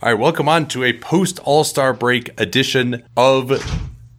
All 0.00 0.08
right, 0.08 0.16
welcome 0.16 0.48
on 0.48 0.68
to 0.68 0.84
a 0.84 0.92
post 0.92 1.40
All 1.40 1.64
Star 1.64 1.92
break 1.92 2.40
edition 2.40 3.02
of 3.16 3.48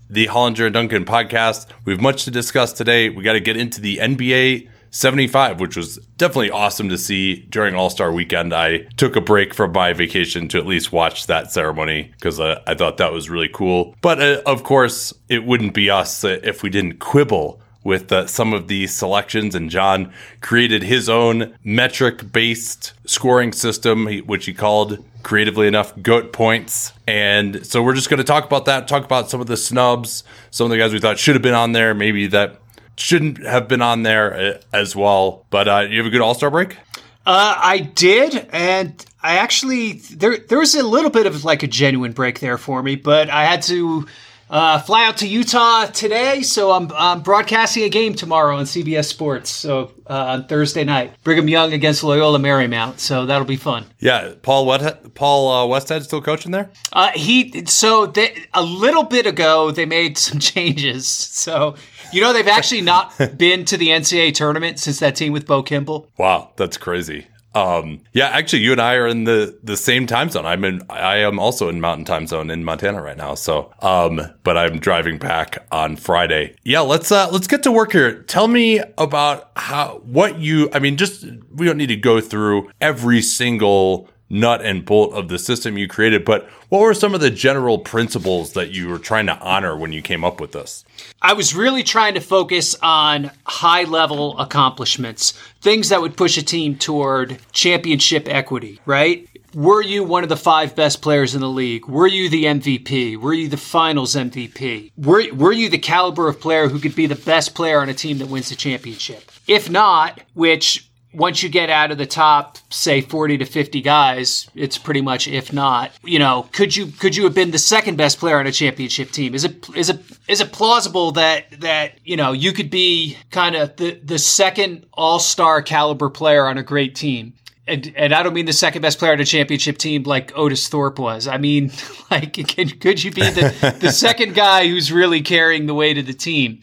the 0.09 0.27
Hollinger 0.27 0.65
and 0.65 0.73
Duncan 0.73 1.05
podcast. 1.05 1.67
We 1.85 1.93
have 1.93 2.01
much 2.01 2.25
to 2.25 2.31
discuss 2.31 2.73
today. 2.73 3.07
We 3.07 3.23
got 3.23 3.33
to 3.33 3.39
get 3.39 3.55
into 3.55 3.79
the 3.79 3.95
NBA 3.95 4.67
75, 4.91 5.61
which 5.61 5.77
was 5.77 5.95
definitely 6.17 6.51
awesome 6.51 6.89
to 6.89 6.97
see 6.97 7.43
during 7.43 7.75
All 7.75 7.89
Star 7.89 8.11
weekend. 8.11 8.53
I 8.53 8.79
took 8.97 9.15
a 9.15 9.21
break 9.21 9.53
from 9.53 9.71
my 9.71 9.93
vacation 9.93 10.49
to 10.49 10.57
at 10.57 10.65
least 10.65 10.91
watch 10.91 11.27
that 11.27 11.49
ceremony 11.53 12.11
because 12.11 12.41
uh, 12.41 12.61
I 12.67 12.73
thought 12.73 12.97
that 12.97 13.13
was 13.13 13.29
really 13.29 13.47
cool. 13.47 13.95
But 14.01 14.21
uh, 14.21 14.41
of 14.45 14.65
course, 14.65 15.13
it 15.29 15.45
wouldn't 15.45 15.73
be 15.73 15.89
us 15.89 16.25
if 16.25 16.61
we 16.61 16.69
didn't 16.69 16.99
quibble 16.99 17.61
with 17.85 18.11
uh, 18.11 18.27
some 18.27 18.53
of 18.53 18.67
these 18.67 18.93
selections. 18.93 19.55
And 19.55 19.69
John 19.69 20.11
created 20.41 20.83
his 20.83 21.07
own 21.07 21.55
metric 21.63 22.33
based 22.33 22.91
scoring 23.05 23.53
system, 23.53 24.07
which 24.25 24.45
he 24.45 24.53
called 24.53 25.05
creatively 25.23 25.67
enough 25.67 25.93
goat 26.01 26.33
points. 26.33 26.93
And 27.07 27.65
so 27.65 27.83
we're 27.83 27.95
just 27.95 28.09
going 28.09 28.19
to 28.19 28.23
talk 28.23 28.45
about 28.45 28.65
that, 28.65 28.87
talk 28.87 29.03
about 29.03 29.29
some 29.29 29.41
of 29.41 29.47
the 29.47 29.57
snubs, 29.57 30.23
some 30.51 30.65
of 30.65 30.71
the 30.71 30.77
guys 30.77 30.93
we 30.93 30.99
thought 30.99 31.19
should 31.19 31.35
have 31.35 31.41
been 31.41 31.53
on 31.53 31.71
there, 31.71 31.93
maybe 31.93 32.27
that 32.27 32.59
shouldn't 32.95 33.43
have 33.45 33.67
been 33.67 33.81
on 33.81 34.03
there 34.03 34.33
uh, 34.33 34.61
as 34.73 34.95
well. 34.95 35.45
But 35.49 35.67
uh, 35.67 35.79
you 35.89 35.97
have 35.97 36.05
a 36.05 36.09
good 36.09 36.21
All 36.21 36.33
Star 36.33 36.49
break. 36.49 36.77
Uh, 37.25 37.55
I 37.57 37.79
did, 37.79 38.47
and 38.51 39.05
I 39.21 39.37
actually 39.37 39.93
there 39.93 40.37
there 40.37 40.57
was 40.57 40.73
a 40.73 40.83
little 40.83 41.11
bit 41.11 41.27
of 41.27 41.43
like 41.43 41.63
a 41.63 41.67
genuine 41.67 42.13
break 42.13 42.39
there 42.39 42.57
for 42.57 42.81
me, 42.81 42.95
but 42.95 43.29
I 43.29 43.45
had 43.45 43.61
to 43.63 44.07
uh, 44.49 44.79
fly 44.79 45.05
out 45.05 45.17
to 45.17 45.27
Utah 45.27 45.85
today, 45.85 46.41
so 46.41 46.71
I'm, 46.71 46.91
I'm 46.95 47.21
broadcasting 47.21 47.83
a 47.83 47.89
game 47.89 48.15
tomorrow 48.15 48.55
on 48.57 48.65
CBS 48.65 49.05
Sports. 49.05 49.49
So 49.49 49.91
uh, 50.09 50.25
on 50.25 50.47
Thursday 50.47 50.83
night, 50.83 51.13
Brigham 51.23 51.47
Young 51.47 51.73
against 51.73 52.03
Loyola 52.03 52.39
Marymount. 52.39 52.99
So 52.99 53.25
that'll 53.25 53.45
be 53.45 53.57
fun. 53.57 53.85
Yeah, 53.99 54.33
Paul 54.41 54.65
what 54.65 55.13
Paul 55.13 55.71
uh, 55.71 55.79
Westhead 55.79 56.03
still 56.03 56.21
coaching 56.21 56.51
there? 56.51 56.71
Uh, 56.91 57.11
he 57.13 57.65
so 57.65 58.07
they, 58.07 58.45
a 58.53 58.63
little 58.63 59.03
bit 59.03 59.25
ago 59.27 59.71
they 59.71 59.85
made 59.85 60.17
some 60.17 60.39
changes. 60.39 61.07
So 61.07 61.75
you 62.11 62.21
know 62.21 62.33
they've 62.33 62.47
actually 62.47 62.81
not 62.81 63.13
been 63.37 63.65
to 63.65 63.77
the 63.77 63.89
NCAA 63.89 64.33
tournament 64.33 64.79
since 64.79 64.99
that 64.99 65.15
team 65.15 65.31
with 65.31 65.45
Bo 65.45 65.61
Kimble. 65.61 66.09
Wow, 66.17 66.51
that's 66.55 66.77
crazy. 66.77 67.27
Um, 67.55 68.01
yeah, 68.13 68.27
actually, 68.27 68.59
you 68.59 68.71
and 68.71 68.81
I 68.81 68.95
are 68.95 69.07
in 69.07 69.23
the 69.23 69.57
the 69.63 69.75
same 69.75 70.05
time 70.05 70.29
zone. 70.29 70.45
I'm 70.45 70.63
in. 70.63 70.81
I 70.89 71.17
am 71.17 71.39
also 71.39 71.67
in 71.69 71.81
Mountain 71.81 72.05
Time 72.05 72.27
Zone 72.27 72.49
in 72.49 72.63
Montana 72.63 73.01
right 73.01 73.17
now. 73.17 73.35
So, 73.35 73.73
um, 73.81 74.21
but 74.43 74.57
I'm 74.57 74.79
driving 74.79 75.17
back 75.17 75.65
on 75.71 75.95
Friday. 75.95 76.55
Yeah, 76.63 76.81
let's 76.81 77.11
uh, 77.11 77.29
let's 77.31 77.47
get 77.47 77.63
to 77.63 77.71
work 77.71 77.91
here. 77.91 78.21
Tell 78.23 78.47
me 78.47 78.81
about 78.97 79.51
how 79.55 80.01
what 80.05 80.39
you. 80.39 80.69
I 80.73 80.79
mean, 80.79 80.97
just 80.97 81.25
we 81.51 81.65
don't 81.65 81.77
need 81.77 81.87
to 81.87 81.95
go 81.95 82.21
through 82.21 82.69
every 82.79 83.21
single 83.21 84.09
nut 84.29 84.61
and 84.63 84.85
bolt 84.85 85.13
of 85.13 85.27
the 85.27 85.39
system 85.39 85.77
you 85.77 85.87
created, 85.87 86.23
but 86.23 86.47
what 86.69 86.81
were 86.81 86.93
some 86.93 87.15
of 87.15 87.21
the 87.21 87.31
general 87.31 87.79
principles 87.79 88.53
that 88.53 88.71
you 88.71 88.87
were 88.87 88.99
trying 88.99 89.25
to 89.25 89.37
honor 89.39 89.75
when 89.75 89.91
you 89.91 90.01
came 90.01 90.23
up 90.23 90.39
with 90.39 90.51
this? 90.51 90.85
I 91.21 91.33
was 91.33 91.55
really 91.55 91.83
trying 91.83 92.13
to 92.13 92.21
focus 92.21 92.75
on 92.81 93.31
high 93.45 93.83
level 93.83 94.37
accomplishments, 94.37 95.31
things 95.61 95.89
that 95.89 96.01
would 96.01 96.15
push 96.15 96.37
a 96.37 96.43
team 96.43 96.75
toward 96.75 97.39
championship 97.51 98.27
equity, 98.27 98.79
right? 98.85 99.27
Were 99.55 99.81
you 99.81 100.03
one 100.03 100.21
of 100.21 100.29
the 100.29 100.37
five 100.37 100.75
best 100.75 101.01
players 101.01 101.33
in 101.33 101.41
the 101.41 101.49
league? 101.49 101.87
Were 101.87 102.05
you 102.05 102.29
the 102.29 102.43
MVP? 102.45 103.17
Were 103.17 103.33
you 103.33 103.49
the 103.49 103.57
finals 103.57 104.13
MVP? 104.13 104.91
Were, 104.95 105.23
were 105.33 105.51
you 105.51 105.69
the 105.69 105.79
caliber 105.79 106.27
of 106.27 106.39
player 106.39 106.67
who 106.67 106.77
could 106.77 106.95
be 106.95 107.07
the 107.07 107.15
best 107.15 107.55
player 107.55 107.81
on 107.81 107.89
a 107.89 107.95
team 107.95 108.19
that 108.19 108.27
wins 108.27 108.49
the 108.49 108.55
championship? 108.55 109.31
If 109.47 109.67
not, 109.67 110.21
which 110.35 110.87
once 111.13 111.41
you 111.41 111.49
get 111.49 111.69
out 111.69 111.91
of 111.91 111.97
the 111.97 112.05
top 112.05 112.57
say 112.69 113.01
40 113.01 113.39
to 113.39 113.45
50 113.45 113.81
guys 113.81 114.49
it's 114.55 114.77
pretty 114.77 115.01
much 115.01 115.27
if 115.27 115.51
not 115.51 115.91
you 116.03 116.19
know 116.19 116.47
could 116.51 116.75
you 116.75 116.87
could 116.87 117.15
you 117.15 117.23
have 117.23 117.33
been 117.33 117.51
the 117.51 117.57
second 117.57 117.97
best 117.97 118.19
player 118.19 118.39
on 118.39 118.47
a 118.47 118.51
championship 118.51 119.11
team 119.11 119.33
is 119.33 119.43
it 119.43 119.67
is 119.75 119.89
it 119.89 119.99
is 120.27 120.41
it 120.41 120.51
plausible 120.51 121.11
that 121.13 121.45
that 121.61 121.93
you 122.03 122.15
know 122.15 122.31
you 122.31 122.51
could 122.51 122.69
be 122.69 123.17
kind 123.31 123.55
of 123.55 123.75
the 123.77 123.99
the 124.03 124.19
second 124.19 124.85
all-star 124.93 125.61
caliber 125.61 126.09
player 126.09 126.45
on 126.45 126.57
a 126.57 126.63
great 126.63 126.95
team 126.95 127.33
and, 127.69 127.93
and 127.95 128.13
I 128.13 128.23
don't 128.23 128.33
mean 128.33 128.47
the 128.47 128.53
second 128.53 128.81
best 128.81 128.99
player 128.99 129.13
on 129.13 129.19
a 129.19 129.25
championship 129.25 129.77
team 129.77 130.03
like 130.03 130.31
Otis 130.35 130.67
Thorpe 130.67 130.97
was. 130.97 131.27
I 131.27 131.37
mean, 131.37 131.71
like, 132.11 132.33
can, 132.33 132.67
could 132.67 133.03
you 133.03 133.11
be 133.11 133.21
the, 133.21 133.77
the 133.79 133.91
second 133.91 134.33
guy 134.33 134.67
who's 134.67 134.91
really 134.91 135.21
carrying 135.21 135.67
the 135.67 135.75
weight 135.75 135.97
of 135.97 136.07
the 136.07 136.13
team? 136.13 136.61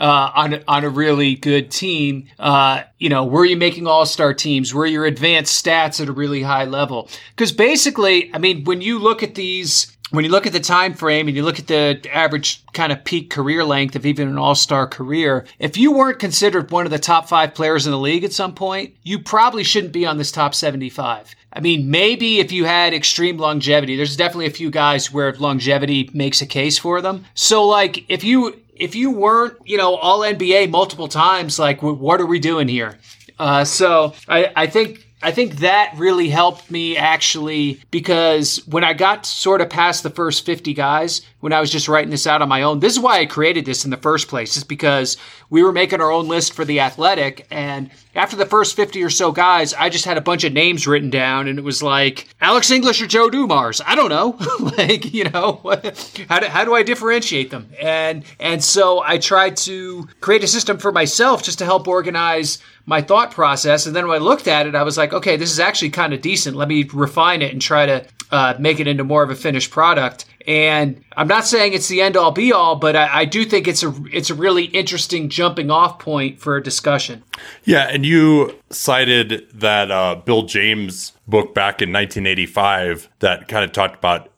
Uh, 0.00 0.30
on 0.34 0.62
on 0.66 0.84
a 0.84 0.88
really 0.88 1.34
good 1.36 1.70
team. 1.70 2.26
Uh, 2.38 2.82
you 2.98 3.08
know, 3.08 3.24
were 3.24 3.44
you 3.44 3.56
making 3.56 3.86
all 3.86 4.06
star 4.06 4.34
teams? 4.34 4.74
Were 4.74 4.86
your 4.86 5.04
advanced 5.04 5.64
stats 5.64 6.00
at 6.00 6.08
a 6.08 6.12
really 6.12 6.42
high 6.42 6.64
level? 6.64 7.08
Because 7.36 7.52
basically, 7.52 8.34
I 8.34 8.38
mean, 8.38 8.64
when 8.64 8.80
you 8.80 8.98
look 8.98 9.22
at 9.22 9.34
these 9.34 9.96
when 10.10 10.24
you 10.24 10.30
look 10.30 10.46
at 10.46 10.52
the 10.52 10.60
time 10.60 10.94
frame 10.94 11.28
and 11.28 11.36
you 11.36 11.44
look 11.44 11.58
at 11.58 11.68
the 11.68 12.00
average 12.12 12.64
kind 12.72 12.90
of 12.92 13.04
peak 13.04 13.30
career 13.30 13.64
length 13.64 13.94
of 13.94 14.04
even 14.04 14.28
an 14.28 14.38
all-star 14.38 14.86
career, 14.86 15.46
if 15.58 15.76
you 15.76 15.92
weren't 15.92 16.18
considered 16.18 16.70
one 16.70 16.84
of 16.84 16.90
the 16.90 16.98
top 16.98 17.28
five 17.28 17.54
players 17.54 17.86
in 17.86 17.92
the 17.92 17.98
league 17.98 18.24
at 18.24 18.32
some 18.32 18.54
point, 18.54 18.94
you 19.04 19.20
probably 19.20 19.62
shouldn't 19.62 19.92
be 19.92 20.04
on 20.04 20.18
this 20.18 20.32
top 20.32 20.54
75. 20.54 21.34
I 21.52 21.60
mean, 21.60 21.90
maybe 21.90 22.38
if 22.38 22.52
you 22.52 22.64
had 22.64 22.94
extreme 22.94 23.36
longevity, 23.36 23.96
there's 23.96 24.16
definitely 24.16 24.46
a 24.46 24.50
few 24.50 24.70
guys 24.70 25.12
where 25.12 25.32
longevity 25.34 26.10
makes 26.12 26.42
a 26.42 26.46
case 26.46 26.78
for 26.78 27.00
them. 27.00 27.24
So 27.34 27.66
like 27.66 28.04
if 28.08 28.24
you 28.24 28.60
if 28.80 28.94
you 28.94 29.10
weren't, 29.10 29.56
you 29.64 29.76
know, 29.76 29.94
all 29.96 30.20
NBA 30.20 30.70
multiple 30.70 31.08
times, 31.08 31.58
like, 31.58 31.82
what 31.82 32.20
are 32.20 32.26
we 32.26 32.38
doing 32.38 32.66
here? 32.66 32.98
Uh, 33.38 33.64
so 33.64 34.14
I, 34.28 34.52
I 34.56 34.66
think 34.66 35.06
I 35.22 35.32
think 35.32 35.56
that 35.56 35.94
really 35.96 36.30
helped 36.30 36.70
me 36.70 36.96
actually 36.96 37.80
because 37.90 38.66
when 38.66 38.84
I 38.84 38.94
got 38.94 39.26
sort 39.26 39.60
of 39.60 39.68
past 39.68 40.02
the 40.02 40.10
first 40.10 40.46
50 40.46 40.72
guys, 40.72 41.22
when 41.40 41.52
I 41.52 41.60
was 41.60 41.70
just 41.70 41.88
writing 41.88 42.10
this 42.10 42.26
out 42.26 42.42
on 42.42 42.48
my 42.48 42.62
own, 42.62 42.80
this 42.80 42.92
is 42.92 43.00
why 43.00 43.18
I 43.18 43.26
created 43.26 43.64
this 43.64 43.84
in 43.84 43.90
the 43.90 43.96
first 43.96 44.28
place, 44.28 44.56
is 44.56 44.64
because 44.64 45.16
we 45.48 45.62
were 45.62 45.72
making 45.72 46.00
our 46.00 46.10
own 46.10 46.28
list 46.28 46.52
for 46.52 46.64
the 46.64 46.80
athletic. 46.80 47.46
And 47.50 47.90
after 48.14 48.36
the 48.36 48.46
first 48.46 48.76
50 48.76 49.02
or 49.02 49.10
so 49.10 49.32
guys, 49.32 49.72
I 49.74 49.88
just 49.88 50.04
had 50.04 50.18
a 50.18 50.22
bunch 50.22 50.44
of 50.44 50.52
names 50.52 50.86
written 50.86 51.10
down 51.10 51.48
and 51.48 51.58
it 51.58 51.62
was 51.62 51.82
like 51.82 52.28
Alex 52.40 52.70
English 52.70 53.00
or 53.00 53.06
Joe 53.06 53.30
Dumars. 53.30 53.80
I 53.84 53.94
don't 53.94 54.10
know. 54.10 54.36
like, 54.78 55.12
you 55.12 55.24
know, 55.24 55.60
how 56.28 56.40
do, 56.40 56.46
how 56.46 56.64
do 56.64 56.74
I 56.74 56.82
differentiate 56.82 57.50
them? 57.50 57.70
And, 57.80 58.24
and 58.38 58.62
so 58.62 59.02
I 59.02 59.18
tried 59.18 59.56
to 59.58 60.08
create 60.20 60.44
a 60.44 60.48
system 60.48 60.78
for 60.78 60.92
myself 60.92 61.42
just 61.42 61.58
to 61.58 61.64
help 61.64 61.88
organize 61.88 62.58
my 62.86 63.00
thought 63.00 63.30
process. 63.30 63.86
And 63.86 63.94
then 63.94 64.08
when 64.08 64.20
I 64.20 64.22
looked 64.22 64.48
at 64.48 64.66
it, 64.66 64.74
I 64.74 64.82
was 64.82 64.98
like, 64.98 65.12
okay, 65.12 65.36
this 65.36 65.50
is 65.50 65.60
actually 65.60 65.90
kind 65.90 66.12
of 66.12 66.20
decent. 66.20 66.56
Let 66.56 66.68
me 66.68 66.88
refine 66.92 67.42
it 67.42 67.52
and 67.52 67.62
try 67.62 67.86
to 67.86 68.06
uh, 68.30 68.54
make 68.58 68.80
it 68.80 68.86
into 68.86 69.04
more 69.04 69.22
of 69.22 69.30
a 69.30 69.36
finished 69.36 69.70
product. 69.70 70.24
And 70.46 71.04
I'm 71.16 71.28
not 71.28 71.46
saying 71.46 71.74
it's 71.74 71.88
the 71.88 72.00
end 72.00 72.16
all 72.16 72.30
be 72.30 72.52
all, 72.52 72.76
but 72.76 72.96
I, 72.96 73.20
I, 73.20 73.24
do 73.26 73.44
think 73.44 73.68
it's 73.68 73.82
a 73.82 73.94
it's 74.10 74.30
a 74.30 74.34
really 74.34 74.64
interesting 74.64 75.28
jumping 75.28 75.70
off 75.70 75.98
point 75.98 76.40
for 76.40 76.56
a 76.56 76.62
discussion. 76.62 77.22
Yeah, 77.64 77.88
and 77.88 78.06
you 78.06 78.58
cited 78.70 79.46
that 79.52 79.90
uh, 79.90 80.14
Bill 80.14 80.44
James 80.44 81.12
book 81.28 81.54
back 81.54 81.82
in 81.82 81.92
1985 81.92 83.08
that 83.18 83.48
kind 83.48 83.64
of 83.64 83.72
talked 83.72 83.96
about 83.96 84.29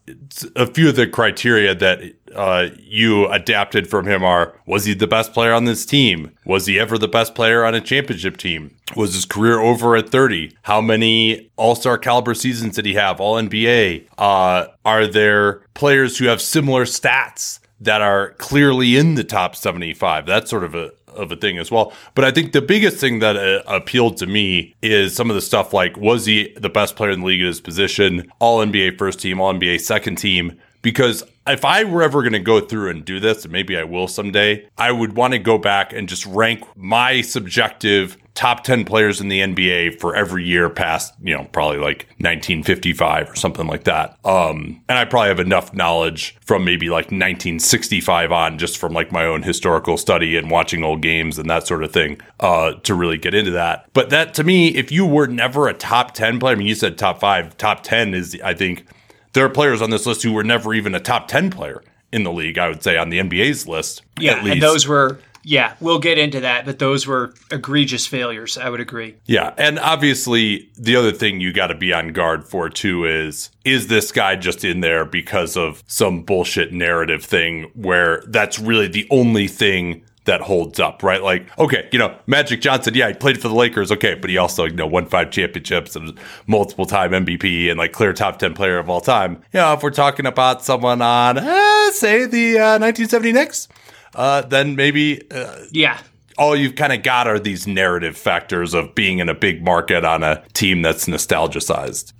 a 0.56 0.66
few 0.66 0.88
of 0.88 0.96
the 0.96 1.06
criteria 1.06 1.74
that 1.74 2.00
uh, 2.34 2.68
you 2.78 3.28
adapted 3.28 3.88
from 3.88 4.06
him 4.06 4.24
are 4.24 4.58
was 4.66 4.84
he 4.84 4.94
the 4.94 5.06
best 5.06 5.32
player 5.32 5.52
on 5.52 5.64
this 5.64 5.86
team? 5.86 6.32
Was 6.44 6.66
he 6.66 6.78
ever 6.78 6.98
the 6.98 7.08
best 7.08 7.34
player 7.34 7.64
on 7.64 7.74
a 7.74 7.80
championship 7.80 8.36
team? 8.36 8.76
Was 8.96 9.14
his 9.14 9.24
career 9.24 9.60
over 9.60 9.96
at 9.96 10.08
30? 10.08 10.56
How 10.62 10.80
many 10.80 11.50
all 11.56 11.74
star 11.74 11.98
caliber 11.98 12.34
seasons 12.34 12.76
did 12.76 12.86
he 12.86 12.94
have? 12.94 13.20
All 13.20 13.36
NBA? 13.36 14.08
Uh, 14.18 14.66
are 14.84 15.06
there 15.06 15.62
players 15.74 16.18
who 16.18 16.26
have 16.26 16.42
similar 16.42 16.84
stats 16.84 17.60
that 17.80 18.02
are 18.02 18.32
clearly 18.34 18.96
in 18.96 19.14
the 19.14 19.24
top 19.24 19.54
75? 19.54 20.26
That's 20.26 20.50
sort 20.50 20.64
of 20.64 20.74
a, 20.74 20.92
of 21.16 21.32
a 21.32 21.36
thing 21.36 21.58
as 21.58 21.70
well. 21.70 21.92
But 22.14 22.24
I 22.24 22.30
think 22.30 22.52
the 22.52 22.62
biggest 22.62 22.98
thing 22.98 23.20
that 23.20 23.36
uh, 23.36 23.62
appealed 23.66 24.16
to 24.18 24.26
me 24.26 24.74
is 24.82 25.14
some 25.14 25.30
of 25.30 25.34
the 25.34 25.42
stuff 25.42 25.72
like 25.72 25.96
was 25.96 26.26
he 26.26 26.52
the 26.56 26.68
best 26.68 26.96
player 26.96 27.10
in 27.10 27.20
the 27.20 27.26
league 27.26 27.40
at 27.40 27.46
his 27.46 27.60
position, 27.60 28.30
all 28.38 28.64
NBA 28.64 28.98
first 28.98 29.20
team, 29.20 29.40
all 29.40 29.52
NBA 29.52 29.80
second 29.80 30.16
team? 30.16 30.58
Because 30.82 31.22
if 31.46 31.64
I 31.64 31.84
were 31.84 32.02
ever 32.02 32.22
going 32.22 32.32
to 32.32 32.38
go 32.38 32.60
through 32.60 32.90
and 32.90 33.04
do 33.04 33.18
this, 33.18 33.44
and 33.44 33.52
maybe 33.52 33.76
I 33.76 33.84
will 33.84 34.08
someday, 34.08 34.68
I 34.78 34.92
would 34.92 35.14
want 35.14 35.32
to 35.32 35.38
go 35.38 35.58
back 35.58 35.92
and 35.92 36.08
just 36.08 36.24
rank 36.26 36.64
my 36.76 37.20
subjective 37.20 38.16
top 38.34 38.64
10 38.64 38.84
players 38.84 39.20
in 39.20 39.28
the 39.28 39.40
NBA 39.40 40.00
for 40.00 40.16
every 40.16 40.44
year 40.44 40.70
past, 40.70 41.12
you 41.22 41.36
know, 41.36 41.44
probably 41.52 41.78
like 41.78 42.06
1955 42.18 43.30
or 43.30 43.36
something 43.36 43.66
like 43.66 43.84
that. 43.84 44.18
Um, 44.24 44.82
and 44.88 44.98
I 44.98 45.04
probably 45.04 45.28
have 45.28 45.40
enough 45.40 45.74
knowledge 45.74 46.36
from 46.40 46.64
maybe 46.64 46.88
like 46.88 47.06
1965 47.06 48.32
on 48.32 48.58
just 48.58 48.78
from 48.78 48.94
like 48.94 49.12
my 49.12 49.24
own 49.24 49.42
historical 49.42 49.98
study 49.98 50.36
and 50.36 50.50
watching 50.50 50.82
old 50.82 51.02
games 51.02 51.38
and 51.38 51.50
that 51.50 51.66
sort 51.66 51.84
of 51.84 51.92
thing, 51.92 52.20
uh, 52.40 52.72
to 52.84 52.94
really 52.94 53.18
get 53.18 53.34
into 53.34 53.50
that. 53.50 53.86
But 53.92 54.10
that 54.10 54.32
to 54.34 54.44
me, 54.44 54.68
if 54.68 54.90
you 54.90 55.04
were 55.04 55.26
never 55.26 55.68
a 55.68 55.74
top 55.74 56.14
10 56.14 56.40
player, 56.40 56.54
I 56.54 56.58
mean, 56.58 56.66
you 56.66 56.74
said 56.74 56.96
top 56.96 57.20
five, 57.20 57.56
top 57.58 57.82
10 57.82 58.14
is, 58.14 58.40
I 58.42 58.54
think 58.54 58.86
there 59.32 59.44
are 59.44 59.50
players 59.50 59.82
on 59.82 59.90
this 59.90 60.06
list 60.06 60.22
who 60.22 60.32
were 60.32 60.44
never 60.44 60.74
even 60.74 60.94
a 60.94 61.00
top 61.00 61.28
10 61.28 61.50
player 61.50 61.82
in 62.12 62.24
the 62.24 62.32
league, 62.32 62.58
I 62.58 62.68
would 62.68 62.82
say 62.82 62.96
on 62.96 63.08
the 63.08 63.18
NBA's 63.18 63.66
list. 63.66 64.02
Yeah. 64.18 64.44
And 64.44 64.62
those 64.62 64.86
were 64.86 65.18
yeah, 65.44 65.74
we'll 65.80 65.98
get 65.98 66.18
into 66.18 66.40
that, 66.40 66.64
but 66.64 66.78
those 66.78 67.06
were 67.06 67.34
egregious 67.50 68.06
failures. 68.06 68.56
I 68.56 68.68
would 68.70 68.80
agree. 68.80 69.16
Yeah, 69.26 69.52
and 69.58 69.78
obviously 69.78 70.70
the 70.76 70.96
other 70.96 71.12
thing 71.12 71.40
you 71.40 71.52
got 71.52 71.68
to 71.68 71.74
be 71.74 71.92
on 71.92 72.12
guard 72.12 72.44
for 72.44 72.68
too 72.68 73.04
is 73.04 73.50
is 73.64 73.88
this 73.88 74.12
guy 74.12 74.36
just 74.36 74.64
in 74.64 74.80
there 74.80 75.04
because 75.04 75.56
of 75.56 75.82
some 75.86 76.22
bullshit 76.22 76.72
narrative 76.72 77.24
thing 77.24 77.70
where 77.74 78.22
that's 78.28 78.58
really 78.58 78.88
the 78.88 79.06
only 79.10 79.48
thing 79.48 80.04
that 80.24 80.40
holds 80.40 80.78
up, 80.78 81.02
right? 81.02 81.22
Like, 81.22 81.46
okay, 81.58 81.88
you 81.92 81.98
know, 81.98 82.16
Magic 82.26 82.60
Johnson, 82.60 82.94
yeah, 82.94 83.08
he 83.08 83.14
played 83.14 83.40
for 83.40 83.48
the 83.48 83.54
Lakers, 83.54 83.90
okay, 83.90 84.14
but 84.14 84.30
he 84.30 84.38
also, 84.38 84.64
you 84.64 84.74
know, 84.74 84.86
won 84.86 85.06
five 85.06 85.30
championships 85.30 85.96
and 85.96 86.16
multiple 86.46 86.86
time 86.86 87.10
MVP 87.10 87.68
and 87.68 87.78
like 87.78 87.92
clear 87.92 88.12
top 88.12 88.38
10 88.38 88.54
player 88.54 88.78
of 88.78 88.88
all 88.88 89.00
time. 89.00 89.42
You 89.52 89.60
know, 89.60 89.72
if 89.72 89.82
we're 89.82 89.90
talking 89.90 90.26
about 90.26 90.62
someone 90.62 91.02
on, 91.02 91.38
uh, 91.38 91.90
say, 91.90 92.26
the 92.26 92.58
uh, 92.58 92.78
1970 92.78 93.32
Knicks, 93.32 93.68
uh, 94.14 94.42
then 94.42 94.76
maybe 94.76 95.28
uh, 95.30 95.64
yeah. 95.70 95.98
All 96.38 96.56
you've 96.56 96.76
kind 96.76 96.94
of 96.94 97.02
got 97.02 97.26
are 97.26 97.38
these 97.38 97.66
narrative 97.66 98.16
factors 98.16 98.72
of 98.72 98.94
being 98.94 99.18
in 99.18 99.28
a 99.28 99.34
big 99.34 99.62
market 99.62 100.02
on 100.02 100.22
a 100.22 100.42
team 100.54 100.80
that's 100.80 101.06
nostalgicized. 101.06 102.14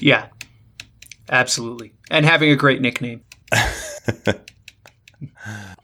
Yeah, 0.00 0.28
absolutely, 1.28 1.92
and 2.10 2.24
having 2.24 2.50
a 2.50 2.56
great 2.56 2.80
nickname. 2.80 3.22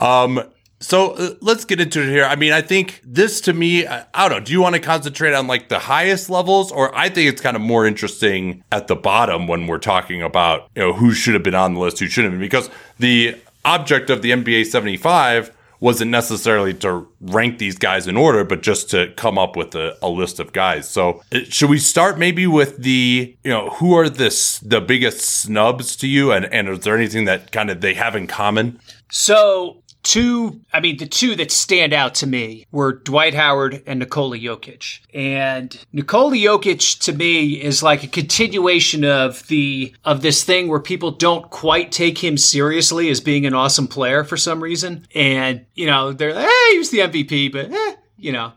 um, 0.01 0.41
so 0.87 1.15
uh, 1.15 1.35
let's 1.41 1.65
get 1.65 1.81
into 1.81 2.01
it 2.01 2.09
here. 2.09 2.25
I 2.25 2.37
mean, 2.37 2.53
I 2.53 2.61
think 2.61 3.01
this 3.05 3.41
to 3.43 3.53
me, 3.53 3.89
I, 3.89 4.07
I, 4.15 4.29
don't 4.29 4.39
know. 4.39 4.45
Do 4.45 4.53
you 4.53 4.61
want 4.61 4.77
to 4.77 4.81
concentrate 4.81 5.35
on 5.35 5.49
like 5.49 5.69
the 5.69 5.81
highest 5.81 6.31
levels, 6.31 6.71
or 6.71 6.97
I 6.97 7.09
think 7.09 7.29
it's 7.29 7.41
kind 7.41 7.57
of 7.57 7.63
more 7.63 7.87
interesting 7.87 8.63
at 8.71 8.87
the 8.87 8.95
bottom 8.95 9.49
when 9.49 9.67
we're 9.67 9.79
talking 9.79 10.23
about 10.23 10.71
you 10.77 10.83
know 10.83 10.93
who 10.93 11.13
should 11.13 11.35
have 11.35 11.43
been 11.43 11.57
on 11.57 11.75
the 11.75 11.81
list, 11.81 11.99
who 11.99 12.07
shouldn't 12.07 12.35
have 12.35 12.41
been, 12.41 12.47
because 12.47 12.71
the 13.01 13.35
object 13.65 14.11
of 14.11 14.23
the 14.23 14.31
NBA 14.31 14.67
75 14.67 15.51
wasn't 15.81 16.11
necessarily 16.11 16.73
to 16.73 17.09
rank 17.21 17.59
these 17.59 17.77
guys 17.77 18.07
in 18.07 18.17
order, 18.17 18.45
but 18.45 18.63
just 18.63 18.89
to 18.91 19.13
come 19.17 19.37
up 19.37 19.57
with 19.57 19.75
a, 19.75 19.99
a 20.01 20.09
list 20.09 20.39
of 20.39 20.53
guys. 20.53 20.89
So 20.89 21.21
uh, 21.33 21.41
should 21.49 21.69
we 21.69 21.79
start 21.79 22.17
maybe 22.17 22.47
with 22.47 22.79
the, 22.79 23.37
you 23.43 23.51
know, 23.51 23.71
who 23.71 23.95
are 23.95 24.09
this, 24.09 24.61
the 24.61 24.81
biggest 24.81 25.21
snubs 25.21 25.97
to 25.97 26.07
you? 26.07 26.31
And, 26.31 26.47
and 26.47 26.69
is 26.69 26.81
there 26.81 26.97
anything 26.97 27.25
that 27.25 27.51
kind 27.51 27.71
of 27.71 27.81
they 27.81 27.95
have 27.95 28.15
in 28.15 28.29
common? 28.29 28.79
So 29.11 29.83
two, 30.07 30.61
I 30.73 30.79
mean, 30.79 30.99
the 30.99 31.07
two 31.07 31.35
that 31.35 31.51
stand 31.51 31.93
out 31.93 32.15
to 32.17 32.27
me 32.29 32.67
were 32.71 32.93
Dwight 32.93 33.35
Howard 33.35 33.83
and 33.87 33.99
Nikola 33.99 34.39
Jokic. 34.39 35.01
And 35.13 35.77
Nikola 35.93 36.37
Jokic 36.37 37.01
to 37.01 37.13
me 37.13 37.61
is 37.61 37.83
like 37.83 38.05
a 38.05 38.07
continuation 38.07 39.05
of 39.05 39.45
the, 39.49 39.93
of 40.05 40.23
this 40.23 40.45
thing 40.45 40.69
where 40.69 40.79
people 40.79 41.11
don't 41.11 41.51
quite 41.51 41.91
take 41.91 42.19
him 42.19 42.39
seriously 42.39 43.11
as 43.11 43.21
being 43.21 43.47
an 43.47 43.55
awesome 43.55 43.89
player 43.89 44.23
for 44.23 44.37
some 44.37 44.63
reason. 44.63 45.09
And, 45.13 45.67
you 45.75 45.87
know, 45.87 46.13
they're 46.13 46.35
like, 46.35 46.47
hey, 46.47 46.73
he 46.73 46.79
was 46.79 46.91
the 46.91 46.99
MVP, 46.99 47.51
but, 47.51 47.73
eh, 47.73 47.97
you 48.17 48.31
know, 48.31 48.53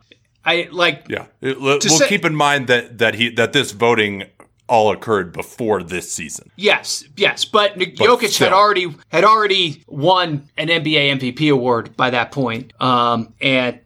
I 0.46 0.70
like. 0.72 1.08
Yeah, 1.10 1.26
it, 1.42 1.60
we'll 1.60 1.82
say, 1.82 2.08
keep 2.08 2.26
in 2.26 2.34
mind 2.34 2.68
that 2.68 3.00
that 3.00 3.16
he 3.16 3.30
that 3.32 3.52
this 3.52 3.72
voting 3.72 4.24
all 4.70 4.92
occurred 4.92 5.34
before 5.34 5.84
this 5.84 6.12
season. 6.12 6.52
Yes, 6.56 7.04
yes, 7.18 7.44
but, 7.44 7.78
but 7.78 7.96
Jokic 7.96 8.30
still. 8.30 8.48
had 8.48 8.54
already 8.54 8.96
had 9.10 9.24
already 9.24 9.84
won 9.88 10.50
an 10.58 10.68
NBA 10.68 11.20
MVP 11.20 11.52
award 11.52 11.98
by 11.98 12.12
that 12.12 12.32
point, 12.32 12.72
um, 12.80 13.34
and 13.42 13.80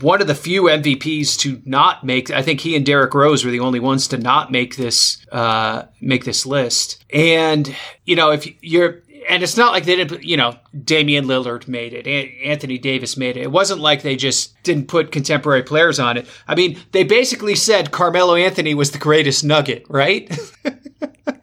one 0.00 0.20
of 0.20 0.26
the 0.26 0.34
few 0.34 0.64
MVPs 0.64 1.38
to 1.40 1.60
not 1.64 2.04
make. 2.04 2.30
I 2.30 2.42
think 2.42 2.60
he 2.60 2.76
and 2.76 2.86
Derrick 2.86 3.12
Rose 3.12 3.44
were 3.44 3.50
the 3.50 3.60
only 3.60 3.80
ones 3.80 4.08
to 4.08 4.18
not 4.18 4.52
make 4.52 4.76
this 4.76 5.24
uh, 5.32 5.86
make 6.00 6.24
this 6.24 6.46
list. 6.46 7.04
And 7.12 7.74
you 8.04 8.16
know, 8.16 8.30
if 8.30 8.46
you're 8.62 9.02
and 9.28 9.42
it's 9.42 9.56
not 9.56 9.72
like 9.72 9.84
they 9.84 9.96
didn't, 9.96 10.22
you 10.22 10.36
know, 10.36 10.56
Damian 10.84 11.26
Lillard 11.26 11.68
made 11.68 11.92
it, 11.92 12.06
Anthony 12.44 12.78
Davis 12.78 13.16
made 13.16 13.36
it. 13.36 13.42
It 13.42 13.50
wasn't 13.50 13.80
like 13.80 14.02
they 14.02 14.16
just 14.16 14.60
didn't 14.62 14.88
put 14.88 15.12
contemporary 15.12 15.62
players 15.62 15.98
on 15.98 16.16
it. 16.16 16.26
I 16.46 16.54
mean, 16.54 16.78
they 16.92 17.04
basically 17.04 17.54
said 17.54 17.90
Carmelo 17.90 18.34
Anthony 18.34 18.74
was 18.74 18.90
the 18.90 18.98
greatest 18.98 19.44
nugget, 19.44 19.84
right? 19.88 20.30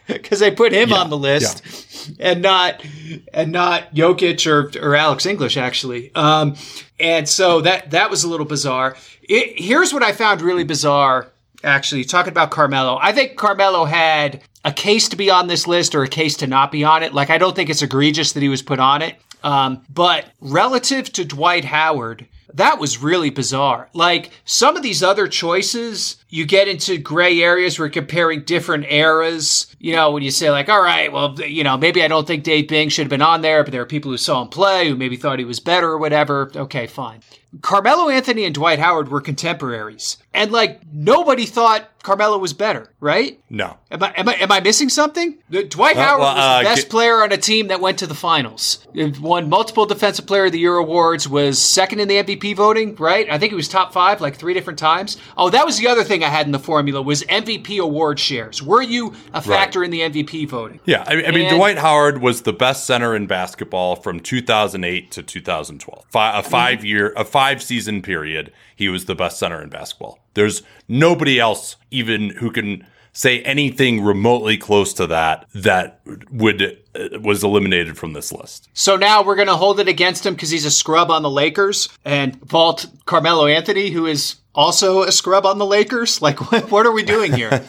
Because 0.08 0.40
they 0.40 0.52
put 0.52 0.74
him 0.74 0.90
yeah, 0.90 0.98
on 0.98 1.10
the 1.10 1.18
list 1.18 2.16
yeah. 2.20 2.32
and 2.32 2.42
not 2.42 2.86
and 3.34 3.52
not 3.52 3.94
Jokic 3.96 4.46
or 4.46 4.72
or 4.82 4.96
Alex 4.96 5.26
English 5.26 5.56
actually. 5.56 6.14
Um, 6.16 6.56
and 7.00 7.28
so 7.28 7.62
that 7.62 7.92
that 7.92 8.10
was 8.10 8.24
a 8.24 8.30
little 8.30 8.46
bizarre. 8.46 8.98
It, 9.22 9.60
here's 9.60 9.94
what 9.94 10.04
I 10.04 10.12
found 10.12 10.42
really 10.42 10.66
bizarre 10.66 11.32
actually 11.64 12.04
talking 12.04 12.32
about 12.32 12.52
Carmelo. 12.52 12.98
I 13.02 13.14
think 13.14 13.38
Carmelo 13.38 13.86
had 13.86 14.42
a 14.64 14.72
case 14.72 15.10
to 15.10 15.16
be 15.16 15.30
on 15.30 15.48
this 15.48 15.68
list 15.68 15.96
or 15.96 16.04
a 16.04 16.08
case 16.08 16.38
to 16.38 16.48
not 16.48 16.72
be 16.72 16.84
on 16.84 17.04
it. 17.04 17.14
Like, 17.14 17.30
I 17.30 17.38
don't 17.38 17.56
think 17.56 17.70
it's 17.70 17.82
egregious 17.82 18.34
that 18.34 18.44
he 18.44 18.50
was 18.50 18.62
put 18.62 18.80
on 18.80 19.02
it. 19.02 19.16
Um, 19.44 19.84
but 19.92 20.26
relative 20.40 21.12
to 21.14 21.26
Dwight 21.26 21.66
Howard, 21.66 22.28
that 22.54 22.80
was 22.80 23.02
really 23.02 23.30
bizarre. 23.30 23.90
Like 23.94 24.32
some 24.46 24.78
of 24.78 24.84
these 24.84 25.02
other 25.02 25.28
choices, 25.28 26.21
you 26.32 26.46
get 26.46 26.70
into 26.70 26.98
gray 26.98 27.44
areas 27.44 27.78
where 27.78 27.90
comparing 27.90 28.42
different 28.44 28.86
eras. 28.90 29.68
You 29.80 29.94
know, 29.96 30.12
when 30.12 30.24
you 30.24 30.32
say 30.32 30.50
like, 30.50 30.70
all 30.70 30.82
right, 30.82 31.12
well, 31.12 31.40
you 31.42 31.64
know, 31.64 31.78
maybe 31.78 32.02
I 32.02 32.08
don't 32.08 32.26
think 32.26 32.44
Dave 32.44 32.70
Bing 32.70 32.90
should 32.90 33.04
have 33.04 33.10
been 33.10 33.22
on 33.22 33.42
there, 33.42 33.64
but 33.64 33.72
there 33.72 33.82
are 33.82 33.86
people 33.86 34.10
who 34.10 34.18
saw 34.18 34.42
him 34.42 34.48
play 34.48 34.88
who 34.88 34.96
maybe 34.96 35.18
thought 35.18 35.40
he 35.40 35.46
was 35.46 35.60
better 35.60 35.90
or 35.90 35.98
whatever. 35.98 36.50
Okay, 36.56 36.88
fine. 36.88 37.22
Carmelo 37.60 38.08
Anthony 38.10 38.46
and 38.46 38.56
Dwight 38.56 38.80
Howard 38.80 39.10
were 39.10 39.20
contemporaries. 39.20 40.18
And 40.34 40.54
like 40.54 40.80
nobody 40.94 41.46
thought 41.46 41.90
Carmelo 42.02 42.38
was 42.38 42.54
better, 42.54 42.94
right? 43.02 43.44
No. 43.50 43.78
Am 43.92 44.02
I 44.02 44.14
am 44.16 44.30
I, 44.30 44.36
am 44.36 44.52
I 44.52 44.62
missing 44.62 44.88
something? 44.88 45.38
Dwight 45.50 45.98
well, 45.98 46.06
Howard 46.06 46.20
well, 46.22 46.36
was 46.36 46.64
the 46.64 46.70
uh, 46.70 46.74
best 46.74 46.90
player 46.90 47.22
on 47.22 47.34
a 47.34 47.38
team 47.38 47.68
that 47.68 47.82
went 47.82 48.00
to 48.00 48.08
the 48.08 48.16
finals. 48.16 48.88
It 48.94 49.20
won 49.20 49.50
multiple 49.50 49.86
Defensive 49.86 50.26
Player 50.26 50.46
of 50.46 50.54
the 50.54 50.60
Year 50.60 50.78
awards. 50.78 51.28
Was 51.28 51.62
second 51.62 52.00
in 52.00 52.08
the 52.08 52.24
MVP 52.24 52.56
voting, 52.56 52.96
right? 52.96 53.30
I 53.30 53.38
think 53.38 53.52
he 53.52 53.56
was 53.58 53.68
top 53.68 53.92
five 53.92 54.22
like 54.22 54.38
three 54.38 54.54
different 54.54 54.80
times. 54.80 55.18
Oh, 55.36 55.50
that 55.50 55.66
was 55.66 55.78
the 55.78 55.88
other 55.88 56.06
thing 56.06 56.21
I 56.24 56.30
had 56.30 56.46
in 56.46 56.52
the 56.52 56.60
formula 56.60 57.02
was 57.02 57.24
MVP 57.24 57.80
award 57.80 58.20
shares. 58.20 58.62
Were 58.62 58.82
you 58.82 59.14
a 59.34 59.42
factor 59.42 59.80
right. 59.80 59.86
in 59.86 59.92
the 59.92 60.02
MVP 60.02 60.48
voting? 60.48 60.80
Yeah, 60.86 61.04
I, 61.08 61.24
I 61.24 61.32
mean 61.32 61.48
and, 61.48 61.58
Dwight 61.58 61.78
Howard 61.78 62.22
was 62.22 62.42
the 62.42 62.54
best 62.54 62.86
center 62.86 63.16
in 63.16 63.28
basketball 63.28 63.96
from 63.96 64.20
2008 64.20 65.12
to 65.12 65.24
2012. 65.24 66.00
a 66.00 66.18
mm-hmm. 66.18 66.50
five 66.50 66.86
year 66.86 67.14
a 67.16 67.26
five 67.26 67.62
season 67.62 68.02
period. 68.02 68.52
He 68.76 68.90
was 68.90 69.06
the 69.06 69.16
best 69.16 69.40
center 69.40 69.62
in 69.62 69.70
basketball. 69.70 70.20
There's 70.34 70.64
nobody 70.88 71.40
else 71.40 71.76
even 71.92 72.32
who 72.32 72.52
can 72.52 72.86
say 73.14 73.42
anything 73.42 74.02
remotely 74.02 74.58
close 74.58 74.94
to 74.94 75.08
that 75.08 75.48
that 75.54 76.00
would 76.32 76.78
Uh, 76.94 77.20
was 77.22 77.44
eliminated 77.44 77.98
from 77.98 78.12
this 78.12 78.34
list. 78.34 78.68
So 78.74 78.98
now 78.98 79.24
we're 79.24 79.36
going 79.36 79.48
to 79.48 79.56
hold 79.56 79.80
it 79.80 79.88
against 79.88 80.26
him 80.26 80.34
because 80.34 80.50
he's 80.50 80.66
a 80.66 80.72
scrub 80.72 81.10
on 81.10 81.24
the 81.24 81.30
Lakers 81.30 81.88
and 82.04 82.36
vault 82.42 82.86
Carmelo 83.06 83.46
Anthony, 83.48 83.92
who 83.92 84.08
is 84.08 84.42
also 84.54 85.04
a 85.04 85.12
scrub 85.12 85.46
on 85.46 85.58
the 85.58 85.66
Lakers? 85.66 86.22
Like, 86.22 86.52
what, 86.72 86.86
are 86.86 86.92
we 86.92 87.04
doing 87.04 87.34
here? 87.34 87.50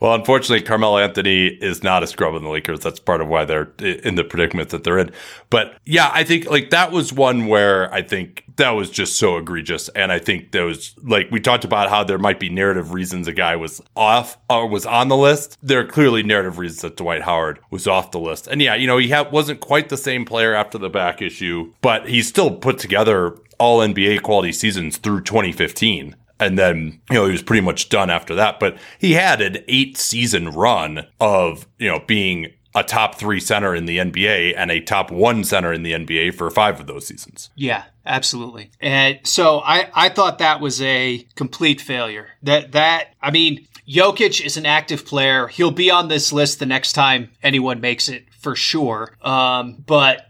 well, 0.00 0.14
unfortunately, 0.14 0.62
Carmelo 0.62 0.98
Anthony 0.98 1.46
is 1.46 1.82
not 1.82 2.02
a 2.02 2.06
scrub 2.06 2.34
on 2.34 2.42
the 2.42 2.48
Lakers. 2.48 2.80
That's 2.80 3.00
part 3.00 3.20
of 3.20 3.28
why 3.28 3.44
they're 3.44 3.72
in 3.78 4.14
the 4.14 4.24
predicament 4.24 4.70
that 4.70 4.84
they're 4.84 4.98
in. 4.98 5.10
But 5.50 5.76
yeah, 5.84 6.10
I 6.12 6.24
think 6.24 6.48
like 6.50 6.70
that 6.70 6.92
was 6.92 7.12
one 7.12 7.46
where 7.46 7.92
I 7.92 8.02
think 8.02 8.44
that 8.56 8.70
was 8.70 8.90
just 8.90 9.16
so 9.16 9.36
egregious. 9.36 9.88
And 9.90 10.10
I 10.10 10.18
think 10.18 10.52
there 10.52 10.64
was 10.64 10.94
like 11.02 11.30
we 11.30 11.40
talked 11.40 11.64
about 11.64 11.90
how 11.90 12.04
there 12.04 12.18
might 12.18 12.40
be 12.40 12.48
narrative 12.48 12.92
reasons 12.92 13.28
a 13.28 13.32
guy 13.32 13.56
was 13.56 13.82
off 13.94 14.38
or 14.48 14.68
was 14.68 14.86
on 14.86 15.08
the 15.08 15.16
list. 15.16 15.58
There 15.62 15.80
are 15.80 15.86
clearly 15.86 16.22
narrative 16.22 16.58
reasons 16.58 16.82
that 16.82 16.96
Dwight 16.96 17.22
Howard 17.22 17.55
was 17.70 17.86
off 17.86 18.10
the 18.10 18.18
list. 18.18 18.46
And 18.46 18.60
yeah, 18.60 18.74
you 18.74 18.86
know, 18.86 18.98
he 18.98 19.10
ha- 19.10 19.28
wasn't 19.30 19.60
quite 19.60 19.88
the 19.88 19.96
same 19.96 20.24
player 20.24 20.54
after 20.54 20.78
the 20.78 20.90
back 20.90 21.20
issue, 21.22 21.72
but 21.80 22.08
he 22.08 22.22
still 22.22 22.56
put 22.56 22.78
together 22.78 23.36
all 23.58 23.80
NBA 23.80 24.22
quality 24.22 24.52
seasons 24.52 24.96
through 24.96 25.22
2015. 25.22 26.16
And 26.38 26.58
then, 26.58 27.00
you 27.10 27.16
know, 27.16 27.26
he 27.26 27.32
was 27.32 27.42
pretty 27.42 27.62
much 27.62 27.88
done 27.88 28.10
after 28.10 28.34
that. 28.34 28.60
But 28.60 28.76
he 28.98 29.14
had 29.14 29.40
an 29.40 29.58
eight 29.68 29.96
season 29.96 30.50
run 30.50 31.06
of, 31.18 31.66
you 31.78 31.88
know, 31.88 32.00
being 32.06 32.52
a 32.74 32.84
top 32.84 33.14
three 33.14 33.40
center 33.40 33.74
in 33.74 33.86
the 33.86 33.96
NBA 33.96 34.52
and 34.54 34.70
a 34.70 34.80
top 34.80 35.10
one 35.10 35.44
center 35.44 35.72
in 35.72 35.82
the 35.82 35.92
NBA 35.92 36.34
for 36.34 36.50
five 36.50 36.78
of 36.78 36.86
those 36.86 37.06
seasons. 37.06 37.48
Yeah, 37.54 37.84
absolutely. 38.04 38.70
And 38.80 39.18
so 39.24 39.60
I, 39.60 39.88
I 39.94 40.10
thought 40.10 40.38
that 40.38 40.60
was 40.60 40.82
a 40.82 41.26
complete 41.36 41.80
failure. 41.80 42.28
That, 42.42 42.72
that, 42.72 43.14
I 43.22 43.30
mean, 43.30 43.66
Jokic 43.88 44.44
is 44.44 44.56
an 44.56 44.66
active 44.66 45.06
player. 45.06 45.46
He'll 45.48 45.70
be 45.70 45.90
on 45.90 46.08
this 46.08 46.32
list 46.32 46.58
the 46.58 46.66
next 46.66 46.92
time 46.92 47.30
anyone 47.42 47.80
makes 47.80 48.08
it 48.08 48.24
for 48.38 48.56
sure. 48.56 49.16
Um, 49.22 49.82
but 49.86 50.26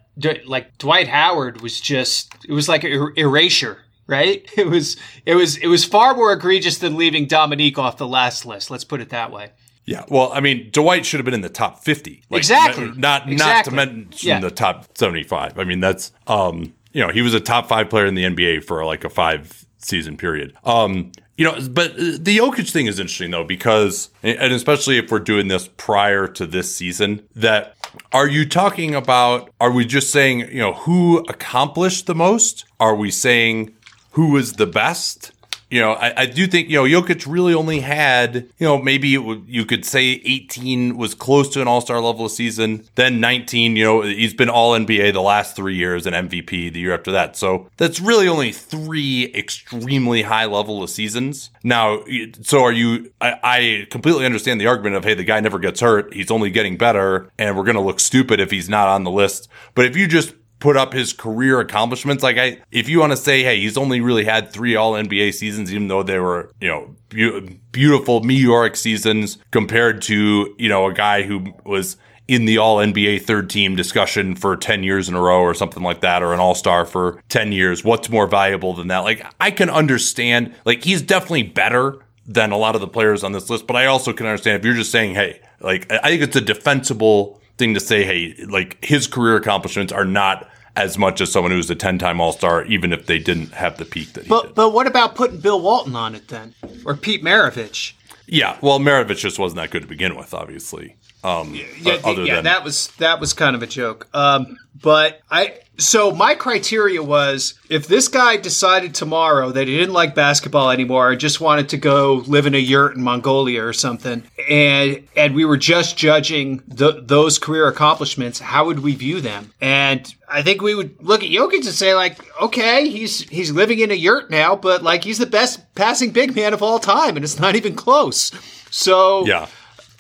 like 0.46 0.78
Dwight 0.78 1.08
Howard 1.08 1.60
was 1.60 1.80
just 1.80 2.34
it 2.48 2.52
was 2.52 2.68
like 2.68 2.84
er- 2.84 3.12
erasure 3.16 3.78
right 4.06 4.48
it 4.56 4.66
was 4.66 4.96
it 5.26 5.34
was 5.34 5.56
it 5.58 5.66
was 5.66 5.84
far 5.84 6.14
more 6.14 6.32
egregious 6.32 6.78
than 6.78 6.96
leaving 6.96 7.26
Dominique 7.26 7.78
off 7.78 7.98
the 7.98 8.06
last 8.06 8.46
list 8.46 8.70
let's 8.70 8.84
put 8.84 9.00
it 9.02 9.10
that 9.10 9.30
way 9.32 9.50
Yeah, 9.84 10.04
well, 10.08 10.32
I 10.32 10.40
mean, 10.40 10.70
Dwight 10.72 11.04
should 11.04 11.18
have 11.20 11.24
been 11.26 11.34
in 11.34 11.42
the 11.42 11.48
top 11.50 11.84
fifty. 11.84 12.22
Like, 12.30 12.38
Exactly. 12.38 12.92
Not 12.96 13.28
Exactly. 13.28 13.36
not 13.36 13.64
to 13.66 13.70
mention 13.94 14.28
Yeah. 14.28 14.40
the 14.40 14.50
top 14.50 14.96
seventy-five. 14.96 15.58
I 15.58 15.64
mean, 15.64 15.80
that's 15.80 16.12
um, 16.26 16.72
you 16.92 17.02
know, 17.06 17.12
he 17.12 17.20
was 17.22 17.34
a 17.34 17.40
top 17.40 17.68
five 17.68 17.90
player 17.90 18.06
in 18.06 18.14
the 18.14 18.24
NBA 18.24 18.64
for 18.64 18.84
like 18.86 19.04
a 19.04 19.10
five 19.10 19.66
season 19.78 20.16
period. 20.16 20.54
Um, 20.64 21.12
you 21.36 21.44
know, 21.44 21.56
but 21.70 21.96
the 21.96 22.38
Jokic 22.38 22.70
thing 22.70 22.86
is 22.86 22.98
interesting 22.98 23.30
though 23.30 23.44
because, 23.44 24.10
and 24.22 24.52
especially 24.52 24.98
if 24.98 25.10
we're 25.10 25.18
doing 25.18 25.48
this 25.48 25.68
prior 25.76 26.26
to 26.28 26.46
this 26.46 26.74
season, 26.74 27.26
that 27.34 27.76
are 28.12 28.28
you 28.28 28.48
talking 28.48 28.94
about? 28.94 29.50
Are 29.60 29.70
we 29.70 29.84
just 29.84 30.10
saying 30.10 30.40
you 30.40 30.60
know 30.60 30.72
who 30.72 31.18
accomplished 31.28 32.06
the 32.06 32.14
most? 32.14 32.64
Are 32.80 32.94
we 32.94 33.10
saying 33.10 33.74
who 34.12 34.30
was 34.32 34.54
the 34.54 34.66
best? 34.66 35.32
You 35.68 35.80
know, 35.80 35.92
I, 35.92 36.22
I 36.22 36.26
do 36.26 36.46
think, 36.46 36.68
you 36.68 36.76
know, 36.76 36.84
Jokic 36.84 37.26
really 37.28 37.52
only 37.52 37.80
had, 37.80 38.34
you 38.34 38.66
know, 38.66 38.80
maybe 38.80 39.18
would, 39.18 39.44
you 39.48 39.64
could 39.64 39.84
say 39.84 40.20
18 40.24 40.96
was 40.96 41.14
close 41.14 41.48
to 41.50 41.60
an 41.60 41.66
all 41.66 41.80
star 41.80 42.00
level 42.00 42.26
of 42.26 42.30
season. 42.30 42.86
Then 42.94 43.18
19, 43.18 43.74
you 43.74 43.84
know, 43.84 44.02
he's 44.02 44.32
been 44.34 44.48
all 44.48 44.78
NBA 44.78 45.12
the 45.12 45.22
last 45.22 45.56
three 45.56 45.74
years 45.74 46.06
and 46.06 46.30
MVP 46.30 46.72
the 46.72 46.78
year 46.78 46.94
after 46.94 47.10
that. 47.12 47.36
So 47.36 47.68
that's 47.78 48.00
really 48.00 48.28
only 48.28 48.52
three 48.52 49.32
extremely 49.34 50.22
high 50.22 50.46
level 50.46 50.84
of 50.84 50.90
seasons. 50.90 51.50
Now, 51.64 52.04
so 52.42 52.62
are 52.62 52.72
you, 52.72 53.12
I, 53.20 53.34
I 53.42 53.86
completely 53.90 54.24
understand 54.24 54.60
the 54.60 54.68
argument 54.68 54.94
of, 54.94 55.04
hey, 55.04 55.14
the 55.14 55.24
guy 55.24 55.40
never 55.40 55.58
gets 55.58 55.80
hurt. 55.80 56.14
He's 56.14 56.30
only 56.30 56.50
getting 56.50 56.76
better 56.76 57.28
and 57.38 57.56
we're 57.56 57.64
going 57.64 57.76
to 57.76 57.82
look 57.82 57.98
stupid 57.98 58.38
if 58.38 58.52
he's 58.52 58.68
not 58.68 58.86
on 58.86 59.02
the 59.02 59.10
list. 59.10 59.48
But 59.74 59.86
if 59.86 59.96
you 59.96 60.06
just 60.06 60.32
put 60.58 60.76
up 60.76 60.92
his 60.92 61.12
career 61.12 61.60
accomplishments. 61.60 62.22
Like 62.22 62.38
I, 62.38 62.58
if 62.70 62.88
you 62.88 63.00
want 63.00 63.12
to 63.12 63.16
say, 63.16 63.42
hey, 63.42 63.60
he's 63.60 63.76
only 63.76 64.00
really 64.00 64.24
had 64.24 64.50
three 64.50 64.76
All 64.76 64.92
NBA 64.92 65.34
seasons, 65.34 65.72
even 65.72 65.88
though 65.88 66.02
they 66.02 66.18
were, 66.18 66.50
you 66.60 66.68
know, 66.68 66.94
beau- 67.10 67.46
beautiful 67.72 68.22
meteoric 68.22 68.76
seasons 68.76 69.38
compared 69.50 70.02
to, 70.02 70.54
you 70.58 70.68
know, 70.68 70.86
a 70.86 70.92
guy 70.92 71.22
who 71.22 71.52
was 71.64 71.96
in 72.28 72.44
the 72.44 72.58
All 72.58 72.78
NBA 72.78 73.22
third 73.22 73.50
team 73.50 73.76
discussion 73.76 74.34
for 74.34 74.56
10 74.56 74.82
years 74.82 75.08
in 75.08 75.14
a 75.14 75.20
row 75.20 75.40
or 75.40 75.54
something 75.54 75.82
like 75.82 76.00
that, 76.00 76.22
or 76.22 76.32
an 76.32 76.40
All 76.40 76.54
Star 76.54 76.84
for 76.84 77.22
10 77.28 77.52
years. 77.52 77.84
What's 77.84 78.08
more 78.08 78.26
valuable 78.26 78.74
than 78.74 78.88
that? 78.88 79.00
Like 79.00 79.24
I 79.40 79.50
can 79.50 79.70
understand, 79.70 80.54
like 80.64 80.84
he's 80.84 81.02
definitely 81.02 81.44
better 81.44 81.98
than 82.26 82.50
a 82.50 82.56
lot 82.56 82.74
of 82.74 82.80
the 82.80 82.88
players 82.88 83.22
on 83.22 83.32
this 83.32 83.48
list, 83.48 83.66
but 83.66 83.76
I 83.76 83.86
also 83.86 84.12
can 84.12 84.26
understand 84.26 84.58
if 84.58 84.64
you're 84.64 84.74
just 84.74 84.90
saying, 84.90 85.14
hey, 85.14 85.40
like 85.60 85.90
I 85.92 86.08
think 86.08 86.22
it's 86.22 86.36
a 86.36 86.40
defensible 86.40 87.40
thing 87.58 87.74
to 87.74 87.80
say, 87.80 88.04
hey, 88.04 88.44
like 88.48 88.82
his 88.84 89.06
career 89.06 89.36
accomplishments 89.36 89.92
are 89.92 90.04
not 90.04 90.48
as 90.76 90.98
much 90.98 91.20
as 91.22 91.32
someone 91.32 91.52
who's 91.52 91.70
a 91.70 91.74
10 91.74 91.98
time 91.98 92.20
All 92.20 92.32
Star, 92.32 92.64
even 92.64 92.92
if 92.92 93.06
they 93.06 93.18
didn't 93.18 93.52
have 93.52 93.78
the 93.78 93.84
peak 93.84 94.12
that 94.12 94.24
he 94.24 94.28
but 94.28 94.42
did. 94.46 94.54
but 94.54 94.70
what 94.70 94.86
about 94.86 95.14
putting 95.14 95.38
Bill 95.40 95.60
Walton 95.60 95.96
on 95.96 96.14
it 96.14 96.28
then 96.28 96.54
or 96.84 96.94
Pete 96.94 97.22
Maravich 97.24 97.94
Yeah, 98.26 98.56
well, 98.60 98.78
Maravich 98.78 99.18
just 99.18 99.38
wasn't 99.38 99.56
that 99.56 99.70
good 99.70 99.82
to 99.82 99.88
begin 99.88 100.16
with, 100.16 100.34
obviously. 100.34 100.96
Um, 101.24 101.54
yeah, 101.80 101.98
other 102.04 102.24
yeah, 102.24 102.36
than 102.36 102.44
that 102.44 102.62
was 102.62 102.88
that 102.98 103.18
was 103.20 103.32
kind 103.32 103.56
of 103.56 103.62
a 103.62 103.66
joke. 103.66 104.06
Um, 104.14 104.58
but 104.80 105.20
I 105.30 105.58
so 105.78 106.10
my 106.10 106.34
criteria 106.34 107.02
was 107.02 107.54
if 107.68 107.86
this 107.86 108.08
guy 108.08 108.36
decided 108.36 108.94
tomorrow 108.94 109.50
that 109.50 109.68
he 109.68 109.76
didn't 109.76 109.92
like 109.92 110.14
basketball 110.14 110.70
anymore 110.70 111.10
and 111.10 111.20
just 111.20 111.40
wanted 111.40 111.68
to 111.70 111.76
go 111.76 112.24
live 112.26 112.46
in 112.46 112.54
a 112.54 112.58
yurt 112.58 112.96
in 112.96 113.02
Mongolia 113.02 113.64
or 113.64 113.72
something, 113.72 114.22
and 114.48 115.06
and 115.16 115.34
we 115.34 115.44
were 115.44 115.56
just 115.56 115.96
judging 115.96 116.60
th- 116.60 117.02
those 117.02 117.38
career 117.38 117.68
accomplishments, 117.68 118.38
how 118.38 118.66
would 118.66 118.80
we 118.80 118.94
view 118.94 119.20
them? 119.20 119.52
And 119.60 120.12
I 120.28 120.42
think 120.42 120.62
we 120.62 120.74
would 120.74 120.96
look 121.02 121.22
at 121.22 121.30
Jokic 121.30 121.54
and 121.54 121.64
say 121.66 121.94
like, 121.94 122.18
okay, 122.40 122.88
he's 122.88 123.28
he's 123.28 123.50
living 123.50 123.80
in 123.80 123.90
a 123.90 123.94
yurt 123.94 124.30
now, 124.30 124.56
but 124.56 124.82
like 124.82 125.04
he's 125.04 125.18
the 125.18 125.26
best 125.26 125.74
passing 125.74 126.10
big 126.10 126.34
man 126.34 126.54
of 126.54 126.62
all 126.62 126.78
time, 126.78 127.16
and 127.16 127.24
it's 127.24 127.38
not 127.38 127.56
even 127.56 127.74
close. 127.74 128.32
So 128.70 129.26
yeah. 129.26 129.46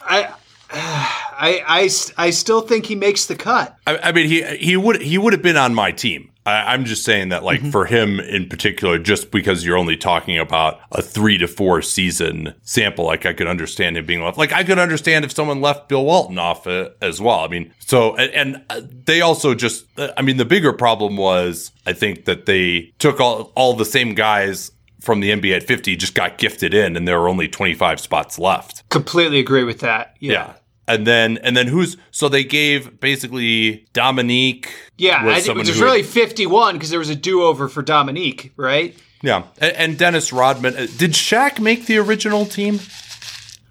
I, 0.00 0.34
I, 1.38 1.62
I, 1.66 1.90
I 2.16 2.30
still 2.30 2.60
think 2.60 2.86
he 2.86 2.94
makes 2.94 3.26
the 3.26 3.36
cut. 3.36 3.76
I, 3.86 3.98
I 3.98 4.12
mean, 4.12 4.26
he 4.26 4.44
he 4.56 4.76
would 4.76 5.02
he 5.02 5.18
would 5.18 5.32
have 5.32 5.42
been 5.42 5.56
on 5.56 5.74
my 5.74 5.92
team. 5.92 6.30
I, 6.46 6.72
I'm 6.72 6.84
just 6.84 7.04
saying 7.04 7.30
that, 7.30 7.42
like, 7.42 7.60
for 7.72 7.84
him 7.86 8.20
in 8.20 8.48
particular, 8.48 8.98
just 8.98 9.30
because 9.30 9.64
you're 9.64 9.76
only 9.76 9.96
talking 9.96 10.38
about 10.38 10.80
a 10.92 11.02
three 11.02 11.36
to 11.38 11.48
four 11.48 11.82
season 11.82 12.54
sample, 12.62 13.04
like, 13.04 13.26
I 13.26 13.32
could 13.32 13.48
understand 13.48 13.96
him 13.98 14.06
being 14.06 14.22
left. 14.22 14.38
Like, 14.38 14.52
I 14.52 14.62
could 14.62 14.78
understand 14.78 15.24
if 15.24 15.32
someone 15.32 15.60
left 15.60 15.88
Bill 15.88 16.04
Walton 16.04 16.38
off 16.38 16.66
uh, 16.66 16.90
as 17.02 17.20
well. 17.20 17.40
I 17.40 17.48
mean, 17.48 17.74
so 17.80 18.14
and, 18.16 18.32
and 18.32 18.64
uh, 18.70 18.80
they 19.04 19.20
also 19.20 19.54
just, 19.54 19.86
uh, 19.98 20.12
I 20.16 20.22
mean, 20.22 20.36
the 20.36 20.44
bigger 20.44 20.72
problem 20.72 21.16
was 21.16 21.72
I 21.84 21.92
think 21.92 22.26
that 22.26 22.46
they 22.46 22.92
took 22.98 23.20
all 23.20 23.52
all 23.56 23.74
the 23.74 23.84
same 23.84 24.14
guys 24.14 24.70
from 25.00 25.20
the 25.20 25.30
NBA 25.30 25.56
at 25.56 25.62
50, 25.62 25.96
just 25.96 26.14
got 26.14 26.36
gifted 26.36 26.74
in, 26.74 26.96
and 26.96 27.06
there 27.06 27.20
were 27.20 27.28
only 27.28 27.46
25 27.46 28.00
spots 28.00 28.38
left. 28.38 28.88
Completely 28.88 29.38
agree 29.38 29.62
with 29.62 29.80
that. 29.80 30.16
Yeah. 30.18 30.32
Yeah. 30.32 30.52
And 30.88 31.06
then 31.06 31.38
and 31.38 31.56
then 31.56 31.66
who's 31.66 31.96
so 32.10 32.28
they 32.28 32.44
gave 32.44 33.00
basically 33.00 33.86
Dominique. 33.92 34.70
Yeah, 34.98 35.24
was 35.24 35.30
I 35.32 35.34
think 35.34 35.46
someone 35.46 35.64
there's 35.66 35.78
who 35.78 35.84
had- 35.84 35.90
really 35.90 36.02
51 36.04 36.74
because 36.74 36.90
there 36.90 36.98
was 37.00 37.10
a 37.10 37.16
do-over 37.16 37.68
for 37.68 37.82
Dominique, 37.82 38.52
right? 38.56 38.96
yeah, 39.22 39.44
and, 39.58 39.72
and 39.76 39.98
Dennis 39.98 40.32
Rodman. 40.32 40.74
Uh, 40.76 40.86
Did 40.96 41.12
Shaq 41.12 41.58
make 41.58 41.86
the 41.86 41.96
original 41.98 42.46
team? 42.46 42.78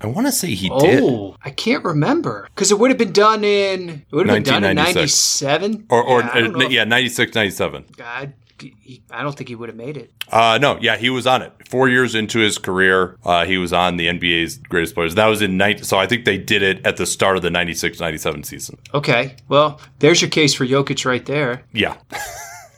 I 0.01 0.07
want 0.07 0.27
to 0.27 0.31
say 0.33 0.49
he 0.53 0.67
did, 0.79 1.01
Oh, 1.01 1.37
I 1.41 1.51
can't 1.51 1.83
remember 1.85 2.49
because 2.53 2.69
it 2.69 2.77
would 2.79 2.91
have 2.91 2.97
been 2.97 3.13
done 3.13 3.43
in 3.45 3.89
it 4.11 4.15
would 4.15 4.27
have 4.27 4.35
been 4.35 4.43
done 4.43 4.63
in 4.65 4.75
97 4.75 5.85
or 5.89 6.03
or 6.03 6.19
yeah, 6.21 6.49
uh, 6.53 6.67
yeah, 6.69 6.83
96, 6.83 7.33
97. 7.33 7.85
God, 7.95 8.33
he- 8.59 9.01
I 9.11 9.23
don't 9.23 9.35
think 9.35 9.49
he 9.49 9.55
would 9.55 9.69
have 9.69 9.75
made 9.75 9.97
it. 9.97 10.11
Uh, 10.31 10.57
no, 10.61 10.77
yeah, 10.81 10.97
he 10.97 11.09
was 11.09 11.27
on 11.27 11.41
it. 11.41 11.51
Four 11.69 11.89
years 11.89 12.15
into 12.15 12.39
his 12.39 12.57
career, 12.57 13.17
uh, 13.23 13.45
he 13.45 13.57
was 13.57 13.73
on 13.73 13.97
the 13.97 14.07
NBA's 14.07 14.57
greatest 14.57 14.95
players. 14.95 15.15
That 15.15 15.27
was 15.27 15.41
in 15.41 15.57
night. 15.57 15.85
So 15.85 15.97
I 15.97 16.07
think 16.07 16.25
they 16.25 16.37
did 16.37 16.61
it 16.61 16.85
at 16.85 16.97
the 16.97 17.05
start 17.05 17.35
of 17.37 17.43
the 17.43 17.49
96, 17.49 17.99
97 17.99 18.43
season. 18.43 18.77
Okay, 18.93 19.35
well, 19.49 19.79
there's 19.99 20.21
your 20.21 20.29
case 20.29 20.53
for 20.53 20.65
Jokic 20.65 21.05
right 21.05 21.25
there. 21.25 21.63
Yeah. 21.73 21.97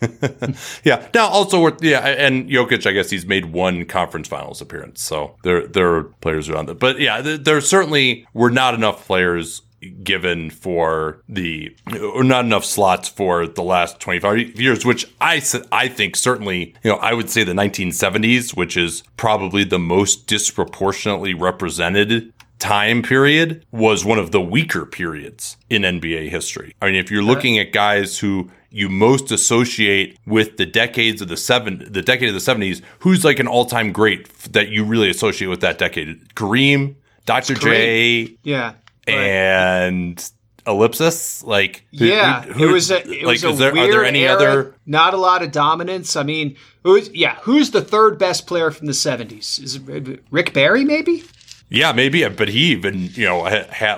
yeah. 0.84 1.07
Now, 1.13 1.27
also, 1.27 1.62
we're, 1.62 1.75
yeah, 1.81 2.05
and 2.05 2.50
Jokic, 2.50 2.86
I 2.86 2.91
guess 2.91 3.10
he's 3.10 3.25
made 3.25 3.46
one 3.46 3.86
conference 3.86 4.27
finals 4.27 4.62
appearance. 4.62 5.01
So 5.01 5.36
there, 5.43 5.67
there 5.67 5.93
are 5.96 6.03
players 6.03 6.50
around 6.50 6.67
that. 6.67 6.79
But 6.79 7.00
yeah, 7.00 7.22
there, 7.22 7.38
there 7.38 7.62
certainly 7.62 8.27
were 8.34 8.51
not 8.51 8.74
enough 8.74 9.05
players 9.07 9.62
given 10.03 10.50
for 10.50 11.22
the, 11.29 11.75
or 12.13 12.24
not 12.24 12.46
enough 12.46 12.65
slots 12.65 13.07
for 13.07 13.48
the 13.48 13.63
last 13.63 14.00
25 14.00 14.60
years, 14.60 14.86
which 14.86 15.05
I 15.22 15.41
I 15.72 15.88
think 15.88 16.15
certainly, 16.15 16.75
you 16.84 16.91
know, 16.91 16.98
I 16.98 17.13
would 17.13 17.29
say 17.29 17.43
the 17.43 17.53
1970s, 17.53 18.55
which 18.55 18.75
is 18.75 19.03
probably 19.17 19.63
the 19.63 19.79
most 19.79 20.27
disproportionately 20.27 21.34
represented 21.34 22.34
time 22.60 23.03
period 23.03 23.65
was 23.72 24.03
one 24.03 24.17
of 24.17 24.31
the 24.31 24.41
weaker 24.41 24.86
periods 24.86 25.57
in 25.69 25.84
NBA 25.84 26.29
history. 26.29 26.74
I 26.81 26.88
mean, 26.88 26.96
if 26.96 27.12
you're 27.12 27.24
looking 27.24 27.60
at 27.60 27.72
guys 27.72 28.19
who 28.19 28.50
you 28.69 28.89
most 28.89 29.31
associate 29.31 30.17
with 30.25 30.57
the 30.57 30.65
decades 30.65 31.22
of 31.22 31.27
the 31.27 31.38
seven, 31.38 31.88
the 31.89 32.01
decade 32.01 32.29
of 32.29 32.34
the 32.34 32.41
seventies, 32.41 32.81
who's 33.00 33.24
like 33.24 33.39
an 33.39 33.48
all-time 33.48 33.91
great 33.91 34.27
that 34.53 34.69
you 34.69 34.84
really 34.84 35.10
associate 35.10 35.48
with 35.48 35.62
that 35.62 35.77
decade? 35.77 36.34
Kareem, 36.36 36.96
Dr. 37.25 37.55
J, 37.55 38.38
Yeah. 38.43 38.74
Right. 39.07 39.15
and 39.25 40.31
Ellipsis. 40.65 41.43
Like, 41.43 41.83
who- 41.97 42.05
Yeah, 42.05 42.43
who- 42.43 42.53
who- 42.53 42.69
it 42.69 42.71
was 42.73 42.91
a 42.91 42.97
it 43.09 43.23
like, 43.23 43.33
was 43.35 43.43
a 43.45 43.49
is 43.49 43.57
there, 43.59 43.73
weird 43.73 43.89
are 43.89 43.91
there 43.91 44.05
any 44.05 44.25
era, 44.25 44.33
other? 44.35 44.75
not 44.85 45.13
a 45.13 45.17
lot 45.17 45.41
of 45.41 45.51
dominance. 45.51 46.15
I 46.15 46.23
mean, 46.23 46.55
who's 46.83 47.09
yeah, 47.13 47.37
who's 47.41 47.71
the 47.71 47.81
third 47.81 48.17
best 48.19 48.47
player 48.47 48.71
from 48.71 48.87
the 48.87 48.93
seventies? 48.93 49.59
Is 49.63 49.75
it 49.75 50.23
Rick 50.29 50.53
Barry 50.53 50.83
maybe? 50.83 51.23
Yeah, 51.69 51.91
maybe, 51.91 52.25
but 52.29 52.47
he 52.47 52.71
even 52.71 53.09
you 53.13 53.25
know 53.25 53.39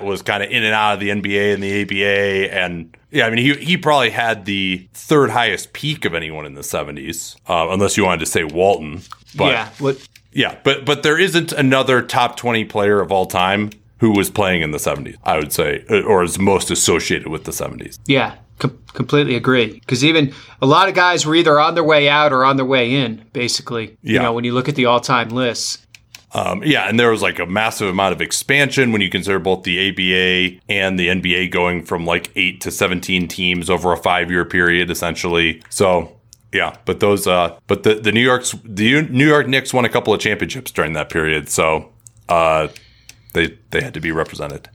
was 0.04 0.22
kind 0.22 0.42
of 0.44 0.50
in 0.50 0.64
and 0.64 0.74
out 0.74 0.94
of 0.96 1.00
the 1.00 1.10
NBA 1.10 1.54
and 1.54 1.62
the 1.64 1.82
ABA, 1.84 2.54
and 2.54 2.96
yeah, 3.12 3.26
I 3.28 3.30
mean 3.30 3.40
he 3.40 3.54
he 3.64 3.78
probably 3.78 4.10
had 4.10 4.46
the 4.46 4.88
third 4.94 5.30
highest 5.32 5.74
peak 5.74 6.06
of 6.06 6.14
anyone 6.16 6.46
in 6.46 6.54
the 6.56 6.64
seventies, 6.64 7.36
uh, 7.48 7.68
unless 7.70 7.96
you 7.98 8.06
wanted 8.06 8.22
to 8.22 8.26
say 8.26 8.44
Walton. 8.44 9.02
But 9.36 9.52
yeah, 9.52 9.70
what 9.80 10.08
yeah, 10.34 10.56
but 10.64 10.84
but 10.86 11.04
there 11.04 11.18
isn't 11.20 11.52
another 11.52 12.02
top 12.02 12.38
twenty 12.38 12.66
player 12.66 13.02
of 13.02 13.12
all 13.12 13.28
time 13.28 13.70
who 14.00 14.12
was 14.12 14.30
playing 14.30 14.62
in 14.62 14.72
the 14.72 14.80
seventies. 14.80 15.18
I 15.24 15.38
would 15.38 15.52
say, 15.54 15.84
or 16.06 16.24
is 16.24 16.40
most 16.40 16.72
associated 16.72 17.28
with 17.28 17.44
the 17.46 17.54
seventies. 17.54 18.00
Yeah, 18.06 18.36
com- 18.60 18.78
completely 18.94 19.36
agree. 19.36 19.74
Because 19.80 20.04
even 20.06 20.34
a 20.62 20.66
lot 20.66 20.90
of 20.90 20.96
guys 20.96 21.26
were 21.26 21.36
either 21.36 21.60
on 21.60 21.76
their 21.76 21.84
way 21.84 22.10
out 22.10 22.32
or 22.34 22.44
on 22.46 22.58
their 22.58 22.66
way 22.66 22.94
in. 22.96 23.26
Basically, 23.34 23.98
Yeah. 24.02 24.14
you 24.14 24.20
know, 24.20 24.34
when 24.34 24.44
you 24.44 24.54
look 24.54 24.70
at 24.70 24.76
the 24.76 24.86
all-time 24.86 25.30
lists. 25.30 25.86
Um, 26.32 26.62
yeah, 26.64 26.88
and 26.88 27.00
there 27.00 27.10
was 27.10 27.24
like 27.24 27.40
a 27.40 27.46
massive 27.48 27.90
amount 27.90 28.14
of 28.14 28.22
expansion 28.22 28.92
when 28.92 29.02
you 29.02 29.10
consider 29.10 29.40
both 29.40 29.64
the 29.64 29.90
ABA 29.90 30.62
and 30.70 31.00
the 31.00 31.08
NBA 31.08 31.50
going 31.50 31.84
from 31.84 32.06
like 32.06 32.32
eight 32.36 32.62
to 32.62 32.70
seventeen 32.72 33.28
teams 33.28 33.68
over 33.68 33.92
a 33.92 33.98
five 33.98 34.30
year 34.30 34.46
period, 34.46 34.92
essentially. 34.92 35.60
So 35.70 36.16
yeah, 36.54 36.76
but 36.86 37.00
those, 37.00 37.26
uh, 37.26 37.58
but 37.66 37.82
the 37.82 37.96
the 37.96 38.12
New 38.12 38.22
York's 38.22 38.54
the 38.64 39.02
New 39.10 39.28
York 39.28 39.48
Knicks 39.48 39.74
won 39.74 39.86
a 39.86 39.90
couple 39.90 40.14
of 40.14 40.20
championships 40.20 40.70
during 40.70 40.94
that 40.94 41.10
period, 41.10 41.50
so 41.50 41.90
uh, 42.28 42.68
they 43.34 43.58
they 43.72 43.82
had 43.82 43.94
to 43.94 44.00
be 44.00 44.12
represented. 44.12 44.70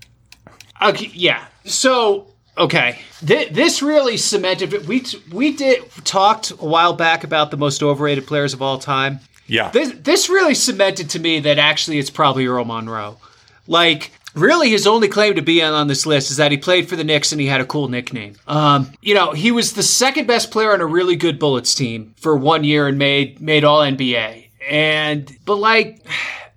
Okay, 0.83 1.11
yeah. 1.15 1.45
So 1.65 2.29
okay, 2.59 2.99
Th- 3.25 3.51
this 3.51 3.83
really 3.83 4.17
cemented. 4.17 4.87
We 4.87 5.05
we 5.33 5.57
did 5.57 5.91
talked 6.05 6.51
a 6.51 6.57
while 6.57 6.93
back 6.93 7.25
about 7.25 7.51
the 7.51 7.57
most 7.57 7.83
overrated 7.83 8.27
players 8.27 8.53
of 8.53 8.63
all 8.63 8.79
time. 8.79 9.21
Yeah. 9.47 9.71
This 9.71 9.93
this 9.93 10.29
really 10.29 10.55
cemented 10.55 11.11
to 11.11 11.19
me 11.19 11.41
that 11.41 11.59
actually 11.59 11.99
it's 11.99 12.11
probably 12.11 12.47
Earl 12.47 12.65
Monroe. 12.65 13.19
Like 13.67 14.13
really 14.35 14.71
his 14.71 14.87
only 14.87 15.09
claim 15.09 15.37
to 15.37 15.43
be 15.43 15.63
on 15.63 15.87
this 15.87 16.07
list 16.07 16.31
is 16.31 16.37
that 16.39 16.51
he 16.51 16.59
played 16.59 16.89
for 16.89 16.97
the 16.97 17.05
Knicks 17.05 17.33
and 17.33 17.41
he 17.41 17.47
had 17.47 17.61
a 17.61 17.67
cool 17.67 17.89
nickname. 17.89 18.35
Um, 18.47 18.93
you 19.01 19.15
know, 19.15 19.33
he 19.33 19.53
was 19.53 19.73
the 19.73 19.83
second 19.83 20.27
best 20.27 20.51
player 20.51 20.73
on 20.73 20.81
a 20.81 20.87
really 20.87 21.17
good 21.17 21.39
Bullets 21.39 21.75
team 21.75 22.15
for 22.19 22.37
one 22.37 22.65
year 22.65 22.89
and 22.89 22.99
made 22.99 23.41
made 23.41 23.65
All 23.65 23.81
NBA. 23.81 24.49
And 24.69 25.31
but 25.45 25.57
like 25.57 26.05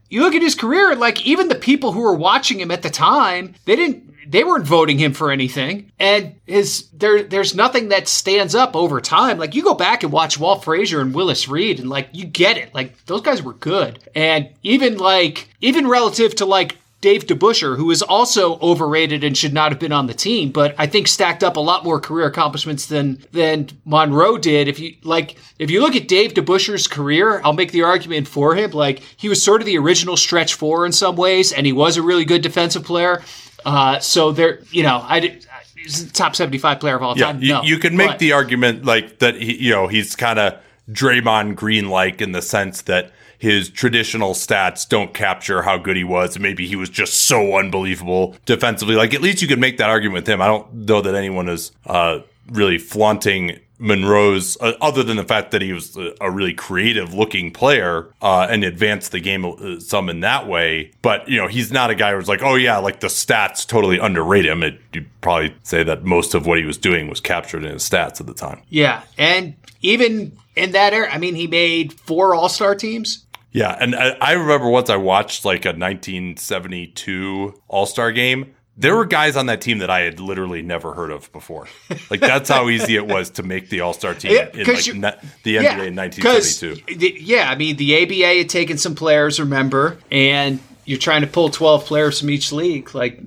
you 0.09 0.21
look 0.21 0.35
at 0.35 0.41
his 0.41 0.55
career, 0.55 0.95
like 0.95 1.25
even 1.25 1.47
the 1.47 1.55
people 1.55 1.91
who 1.91 2.01
were 2.01 2.13
watching 2.13 2.59
him 2.59 2.71
at 2.71 2.81
the 2.81 2.89
time, 2.89 3.55
they 3.65 3.75
didn't 3.75 4.07
they 4.29 4.43
weren't 4.43 4.65
voting 4.65 4.97
him 4.97 5.13
for 5.13 5.31
anything. 5.31 5.91
And 5.99 6.35
his 6.45 6.87
there 6.93 7.23
there's 7.23 7.55
nothing 7.55 7.89
that 7.89 8.07
stands 8.07 8.55
up 8.55 8.75
over 8.75 8.99
time. 8.99 9.37
Like 9.37 9.55
you 9.55 9.63
go 9.63 9.73
back 9.73 10.03
and 10.03 10.11
watch 10.11 10.39
Walt 10.39 10.63
Frazier 10.63 11.01
and 11.01 11.13
Willis 11.13 11.47
Reed 11.47 11.79
and 11.79 11.89
like 11.89 12.09
you 12.11 12.25
get 12.25 12.57
it. 12.57 12.73
Like 12.73 13.05
those 13.05 13.21
guys 13.21 13.41
were 13.41 13.53
good. 13.53 13.99
And 14.15 14.49
even 14.63 14.97
like 14.97 15.49
even 15.61 15.87
relative 15.87 16.35
to 16.35 16.45
like 16.45 16.77
Dave 16.99 17.27
DeBusschere, 17.27 17.77
who 17.77 17.91
is 17.91 18.01
also 18.01 18.57
overrated 18.59 19.23
and 19.23 19.37
should 19.37 19.53
not 19.53 19.71
have 19.71 19.79
been 19.79 19.91
on 19.91 20.07
the 20.07 20.15
team, 20.15 20.51
but 20.51 20.73
I 20.79 20.87
think 20.87 21.07
stacked 21.07 21.43
up 21.43 21.55
a 21.55 21.59
lot 21.59 21.83
more 21.83 21.99
career 21.99 22.25
accomplishments 22.25 22.87
than 22.87 23.23
than 23.31 23.69
Monroe 23.85 24.39
did. 24.39 24.67
If 24.67 24.79
you 24.79 24.95
like, 25.03 25.37
if 25.59 25.69
you 25.69 25.81
look 25.81 25.95
at 25.95 26.07
Dave 26.07 26.33
DeBusschere's 26.33 26.87
career, 26.87 27.39
I'll 27.43 27.53
make 27.53 27.71
the 27.71 27.83
argument 27.83 28.27
for 28.27 28.55
him. 28.55 28.71
Like 28.71 29.03
he 29.15 29.29
was 29.29 29.43
sort 29.43 29.61
of 29.61 29.67
the 29.67 29.77
original 29.77 30.17
stretch 30.17 30.55
four 30.55 30.87
in 30.87 30.91
some 30.91 31.15
ways, 31.15 31.53
and 31.53 31.67
he 31.67 31.73
was 31.73 31.97
a 31.97 32.01
really 32.01 32.25
good 32.25 32.41
defensive 32.41 32.83
player. 32.83 33.21
Uh, 33.63 33.99
so 33.99 34.31
there, 34.31 34.61
you 34.71 34.81
know, 34.81 34.97
I 35.03 35.39
he's 35.75 36.07
the 36.07 36.11
top 36.11 36.35
seventy-five 36.35 36.79
player 36.79 36.95
of 36.95 37.03
all 37.03 37.13
time. 37.15 37.41
Yeah, 37.41 37.57
no, 37.57 37.61
you, 37.61 37.75
you 37.75 37.79
can 37.79 37.95
make 37.95 38.09
but- 38.11 38.19
the 38.19 38.31
argument 38.31 38.85
like 38.85 39.19
that. 39.19 39.35
He, 39.35 39.55
you 39.65 39.71
know, 39.71 39.87
he's 39.87 40.15
kind 40.15 40.39
of 40.39 40.59
Draymond 40.89 41.55
Green 41.55 41.89
like 41.89 42.21
in 42.21 42.31
the 42.31 42.41
sense 42.41 42.81
that 42.83 43.11
his 43.37 43.69
traditional 43.69 44.33
stats 44.33 44.87
don't 44.87 45.13
capture 45.13 45.61
how 45.61 45.77
good 45.77 45.97
he 45.97 46.03
was. 46.03 46.39
Maybe 46.39 46.67
he 46.67 46.75
was 46.75 46.89
just 46.89 47.25
so 47.25 47.57
unbelievable 47.57 48.35
defensively. 48.45 48.95
Like 48.95 49.13
at 49.13 49.21
least 49.21 49.41
you 49.41 49.47
could 49.47 49.59
make 49.59 49.77
that 49.77 49.89
argument 49.89 50.23
with 50.23 50.29
him. 50.29 50.41
I 50.41 50.47
don't 50.47 50.73
know 50.73 51.01
that 51.01 51.15
anyone 51.15 51.49
is 51.49 51.71
uh, 51.85 52.19
really 52.49 52.77
flaunting 52.77 53.59
Monroe's, 53.79 54.57
uh, 54.59 54.73
other 54.81 55.03
than 55.03 55.17
the 55.17 55.23
fact 55.23 55.51
that 55.51 55.61
he 55.61 55.71
was 55.71 55.95
a, 55.97 56.13
a 56.21 56.31
really 56.31 56.53
creative 56.53 57.13
looking 57.13 57.51
player 57.51 58.11
uh, 58.21 58.47
and 58.49 58.63
advanced 58.63 59.11
the 59.11 59.19
game 59.19 59.45
uh, 59.45 59.79
some 59.79 60.09
in 60.09 60.21
that 60.21 60.47
way. 60.47 60.91
But 61.01 61.27
you 61.29 61.37
know, 61.37 61.47
he's 61.47 61.71
not 61.71 61.89
a 61.89 61.95
guy 61.95 62.13
who's 62.13 62.27
like, 62.27 62.41
oh 62.41 62.55
yeah, 62.55 62.77
like 62.77 63.01
the 63.01 63.07
stats 63.07 63.67
totally 63.67 63.99
underrate 63.99 64.45
him. 64.45 64.63
It, 64.63 64.79
you'd 64.93 65.09
probably 65.21 65.55
say 65.63 65.83
that 65.83 66.03
most 66.03 66.33
of 66.33 66.45
what 66.45 66.57
he 66.57 66.65
was 66.65 66.77
doing 66.77 67.07
was 67.07 67.19
captured 67.19 67.63
in 67.63 67.73
his 67.73 67.87
stats 67.87 68.19
at 68.19 68.27
the 68.27 68.33
time. 68.33 68.61
Yeah, 68.69 69.03
and 69.17 69.55
even 69.81 70.37
in 70.55 70.71
that 70.71 70.93
era, 70.93 71.13
I 71.13 71.17
mean, 71.19 71.35
he 71.35 71.47
made 71.47 71.93
four 71.93 72.33
All 72.33 72.49
Star 72.49 72.75
teams. 72.75 73.25
Yeah, 73.51 73.75
and 73.79 73.95
I, 73.95 74.09
I 74.21 74.31
remember 74.33 74.69
once 74.69 74.89
I 74.89 74.97
watched 74.97 75.45
like 75.45 75.65
a 75.65 75.73
1972 75.73 77.61
All 77.67 77.85
Star 77.85 78.11
game. 78.11 78.53
There 78.79 78.95
were 78.95 79.05
guys 79.05 79.35
on 79.35 79.47
that 79.47 79.59
team 79.61 79.79
that 79.79 79.89
I 79.89 80.01
had 80.01 80.19
literally 80.19 80.61
never 80.61 80.93
heard 80.93 81.09
of 81.09 81.31
before. 81.31 81.67
Like 82.11 82.19
that's 82.19 82.47
how 82.47 82.69
easy 82.69 82.95
it 82.95 83.07
was 83.07 83.31
to 83.31 83.43
make 83.43 83.69
the 83.69 83.81
All 83.81 83.93
Star 83.93 84.13
team 84.13 84.33
Yeah, 84.33 84.49
in 84.53 84.67
like 84.67 84.93
ne- 84.93 85.29
the 85.43 85.55
NBA 85.57 85.87
in 85.87 85.95
'cause 85.95 86.61
1972. 86.61 86.95
the- 86.99 87.17
yeah, 87.19 87.49
I 87.49 87.55
mean, 87.55 87.75
the 87.77 87.95
ABA 88.03 88.37
had 88.37 88.49
taken 88.49 88.77
some 88.77 88.93
players, 88.93 89.39
remember, 89.39 89.97
and 90.11 90.59
you're 90.85 90.99
trying 90.99 91.21
to 91.21 91.27
pull 91.27 91.49
12 91.49 91.85
players 91.85 92.19
from 92.19 92.29
each 92.29 92.51
league. 92.51 92.93
Like, 92.93 93.19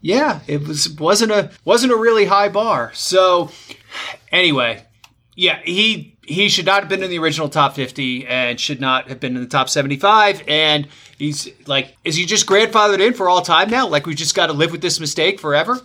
yeah, 0.00 0.40
it 0.46 0.66
was 0.66 0.88
wasn't 0.88 1.32
a 1.32 1.50
wasn't 1.66 1.92
a 1.92 1.96
really 1.96 2.24
high 2.24 2.48
bar. 2.48 2.90
So, 2.94 3.50
anyway, 4.32 4.84
yeah, 5.36 5.60
he 5.64 6.16
he 6.26 6.48
should 6.48 6.66
not 6.66 6.80
have 6.80 6.88
been 6.88 7.02
in 7.02 7.10
the 7.10 7.18
original 7.18 7.48
top 7.48 7.74
50 7.74 8.26
and 8.26 8.58
should 8.58 8.80
not 8.80 9.08
have 9.08 9.20
been 9.20 9.36
in 9.36 9.42
the 9.42 9.48
top 9.48 9.68
75 9.68 10.42
and 10.48 10.88
he's 11.18 11.48
like 11.66 11.94
is 12.02 12.16
he 12.16 12.24
just 12.24 12.46
grandfathered 12.46 13.06
in 13.06 13.12
for 13.12 13.28
all 13.28 13.42
time 13.42 13.68
now 13.68 13.86
like 13.86 14.06
we 14.06 14.14
just 14.14 14.34
got 14.34 14.46
to 14.46 14.54
live 14.54 14.72
with 14.72 14.80
this 14.80 14.98
mistake 14.98 15.38
forever 15.38 15.78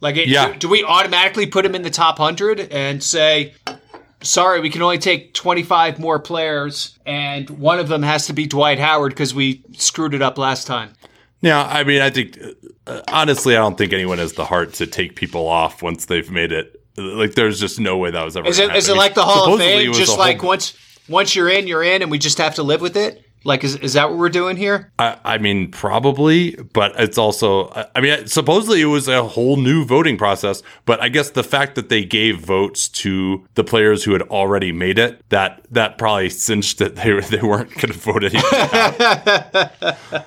like 0.00 0.16
it, 0.16 0.28
Yeah. 0.28 0.52
do, 0.52 0.58
do 0.60 0.68
we 0.70 0.84
automatically 0.84 1.44
put 1.46 1.66
him 1.66 1.74
in 1.74 1.82
the 1.82 1.90
top 1.90 2.18
100 2.18 2.72
and 2.72 3.02
say 3.02 3.52
sorry 4.22 4.60
we 4.60 4.70
can 4.70 4.80
only 4.80 4.96
take 4.96 5.34
25 5.34 5.98
more 5.98 6.18
players 6.18 6.98
and 7.04 7.50
one 7.50 7.78
of 7.78 7.88
them 7.88 8.02
has 8.02 8.26
to 8.28 8.32
be 8.32 8.46
dwight 8.46 8.78
howard 8.78 9.12
because 9.12 9.34
we 9.34 9.62
screwed 9.72 10.14
it 10.14 10.22
up 10.22 10.38
last 10.38 10.66
time 10.66 10.92
Yeah, 11.42 11.62
I 11.62 11.84
mean, 11.84 12.00
I 12.00 12.08
think 12.08 12.38
uh, 12.86 13.02
honestly, 13.08 13.54
I 13.54 13.58
don't 13.58 13.76
think 13.76 13.92
anyone 13.92 14.16
has 14.16 14.32
the 14.32 14.46
heart 14.46 14.72
to 14.74 14.86
take 14.86 15.14
people 15.14 15.46
off 15.46 15.82
once 15.82 16.06
they've 16.06 16.30
made 16.30 16.52
it. 16.52 16.82
Like, 16.96 17.34
there's 17.34 17.58
just 17.58 17.80
no 17.80 17.96
way 17.98 18.10
that 18.12 18.24
was 18.24 18.36
ever. 18.36 18.48
is 18.48 18.58
it 18.58 18.74
is 18.76 18.88
it 18.88 18.96
like 18.96 19.14
the 19.14 19.24
hall 19.24 19.54
of 19.54 19.60
Supposedly 19.60 19.84
it 19.84 19.86
fame 19.86 19.92
just 19.94 20.18
like 20.18 20.38
whole- 20.40 20.48
once 20.50 20.74
once 21.08 21.34
you're 21.36 21.48
in 21.48 21.66
you're 21.66 21.82
in 21.82 22.02
and 22.02 22.10
we 22.10 22.18
just 22.18 22.38
have 22.38 22.54
to 22.54 22.62
live 22.62 22.80
with 22.80 22.96
it 22.96 23.20
like 23.46 23.62
is, 23.62 23.76
is 23.76 23.92
that 23.92 24.08
what 24.08 24.18
we're 24.18 24.30
doing 24.30 24.56
here 24.56 24.90
I, 24.98 25.18
I 25.22 25.36
mean, 25.38 25.70
probably, 25.70 26.56
but 26.72 26.92
it's 26.98 27.18
also. 27.18 27.68
I- 27.94 28.00
mean, 28.00 28.26
supposedly 28.26 28.80
it 28.80 28.86
was 28.86 29.06
a 29.06 29.22
whole 29.22 29.58
new 29.58 29.84
voting 29.84 30.16
process. 30.16 30.62
But 30.86 31.02
I 31.02 31.10
guess 31.10 31.28
the 31.28 31.44
fact 31.44 31.74
that 31.74 31.90
they 31.90 32.06
gave 32.06 32.40
votes 32.40 32.88
to 33.04 33.46
the 33.54 33.62
players 33.62 34.02
who 34.04 34.14
had 34.14 34.22
already 34.22 34.72
made 34.72 34.98
it 34.98 35.20
that 35.28 35.60
that 35.72 35.98
probably 35.98 36.30
cinched 36.30 36.78
that 36.78 36.96
they 36.96 37.20
they 37.20 37.42
weren't 37.42 37.68
going 37.74 37.92
to 37.92 37.98
vote 37.98 38.24
anything. 38.24 38.40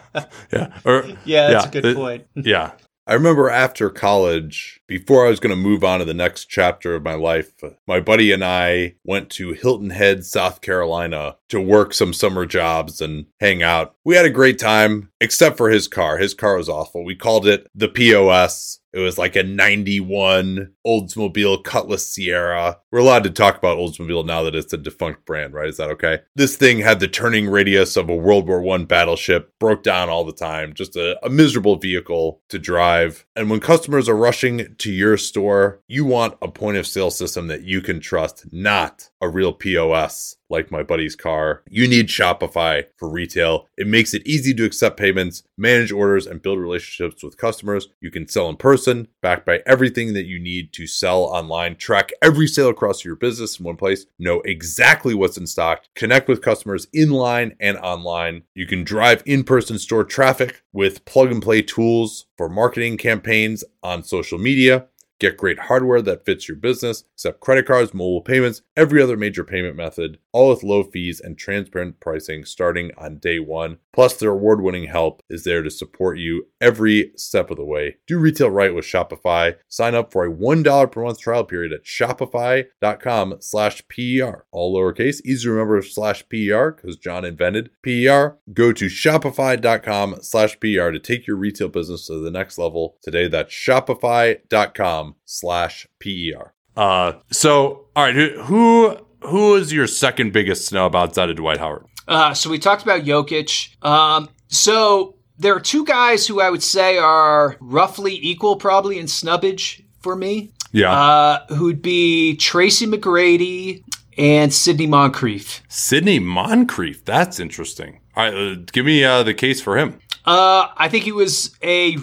yeah. 0.52 0.80
Or, 0.86 1.06
Yeah, 1.26 1.52
that's 1.52 1.66
a 1.66 1.70
good 1.70 1.86
it- 1.86 1.96
point. 1.96 2.26
Yeah. 2.36 2.72
I 3.10 3.14
remember 3.14 3.50
after 3.50 3.90
college, 3.90 4.82
before 4.86 5.26
I 5.26 5.30
was 5.30 5.40
going 5.40 5.56
to 5.56 5.62
move 5.62 5.82
on 5.82 6.00
to 6.00 6.06
the 6.06 6.14
next 6.14 6.50
chapter 6.50 6.94
of 6.94 7.04
my 7.04 7.14
life, 7.14 7.54
my 7.88 8.02
buddy 8.02 8.34
and 8.34 8.44
I 8.44 8.96
went 9.06 9.30
to 9.32 9.54
Hilton 9.54 9.92
Head, 9.92 10.26
South 10.26 10.60
Carolina 10.60 11.38
to 11.48 11.62
work 11.62 11.94
some 11.94 12.12
summer 12.12 12.46
jobs 12.46 13.00
and 13.00 13.28
hang 13.40 13.64
out. 13.64 13.96
We 14.04 14.18
had 14.18 14.26
a 14.26 14.30
great 14.30 14.60
time, 14.60 15.10
except 15.22 15.56
for 15.56 15.70
his 15.70 15.88
car. 15.88 16.18
His 16.18 16.34
car 16.34 16.58
was 16.58 16.68
awful. 16.68 17.06
We 17.06 17.16
called 17.16 17.48
it 17.48 17.70
the 17.74 17.88
POS. 17.88 18.80
It 18.98 19.02
was 19.02 19.20
like 19.20 19.36
a 19.36 19.44
91 19.44 20.74
Oldsmobile 20.84 21.64
Cutlass 21.64 22.10
Sierra. 22.12 22.80
We're 22.92 22.98
allowed 22.98 23.26
to 23.26 23.30
talk 23.30 23.56
about 23.56 23.78
Oldsmobile 23.78 24.26
now 24.26 24.42
that 24.42 24.56
it's 24.56 24.74
a 24.74 24.78
defunct 24.78 25.24
brand, 25.24 25.54
right? 25.54 25.70
Is 25.70 25.78
that 25.78 25.92
okay? 25.92 26.22
This 26.36 26.58
thing 26.58 26.80
had 26.80 27.00
the 27.00 27.08
turning 27.08 27.48
radius 27.48 27.96
of 27.96 28.10
a 28.10 28.16
World 28.16 28.48
War 28.48 28.68
I 28.74 28.84
battleship, 28.86 29.54
broke 29.60 29.84
down 29.84 30.10
all 30.10 30.24
the 30.24 30.34
time, 30.34 30.74
just 30.74 30.96
a, 30.96 31.24
a 31.24 31.30
miserable 31.30 31.76
vehicle 31.76 32.42
to 32.50 32.58
drive. 32.58 33.28
And 33.36 33.52
when 33.52 33.60
customers 33.60 34.10
are 34.10 34.18
rushing 34.18 34.76
to 34.80 34.92
your 34.92 35.16
store, 35.18 35.80
you 35.88 36.04
want 36.04 36.36
a 36.42 36.48
point 36.48 36.78
of 36.78 36.88
sale 36.88 37.12
system 37.12 37.46
that 37.50 37.66
you 37.66 37.82
can 37.82 38.00
trust, 38.00 38.48
not 38.52 39.12
a 39.22 39.30
real 39.30 39.54
POS 39.54 40.37
like 40.50 40.72
my 40.72 40.84
buddy's 40.84 41.16
car. 41.16 41.64
You 41.70 41.88
need 41.88 42.08
Shopify 42.08 42.86
for 42.98 43.10
retail. 43.10 43.68
It 43.78 43.88
makes 43.88 44.14
it 44.14 44.26
easy 44.26 44.54
to 44.56 44.66
accept 44.66 45.00
payments, 45.00 45.44
manage 45.58 45.92
orders, 45.92 46.28
and 46.28 46.42
build 46.42 46.60
relationships 46.60 47.24
with 47.24 47.38
customers. 47.38 47.90
You 48.02 48.12
can 48.12 48.28
sell 48.28 48.50
in 48.50 48.58
person, 48.58 49.08
backed 49.22 49.46
by 49.46 49.62
everything 49.66 50.14
that 50.14 50.26
you 50.26 50.40
need 50.40 50.74
to 50.74 50.88
sell 50.88 51.24
online. 51.24 51.76
Track 51.76 52.12
every 52.22 52.48
sale 52.48 52.70
across 52.70 53.04
your 53.04 53.16
business 53.16 53.60
in 53.60 53.66
one 53.66 53.78
place. 53.78 54.06
Know 54.20 54.42
exactly 54.42 55.14
what's 55.14 55.38
in 55.38 55.48
stock. 55.48 55.84
Connect 55.96 56.28
with 56.28 56.42
customers 56.42 56.88
in 56.94 57.12
line 57.12 57.56
and 57.60 57.78
online. 57.78 58.44
You 58.54 58.68
can 58.68 58.84
drive 58.84 59.24
in 59.26 59.44
person 59.44 59.78
store 59.80 60.04
traffic 60.04 60.64
with 60.72 61.06
plug 61.06 61.32
and 61.32 61.42
play 61.42 61.62
tools 61.62 62.26
for 62.38 62.50
marketing 62.50 62.98
campaigns 62.98 63.64
on 63.84 64.04
social 64.04 64.38
media. 64.38 64.88
Get 65.20 65.38
great 65.38 65.58
hardware 65.58 66.04
that 66.04 66.26
fits 66.26 66.48
your 66.48 66.58
business, 66.58 67.04
accept 67.16 67.40
credit 67.40 67.66
cards, 67.66 67.92
mobile 67.92 68.22
payments, 68.22 68.62
every 68.76 69.02
other 69.02 69.18
major 69.18 69.44
payment 69.44 69.76
method, 69.76 70.20
all 70.32 70.50
with 70.50 70.62
low 70.62 70.84
fees 70.84 71.20
and 71.20 71.36
transparent 71.36 72.00
pricing 72.00 72.46
starting 72.46 72.92
on 73.00 73.18
day 73.18 73.40
one. 73.40 73.80
Plus, 73.98 74.14
their 74.14 74.30
award 74.30 74.62
winning 74.62 74.86
help 74.86 75.24
is 75.28 75.44
there 75.44 75.64
to 75.64 75.72
support 75.72 76.20
you 76.20 76.46
every 76.62 77.12
step 77.16 77.50
of 77.50 77.58
the 77.58 77.66
way. 77.66 77.96
Do 78.06 78.20
retail 78.20 78.52
right 78.52 78.76
with 78.76 78.86
Shopify. 78.86 79.56
Sign 79.68 79.96
up 79.96 80.12
for 80.12 80.24
a 80.24 80.32
$1 80.32 80.92
per 80.92 81.04
month 81.04 81.20
trial 81.20 81.44
period 81.44 81.74
at 81.74 81.84
shopify.com 81.84 83.38
slash 83.40 83.82
PER. 83.88 84.46
All 84.52 84.78
lowercase, 84.78 85.20
easy 85.26 85.46
to 85.46 85.52
remember 85.52 85.82
slash 85.82 86.24
PER 86.30 86.74
because 86.74 86.98
John 86.98 87.26
invented 87.26 87.72
PER. 87.82 88.38
Go 88.54 88.72
to 88.72 88.86
shopify.com 88.86 90.18
slash 90.22 90.60
PER 90.60 90.92
to 90.92 91.00
take 91.00 91.26
your 91.26 91.38
retail 91.38 91.70
business 91.70 92.06
to 92.06 92.22
the 92.22 92.30
next 92.30 92.60
level 92.60 92.98
today. 93.02 93.28
That's 93.28 93.52
shopify.com 93.52 95.16
slash 95.26 95.88
PER. 96.00 96.54
Uh, 96.76 97.14
so, 97.32 97.88
all 97.96 98.04
right, 98.04 98.14
who 98.14 98.44
who 98.44 98.98
who 99.22 99.56
is 99.56 99.74
your 99.74 99.88
second 99.88 100.34
biggest 100.34 100.68
snub 100.68 100.96
outside 100.96 101.32
of 101.32 101.38
Dwight 101.38 101.58
Howard? 101.58 101.88
Uh, 102.08 102.34
so 102.34 102.50
we 102.50 102.58
talked 102.60 102.84
about 102.84 103.02
Jokic. 103.02 103.76
Um, 103.86 104.30
so 104.48 105.16
there 105.38 105.54
are 105.56 105.60
two 105.60 105.86
guys 105.86 106.26
who 106.28 106.40
I 106.42 106.50
would 106.50 106.64
say 106.64 106.98
are 106.98 107.58
roughly 107.60 108.18
equal, 108.22 108.56
probably 108.56 108.98
in 108.98 109.08
snubbage 109.08 109.84
for 110.00 110.16
me. 110.16 110.52
Yeah, 110.72 110.92
Uh, 110.92 111.46
who'd 111.56 111.82
be 111.82 112.36
Tracy 112.36 112.86
McGrady 112.86 113.84
and 114.18 114.54
Sidney 114.54 114.86
Moncrief. 114.88 115.64
Sidney 115.70 116.20
Moncrief. 116.20 117.06
That's 117.06 117.40
interesting. 117.40 118.00
All 118.16 118.24
right, 118.26 118.34
uh, 118.34 118.56
give 118.72 118.86
me 118.86 119.04
uh, 119.04 119.24
the 119.24 119.34
case 119.34 119.62
for 119.62 119.78
him. 119.78 120.00
Uh, 120.26 120.68
I 120.76 120.90
think 120.90 121.06
he 121.06 121.14
was 121.14 121.56
a 121.64 121.98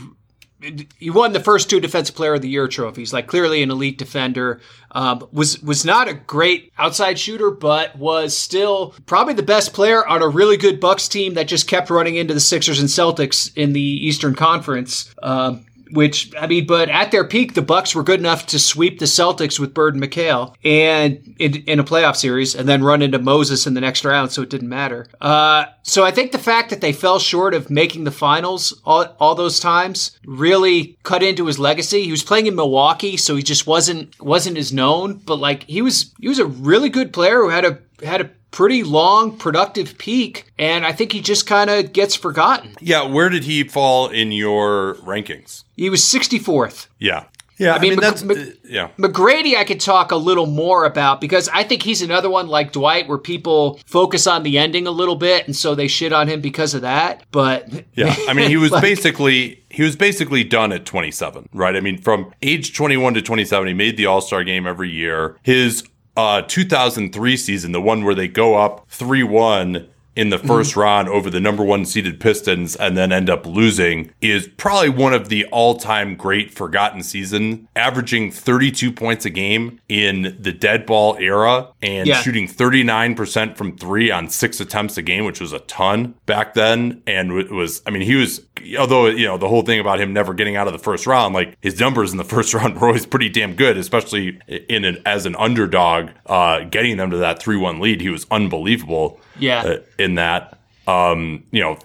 he 0.99 1.11
won 1.11 1.33
the 1.33 1.41
first 1.41 1.71
two 1.71 1.81
Defensive 1.81 2.15
Player 2.15 2.35
of 2.35 2.43
the 2.43 2.49
Year 2.49 2.69
trophies. 2.69 3.13
Like 3.13 3.27
clearly 3.27 3.63
an 3.63 3.71
elite 3.71 3.99
defender. 3.99 4.61
Um, 4.91 5.27
was 5.33 5.61
was 5.63 5.85
not 5.85 6.09
a 6.09 6.15
great 6.15 6.73
outside 6.79 7.19
shooter, 7.19 7.51
but 7.51 7.97
was 7.97 8.37
still 8.37 8.95
probably 9.07 9.35
the 9.35 9.43
best 9.43 9.73
player 9.73 10.07
on 10.07 10.23
a 10.23 10.29
really 10.29 10.57
good 10.57 10.81
Bucks 10.81 11.09
team 11.09 11.35
that 11.35 11.49
just 11.49 11.69
kept 11.69 11.91
running 11.91 12.15
into 12.15 12.35
the 12.35 12.41
Sixers 12.41 12.81
and 12.81 12.89
Celtics 12.89 13.53
in 13.57 13.73
the 13.73 13.81
Eastern 13.81 14.35
Conference. 14.35 15.13
Um, 15.23 15.67
which 15.91 16.33
I 16.39 16.47
mean, 16.47 16.67
but 16.67 16.89
at 16.89 17.11
their 17.11 17.25
peak, 17.25 17.55
the 17.55 17.63
Bucks 17.63 17.95
were 17.95 18.03
good 18.03 18.21
enough 18.21 18.47
to 18.47 18.59
sweep 18.59 18.99
the 18.99 19.05
Celtics 19.05 19.59
with 19.59 19.75
Bird 19.75 19.95
and 19.95 20.03
McHale 20.03 20.55
and 20.65 21.35
in, 21.39 21.57
in 21.65 21.81
a 21.81 21.85
playoff 21.85 22.17
series, 22.17 22.55
and 22.55 22.69
then 22.69 22.83
run 22.83 23.03
into 23.03 23.19
Moses 23.19 23.67
in 23.67 23.75
the 23.75 23.81
next 23.81 24.05
round, 24.05 24.33
so 24.33 24.43
it 24.43 24.51
didn't 24.51 24.69
matter. 24.69 25.07
Uh, 25.21 25.67
so 25.83 26.05
I 26.05 26.11
think 26.11 26.33
the 26.33 26.39
fact 26.39 26.71
that 26.71 26.81
they 26.81 26.93
fell 26.93 27.19
short 27.19 27.55
of 27.55 27.71
making 27.71 28.05
the 28.05 28.11
finals 28.11 28.81
all, 28.85 29.07
all 29.21 29.35
those 29.35 29.61
times 29.61 30.19
really 30.25 30.97
cut 31.03 31.23
into 31.23 31.47
his 31.47 31.59
legacy. 31.59 32.05
He 32.05 32.11
was 32.11 32.23
playing 32.23 32.47
in 32.47 32.55
Milwaukee, 32.55 33.17
so 33.17 33.37
he 33.37 33.43
just 33.43 33.67
wasn't 33.67 34.19
wasn't 34.21 34.59
as 34.59 34.73
known, 34.73 35.15
but 35.15 35.37
like 35.37 35.65
he 35.65 35.83
was 35.83 36.13
he 36.19 36.29
was 36.29 36.39
a 36.39 36.47
really 36.47 36.89
good 36.89 37.13
player 37.13 37.39
who 37.39 37.51
had 37.51 37.65
a 37.65 37.79
had 38.03 38.21
a 38.21 38.31
pretty 38.51 38.85
long, 38.85 39.37
productive 39.37 39.99
peak, 39.99 40.53
and 40.59 40.87
I 40.87 40.93
think 40.93 41.13
he 41.13 41.21
just 41.21 41.47
kind 41.47 41.69
of 41.69 41.93
gets 41.93 42.15
forgotten. 42.15 42.77
Yeah, 42.81 43.03
where 43.03 43.29
did 43.29 43.45
he 43.45 43.65
fall 43.65 44.09
in 44.09 44.31
your 44.31 44.95
rankings? 44.97 45.65
He 45.77 45.91
was 45.91 46.03
64th. 46.03 46.87
Yeah. 46.99 47.25
Yeah, 47.57 47.75
I 47.75 47.79
mean, 47.79 47.93
I 47.93 47.95
mean 47.95 48.01
that's 48.01 48.23
Mc, 48.25 48.37
uh, 48.37 48.51
yeah. 48.65 48.89
McGrady, 48.99 49.57
I 49.57 49.65
could 49.65 49.81
talk 49.81 50.11
a 50.11 50.17
little 50.17 50.47
more 50.47 50.85
about 50.85 51.21
because 51.21 51.49
I 51.51 51.63
think 51.63 51.83
he's 51.83 52.03
another 52.03 52.29
one 52.29 52.49
like 52.49 52.73
Dwight, 52.73 53.07
where 53.07 53.19
people 53.19 53.79
focus 53.87 54.27
on 54.27 54.43
the 54.43 54.59
ending 54.59 54.87
a 54.87 54.91
little 54.91 55.15
bit, 55.15 55.47
and 55.47 55.55
so 55.55 55.75
they 55.75 55.87
shit 55.87 56.13
on 56.13 56.27
him 56.29 56.41
because 56.41 56.75
of 56.75 56.83
that. 56.83 57.23
But 57.31 57.85
yeah, 57.95 58.15
I 58.29 58.33
mean, 58.33 58.51
he 58.51 58.57
was 58.57 58.73
like, 58.73 58.83
basically 58.83 59.63
he 59.71 59.85
was 59.85 59.95
basically 59.95 60.43
done 60.43 60.73
at 60.73 60.85
27, 60.85 61.49
right? 61.53 61.77
I 61.77 61.81
mean, 61.81 61.99
from 62.01 62.33
age 62.43 62.77
21 62.77 63.15
to 63.15 63.23
27, 63.23 63.69
he 63.69 63.75
made 63.75 63.97
the 63.97 64.07
All 64.07 64.21
Star 64.21 64.43
game 64.43 64.67
every 64.67 64.91
year. 64.91 65.37
His 65.43 65.85
uh, 66.17 66.43
2003 66.43 67.37
season, 67.37 67.73
the 67.73 67.81
one 67.81 68.05
where 68.05 68.15
they 68.15 68.29
go 68.29 68.55
up 68.55 68.87
3 68.89 69.23
1 69.23 69.89
in 70.17 70.31
the 70.31 70.37
1st 70.37 70.47
mm-hmm. 70.47 70.81
round 70.81 71.09
over 71.09 71.29
the 71.29 71.41
number 71.41 71.65
one 71.65 71.85
seeded 71.85 72.21
Pistons 72.21 72.77
and 72.77 72.97
then 72.97 73.13
end 73.13 73.29
up 73.29 73.47
losing 73.47 74.13
is 74.21 74.49
probably 74.57 74.89
one 74.89 75.13
of 75.13 75.29
the 75.29 75.45
all 75.47 75.77
time 75.77 76.15
great 76.15 76.53
forgotten 76.53 77.03
season, 77.03 77.69
averaging 77.75 78.31
32 78.31 78.93
points 78.93 79.25
a 79.25 79.31
game 79.31 79.81
in 79.89 80.37
the 80.39 80.53
dead 80.53 80.87
ball 80.87 81.17
era 81.19 81.69
and 81.83 82.07
yeah. 82.07 82.21
shooting 82.21 82.47
39% 82.47 83.57
from 83.57 83.77
three 83.77 84.11
on 84.11 84.29
six 84.29 84.61
attempts 84.61 84.97
a 84.97 85.03
game, 85.03 85.25
which 85.25 85.41
was 85.41 85.53
a 85.53 85.61
ton 85.61 86.15
back 86.27 86.55
then. 86.55 87.03
And 87.07 87.33
it 87.33 87.51
was, 87.51 87.83
I 87.87 87.91
mean, 87.91 88.03
he 88.03 88.15
was, 88.15 88.41
although, 88.79 89.07
you 89.07 89.27
know, 89.27 89.37
the 89.37 89.49
whole 89.49 89.63
thing 89.63 89.81
about 89.81 90.01
him 90.01 90.13
never 90.13 90.35
getting 90.35 90.57
out 90.57 90.67
of 90.67 90.73
the 90.73 90.79
first 90.79 91.07
round, 91.07 91.35
like 91.35 91.57
his 91.61 91.79
numbers 91.79 92.13
in 92.13 92.19
the 92.19 92.25
first 92.35 92.55
round 92.55 92.81
were 92.81 92.89
always 92.89 93.07
pretty 93.07 93.29
damn 93.29 93.55
good, 93.55 93.77
especially 93.77 94.39
in 94.49 94.85
an, 94.85 95.03
as 95.07 95.27
an 95.27 95.37
underdog, 95.37 96.11
uh, 96.27 96.61
getting 96.65 96.97
them 96.97 97.11
to 97.11 97.19
that 97.19 97.41
3 97.41 97.57
1 97.57 97.81
lead. 97.81 98.01
He 98.01 98.09
was 98.09 98.27
unbelievable 98.31 99.21
yeah. 99.39 99.63
Uh, 99.63 99.77
in 99.99 100.17
that. 100.17 100.59
Um, 100.87 101.45
you 101.51 101.63
know, 101.63 101.79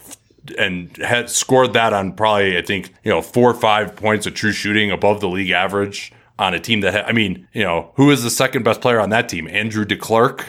and 0.57 0.95
had 0.97 1.29
scored 1.29 1.73
that 1.73 1.93
on 1.93 2.13
probably 2.13 2.57
I 2.57 2.61
think 2.61 2.93
you 3.03 3.11
know 3.11 3.21
four 3.21 3.49
or 3.49 3.53
five 3.53 3.95
points 3.95 4.25
of 4.25 4.33
true 4.33 4.51
shooting 4.51 4.91
above 4.91 5.21
the 5.21 5.29
league 5.29 5.51
average 5.51 6.11
on 6.37 6.53
a 6.53 6.59
team 6.59 6.81
that 6.81 7.07
I 7.07 7.11
mean 7.11 7.47
you 7.53 7.63
know 7.63 7.91
who 7.95 8.11
is 8.11 8.23
the 8.23 8.29
second 8.29 8.63
best 8.63 8.81
player 8.81 8.99
on 8.99 9.09
that 9.11 9.29
team? 9.29 9.47
Andrew 9.47 9.85
DeClercq, 9.85 10.43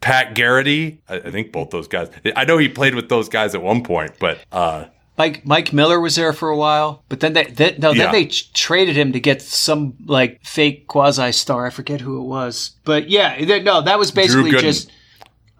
Pat 0.00 0.34
Garrity. 0.34 1.00
I, 1.08 1.16
I 1.16 1.30
think 1.30 1.52
both 1.52 1.70
those 1.70 1.88
guys. 1.88 2.10
I 2.36 2.44
know 2.44 2.58
he 2.58 2.68
played 2.68 2.94
with 2.94 3.08
those 3.08 3.28
guys 3.28 3.54
at 3.54 3.62
one 3.62 3.82
point, 3.82 4.12
but. 4.18 4.38
uh 4.50 4.86
Mike 5.18 5.44
Mike 5.46 5.72
Miller 5.72 6.00
was 6.00 6.16
there 6.16 6.32
for 6.32 6.48
a 6.48 6.56
while, 6.56 7.04
but 7.08 7.20
then 7.20 7.34
they, 7.34 7.44
they 7.44 7.76
no 7.78 7.92
yeah. 7.92 8.04
then 8.04 8.12
they 8.12 8.26
traded 8.26 8.96
him 8.96 9.12
to 9.12 9.20
get 9.20 9.42
some 9.42 9.94
like 10.06 10.42
fake 10.44 10.86
quasi 10.86 11.32
star. 11.32 11.66
I 11.66 11.70
forget 11.70 12.00
who 12.00 12.20
it 12.20 12.24
was, 12.24 12.72
but 12.84 13.10
yeah, 13.10 13.36
no, 13.62 13.82
that 13.82 13.98
was 13.98 14.10
basically 14.10 14.52
just 14.52 14.90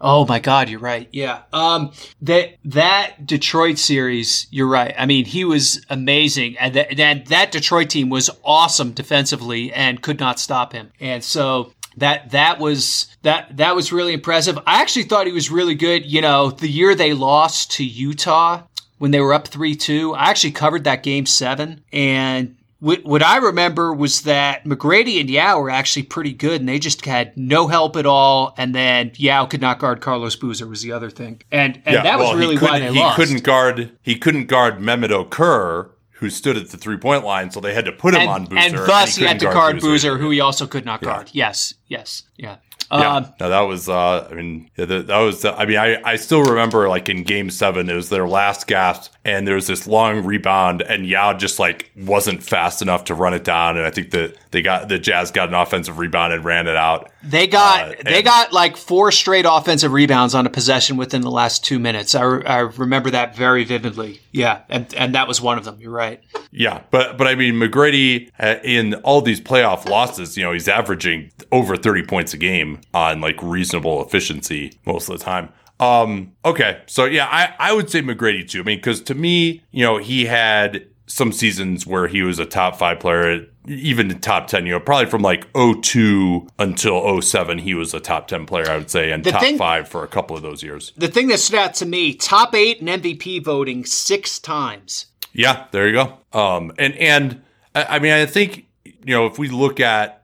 Oh 0.05 0.25
my 0.25 0.39
God, 0.39 0.67
you're 0.67 0.81
right. 0.81 1.07
Yeah. 1.13 1.43
Um, 1.53 1.93
that, 2.21 2.57
that 2.65 3.25
Detroit 3.25 3.77
series, 3.77 4.47
you're 4.51 4.67
right. 4.67 4.93
I 4.97 5.05
mean, 5.05 5.23
he 5.23 5.45
was 5.45 5.83
amazing. 5.89 6.57
And 6.57 6.73
that, 6.73 6.97
that, 6.97 7.25
that 7.27 7.51
Detroit 7.53 7.89
team 7.89 8.09
was 8.09 8.29
awesome 8.43 8.91
defensively 8.91 9.71
and 9.71 10.01
could 10.01 10.19
not 10.19 10.41
stop 10.41 10.73
him. 10.73 10.91
And 10.99 11.23
so 11.23 11.71
that 11.95 12.31
that 12.31 12.59
was 12.59 13.15
that 13.21 13.55
that 13.55 13.75
was 13.75 13.93
really 13.93 14.13
impressive. 14.13 14.57
I 14.65 14.81
actually 14.81 15.03
thought 15.03 15.25
he 15.25 15.31
was 15.31 15.49
really 15.49 15.75
good. 15.75 16.05
You 16.05 16.21
know, 16.21 16.51
the 16.51 16.67
year 16.67 16.95
they 16.95 17.13
lost 17.13 17.71
to 17.73 17.85
Utah 17.85 18.63
when 19.03 19.11
they 19.11 19.19
were 19.19 19.33
up 19.33 19.49
three 19.49 19.75
two, 19.75 20.15
I 20.15 20.29
actually 20.29 20.51
covered 20.51 20.85
that 20.85 21.03
game 21.03 21.25
seven, 21.25 21.83
and 21.91 22.55
what, 22.79 23.03
what 23.03 23.21
I 23.21 23.35
remember 23.35 23.93
was 23.93 24.21
that 24.21 24.63
McGrady 24.63 25.19
and 25.19 25.29
Yao 25.29 25.59
were 25.59 25.69
actually 25.69 26.03
pretty 26.03 26.31
good, 26.31 26.61
and 26.61 26.69
they 26.69 26.79
just 26.79 27.03
had 27.03 27.35
no 27.35 27.67
help 27.67 27.97
at 27.97 28.05
all. 28.05 28.53
And 28.57 28.73
then 28.73 29.11
Yao 29.15 29.45
could 29.45 29.59
not 29.59 29.79
guard 29.79 29.99
Carlos 29.99 30.37
Boozer 30.37 30.67
was 30.67 30.83
the 30.83 30.93
other 30.93 31.09
thing, 31.09 31.41
and 31.51 31.81
and 31.85 31.95
yeah, 31.95 32.03
that 32.03 32.17
well, 32.17 32.31
was 32.31 32.39
really 32.39 32.57
why 32.57 32.79
they 32.79 32.93
he 32.93 32.99
lost. 33.01 33.19
He 33.19 33.25
couldn't 33.25 33.43
guard. 33.43 33.91
He 34.01 34.15
couldn't 34.15 34.45
guard 34.45 34.79
Mehmet 34.79 35.09
Okur, 35.09 35.89
who 36.11 36.29
stood 36.29 36.55
at 36.55 36.69
the 36.69 36.77
three 36.77 36.95
point 36.95 37.25
line, 37.25 37.51
so 37.51 37.59
they 37.59 37.73
had 37.73 37.83
to 37.83 37.91
put 37.91 38.13
him 38.13 38.21
and, 38.21 38.29
on 38.29 38.45
Boozer, 38.45 38.57
and 38.57 38.77
thus 38.87 39.09
and 39.09 39.15
he, 39.15 39.21
he 39.23 39.27
had 39.27 39.39
to 39.41 39.47
guard 39.47 39.81
Boozer, 39.81 40.11
Boozer, 40.11 40.17
who 40.17 40.29
he 40.29 40.39
also 40.39 40.65
could 40.65 40.85
not 40.85 41.01
guard. 41.01 41.29
Yeah. 41.33 41.47
Yes, 41.47 41.73
yes, 41.89 42.23
yeah. 42.37 42.55
Yeah, 42.99 43.15
um, 43.15 43.33
no, 43.39 43.49
that 43.49 43.61
was. 43.61 43.89
Uh, 43.89 44.27
I 44.29 44.33
mean, 44.33 44.69
that, 44.75 44.87
that, 45.07 45.17
was. 45.19 45.43
I 45.45 45.65
mean, 45.65 45.77
I, 45.77 46.01
I 46.03 46.15
still 46.15 46.43
remember 46.43 46.87
like 46.89 47.09
in 47.09 47.23
Game 47.23 47.49
Seven, 47.49 47.89
it 47.89 47.95
was 47.95 48.09
their 48.09 48.27
last 48.27 48.67
gasp, 48.67 49.11
and 49.25 49.47
there 49.47 49.55
was 49.55 49.67
this 49.67 49.87
long 49.87 50.23
rebound, 50.23 50.81
and 50.81 51.07
Yao 51.07 51.33
just 51.33 51.59
like 51.59 51.91
wasn't 51.95 52.43
fast 52.43 52.81
enough 52.81 53.05
to 53.05 53.15
run 53.15 53.33
it 53.33 53.43
down, 53.43 53.77
and 53.77 53.85
I 53.85 53.89
think 53.89 54.11
that 54.11 54.35
they 54.51 54.61
got 54.61 54.89
the 54.89 54.99
Jazz 54.99 55.31
got 55.31 55.49
an 55.49 55.55
offensive 55.55 55.97
rebound 55.97 56.33
and 56.33 56.45
ran 56.45 56.67
it 56.67 56.75
out. 56.75 57.09
They 57.23 57.47
got 57.47 57.89
uh, 57.89 57.95
they 58.03 58.21
got 58.21 58.51
like 58.51 58.75
four 58.75 59.11
straight 59.11 59.45
offensive 59.47 59.93
rebounds 59.93 60.35
on 60.35 60.45
a 60.45 60.49
possession 60.49 60.97
within 60.97 61.21
the 61.21 61.31
last 61.31 61.63
two 61.63 61.79
minutes. 61.79 62.15
I, 62.15 62.23
re- 62.23 62.45
I 62.45 62.59
remember 62.59 63.09
that 63.11 63.35
very 63.35 63.63
vividly. 63.63 64.19
Yeah, 64.31 64.61
and 64.69 64.93
and 64.93 65.15
that 65.15 65.27
was 65.27 65.39
one 65.39 65.57
of 65.57 65.63
them. 65.63 65.79
You're 65.79 65.91
right. 65.91 66.21
Yeah, 66.51 66.81
but 66.91 67.17
but 67.17 67.27
I 67.27 67.35
mean 67.35 67.55
McGrady 67.55 68.29
uh, 68.39 68.55
in 68.63 68.95
all 68.95 69.21
these 69.21 69.39
playoff 69.39 69.87
losses, 69.87 70.35
you 70.37 70.43
know, 70.43 70.51
he's 70.51 70.67
averaging 70.67 71.31
over 71.51 71.77
30 71.77 72.03
points 72.03 72.33
a 72.33 72.37
game 72.37 72.81
on 72.93 73.21
like 73.21 73.41
reasonable 73.41 74.05
efficiency 74.05 74.77
most 74.85 75.09
of 75.09 75.17
the 75.17 75.23
time. 75.23 75.49
Um, 75.79 76.33
okay, 76.45 76.81
so 76.85 77.05
yeah, 77.05 77.27
I, 77.27 77.53
I 77.59 77.73
would 77.73 77.89
say 77.89 78.01
McGrady 78.01 78.47
too. 78.47 78.61
I 78.61 78.63
mean, 78.63 78.77
because 78.77 79.01
to 79.03 79.15
me, 79.15 79.63
you 79.71 79.83
know, 79.83 79.97
he 79.97 80.25
had 80.25 80.87
some 81.07 81.31
seasons 81.31 81.85
where 81.85 82.07
he 82.07 82.21
was 82.21 82.39
a 82.39 82.45
top 82.45 82.75
five 82.75 82.99
player, 82.99 83.45
even 83.67 84.11
in 84.11 84.19
top 84.19 84.47
10, 84.47 84.65
you 84.65 84.73
know, 84.73 84.79
probably 84.79 85.09
from 85.09 85.21
like 85.21 85.47
02 85.53 86.47
until 86.59 87.21
07, 87.21 87.59
he 87.59 87.73
was 87.73 87.93
a 87.93 87.99
top 87.99 88.27
10 88.27 88.45
player, 88.45 88.69
I 88.69 88.77
would 88.77 88.89
say, 88.89 89.11
and 89.11 89.23
the 89.23 89.31
top 89.31 89.41
thing, 89.41 89.57
five 89.57 89.87
for 89.87 90.03
a 90.03 90.07
couple 90.07 90.35
of 90.35 90.41
those 90.41 90.63
years. 90.63 90.91
The 90.97 91.07
thing 91.07 91.27
that 91.29 91.39
stood 91.39 91.59
out 91.59 91.73
to 91.75 91.85
me, 91.85 92.13
top 92.13 92.53
eight 92.55 92.79
in 92.79 92.87
MVP 92.87 93.43
voting 93.43 93.85
six 93.85 94.39
times. 94.39 95.07
Yeah, 95.31 95.65
there 95.71 95.87
you 95.87 95.93
go. 95.93 96.17
Um, 96.37 96.73
and, 96.77 96.93
and 96.95 97.41
I 97.73 97.99
mean, 97.99 98.11
I 98.11 98.25
think, 98.25 98.67
you 98.83 99.13
know, 99.13 99.25
if 99.25 99.39
we 99.39 99.49
look 99.49 99.79
at 99.79 100.22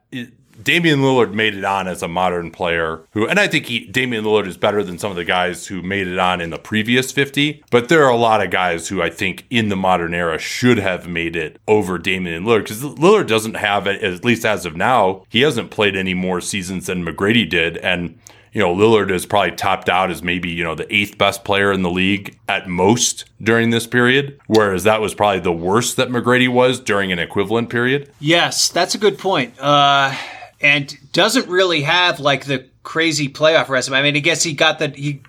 Damian 0.62 1.00
Lillard 1.00 1.32
made 1.32 1.54
it 1.54 1.64
on 1.64 1.88
as 1.88 2.02
a 2.02 2.08
modern 2.08 2.50
player 2.50 3.00
who, 3.12 3.26
and 3.26 3.38
I 3.38 3.46
think 3.46 3.66
he, 3.66 3.86
Damian 3.86 4.24
Lillard 4.24 4.46
is 4.46 4.56
better 4.56 4.82
than 4.82 4.98
some 4.98 5.10
of 5.10 5.16
the 5.16 5.24
guys 5.24 5.66
who 5.66 5.82
made 5.82 6.06
it 6.06 6.18
on 6.18 6.40
in 6.40 6.50
the 6.50 6.58
previous 6.58 7.12
50. 7.12 7.64
But 7.70 7.88
there 7.88 8.04
are 8.04 8.10
a 8.10 8.16
lot 8.16 8.42
of 8.42 8.50
guys 8.50 8.88
who 8.88 9.02
I 9.02 9.10
think 9.10 9.46
in 9.50 9.68
the 9.68 9.76
modern 9.76 10.14
era 10.14 10.38
should 10.38 10.78
have 10.78 11.08
made 11.08 11.36
it 11.36 11.58
over 11.66 11.98
Damian 11.98 12.44
Lillard 12.44 12.64
because 12.64 12.82
Lillard 12.82 13.26
doesn't 13.26 13.56
have 13.56 13.86
at 13.86 14.24
least 14.24 14.44
as 14.44 14.66
of 14.66 14.76
now, 14.76 15.24
he 15.28 15.40
hasn't 15.42 15.70
played 15.70 15.96
any 15.96 16.14
more 16.14 16.40
seasons 16.40 16.86
than 16.86 17.04
McGrady 17.04 17.48
did. 17.48 17.76
And 17.78 18.18
you 18.52 18.60
know, 18.60 18.74
Lillard 18.74 19.10
is 19.10 19.26
probably 19.26 19.52
topped 19.52 19.88
out 19.88 20.10
as 20.10 20.22
maybe, 20.22 20.50
you 20.50 20.64
know, 20.64 20.74
the 20.74 20.92
eighth 20.92 21.16
best 21.16 21.44
player 21.44 21.72
in 21.72 21.82
the 21.82 21.90
league 21.90 22.36
at 22.48 22.68
most 22.68 23.24
during 23.40 23.70
this 23.70 23.86
period, 23.86 24.40
whereas 24.48 24.84
that 24.84 25.00
was 25.00 25.14
probably 25.14 25.40
the 25.40 25.52
worst 25.52 25.96
that 25.96 26.08
McGrady 26.08 26.48
was 26.48 26.80
during 26.80 27.12
an 27.12 27.18
equivalent 27.18 27.70
period. 27.70 28.10
Yes, 28.18 28.68
that's 28.68 28.94
a 28.94 28.98
good 28.98 29.18
point. 29.18 29.54
Uh, 29.60 30.14
and 30.60 30.96
doesn't 31.12 31.48
really 31.48 31.82
have 31.82 32.20
like 32.20 32.44
the 32.44 32.66
crazy 32.82 33.28
playoff 33.28 33.68
resume. 33.68 33.98
I 33.98 34.02
mean, 34.02 34.16
I 34.16 34.20
guess 34.20 34.42
he 34.42 34.52
got 34.52 34.78
the 34.78 34.88
he. 34.88 35.22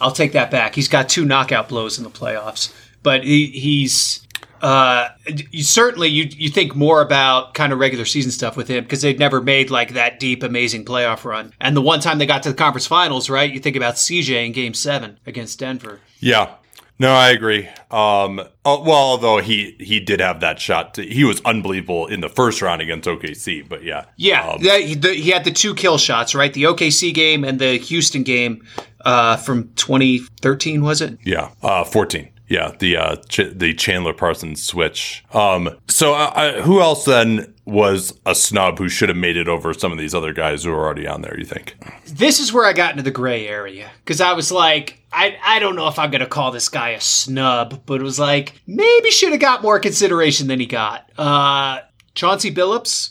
I'll 0.00 0.12
take 0.12 0.32
that 0.32 0.50
back. 0.50 0.74
He's 0.74 0.88
got 0.88 1.08
two 1.08 1.24
knockout 1.24 1.68
blows 1.68 1.98
in 1.98 2.04
the 2.04 2.10
playoffs, 2.10 2.72
but 3.02 3.24
he, 3.24 3.46
he's. 3.46 4.20
Uh, 4.60 5.10
you 5.50 5.62
certainly 5.62 6.08
you 6.08 6.24
you 6.24 6.48
think 6.48 6.74
more 6.74 7.02
about 7.02 7.52
kind 7.52 7.70
of 7.72 7.78
regular 7.78 8.06
season 8.06 8.30
stuff 8.30 8.56
with 8.56 8.66
him 8.66 8.82
because 8.82 9.02
they'd 9.02 9.18
never 9.18 9.42
made 9.42 9.70
like 9.70 9.92
that 9.92 10.18
deep, 10.18 10.42
amazing 10.42 10.86
playoff 10.86 11.24
run. 11.24 11.52
And 11.60 11.76
the 11.76 11.82
one 11.82 12.00
time 12.00 12.18
they 12.18 12.24
got 12.24 12.42
to 12.44 12.48
the 12.48 12.54
conference 12.54 12.86
finals, 12.86 13.28
right? 13.28 13.52
You 13.52 13.60
think 13.60 13.76
about 13.76 13.96
CJ 13.96 14.46
in 14.46 14.52
Game 14.52 14.72
Seven 14.72 15.18
against 15.26 15.58
Denver. 15.58 16.00
Yeah, 16.18 16.54
no, 16.98 17.12
I 17.12 17.30
agree. 17.30 17.68
Um, 17.90 18.38
uh, 18.38 18.46
well, 18.64 18.92
although 18.92 19.38
he 19.38 19.76
he 19.80 20.00
did 20.00 20.20
have 20.20 20.40
that 20.40 20.60
shot, 20.60 20.94
to, 20.94 21.02
he 21.02 21.24
was 21.24 21.40
unbelievable 21.44 22.06
in 22.06 22.20
the 22.20 22.28
first 22.28 22.62
round 22.62 22.80
against 22.80 23.08
OKC. 23.08 23.68
But 23.68 23.82
yeah, 23.82 24.06
yeah, 24.16 24.48
um, 24.48 24.60
he, 24.60 24.94
the, 24.94 25.12
he, 25.14 25.30
had 25.30 25.44
the 25.44 25.50
two 25.50 25.74
kill 25.74 25.98
shots, 25.98 26.34
right? 26.34 26.52
The 26.52 26.64
OKC 26.64 27.12
game 27.12 27.44
and 27.44 27.58
the 27.58 27.78
Houston 27.78 28.22
game 28.22 28.64
uh, 29.04 29.36
from 29.36 29.72
2013, 29.74 30.82
was 30.82 31.00
it? 31.00 31.18
Yeah, 31.24 31.50
uh, 31.62 31.84
14. 31.84 32.28
yeah, 32.48 32.72
the 32.78 32.96
uh, 32.96 33.16
Ch- 33.28 33.52
the 33.52 33.74
Chandler 33.74 34.12
Parsons 34.12 34.62
switch. 34.62 35.24
Um, 35.32 35.76
so 35.88 36.14
uh, 36.14 36.62
who 36.62 36.80
else 36.80 37.04
then 37.04 37.53
was 37.66 38.18
a 38.26 38.34
snub 38.34 38.78
who 38.78 38.88
should 38.88 39.08
have 39.08 39.16
made 39.16 39.36
it 39.36 39.48
over 39.48 39.72
some 39.72 39.90
of 39.92 39.98
these 39.98 40.14
other 40.14 40.32
guys 40.32 40.64
who 40.64 40.72
are 40.72 40.84
already 40.84 41.06
on 41.06 41.22
there? 41.22 41.38
You 41.38 41.46
think? 41.46 41.76
This 42.06 42.40
is 42.40 42.52
where 42.52 42.66
I 42.66 42.72
got 42.72 42.90
into 42.90 43.02
the 43.02 43.10
gray 43.10 43.48
area 43.48 43.90
because 44.04 44.20
I 44.20 44.32
was 44.32 44.52
like, 44.52 45.02
I 45.12 45.36
I 45.44 45.58
don't 45.58 45.76
know 45.76 45.88
if 45.88 45.98
I'm 45.98 46.10
gonna 46.10 46.26
call 46.26 46.50
this 46.50 46.68
guy 46.68 46.90
a 46.90 47.00
snub, 47.00 47.82
but 47.86 48.00
it 48.00 48.04
was 48.04 48.18
like 48.18 48.60
maybe 48.66 49.10
should 49.10 49.32
have 49.32 49.40
got 49.40 49.62
more 49.62 49.78
consideration 49.78 50.46
than 50.46 50.60
he 50.60 50.66
got. 50.66 51.10
Uh, 51.18 51.80
Chauncey 52.14 52.54
Billups. 52.54 53.10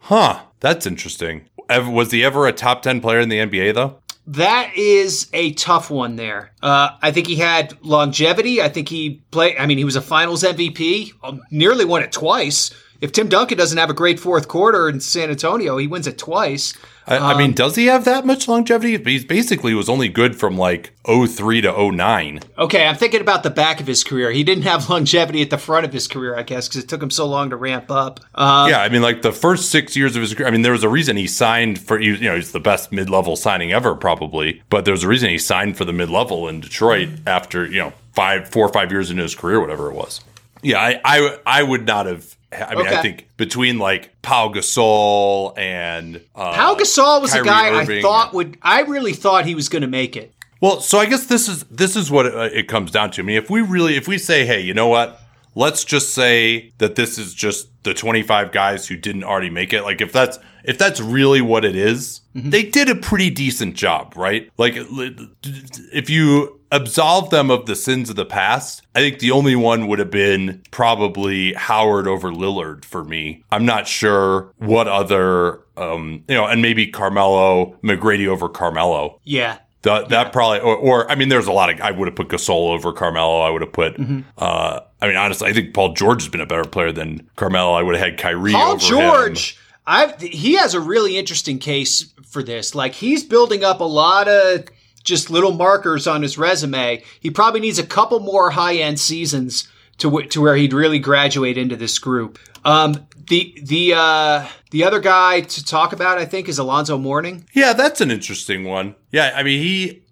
Huh? 0.00 0.42
That's 0.60 0.86
interesting. 0.86 1.48
Was 1.70 2.10
he 2.10 2.22
ever 2.24 2.46
a 2.46 2.52
top 2.52 2.82
ten 2.82 3.00
player 3.00 3.20
in 3.20 3.28
the 3.28 3.38
NBA 3.38 3.74
though? 3.74 4.00
That 4.26 4.74
is 4.74 5.28
a 5.34 5.52
tough 5.52 5.90
one 5.90 6.16
there. 6.16 6.52
Uh, 6.62 6.90
I 7.02 7.12
think 7.12 7.26
he 7.26 7.36
had 7.36 7.76
longevity. 7.82 8.62
I 8.62 8.70
think 8.70 8.88
he 8.88 9.22
played. 9.30 9.56
I 9.58 9.66
mean, 9.66 9.76
he 9.76 9.84
was 9.84 9.96
a 9.96 10.00
Finals 10.02 10.42
MVP. 10.42 11.12
Um, 11.22 11.42
nearly 11.50 11.84
won 11.84 12.02
it 12.02 12.10
twice. 12.12 12.70
If 13.04 13.12
Tim 13.12 13.28
Duncan 13.28 13.58
doesn't 13.58 13.76
have 13.76 13.90
a 13.90 13.94
great 13.94 14.18
fourth 14.18 14.48
quarter 14.48 14.88
in 14.88 14.98
San 14.98 15.28
Antonio, 15.28 15.76
he 15.76 15.86
wins 15.86 16.06
it 16.06 16.16
twice. 16.16 16.72
I, 17.06 17.18
I 17.18 17.36
mean, 17.36 17.52
does 17.52 17.76
he 17.76 17.84
have 17.84 18.06
that 18.06 18.24
much 18.24 18.48
longevity? 18.48 18.92
He 18.96 19.22
basically 19.22 19.74
was 19.74 19.90
only 19.90 20.08
good 20.08 20.36
from 20.40 20.56
like 20.56 20.94
03 21.06 21.60
to 21.60 21.92
09. 21.92 22.40
Okay, 22.56 22.86
I'm 22.86 22.96
thinking 22.96 23.20
about 23.20 23.42
the 23.42 23.50
back 23.50 23.82
of 23.82 23.86
his 23.86 24.02
career. 24.02 24.30
He 24.30 24.42
didn't 24.42 24.64
have 24.64 24.88
longevity 24.88 25.42
at 25.42 25.50
the 25.50 25.58
front 25.58 25.84
of 25.84 25.92
his 25.92 26.08
career, 26.08 26.34
I 26.34 26.44
guess, 26.44 26.66
because 26.66 26.82
it 26.82 26.88
took 26.88 27.02
him 27.02 27.10
so 27.10 27.26
long 27.26 27.50
to 27.50 27.56
ramp 27.56 27.90
up. 27.90 28.20
Um, 28.34 28.70
yeah, 28.70 28.80
I 28.80 28.88
mean, 28.88 29.02
like 29.02 29.20
the 29.20 29.32
first 29.32 29.70
six 29.70 29.94
years 29.94 30.16
of 30.16 30.22
his 30.22 30.32
career. 30.32 30.48
I 30.48 30.50
mean, 30.50 30.62
there 30.62 30.72
was 30.72 30.82
a 30.82 30.88
reason 30.88 31.18
he 31.18 31.26
signed 31.26 31.78
for 31.78 32.00
you 32.00 32.16
know 32.20 32.36
he's 32.36 32.52
the 32.52 32.60
best 32.60 32.90
mid 32.90 33.10
level 33.10 33.36
signing 33.36 33.70
ever 33.70 33.94
probably, 33.94 34.62
but 34.70 34.86
there's 34.86 35.04
a 35.04 35.08
reason 35.08 35.28
he 35.28 35.36
signed 35.36 35.76
for 35.76 35.84
the 35.84 35.92
mid 35.92 36.08
level 36.08 36.48
in 36.48 36.60
Detroit 36.60 37.10
after 37.26 37.66
you 37.66 37.80
know 37.80 37.92
five, 38.14 38.48
four 38.48 38.64
or 38.64 38.72
five 38.72 38.90
years 38.90 39.10
into 39.10 39.24
his 39.24 39.34
career, 39.34 39.60
whatever 39.60 39.90
it 39.90 39.94
was. 39.94 40.22
Yeah, 40.64 40.78
I, 40.80 41.00
I, 41.04 41.38
I 41.44 41.62
would 41.62 41.86
not 41.86 42.06
have. 42.06 42.34
I 42.62 42.74
mean, 42.74 42.86
Okay. 42.86 42.96
I 42.96 43.02
think 43.02 43.28
between 43.36 43.78
like 43.78 44.20
Pau 44.22 44.48
Gasol 44.48 45.56
and 45.58 46.16
uh, 46.34 46.52
Pau 46.54 46.74
Gasol 46.74 47.20
was 47.20 47.32
Kyrie 47.32 47.42
a 47.42 47.44
guy 47.44 47.80
I 47.80 48.00
thought 48.02 48.32
would. 48.34 48.58
I 48.62 48.82
really 48.82 49.12
thought 49.12 49.46
he 49.46 49.54
was 49.54 49.68
going 49.68 49.82
to 49.82 49.88
make 49.88 50.16
it. 50.16 50.32
Well, 50.60 50.80
so 50.80 50.98
I 50.98 51.06
guess 51.06 51.26
this 51.26 51.48
is 51.48 51.64
this 51.64 51.96
is 51.96 52.10
what 52.10 52.26
it, 52.26 52.34
it 52.54 52.68
comes 52.68 52.90
down 52.90 53.10
to. 53.12 53.22
I 53.22 53.24
mean, 53.24 53.36
if 53.36 53.50
we 53.50 53.60
really 53.60 53.96
if 53.96 54.08
we 54.08 54.18
say, 54.18 54.46
hey, 54.46 54.60
you 54.60 54.72
know 54.74 54.88
what? 54.88 55.20
Let's 55.54 55.84
just 55.84 56.14
say 56.14 56.72
that 56.78 56.94
this 56.96 57.18
is 57.18 57.34
just 57.34 57.68
the 57.84 57.94
25 57.94 58.52
guys 58.52 58.88
who 58.88 58.96
didn't 58.96 59.24
already 59.24 59.50
make 59.50 59.72
it. 59.72 59.82
Like 59.82 60.00
if 60.00 60.12
that's 60.12 60.38
if 60.64 60.78
that's 60.78 61.00
really 61.00 61.42
what 61.42 61.64
it 61.64 61.76
is, 61.76 62.22
they 62.34 62.62
did 62.62 62.88
a 62.88 62.94
pretty 62.94 63.30
decent 63.30 63.74
job, 63.74 64.14
right? 64.16 64.50
Like 64.56 64.74
if 64.76 66.08
you 66.08 66.60
absolve 66.72 67.30
them 67.30 67.50
of 67.50 67.66
the 67.66 67.76
sins 67.76 68.10
of 68.10 68.16
the 68.16 68.24
past, 68.24 68.82
I 68.94 69.00
think 69.00 69.18
the 69.18 69.30
only 69.30 69.54
one 69.54 69.86
would 69.86 69.98
have 69.98 70.10
been 70.10 70.62
probably 70.70 71.52
Howard 71.52 72.08
over 72.08 72.30
Lillard 72.30 72.84
for 72.84 73.04
me. 73.04 73.44
I'm 73.52 73.66
not 73.66 73.86
sure 73.86 74.52
what 74.56 74.88
other 74.88 75.60
um, 75.76 76.24
you 76.28 76.34
know, 76.34 76.46
and 76.46 76.62
maybe 76.62 76.86
Carmelo, 76.86 77.76
McGrady 77.82 78.28
over 78.28 78.48
Carmelo. 78.48 79.20
Yeah, 79.24 79.58
That 79.84 80.08
that 80.08 80.32
probably 80.32 80.60
or, 80.60 80.76
or 80.76 81.10
I 81.10 81.14
mean, 81.14 81.28
there's 81.28 81.46
a 81.46 81.52
lot 81.52 81.72
of 81.72 81.80
I 81.80 81.90
would 81.90 82.08
have 82.08 82.16
put 82.16 82.28
Gasol 82.28 82.74
over 82.74 82.92
Carmelo. 82.92 83.40
I 83.40 83.50
would 83.50 83.62
have 83.62 83.72
put. 83.72 83.96
Mm-hmm. 83.96 84.20
uh 84.36 84.80
I 85.00 85.06
mean, 85.06 85.16
honestly, 85.16 85.48
I 85.48 85.52
think 85.52 85.74
Paul 85.74 85.92
George 85.92 86.22
has 86.22 86.30
been 86.30 86.40
a 86.40 86.46
better 86.46 86.64
player 86.64 86.90
than 86.90 87.28
Carmelo. 87.36 87.72
I 87.72 87.82
would 87.82 87.94
have 87.94 88.04
had 88.04 88.18
Kyrie. 88.18 88.52
Paul 88.52 88.72
over 88.72 88.80
George. 88.80 89.54
him. 89.54 89.60
I 89.86 90.14
he 90.18 90.54
has 90.54 90.74
a 90.74 90.80
really 90.80 91.16
interesting 91.18 91.58
case 91.58 92.12
for 92.26 92.42
this. 92.42 92.74
Like 92.74 92.94
he's 92.94 93.22
building 93.22 93.62
up 93.62 93.80
a 93.80 93.84
lot 93.84 94.28
of 94.28 94.64
just 95.04 95.28
little 95.30 95.52
markers 95.52 96.06
on 96.06 96.22
his 96.22 96.38
resume. 96.38 97.02
He 97.20 97.30
probably 97.30 97.60
needs 97.60 97.78
a 97.78 97.86
couple 97.86 98.20
more 98.20 98.50
high 98.50 98.76
end 98.76 98.98
seasons 98.98 99.68
to 99.98 100.08
w- 100.08 100.28
to 100.30 100.40
where 100.40 100.56
he'd 100.56 100.72
really 100.72 100.98
graduate 100.98 101.58
into 101.58 101.76
this 101.76 101.98
group. 101.98 102.38
Um, 102.64 103.06
the 103.28 103.54
the 103.62 103.92
uh, 103.94 104.46
the 104.74 104.82
other 104.82 104.98
guy 104.98 105.40
to 105.40 105.64
talk 105.64 105.92
about, 105.92 106.18
I 106.18 106.24
think, 106.24 106.48
is 106.48 106.58
Alonzo 106.58 106.98
Mourning. 106.98 107.46
Yeah, 107.52 107.74
that's 107.74 108.00
an 108.00 108.10
interesting 108.10 108.64
one. 108.64 108.96
Yeah, 109.12 109.32
I 109.32 109.44
mean, 109.44 109.62
he 109.62 110.02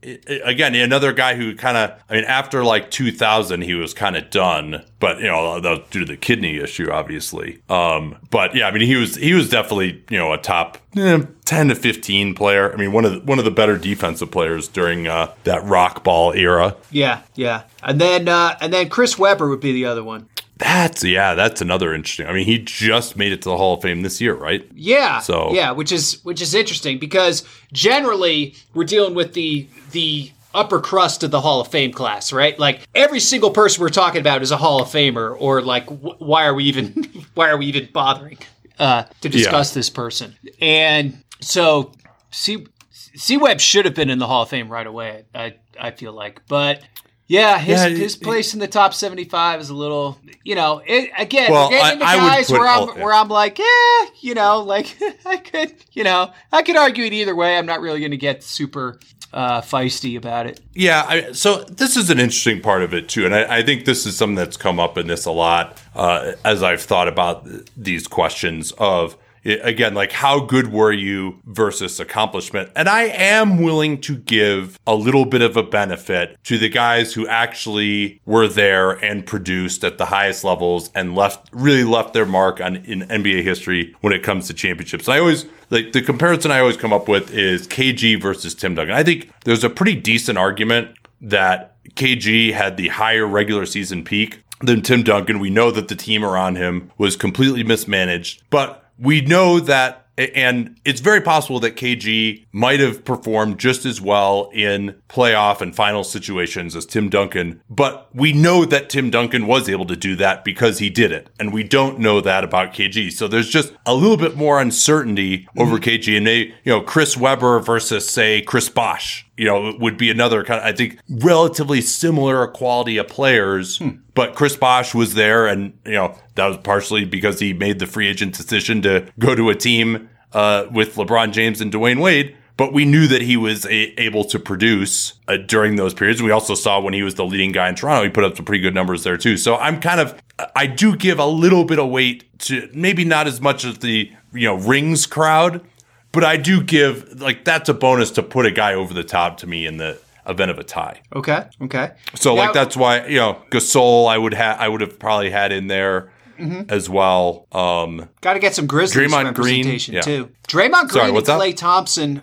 again 0.45 0.77
another 0.77 1.13
guy 1.13 1.35
who 1.35 1.57
kind 1.57 1.77
of. 1.77 2.01
I 2.09 2.15
mean, 2.15 2.25
after 2.25 2.63
like 2.63 2.93
2000, 2.93 3.63
he 3.63 3.75
was 3.75 3.93
kind 3.93 4.17
of 4.17 4.31
done. 4.31 4.85
But 5.01 5.19
you 5.19 5.27
know, 5.27 5.59
that 5.59 5.69
was 5.69 5.81
due 5.91 5.99
to 5.99 6.07
the 6.07 6.17
kidney 6.17 6.59
issue, 6.59 6.93
obviously. 6.93 7.61
Um, 7.69 8.17
but 8.31 8.55
yeah, 8.55 8.69
I 8.69 8.71
mean, 8.71 8.87
he 8.87 8.95
was 8.95 9.17
he 9.17 9.35
was 9.35 9.49
definitely 9.49 10.05
you 10.09 10.19
know 10.19 10.33
a 10.33 10.39
top 10.39 10.79
eh, 10.97 11.25
10 11.45 11.69
to 11.71 11.75
15 11.75 12.37
player. 12.37 12.73
I 12.73 12.77
mean, 12.77 12.93
one 12.93 13.05
of 13.05 13.15
the, 13.15 13.21
one 13.23 13.41
of 13.41 13.45
the 13.45 13.51
better 13.51 13.77
defensive 13.77 14.31
players 14.31 14.69
during 14.69 15.09
uh, 15.09 15.35
that 15.43 15.65
rock 15.65 16.05
ball 16.05 16.33
era. 16.35 16.77
Yeah, 16.93 17.23
yeah, 17.35 17.65
and 17.83 18.01
then 18.01 18.29
uh, 18.29 18.57
and 18.61 18.73
then 18.73 18.89
Chris 18.91 19.19
Webber 19.19 19.49
would 19.49 19.61
be 19.61 19.73
the 19.73 19.87
other 19.87 20.05
one. 20.05 20.29
That's 20.63 21.03
yeah, 21.03 21.35
that's 21.35 21.61
another 21.61 21.93
interesting. 21.93 22.27
I 22.27 22.33
mean, 22.33 22.47
he 22.47 22.59
just 22.59 23.17
made 23.17 23.33
it 23.33 23.43
to 23.43 23.49
the 23.49 23.57
Hall 23.57 23.75
of 23.75 23.83
Fame 23.83 24.03
this 24.03 24.21
year, 24.21 24.35
right? 24.35 24.52
Yeah. 24.75 25.21
So- 25.21 25.53
yeah, 25.53 25.71
which 25.73 25.93
is 25.93 26.21
which 26.25 26.41
is 26.43 26.55
interesting 26.55 26.99
because 26.99 27.45
generally 27.73 28.55
we're 28.75 28.85
dealing 28.85 29.15
with 29.15 29.35
the 29.35 29.67
the 29.93 30.31
upper 30.55 30.81
crust 30.81 31.23
of 31.23 31.31
the 31.31 31.41
Hall 31.41 31.61
of 31.61 31.69
Fame 31.69 31.93
class, 31.93 32.33
right? 32.33 32.59
Like 32.59 32.81
every 32.95 33.21
single 33.21 33.51
person 33.51 33.81
we're 33.83 33.89
talking 33.89 34.21
about 34.21 34.43
is 34.43 34.51
a 34.51 34.57
Hall 34.57 34.83
of 34.83 34.89
Famer, 34.89 35.35
or 35.39 35.63
like 35.63 35.87
wh- 35.87 36.21
why 36.21 36.45
are 36.47 36.55
we 36.55 36.65
even 36.65 37.07
why 37.35 37.49
are 37.49 37.57
we 37.57 37.67
even 37.67 37.89
bothering 37.93 38.39
uh, 38.79 39.05
to 39.23 39.29
discuss 39.29 39.73
this 39.75 39.89
person? 39.91 40.37
And 40.61 41.23
so, 41.41 41.93
C 42.31 42.67
C 43.15 43.37
Webb 43.39 43.61
should 43.61 43.85
have 43.87 43.95
been 43.95 44.11
in 44.11 44.19
the 44.19 44.27
Hall 44.27 44.43
of 44.43 44.49
Fame 44.51 44.69
right 44.69 44.87
away. 44.87 45.25
I 45.35 45.55
I 45.81 45.91
feel 45.91 46.13
like, 46.13 46.43
but. 46.49 46.83
Yeah, 47.29 47.59
his, 47.59 47.81
Yeah, 47.81 47.89
his 47.89 48.17
it- 48.17 48.23
place 48.23 48.53
in 48.53 48.61
the 48.61 48.69
top 48.69 48.93
seventy-five 48.93 49.61
is 49.61 49.71
a 49.71 49.75
little, 49.75 50.19
you 50.45 50.55
know. 50.55 50.83
It, 50.85 51.11
again, 51.17 51.51
Well, 51.51 51.71
getting 51.71 52.01
into 52.01 52.05
guys 52.05 52.51
where 52.51 52.67
I'm 52.69 52.81
all- 52.81 52.95
where 52.97 53.15
I'm 53.15 53.29
like, 53.29 53.59
yeah, 53.59 54.07
you 54.21 54.35
know, 54.35 54.61
like 54.61 54.97
I 55.27 55.37
could, 55.39 55.73
you 55.93 56.05
know, 56.05 56.31
I 56.53 56.63
could 56.63 56.77
argue 56.77 57.05
it 57.05 57.13
either 57.13 57.35
way. 57.35 57.57
I'm 57.57 57.67
not 57.67 57.81
really 57.81 58.01
going 58.01 58.11
to 58.11 58.17
get 58.19 58.43
super 58.43 58.99
uh, 59.33 59.63
feisty 59.63 60.19
about 60.19 60.47
it. 60.47 60.61
Yeah, 60.75 61.05
I, 61.09 61.33
so 61.33 61.65
this 61.65 61.97
is 61.97 62.11
an 62.11 62.19
interesting 62.19 62.61
part 62.61 62.83
of 62.83 62.93
it 62.93 63.09
too, 63.09 63.25
and 63.25 63.35
I, 63.35 63.59
I 63.59 63.63
think 63.63 63.87
this 63.87 64.05
is 64.05 64.15
something 64.17 64.35
that's 64.35 64.59
come 64.59 64.79
up 64.79 64.99
in 64.99 65.07
this 65.07 65.25
a 65.25 65.31
lot 65.31 65.81
uh, 65.95 66.33
as 66.45 66.63
I've 66.63 66.83
thought 66.83 67.09
about 67.09 67.47
th- 67.47 67.67
these 67.77 68.07
questions 68.07 68.73
of 68.73 69.17
i- 69.45 69.51
again, 69.63 69.95
like 69.95 70.13
how 70.13 70.41
good 70.41 70.73
were 70.73 70.93
you 70.93 71.41
versus 71.47 71.99
accomplishment, 72.01 72.71
and 72.77 72.89
I 72.89 73.05
am 73.05 73.63
willing 73.63 74.01
to 74.03 74.17
give 74.17 74.79
a 74.87 74.95
little 74.95 75.25
bit 75.25 75.43
of 75.43 75.57
a 75.57 75.63
benefit 75.63 76.37
to 76.45 76.59
the 76.59 76.69
guys 76.69 77.13
who 77.15 77.27
actually 77.29 78.21
were 78.27 78.49
there 78.49 78.93
and 79.05 79.25
produced 79.27 79.85
at 79.85 79.99
the 79.99 80.07
highest 80.07 80.45
levels 80.45 80.91
and 80.95 81.15
left 81.15 81.49
really 81.53 81.85
left 81.85 82.15
their 82.15 82.27
mark 82.27 82.61
on 82.61 82.77
in 82.77 83.03
NBA 83.09 83.43
history 83.43 83.95
when 84.01 84.13
it 84.13 84.23
comes 84.23 84.47
to 84.49 84.55
championships. 84.55 85.09
I 85.09 85.19
always 85.19 85.47
like 85.71 85.93
the 85.93 86.03
comparison 86.03 86.51
I 86.51 86.61
always 86.61 86.77
come 86.77 86.93
up 86.93 87.09
with 87.09 87.33
is 87.33 87.67
KG 87.67 88.21
versus 88.21 88.55
Tim 88.55 88.75
Duncan. 88.75 88.95
I 88.95 89.03
think 89.03 89.31
there's 89.45 89.65
a 89.65 89.71
pretty 89.71 89.95
decent 89.95 90.39
argument 90.39 90.91
that 91.21 91.77
KG 91.95 92.53
had 92.53 92.77
the 92.77 92.89
higher 92.89 93.27
regular 93.27 93.67
season 93.67 94.05
peak 94.05 94.43
than 94.61 94.83
Tim 94.83 95.03
Duncan. 95.03 95.39
We 95.41 95.51
know 95.51 95.71
that 95.71 95.89
the 95.89 95.95
team 95.97 96.25
around 96.25 96.57
him 96.57 96.91
was 96.99 97.17
completely 97.17 97.65
mismanaged, 97.65 98.43
but 98.51 98.82
we 98.99 99.21
know 99.21 99.61
that 99.61 100.03
and 100.19 100.79
it's 100.85 101.01
very 101.01 101.21
possible 101.21 101.59
that 101.61 101.77
KG 101.77 102.45
might 102.53 102.81
have 102.81 103.05
performed 103.05 103.59
just 103.59 103.87
as 103.87 104.01
well 104.01 104.51
in 104.53 104.95
playoff 105.09 105.61
and 105.61 105.75
final 105.75 106.05
situations 106.05 106.77
as 106.77 106.85
Tim 106.85 107.09
Duncan, 107.09 107.63
but 107.71 108.09
we 108.15 108.33
know 108.33 108.65
that 108.67 108.91
Tim 108.91 109.11
Duncan 109.11 109.47
was 109.47 109.69
able 109.69 109.87
to 109.87 109.97
do 109.97 110.15
that 110.17 110.45
because 110.45 110.79
he 110.79 110.91
did 110.91 111.13
it. 111.13 111.31
And 111.41 111.53
we 111.53 111.63
don't 111.63 111.99
know 111.99 112.21
that 112.21 112.45
about 112.45 112.75
KG. 112.75 113.11
So 113.11 113.27
there's 113.27 113.49
just 113.49 113.73
a 113.87 113.95
little 113.95 114.19
bit 114.19 114.37
more 114.37 114.61
uncertainty 114.61 115.49
over 115.57 115.79
KG 115.79 116.17
and 116.17 116.27
they, 116.27 116.39
you 116.39 116.55
know, 116.67 116.83
Chris 116.83 117.17
Webber 117.17 117.59
versus 117.61 118.09
say 118.09 118.43
Chris 118.43 118.69
Bosh, 118.69 119.27
you 119.37 119.47
know, 119.47 119.69
it 119.69 119.81
would 119.81 119.97
be 119.97 120.11
another 120.11 120.45
kind 120.45 120.61
of, 120.61 120.67
I 120.67 120.73
think, 120.73 120.99
relatively 121.09 121.81
similar 121.81 122.47
quality 122.49 122.99
of 122.99 123.09
players. 123.09 123.81
But 124.15 124.35
Chris 124.35 124.57
Bosh 124.57 124.95
was 124.95 125.15
there, 125.15 125.47
and 125.47 125.73
you 125.87 125.93
know 125.93 126.19
that 126.35 126.47
was 126.47 126.59
partially 126.59 127.05
because 127.05 127.41
he 127.41 127.53
made 127.53 127.79
the 127.79 127.87
free 127.87 128.09
agent 128.09 128.37
decision 128.37 128.83
to 128.83 129.07
go 129.19 129.35
to 129.35 129.49
a 129.51 129.55
team 129.55 130.11
uh, 130.33 130.67
with 130.71 130.97
LeBron 130.97 131.33
James 131.33 131.61
and 131.61 131.73
Dwyane 131.73 132.01
Wade. 132.01 132.37
But 132.59 132.75
we 132.75 132.85
knew 132.85 133.07
that 133.07 133.23
he 133.23 133.37
was 133.39 133.65
a- 133.65 134.01
able 134.01 134.25
to 134.25 134.39
produce 134.39 135.15
uh, 135.27 135.39
during 135.39 135.77
those 135.77 135.95
periods. 135.95 136.23
We 136.23 136.31
also 136.31 136.55
saw 136.55 136.79
when 136.81 136.93
he 136.93 137.03
was 137.03 137.15
the 137.15 137.25
leading 137.25 137.51
guy 137.51 137.69
in 137.71 137.75
Toronto, 137.75 138.05
he 138.05 138.11
put 138.11 138.25
up 138.25 138.37
some 138.37 138.45
pretty 138.45 138.63
good 138.63 138.75
numbers 138.75 139.03
there 139.05 139.17
too. 139.17 139.39
So 139.39 139.57
I'm 139.57 139.81
kind 139.81 139.99
of, 139.99 140.21
I 140.55 140.67
do 140.67 140.95
give 140.95 141.19
a 141.19 141.27
little 141.27 141.65
bit 141.65 141.79
of 141.79 141.89
weight 141.89 142.25
to 142.41 142.69
maybe 142.75 143.05
not 143.07 143.27
as 143.27 143.41
much 143.41 143.65
as 143.65 143.79
the 143.79 144.13
you 144.35 144.47
know 144.47 144.57
rings 144.57 145.07
crowd, 145.07 145.65
but 146.13 146.25
I 146.25 146.37
do 146.37 146.63
give 146.63 147.21
like 147.21 147.45
that's 147.45 147.69
a 147.69 147.75
bonus 147.75 148.11
to 148.13 148.23
put 148.23 148.47
a 148.47 148.51
guy 148.51 148.75
over 148.75 148.95
the 148.95 149.05
top 149.05 149.39
to 149.39 149.47
me 149.47 149.67
in 149.67 149.77
the 149.79 149.99
event 150.27 150.51
of 150.51 150.59
a 150.59 150.65
tie. 150.65 151.01
Okay. 151.15 151.47
Okay. 151.63 151.91
So 152.15 152.35
Now- 152.35 152.43
like 152.43 152.53
that's 152.53 152.77
why 152.77 153.07
you 153.07 153.19
know 153.19 153.43
Gasol 153.51 154.09
I 154.09 154.17
would 154.19 154.35
have 154.35 154.61
I 154.61 154.69
would 154.69 154.81
have 154.81 154.99
probably 154.99 155.31
had 155.31 155.53
in 155.53 155.67
there 155.69 156.11
Mm-hmm. 156.39 156.71
as 156.73 156.89
well. 156.89 157.47
Um, 157.53 158.09
Got 158.21 158.33
to 158.33 158.41
get 158.41 158.53
some 158.55 158.67
Grizzlies 158.67 159.13
Draymond 159.13 159.35
Green, 159.35 159.79
yeah. 159.87 160.01
too. 160.01 160.31
Draymond 160.49 160.89
Green 160.89 160.89
Sorry, 160.89 161.09
and? 161.11 161.27
Klay 161.27 161.55
Thompson 161.57 162.23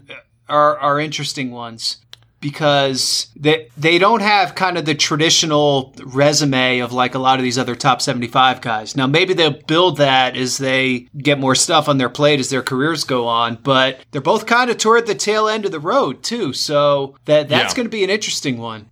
are 0.49 0.77
are 0.79 0.99
interesting 0.99 1.51
ones. 1.51 1.97
Because 2.39 3.27
they 3.35 3.67
they 3.77 3.97
don't 3.97 4.21
have 4.21 4.55
kind 4.55 4.77
of 4.77 4.85
the 4.85 4.95
traditional 4.95 5.93
resume 6.05 6.79
of 6.79 6.91
like 6.93 7.15
a 7.15 7.19
lot 7.19 7.39
of 7.39 7.43
these 7.43 7.57
other 7.57 7.75
top 7.75 8.01
75 8.01 8.61
guys. 8.61 8.95
Now 8.95 9.07
maybe 9.07 9.33
they'll 9.33 9.61
build 9.67 9.97
that 9.97 10.35
as 10.37 10.57
they 10.57 11.07
get 11.17 11.39
more 11.39 11.55
stuff 11.55 11.87
on 11.89 11.97
their 11.97 12.09
plate 12.09 12.39
as 12.39 12.49
their 12.49 12.61
careers 12.63 13.03
go 13.03 13.27
on, 13.27 13.57
but 13.63 13.99
they're 14.11 14.21
both 14.21 14.45
kind 14.45 14.69
of 14.69 14.77
toward 14.77 15.07
the 15.07 15.15
tail 15.15 15.47
end 15.47 15.65
of 15.65 15.71
the 15.71 15.79
road 15.79 16.23
too. 16.23 16.53
So 16.53 17.15
that 17.25 17.49
that's 17.49 17.73
Yeah. 17.73 17.77
going 17.77 17.85
to 17.87 17.91
be 17.91 18.03
an 18.03 18.09
interesting 18.09 18.57
one. 18.57 18.87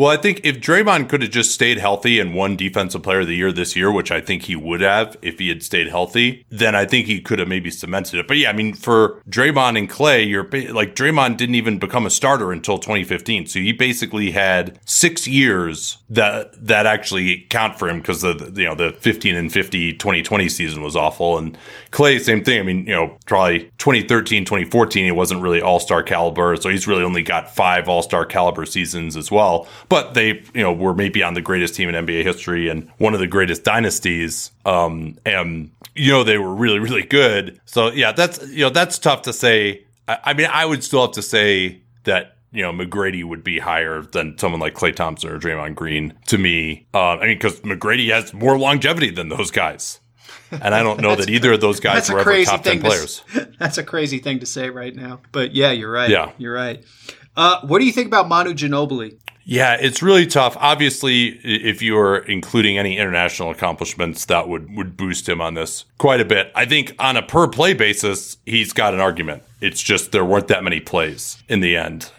Well, 0.00 0.08
I 0.08 0.16
think 0.16 0.40
if 0.44 0.60
Draymond 0.60 1.10
could 1.10 1.20
have 1.20 1.30
just 1.30 1.52
stayed 1.52 1.76
healthy 1.76 2.20
and 2.20 2.34
won 2.34 2.56
Defensive 2.56 3.02
Player 3.02 3.20
of 3.20 3.26
the 3.26 3.36
Year 3.36 3.52
this 3.52 3.76
year, 3.76 3.92
which 3.92 4.10
I 4.10 4.22
think 4.22 4.44
he 4.44 4.56
would 4.56 4.80
have 4.80 5.18
if 5.20 5.38
he 5.38 5.50
had 5.50 5.62
stayed 5.62 5.88
healthy, 5.88 6.46
then 6.48 6.74
I 6.74 6.86
think 6.86 7.06
he 7.06 7.20
could 7.20 7.38
have 7.38 7.48
maybe 7.48 7.70
cemented 7.70 8.18
it. 8.18 8.26
But 8.26 8.38
yeah, 8.38 8.48
I 8.48 8.54
mean, 8.54 8.72
for 8.72 9.20
Draymond 9.28 9.76
and 9.76 9.90
Klay, 9.90 10.26
you're 10.26 10.44
like 10.72 10.94
Draymond 10.94 11.36
didn't 11.36 11.56
even 11.56 11.78
become 11.78 12.06
a 12.06 12.10
starter 12.10 12.50
until 12.50 12.78
2015, 12.78 13.44
so 13.44 13.58
he 13.58 13.72
basically 13.72 14.30
had 14.30 14.80
six 14.86 15.28
years 15.28 15.98
that 16.08 16.54
that 16.66 16.86
actually 16.86 17.46
count 17.50 17.78
for 17.78 17.86
him 17.86 17.98
because 17.98 18.22
the 18.22 18.32
the, 18.32 18.62
you 18.62 18.68
know 18.70 18.74
the 18.74 18.92
15 19.00 19.36
and 19.36 19.52
50 19.52 19.92
2020 19.92 20.48
season 20.48 20.82
was 20.82 20.96
awful, 20.96 21.36
and 21.36 21.58
Klay 21.90 22.18
same 22.18 22.42
thing. 22.42 22.58
I 22.58 22.62
mean, 22.62 22.86
you 22.86 22.94
know, 22.94 23.18
probably 23.26 23.70
2013 23.76 24.46
2014 24.46 25.04
he 25.04 25.10
wasn't 25.10 25.42
really 25.42 25.60
All 25.60 25.78
Star 25.78 26.02
caliber, 26.02 26.56
so 26.56 26.70
he's 26.70 26.86
really 26.86 27.04
only 27.04 27.22
got 27.22 27.54
five 27.54 27.86
All 27.86 28.00
Star 28.00 28.24
caliber 28.24 28.64
seasons 28.64 29.14
as 29.14 29.30
well. 29.30 29.68
But 29.90 30.14
they, 30.14 30.42
you 30.54 30.62
know, 30.62 30.72
were 30.72 30.94
maybe 30.94 31.22
on 31.22 31.34
the 31.34 31.42
greatest 31.42 31.74
team 31.74 31.90
in 31.90 32.06
NBA 32.06 32.22
history 32.22 32.68
and 32.68 32.90
one 32.96 33.12
of 33.12 33.20
the 33.20 33.26
greatest 33.26 33.64
dynasties. 33.64 34.52
Um, 34.64 35.18
and 35.26 35.70
you 35.94 36.10
know 36.12 36.24
they 36.24 36.38
were 36.38 36.54
really, 36.54 36.78
really 36.78 37.02
good. 37.02 37.60
So 37.66 37.90
yeah, 37.90 38.12
that's 38.12 38.46
you 38.48 38.60
know 38.60 38.70
that's 38.70 38.98
tough 38.98 39.22
to 39.22 39.32
say. 39.32 39.84
I, 40.08 40.18
I 40.24 40.34
mean, 40.34 40.48
I 40.50 40.64
would 40.64 40.82
still 40.82 41.02
have 41.02 41.12
to 41.12 41.22
say 41.22 41.82
that 42.04 42.36
you 42.52 42.62
know 42.62 42.72
McGrady 42.72 43.24
would 43.24 43.44
be 43.44 43.58
higher 43.58 44.02
than 44.02 44.38
someone 44.38 44.60
like 44.60 44.74
Klay 44.74 44.94
Thompson 44.94 45.30
or 45.30 45.38
Draymond 45.38 45.74
Green 45.74 46.14
to 46.26 46.38
me. 46.38 46.86
Uh, 46.94 47.18
I 47.18 47.26
mean, 47.26 47.36
because 47.36 47.60
McGrady 47.60 48.10
has 48.10 48.32
more 48.32 48.58
longevity 48.58 49.10
than 49.10 49.28
those 49.28 49.50
guys. 49.50 50.00
And 50.52 50.74
I 50.74 50.82
don't 50.82 51.00
know 51.00 51.14
that 51.16 51.28
either 51.28 51.52
of 51.52 51.60
those 51.60 51.80
guys 51.80 52.10
were 52.10 52.20
ever 52.20 52.44
top 52.44 52.62
ten 52.62 52.74
thing. 52.74 52.82
To, 52.82 52.86
players. 52.86 53.22
that's 53.58 53.78
a 53.78 53.84
crazy 53.84 54.18
thing 54.18 54.40
to 54.40 54.46
say 54.46 54.70
right 54.70 54.94
now. 54.94 55.20
But 55.32 55.54
yeah, 55.54 55.70
you're 55.70 55.92
right. 55.92 56.10
Yeah. 56.10 56.32
you're 56.38 56.54
right. 56.54 56.84
Uh, 57.36 57.60
what 57.62 57.78
do 57.78 57.84
you 57.86 57.92
think 57.92 58.08
about 58.08 58.28
Manu 58.28 58.52
Ginobili? 58.52 59.18
Yeah, 59.50 59.76
it's 59.80 60.00
really 60.00 60.28
tough. 60.28 60.56
Obviously, 60.60 61.26
if 61.42 61.82
you 61.82 61.98
are 61.98 62.18
including 62.18 62.78
any 62.78 62.96
international 62.98 63.50
accomplishments, 63.50 64.26
that 64.26 64.48
would 64.48 64.76
would 64.76 64.96
boost 64.96 65.28
him 65.28 65.40
on 65.40 65.54
this 65.54 65.86
quite 65.98 66.20
a 66.20 66.24
bit. 66.24 66.52
I 66.54 66.66
think 66.66 66.94
on 67.00 67.16
a 67.16 67.22
per 67.22 67.48
play 67.48 67.74
basis, 67.74 68.36
he's 68.46 68.72
got 68.72 68.94
an 68.94 69.00
argument. 69.00 69.42
It's 69.60 69.82
just 69.82 70.12
there 70.12 70.24
weren't 70.24 70.46
that 70.46 70.62
many 70.62 70.78
plays 70.78 71.42
in 71.48 71.58
the 71.58 71.76
end 71.76 72.12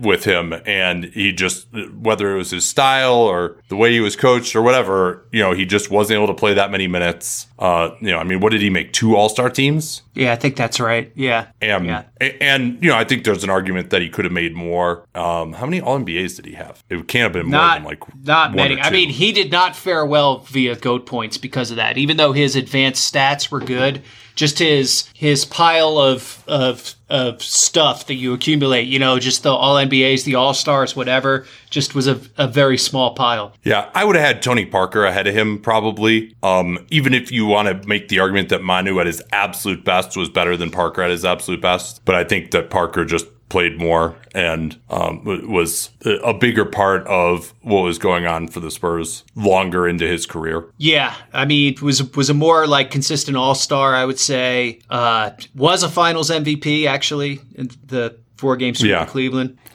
with 0.00 0.24
him, 0.24 0.54
and 0.66 1.04
he 1.04 1.32
just 1.32 1.66
whether 1.94 2.34
it 2.34 2.38
was 2.38 2.50
his 2.50 2.64
style 2.64 3.14
or 3.14 3.56
the 3.68 3.76
way 3.76 3.92
he 3.92 4.00
was 4.00 4.16
coached 4.16 4.56
or 4.56 4.62
whatever, 4.62 5.26
you 5.32 5.40
know, 5.40 5.52
he 5.52 5.64
just 5.64 5.90
wasn't 5.90 6.16
able 6.16 6.26
to 6.26 6.34
play 6.34 6.54
that 6.54 6.70
many 6.70 6.86
minutes. 6.86 7.46
Uh, 7.58 7.90
you 8.00 8.10
know, 8.10 8.18
I 8.18 8.24
mean, 8.24 8.40
what 8.40 8.52
did 8.52 8.60
he 8.60 8.70
make? 8.70 8.92
Two 8.92 9.16
All 9.16 9.28
Star 9.28 9.50
teams. 9.50 10.02
Yeah, 10.14 10.32
I 10.32 10.36
think 10.36 10.56
that's 10.56 10.80
right. 10.80 11.12
Yeah, 11.14 11.46
And, 11.60 11.86
yeah. 11.86 12.04
and 12.40 12.82
you 12.82 12.88
know, 12.90 12.96
I 12.96 13.04
think 13.04 13.24
there's 13.24 13.44
an 13.44 13.50
argument 13.50 13.90
that 13.90 14.02
he 14.02 14.08
could 14.08 14.24
have 14.24 14.32
made 14.32 14.54
more. 14.54 15.06
Um, 15.14 15.52
how 15.52 15.66
many 15.66 15.80
All 15.80 15.98
NBAs 15.98 16.36
did 16.36 16.46
he 16.46 16.54
have? 16.54 16.82
It 16.88 17.06
can't 17.06 17.22
have 17.22 17.32
been 17.32 17.46
more 17.46 17.60
Not 17.60 17.78
than 17.78 17.84
like 17.84 18.24
not 18.24 18.54
many. 18.54 18.80
I 18.80 18.90
mean, 18.90 19.10
he 19.10 19.32
did 19.32 19.52
not 19.52 19.76
fare 19.76 20.04
well 20.04 20.38
via 20.40 20.76
goat 20.76 21.06
points 21.06 21.38
because 21.38 21.70
of 21.70 21.76
that. 21.76 21.98
Even 21.98 22.16
though 22.16 22.32
his 22.32 22.56
advanced 22.56 23.12
stats 23.12 23.50
were 23.50 23.60
good, 23.60 24.02
just 24.38 24.60
his 24.60 25.10
his 25.14 25.44
pile 25.44 25.98
of 25.98 26.44
of 26.46 26.94
of 27.10 27.42
stuff 27.42 28.06
that 28.06 28.14
you 28.14 28.32
accumulate, 28.32 28.86
you 28.86 29.00
know, 29.00 29.18
just 29.18 29.42
the 29.42 29.50
All 29.50 29.74
NBAs, 29.74 30.22
the 30.22 30.36
All 30.36 30.54
Stars, 30.54 30.94
whatever, 30.94 31.44
just 31.70 31.96
was 31.96 32.06
a, 32.06 32.20
a 32.36 32.46
very 32.46 32.78
small 32.78 33.14
pile. 33.14 33.52
Yeah, 33.64 33.90
I 33.94 34.04
would 34.04 34.14
have 34.14 34.24
had 34.24 34.40
Tony 34.40 34.64
Parker 34.64 35.04
ahead 35.04 35.26
of 35.26 35.34
him 35.34 35.58
probably. 35.58 36.36
Um, 36.44 36.78
even 36.88 37.14
if 37.14 37.32
you 37.32 37.46
want 37.46 37.82
to 37.82 37.88
make 37.88 38.08
the 38.08 38.20
argument 38.20 38.50
that 38.50 38.62
Manu 38.62 39.00
at 39.00 39.06
his 39.06 39.20
absolute 39.32 39.84
best 39.84 40.16
was 40.16 40.28
better 40.28 40.56
than 40.56 40.70
Parker 40.70 41.02
at 41.02 41.10
his 41.10 41.24
absolute 41.24 41.60
best, 41.60 42.04
but 42.04 42.14
I 42.14 42.22
think 42.22 42.52
that 42.52 42.70
Parker 42.70 43.04
just 43.04 43.26
played 43.48 43.78
more 43.78 44.14
and 44.34 44.78
um, 44.90 45.22
was 45.48 45.90
a 46.04 46.34
bigger 46.34 46.64
part 46.64 47.06
of 47.06 47.54
what 47.62 47.80
was 47.82 47.98
going 47.98 48.26
on 48.26 48.48
for 48.48 48.60
the 48.60 48.70
Spurs 48.70 49.24
longer 49.34 49.88
into 49.88 50.06
his 50.06 50.26
career. 50.26 50.66
Yeah, 50.76 51.14
I 51.32 51.44
mean, 51.44 51.76
was 51.82 52.14
was 52.14 52.28
a 52.30 52.34
more 52.34 52.66
like 52.66 52.90
consistent 52.90 53.36
All 53.36 53.54
Star, 53.54 53.94
I 53.94 54.04
would 54.04 54.18
say. 54.18 54.80
Uh, 54.90 55.30
was 55.54 55.82
a 55.82 55.88
Finals 55.88 56.30
MVP 56.30 56.86
actually 56.86 57.40
in 57.54 57.70
the 57.86 58.16
four 58.36 58.56
game 58.56 58.74
sweep 58.74 58.90
Yeah. 58.90 59.02
of 59.02 59.08
Cleveland. 59.08 59.58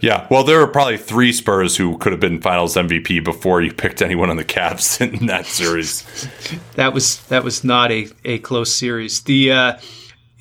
Yeah, 0.00 0.26
well, 0.28 0.42
there 0.44 0.58
were 0.58 0.66
probably 0.66 0.98
three 0.98 1.32
Spurs 1.32 1.76
who 1.76 1.96
could 1.98 2.12
have 2.12 2.20
been 2.20 2.42
Finals 2.42 2.74
MVP 2.74 3.24
before 3.24 3.62
you 3.62 3.72
picked 3.72 4.02
anyone 4.02 4.28
on 4.28 4.36
the 4.36 4.44
Cavs 4.44 5.00
in 5.20 5.26
that 5.26 5.46
series. 5.46 6.02
That 6.74 6.92
was 6.92 7.18
that 7.28 7.44
was 7.44 7.62
not 7.62 7.90
a, 7.92 8.08
a 8.24 8.38
close 8.40 8.74
series. 8.74 9.22
The 9.22 9.52
uh, 9.52 9.78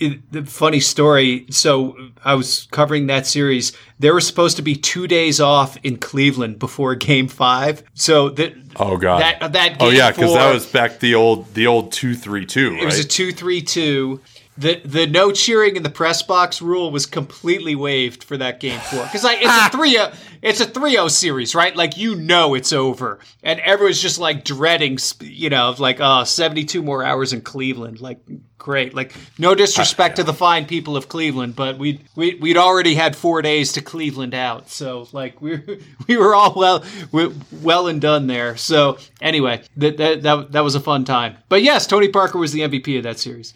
it, 0.01 0.31
the 0.31 0.43
funny 0.45 0.79
story. 0.79 1.45
So 1.49 1.95
I 2.23 2.33
was 2.35 2.67
covering 2.71 3.07
that 3.07 3.27
series. 3.27 3.71
There 3.99 4.13
were 4.13 4.21
supposed 4.21 4.57
to 4.57 4.63
be 4.63 4.75
two 4.75 5.07
days 5.07 5.39
off 5.39 5.77
in 5.83 5.97
Cleveland 5.97 6.59
before 6.59 6.95
Game 6.95 7.27
Five. 7.27 7.83
So 7.93 8.29
that 8.29 8.53
Oh 8.77 8.97
God! 8.97 9.21
that 9.21 9.53
that 9.53 9.77
oh 9.79 9.89
yeah, 9.89 10.11
because 10.11 10.33
that 10.33 10.53
was 10.53 10.65
back 10.65 10.99
the 10.99 11.15
old 11.15 11.53
the 11.53 11.67
old 11.67 11.91
two 11.91 12.15
three 12.15 12.45
two. 12.45 12.77
It 12.79 12.85
was 12.85 12.99
a 12.99 13.07
two 13.07 13.31
three 13.31 13.61
two. 13.61 14.21
The 14.61 14.79
the 14.85 15.07
no 15.07 15.31
cheering 15.31 15.75
in 15.75 15.81
the 15.81 15.89
press 15.89 16.21
box 16.21 16.61
rule 16.61 16.91
was 16.91 17.07
completely 17.07 17.73
waived 17.73 18.23
for 18.23 18.37
that 18.37 18.59
game 18.59 18.79
four. 18.79 19.03
Because 19.03 19.23
like 19.23 19.39
it's 19.41 19.67
a 19.67 19.69
three 19.75 19.97
uh, 19.97 20.13
it's 20.43 20.61
a 20.61 20.67
3-0 20.67 21.09
series 21.09 21.55
right? 21.55 21.75
Like 21.75 21.97
you 21.97 22.15
know 22.15 22.53
it's 22.53 22.71
over. 22.71 23.17
And 23.41 23.59
everyone's 23.61 23.99
just 23.99 24.19
like 24.19 24.43
dreading 24.43 24.99
you 25.21 25.49
know 25.49 25.69
of 25.69 25.79
like 25.79 25.97
oh 25.99 26.25
72 26.25 26.83
more 26.83 27.03
hours 27.03 27.33
in 27.33 27.41
Cleveland. 27.41 28.01
Like 28.01 28.19
great. 28.59 28.93
Like 28.93 29.15
no 29.39 29.55
disrespect 29.55 30.17
to 30.17 30.23
the 30.23 30.33
fine 30.33 30.67
people 30.67 30.95
of 30.95 31.09
Cleveland 31.09 31.55
but 31.55 31.79
we 31.79 31.99
we 32.15 32.35
we'd 32.35 32.57
already 32.57 32.93
had 32.93 33.15
four 33.15 33.41
days 33.41 33.73
to 33.73 33.81
Cleveland 33.81 34.35
out. 34.35 34.69
So 34.69 35.07
like 35.11 35.41
we 35.41 35.59
we 36.07 36.17
were 36.17 36.35
all 36.35 36.53
well 36.53 36.83
we, 37.11 37.33
well 37.63 37.87
and 37.87 37.99
done 37.99 38.27
there. 38.27 38.57
So 38.57 38.99
anyway 39.21 39.63
that, 39.77 39.97
that 39.97 40.21
that 40.21 40.51
that 40.51 40.63
was 40.63 40.75
a 40.75 40.79
fun 40.79 41.03
time. 41.03 41.37
But 41.49 41.63
yes 41.63 41.87
Tony 41.87 42.09
Parker 42.09 42.37
was 42.37 42.51
the 42.51 42.59
MVP 42.59 42.95
of 42.97 43.03
that 43.05 43.17
series. 43.17 43.55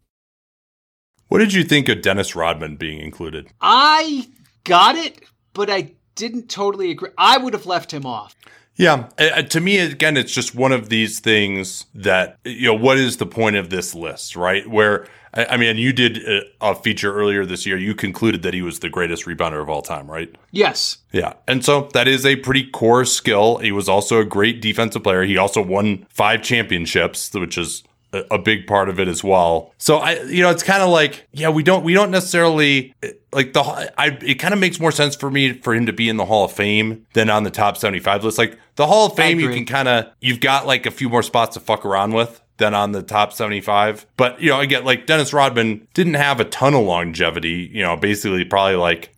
What 1.31 1.39
did 1.39 1.53
you 1.53 1.63
think 1.63 1.87
of 1.87 2.01
Dennis 2.01 2.35
Rodman 2.35 2.75
being 2.75 2.99
included? 2.99 3.47
I 3.61 4.27
got 4.65 4.97
it, 4.97 5.23
but 5.53 5.69
I 5.69 5.93
didn't 6.15 6.49
totally 6.49 6.91
agree. 6.91 7.11
I 7.17 7.37
would 7.37 7.53
have 7.53 7.65
left 7.65 7.93
him 7.93 8.05
off. 8.05 8.35
Yeah, 8.75 9.07
uh, 9.17 9.41
to 9.43 9.61
me, 9.61 9.77
again, 9.77 10.17
it's 10.17 10.33
just 10.33 10.55
one 10.55 10.73
of 10.73 10.89
these 10.89 11.21
things 11.21 11.85
that 11.95 12.37
you 12.43 12.67
know. 12.67 12.73
What 12.73 12.97
is 12.97 13.15
the 13.15 13.25
point 13.25 13.55
of 13.55 13.69
this 13.69 13.95
list, 13.95 14.35
right? 14.35 14.67
Where 14.69 15.07
I 15.33 15.45
I 15.45 15.57
mean, 15.57 15.77
you 15.77 15.93
did 15.93 16.17
a, 16.17 16.41
a 16.59 16.75
feature 16.75 17.13
earlier 17.13 17.45
this 17.45 17.65
year. 17.65 17.77
You 17.77 17.95
concluded 17.95 18.41
that 18.41 18.53
he 18.53 18.61
was 18.61 18.79
the 18.79 18.89
greatest 18.89 19.25
rebounder 19.25 19.61
of 19.61 19.69
all 19.69 19.81
time, 19.81 20.11
right? 20.11 20.35
Yes. 20.51 20.97
Yeah. 21.13 21.35
And 21.47 21.63
so 21.63 21.87
that 21.93 22.09
is 22.09 22.25
a 22.25 22.35
pretty 22.35 22.69
core 22.69 23.05
skill. 23.05 23.59
He 23.59 23.71
was 23.71 23.87
also 23.87 24.19
a 24.19 24.25
great 24.25 24.61
defensive 24.61 25.03
player. 25.03 25.23
He 25.23 25.37
also 25.37 25.61
won 25.61 26.05
five 26.09 26.41
championships, 26.41 27.33
which 27.33 27.57
is 27.57 27.83
a, 28.13 28.37
big 28.37 28.67
part 28.67 28.89
of 28.89 28.99
it 28.99 29.07
as 29.07 29.23
well. 29.23 29.73
So 29.77 29.97
I, 29.97 30.21
you 30.23 30.41
know, 30.41 30.49
it's 30.49 30.63
kind 30.63 30.83
of 30.83 30.89
like, 30.89 31.27
yeah, 31.31 31.49
we 31.49 31.63
don't, 31.63 31.83
we 31.83 31.93
don't 31.93 32.11
necessarily 32.11 32.93
like 33.31 33.53
the, 33.53 33.61
I, 33.97 34.17
it 34.21 34.35
kind 34.35 34.53
of 34.53 34.59
makes 34.59 34.79
more 34.79 34.91
sense 34.91 35.15
for 35.15 35.29
me 35.31 35.53
for 35.53 35.73
him 35.73 35.85
to 35.85 35.93
be 35.93 36.09
in 36.09 36.17
the 36.17 36.25
Hall 36.25 36.45
of 36.45 36.51
Fame 36.51 37.05
than 37.13 37.29
on 37.29 37.43
the 37.43 37.51
top 37.51 37.77
75 37.77 38.23
list. 38.23 38.37
Like 38.37 38.57
the 38.75 38.87
Hall 38.87 39.07
of 39.07 39.15
Fame, 39.15 39.39
you 39.39 39.49
can 39.49 39.65
kind 39.65 39.87
of, 39.87 40.11
you've 40.19 40.39
got 40.39 40.67
like 40.67 40.85
a 40.85 40.91
few 40.91 41.09
more 41.09 41.23
spots 41.23 41.53
to 41.53 41.59
fuck 41.59 41.85
around 41.85 42.13
with 42.13 42.41
than 42.57 42.73
on 42.73 42.91
the 42.91 43.01
top 43.01 43.33
75. 43.33 44.05
But, 44.17 44.41
you 44.41 44.49
know, 44.49 44.59
again, 44.59 44.83
like 44.83 45.05
Dennis 45.05 45.33
Rodman 45.33 45.87
didn't 45.93 46.15
have 46.15 46.39
a 46.39 46.45
ton 46.45 46.73
of 46.73 46.83
longevity, 46.83 47.69
you 47.73 47.81
know, 47.81 47.95
basically 47.95 48.45
probably 48.45 48.75
like 48.75 49.15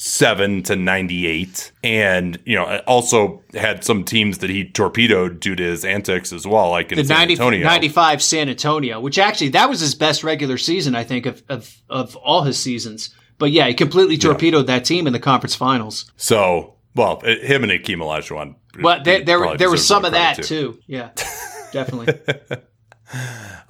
87 0.00 0.62
to 0.62 0.76
98. 0.76 1.72
And, 1.84 2.38
you 2.46 2.56
know, 2.56 2.78
also 2.86 3.42
had 3.52 3.84
some 3.84 4.02
teams 4.02 4.38
that 4.38 4.48
he 4.48 4.64
torpedoed 4.64 5.40
due 5.40 5.54
to 5.54 5.62
his 5.62 5.84
antics 5.84 6.32
as 6.32 6.46
well, 6.46 6.70
like 6.70 6.90
in 6.90 6.96
The 6.96 7.04
San 7.04 7.18
90, 7.18 7.34
Antonio. 7.34 7.66
95 7.66 8.22
San 8.22 8.48
Antonio, 8.48 8.98
which 8.98 9.18
actually 9.18 9.50
that 9.50 9.68
was 9.68 9.80
his 9.80 9.94
best 9.94 10.24
regular 10.24 10.56
season, 10.56 10.94
I 10.94 11.04
think, 11.04 11.26
of, 11.26 11.42
of, 11.50 11.76
of 11.90 12.16
all 12.16 12.44
his 12.44 12.58
seasons. 12.58 13.14
But 13.36 13.50
yeah, 13.50 13.68
he 13.68 13.74
completely 13.74 14.16
torpedoed 14.16 14.66
that 14.68 14.86
team 14.86 15.06
in 15.06 15.12
the 15.12 15.18
conference 15.18 15.54
finals. 15.54 16.10
So, 16.16 16.76
well, 16.94 17.20
him 17.20 17.62
and 17.62 17.70
Hakeem 17.70 17.98
Olajuwon 17.98 18.54
But 18.80 19.04
there, 19.04 19.22
there, 19.22 19.56
there 19.58 19.70
was 19.70 19.86
some 19.86 20.06
of 20.06 20.12
that 20.12 20.36
credit, 20.36 20.48
too. 20.48 20.80
Yeah, 20.86 21.10
definitely. 21.72 22.18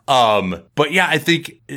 Um, 0.07 0.63
but 0.75 0.93
yeah, 0.93 1.07
I 1.09 1.19
think 1.19 1.61
uh, 1.71 1.77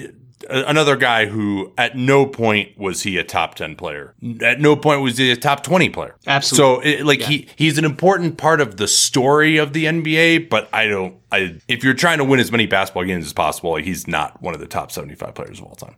another 0.49 0.95
guy 0.95 1.25
who 1.25 1.71
at 1.77 1.97
no 1.97 2.25
point 2.25 2.77
was 2.77 3.03
he 3.03 3.17
a 3.17 3.23
top 3.23 3.55
10 3.55 3.75
player. 3.75 4.13
At 4.41 4.59
no 4.59 4.75
point 4.75 5.01
was 5.01 5.17
he 5.17 5.31
a 5.31 5.35
top 5.35 5.63
20 5.63 5.89
player. 5.89 6.15
Absolutely. 6.27 6.91
So 6.91 6.99
it, 6.99 7.05
like 7.05 7.21
he 7.21 7.47
he's 7.55 7.77
an 7.77 7.85
important 7.85 8.37
part 8.37 8.61
of 8.61 8.77
the 8.77 8.87
story 8.87 9.57
of 9.57 9.73
the 9.73 9.85
NBA, 9.85 10.49
but 10.49 10.69
I 10.73 10.87
don't 10.87 11.17
I 11.31 11.59
if 11.67 11.83
you're 11.83 11.93
trying 11.93 12.19
to 12.19 12.23
win 12.23 12.39
as 12.39 12.51
many 12.51 12.65
basketball 12.65 13.05
games 13.05 13.25
as 13.25 13.33
possible, 13.33 13.75
he's 13.75 14.07
not 14.07 14.41
one 14.41 14.53
of 14.53 14.59
the 14.59 14.67
top 14.67 14.91
75 14.91 15.33
players 15.33 15.59
of 15.59 15.65
all 15.65 15.75
time. 15.75 15.95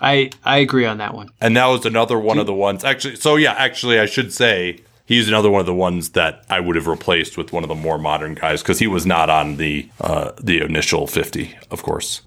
I 0.00 0.30
I 0.44 0.58
agree 0.58 0.84
on 0.84 0.98
that 0.98 1.14
one. 1.14 1.28
And 1.40 1.56
that 1.56 1.66
was 1.66 1.86
another 1.86 2.18
one 2.18 2.38
of 2.38 2.46
the 2.46 2.54
ones 2.54 2.84
actually 2.84 3.16
so 3.16 3.36
yeah, 3.36 3.52
actually 3.52 3.98
I 3.98 4.06
should 4.06 4.32
say 4.32 4.80
he's 5.08 5.26
another 5.26 5.50
one 5.50 5.60
of 5.60 5.66
the 5.66 5.74
ones 5.74 6.10
that 6.10 6.44
I 6.48 6.60
would 6.60 6.76
have 6.76 6.86
replaced 6.86 7.36
with 7.36 7.52
one 7.52 7.64
of 7.64 7.68
the 7.68 7.74
more 7.74 7.98
modern 7.98 8.34
guys 8.34 8.62
because 8.62 8.78
he 8.78 8.86
was 8.86 9.06
not 9.06 9.30
on 9.30 9.56
the 9.56 9.88
uh, 10.00 10.32
the 10.40 10.60
initial 10.60 11.06
50, 11.06 11.56
of 11.70 11.82
course. 11.82 12.22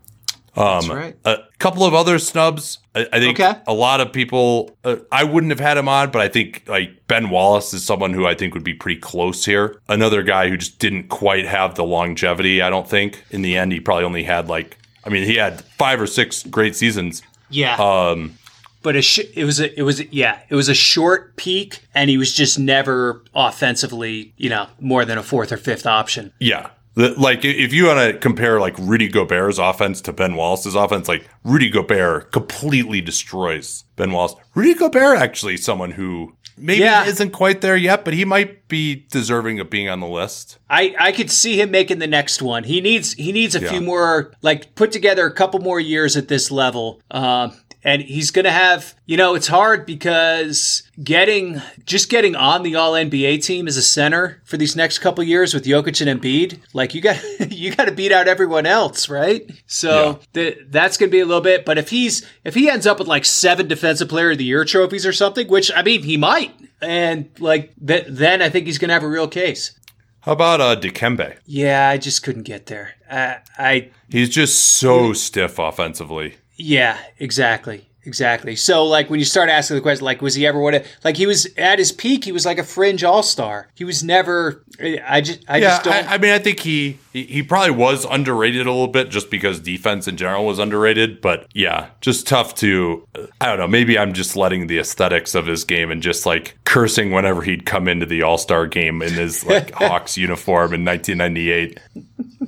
That's 0.55 0.87
right. 0.89 1.15
A 1.25 1.37
couple 1.59 1.85
of 1.85 1.93
other 1.93 2.19
snubs. 2.19 2.79
I, 2.93 3.07
I 3.13 3.19
think 3.19 3.39
Okay. 3.39 3.59
a 3.67 3.73
lot 3.73 4.01
of 4.01 4.11
people. 4.11 4.77
Uh, 4.83 4.97
I 5.11 5.23
wouldn't 5.23 5.51
have 5.51 5.59
had 5.59 5.77
him 5.77 5.87
on, 5.87 6.11
but 6.11 6.21
I 6.21 6.27
think 6.27 6.63
like 6.67 7.07
Ben 7.07 7.29
Wallace 7.29 7.73
is 7.73 7.83
someone 7.85 8.13
who 8.13 8.27
I 8.27 8.35
think 8.35 8.53
would 8.53 8.63
be 8.63 8.73
pretty 8.73 8.99
close 8.99 9.45
here. 9.45 9.79
Another 9.87 10.23
guy 10.23 10.49
who 10.49 10.57
just 10.57 10.79
didn't 10.79 11.07
quite 11.09 11.45
have 11.45 11.75
the 11.75 11.83
longevity. 11.85 12.61
I 12.61 12.69
don't 12.69 12.89
think 12.89 13.23
in 13.31 13.41
the 13.43 13.55
end 13.57 13.71
he 13.71 13.79
probably 13.79 14.03
only 14.05 14.23
had 14.23 14.47
like. 14.49 14.77
I 15.05 15.09
mean, 15.09 15.23
he 15.23 15.35
had 15.35 15.61
five 15.77 15.99
or 16.01 16.07
six 16.07 16.43
great 16.43 16.75
seasons. 16.75 17.23
Yeah. 17.49 17.75
Um, 17.77 18.37
but 18.83 18.95
a 18.95 19.01
sh- 19.01 19.19
it 19.35 19.45
was 19.45 19.59
a 19.59 19.77
it 19.79 19.83
was 19.83 19.99
a, 19.99 20.05
yeah 20.13 20.39
it 20.49 20.55
was 20.55 20.67
a 20.67 20.73
short 20.73 21.35
peak 21.37 21.81
and 21.93 22.09
he 22.09 22.17
was 22.17 22.33
just 22.33 22.57
never 22.57 23.23
offensively 23.35 24.33
you 24.37 24.49
know 24.49 24.65
more 24.79 25.05
than 25.05 25.19
a 25.19 25.23
fourth 25.23 25.51
or 25.51 25.57
fifth 25.57 25.85
option 25.85 26.33
yeah. 26.39 26.69
The, 26.95 27.09
like 27.19 27.45
if 27.45 27.71
you 27.71 27.85
want 27.87 27.99
to 27.99 28.17
compare 28.19 28.59
like 28.59 28.77
Rudy 28.77 29.07
Gobert's 29.07 29.57
offense 29.57 30.01
to 30.01 30.13
Ben 30.13 30.35
Wallace's 30.35 30.75
offense, 30.75 31.07
like 31.07 31.25
Rudy 31.43 31.69
Gobert 31.69 32.31
completely 32.33 32.99
destroys 32.99 33.85
Ben 33.95 34.11
Wallace. 34.11 34.35
Rudy 34.55 34.73
Gobert 34.73 35.17
actually 35.17 35.55
someone 35.57 35.91
who 35.91 36.35
maybe 36.57 36.81
Yeah. 36.81 37.05
isn't 37.05 37.31
quite 37.31 37.61
there 37.61 37.77
yet, 37.77 38.03
but 38.03 38.13
he 38.13 38.25
might 38.25 38.67
be 38.67 39.05
deserving 39.09 39.59
of 39.61 39.69
being 39.69 39.87
on 39.87 40.01
the 40.01 40.07
list. 40.07 40.57
I, 40.69 40.93
I 40.99 41.11
could 41.13 41.31
see 41.31 41.61
him 41.61 41.71
making 41.71 41.99
the 41.99 42.07
next 42.07 42.41
one. 42.41 42.65
He 42.65 42.81
needs 42.81 43.13
he 43.13 43.31
needs 43.31 43.55
a 43.55 43.61
Yeah. 43.61 43.69
few 43.69 43.81
more 43.81 44.33
like 44.41 44.75
put 44.75 44.91
together 44.91 45.25
a 45.25 45.33
couple 45.33 45.61
more 45.61 45.79
years 45.79 46.17
at 46.17 46.27
this 46.27 46.51
level. 46.51 47.01
Um, 47.09 47.53
and 47.83 48.01
he's 48.01 48.31
gonna 48.31 48.51
have 48.51 48.95
you 49.05 49.17
know 49.17 49.35
it's 49.35 49.47
hard 49.47 49.85
because 49.85 50.83
getting 51.03 51.61
just 51.85 52.09
getting 52.09 52.35
on 52.35 52.63
the 52.63 52.75
All 52.75 52.93
NBA 52.93 53.43
team 53.43 53.67
as 53.67 53.77
a 53.77 53.81
center 53.81 54.41
for 54.45 54.57
these 54.57 54.75
next 54.75 54.99
couple 54.99 55.23
years 55.23 55.53
with 55.53 55.65
Jokic 55.65 56.05
and 56.05 56.21
Embiid, 56.21 56.59
like 56.73 56.93
you 56.93 57.01
got 57.01 57.21
you 57.51 57.75
got 57.75 57.85
to 57.85 57.91
beat 57.91 58.11
out 58.11 58.27
everyone 58.27 58.65
else, 58.65 59.09
right? 59.09 59.49
So 59.67 60.19
the, 60.33 60.57
that's 60.69 60.97
gonna 60.97 61.11
be 61.11 61.19
a 61.19 61.25
little 61.25 61.41
bit. 61.41 61.65
But 61.65 61.77
if 61.77 61.89
he's 61.89 62.25
if 62.43 62.53
he 62.53 62.69
ends 62.69 62.87
up 62.87 62.99
with 62.99 63.07
like 63.07 63.25
seven 63.25 63.67
Defensive 63.67 64.09
Player 64.09 64.31
of 64.31 64.37
the 64.37 64.45
Year 64.45 64.65
trophies 64.65 65.05
or 65.05 65.13
something, 65.13 65.47
which 65.47 65.71
I 65.75 65.81
mean 65.83 66.03
he 66.03 66.17
might, 66.17 66.53
and 66.81 67.29
like 67.39 67.73
th- 67.85 68.07
then 68.09 68.41
I 68.41 68.49
think 68.49 68.65
he's 68.65 68.77
gonna 68.77 68.93
have 68.93 69.03
a 69.03 69.07
real 69.07 69.27
case. 69.27 69.77
How 70.21 70.33
about 70.33 70.61
uh 70.61 70.75
Dikembe? 70.75 71.37
Yeah, 71.45 71.89
I 71.89 71.97
just 71.97 72.21
couldn't 72.21 72.43
get 72.43 72.67
there. 72.67 72.91
I, 73.09 73.39
I 73.57 73.89
He's 74.09 74.29
just 74.29 74.59
so 74.59 75.13
stiff 75.13 75.57
offensively. 75.57 76.35
Yeah, 76.61 76.97
exactly. 77.19 77.87
Exactly. 78.03 78.55
So, 78.55 78.85
like, 78.85 79.11
when 79.11 79.19
you 79.19 79.25
start 79.25 79.49
asking 79.49 79.75
the 79.75 79.81
question, 79.81 80.05
like, 80.05 80.23
was 80.23 80.33
he 80.33 80.47
ever 80.47 80.59
what? 80.59 80.73
A, 80.73 80.83
like, 81.03 81.17
he 81.17 81.27
was 81.27 81.47
at 81.55 81.77
his 81.77 81.91
peak. 81.91 82.23
He 82.23 82.31
was 82.31 82.47
like 82.47 82.57
a 82.57 82.63
fringe 82.63 83.03
all 83.03 83.21
star. 83.21 83.69
He 83.75 83.83
was 83.83 84.03
never. 84.03 84.63
I 84.79 85.21
just, 85.21 85.43
I 85.47 85.57
Yeah, 85.57 85.69
just 85.69 85.83
don't. 85.83 85.93
I, 85.93 86.15
I 86.15 86.17
mean, 86.17 86.31
I 86.31 86.39
think 86.39 86.61
he, 86.61 86.97
he 87.11 87.23
he 87.25 87.43
probably 87.43 87.71
was 87.71 88.05
underrated 88.05 88.67
a 88.67 88.71
little 88.71 88.87
bit 88.87 89.09
just 89.09 89.29
because 89.29 89.59
defense 89.59 90.07
in 90.07 90.17
general 90.17 90.45
was 90.45 90.59
underrated. 90.59 91.21
But 91.21 91.47
yeah, 91.53 91.89
just 91.99 92.25
tough 92.27 92.55
to. 92.55 93.05
I 93.39 93.47
don't 93.47 93.59
know. 93.59 93.67
Maybe 93.67 93.97
I'm 93.99 94.13
just 94.13 94.35
letting 94.35 94.67
the 94.67 94.79
aesthetics 94.79 95.35
of 95.35 95.45
his 95.45 95.63
game 95.63 95.91
and 95.91 96.01
just 96.01 96.25
like 96.25 96.57
cursing 96.63 97.11
whenever 97.11 97.41
he'd 97.41 97.65
come 97.65 97.87
into 97.87 98.05
the 98.05 98.21
All 98.23 98.37
Star 98.37 98.65
game 98.65 99.01
in 99.01 99.13
his 99.13 99.45
like 99.45 99.71
Hawks 99.75 100.17
uniform 100.17 100.73
in 100.73 100.85
1998. 100.85 101.79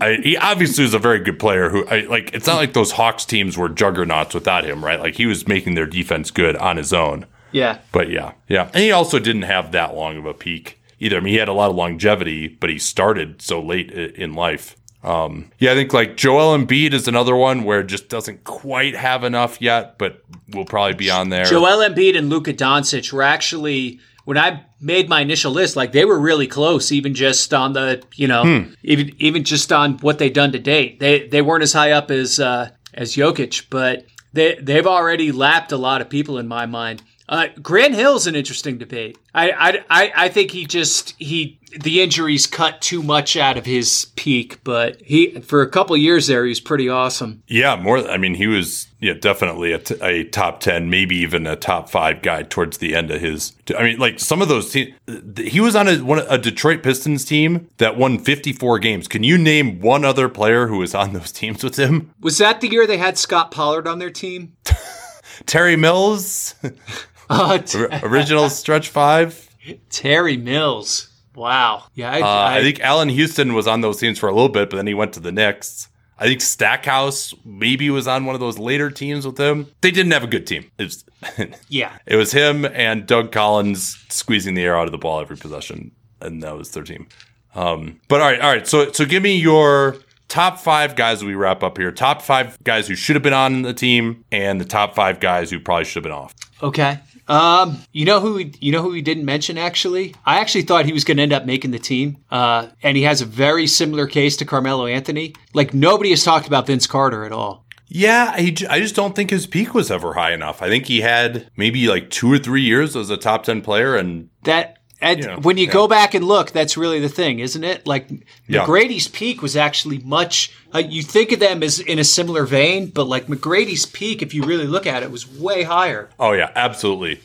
I, 0.01 0.16
he 0.24 0.38
obviously 0.38 0.84
was 0.84 0.93
a 0.93 0.99
very 0.99 1.20
good 1.20 1.39
player. 1.39 1.70
Who 1.70 1.86
I 1.88 2.01
like. 2.01 2.34
It's 2.34 2.47
not 2.47 2.55
like 2.55 2.74
those 2.74 2.93
Hawks 2.93 3.26
teams 3.26 3.57
were 3.57 3.70
juggernauts 3.70 4.34
without 4.34 4.64
him, 4.64 4.84
right? 4.84 4.99
Like 4.99 5.16
he 5.16 5.26
was 5.26 5.47
making 5.47 5.76
their 5.76 5.86
defense 5.86 6.32
good 6.32 6.55
on 6.55 6.78
his 6.78 6.93
own. 6.93 7.26
yeah. 7.51 7.80
But 7.91 8.09
yeah, 8.09 8.32
yeah. 8.47 8.70
And 8.74 8.84
he 8.84 8.91
also 8.91 9.20
didn't 9.20 9.43
have 9.43 9.72
that 9.74 9.93
long 9.93 10.18
of 10.18 10.26
a 10.26 10.34
peak 10.34 10.80
either. 11.00 11.18
I 11.18 11.20
mean, 11.20 11.34
he 11.34 11.39
had 11.39 11.48
a 11.50 11.54
lot 11.54 11.70
of 11.70 11.76
longevity, 11.76 12.48
but 12.48 12.70
he 12.70 12.78
started 12.80 13.41
so 13.41 13.62
late 13.62 13.91
in 13.91 14.34
life. 14.34 14.76
Um, 15.04 15.52
yeah, 15.60 15.74
I 15.74 15.76
think 15.76 15.91
like 15.91 16.16
Joel 16.16 16.58
Embiid 16.58 16.94
is 16.94 17.08
another 17.10 17.36
one 17.36 17.64
where 17.66 17.82
it 17.82 17.88
just 17.88 18.08
doesn't 18.08 18.46
quite 18.46 18.96
have 18.96 19.26
enough 19.26 19.62
yet, 19.62 19.98
but 19.98 20.22
we'll 20.54 20.64
probably 20.66 20.94
be 20.94 21.10
on 21.12 21.28
there. 21.30 21.44
Joel 21.44 21.80
Embiid 21.88 22.18
and 22.18 22.30
Luka 22.30 22.54
Doncic 22.54 23.12
were 23.12 23.22
actually 23.24 24.00
when 24.26 24.38
I 24.38 24.64
made 24.80 25.10
my 25.10 25.20
initial 25.20 25.52
list, 25.52 25.76
like 25.76 25.91
they 25.91 26.06
were 26.06 26.18
really 26.20 26.48
close, 26.48 26.94
even 26.94 27.14
just 27.14 27.54
on 27.54 27.74
the 27.74 28.02
you 28.16 28.30
know, 28.30 28.44
Hmm. 28.44 28.74
even 28.84 29.12
even 29.20 29.44
just 29.44 29.74
on 29.74 29.98
what 29.98 30.20
they've 30.20 30.32
done 30.32 30.54
to 30.54 30.60
date. 30.60 31.02
They 31.02 31.28
they 31.28 31.41
weren't 31.41 31.64
as 31.64 31.74
high 31.74 31.91
up 31.91 32.10
as 32.10 32.39
uh, 32.39 32.70
as 32.94 33.14
Jokic, 33.14 33.66
but 33.70 34.06
they 34.32 34.56
they've 34.62 34.88
already 34.88 35.34
lapped 35.34 35.74
a 35.74 35.78
lot 35.78 36.00
of 36.00 36.10
people 36.10 36.38
in 36.38 36.48
my 36.48 36.66
mind. 36.66 37.04
Uh, 37.34 37.48
Grant 37.64 37.96
Hill's 37.96 38.28
an 38.28 38.36
interesting 38.36 38.78
debate. 38.78 39.18
I, 39.34 39.50
I 39.52 39.84
I 39.90 40.14
I 40.16 40.30
think 40.30 40.52
he 40.52 40.68
just 40.68 41.16
he 41.18 41.58
the 41.80 42.04
injuries 42.04 42.46
cut 42.46 42.80
too 42.80 43.02
much 43.02 43.36
out 43.36 43.58
of 43.58 43.66
his 43.66 44.06
peak, 44.16 44.64
but 44.64 45.02
he 45.02 45.42
for 45.42 45.64
a 45.64 45.68
couple 45.68 45.98
years 45.98 46.28
there 46.28 46.46
he 46.46 46.50
was 46.50 46.60
pretty 46.60 46.88
awesome. 46.88 47.42
yeah, 47.48 47.76
more. 47.76 48.08
I 48.08 48.18
mean, 48.18 48.36
he 48.36 48.46
was 48.46 48.88
yeah 49.00 49.14
definitely 49.14 49.72
a, 49.72 49.80
t- 49.80 49.98
a 50.00 50.26
top 50.26 50.60
ten, 50.60 50.92
maybe 50.92 51.16
even 51.16 51.48
a 51.48 51.56
top 51.56 51.90
five 51.90 52.22
guy 52.22 52.44
towards 52.44 52.78
the 52.78 52.94
end 52.94 53.10
of 53.10 53.20
his. 53.20 53.54
I 53.76 53.82
mean, 53.82 53.98
like 53.98 54.20
some 54.20 54.44
of 54.44 54.48
those 54.48 54.70
teams, 54.70 54.94
he 55.36 55.60
was 55.60 55.76
on 55.76 55.88
a 55.88 55.98
one, 56.04 56.20
a 56.30 56.38
Detroit 56.38 56.84
Pistons 56.84 57.26
team 57.26 57.68
that 57.78 57.98
won 57.98 58.20
54 58.20 58.78
games. 58.78 59.08
Can 59.08 59.24
you 59.24 59.40
name 59.40 59.80
one 59.80 60.06
other 60.06 60.30
player 60.30 60.68
who 60.68 60.78
was 60.78 60.94
on 60.94 61.14
those 61.14 61.32
teams 61.32 61.64
with 61.64 61.78
him? 61.78 62.14
Was 62.22 62.38
that 62.38 62.62
the 62.62 62.68
year 62.68 62.86
they 62.86 62.98
had 62.98 63.18
Scott 63.18 63.50
Pollard 63.50 63.88
on 63.88 63.98
their 63.98 64.12
team? 64.12 64.56
Terry 65.46 65.76
Mills, 65.76 66.56
Uh, 67.30 67.57
t- 67.59 67.86
original 68.03 68.49
stretch 68.49 68.89
five. 68.89 69.49
Terry 69.89 70.38
Mills. 70.38 71.09
Wow. 71.36 71.86
Yeah, 71.95 72.11
I, 72.11 72.21
Uh, 72.21 72.26
I, 72.26 72.57
I 72.57 72.61
think 72.61 72.80
Allan 72.82 73.09
Houston 73.09 73.53
was 73.53 73.67
on 73.67 73.82
those 73.82 73.99
teams 73.99 74.19
for 74.19 74.30
a 74.30 74.34
little 74.34 74.49
bit, 74.49 74.69
but 74.69 74.78
then 74.78 74.88
he 74.88 74.93
went 74.93 75.13
to 75.13 75.19
the 75.19 75.32
Knicks. 75.32 75.88
I 76.19 76.26
think 76.26 76.41
Stackhouse 76.41 77.34
maybe 77.43 77.89
was 77.89 78.07
on 78.07 78.26
one 78.26 78.36
of 78.36 78.39
those 78.39 78.59
later 78.59 78.91
teams 78.91 79.26
with 79.26 79.38
him. 79.39 79.67
They 79.82 79.89
didn't 79.91 80.11
have 80.11 80.24
a 80.24 80.28
good 80.28 80.45
team. 80.45 80.69
It 80.78 80.84
was, 80.84 81.05
yeah. 81.69 81.97
it 82.05 82.15
was 82.15 82.32
him 82.32 82.65
and 82.65 83.07
Doug 83.07 83.32
Collins 83.32 83.97
squeezing 84.09 84.53
the 84.53 84.63
air 84.63 84.78
out 84.78 84.86
of 84.86 84.91
the 84.91 84.97
ball 84.99 85.19
every 85.21 85.38
possession, 85.38 85.91
and 86.21 86.43
that 86.43 86.55
was 86.55 86.69
their 86.71 86.84
team. 86.84 87.07
Um, 87.55 87.99
but 88.09 88.21
all 88.21 88.28
right, 88.28 88.39
all 88.39 88.51
right. 88.51 88.67
So 88.67 88.91
so 88.91 89.05
give 89.05 89.21
me 89.24 89.36
your 89.38 89.97
top 90.28 90.59
five 90.59 90.95
guys 90.95 91.24
we 91.24 91.36
wrap 91.36 91.61
up 91.63 91.78
here. 91.78 91.91
Top 91.91 92.21
five 92.21 92.57
guys 92.63 92.88
who 92.88 92.95
should 92.95 93.15
have 93.15 93.24
been 93.24 93.34
on 93.34 93.61
the 93.63 93.74
team, 93.74 94.24
and 94.32 94.61
the 94.61 94.65
top 94.65 94.95
five 94.95 95.19
guys 95.19 95.49
who 95.51 95.59
probably 95.59 95.86
should 95.86 96.03
have 96.03 96.03
been 96.03 96.11
off. 96.11 96.34
Okay. 96.61 96.99
Um, 97.28 97.80
you 97.91 98.05
know 98.05 98.19
who 98.19 98.36
we, 98.36 98.53
you 98.59 98.71
know 98.71 98.82
who 98.82 98.89
we 98.89 99.01
didn't 99.01 99.26
mention 99.26 99.57
actually? 99.57 100.15
I 100.26 100.39
actually 100.39 100.63
thought 100.63 100.86
he 100.86 100.93
was 100.93 101.03
going 101.03 101.17
to 101.17 101.24
end 101.24 101.34
up 101.34 101.45
making 101.45 101.71
the 101.71 101.80
team. 101.80 102.17
Uh, 102.30 102.67
and 102.82 102.97
he 102.97 103.03
has 103.03 103.21
a 103.21 103.26
very 103.26 103.67
similar 103.67 104.07
case 104.07 104.38
to 104.38 104.45
Carmelo 104.45 104.86
Anthony. 104.86 105.34
Like 105.53 105.74
nobody 105.74 106.09
has 106.09 106.24
talked 106.24 106.47
about 106.47 106.67
Vince 106.67 106.88
Carter 106.88 107.24
at 107.24 107.32
all. 107.32 107.63
Yeah, 107.88 108.38
he, 108.38 108.55
I 108.67 108.80
just 108.80 108.95
don't 108.95 109.15
think 109.15 109.30
his 109.30 109.45
peak 109.45 109.76
was 109.76 109.91
ever 109.91 110.13
high 110.13 110.34
enough. 110.34 110.63
I 110.63 110.67
think 110.67 110.88
he 110.88 111.01
had 111.01 111.47
maybe 111.55 111.88
like 111.88 112.09
two 112.09 112.32
or 112.32 112.39
three 112.39 112.63
years 112.63 112.95
as 112.95 113.11
a 113.11 113.17
top 113.17 113.43
10 113.43 113.61
player, 113.61 113.95
and 113.95 114.30
That 114.43 114.80
and 115.04 115.20
Yeah, 115.24 115.36
when 115.38 115.58
you 115.58 115.68
yeah. 115.68 115.74
go 115.74 115.88
back 115.88 116.14
and 116.16 116.26
look, 116.26 116.51
that's 116.51 116.78
really 116.78 116.99
the 116.99 117.10
thing, 117.10 117.39
isn't 117.39 117.64
it? 117.64 117.86
Like 117.86 118.08
Yeah. 118.47 118.66
McGrady's 118.66 119.08
peak 119.08 119.41
was 119.41 119.56
actually 119.56 119.99
much. 119.99 120.51
Uh, 120.74 120.80
you 120.80 121.04
think 121.04 121.32
of 121.32 121.39
them 121.39 121.62
as 121.62 121.80
in 121.80 121.99
a 121.99 122.04
similar 122.04 122.45
vein, 122.45 122.88
but 122.88 123.04
like 123.06 123.28
McGrady's 123.28 123.86
peak, 123.86 124.22
if 124.24 124.34
you 124.34 124.43
really 124.43 124.66
look 124.66 124.88
at 124.88 125.04
it, 125.04 125.12
was 125.12 125.28
way 125.30 125.64
higher. 125.64 126.10
oh, 126.20 126.32
yeah, 126.32 126.49
absolutely. 126.56 127.20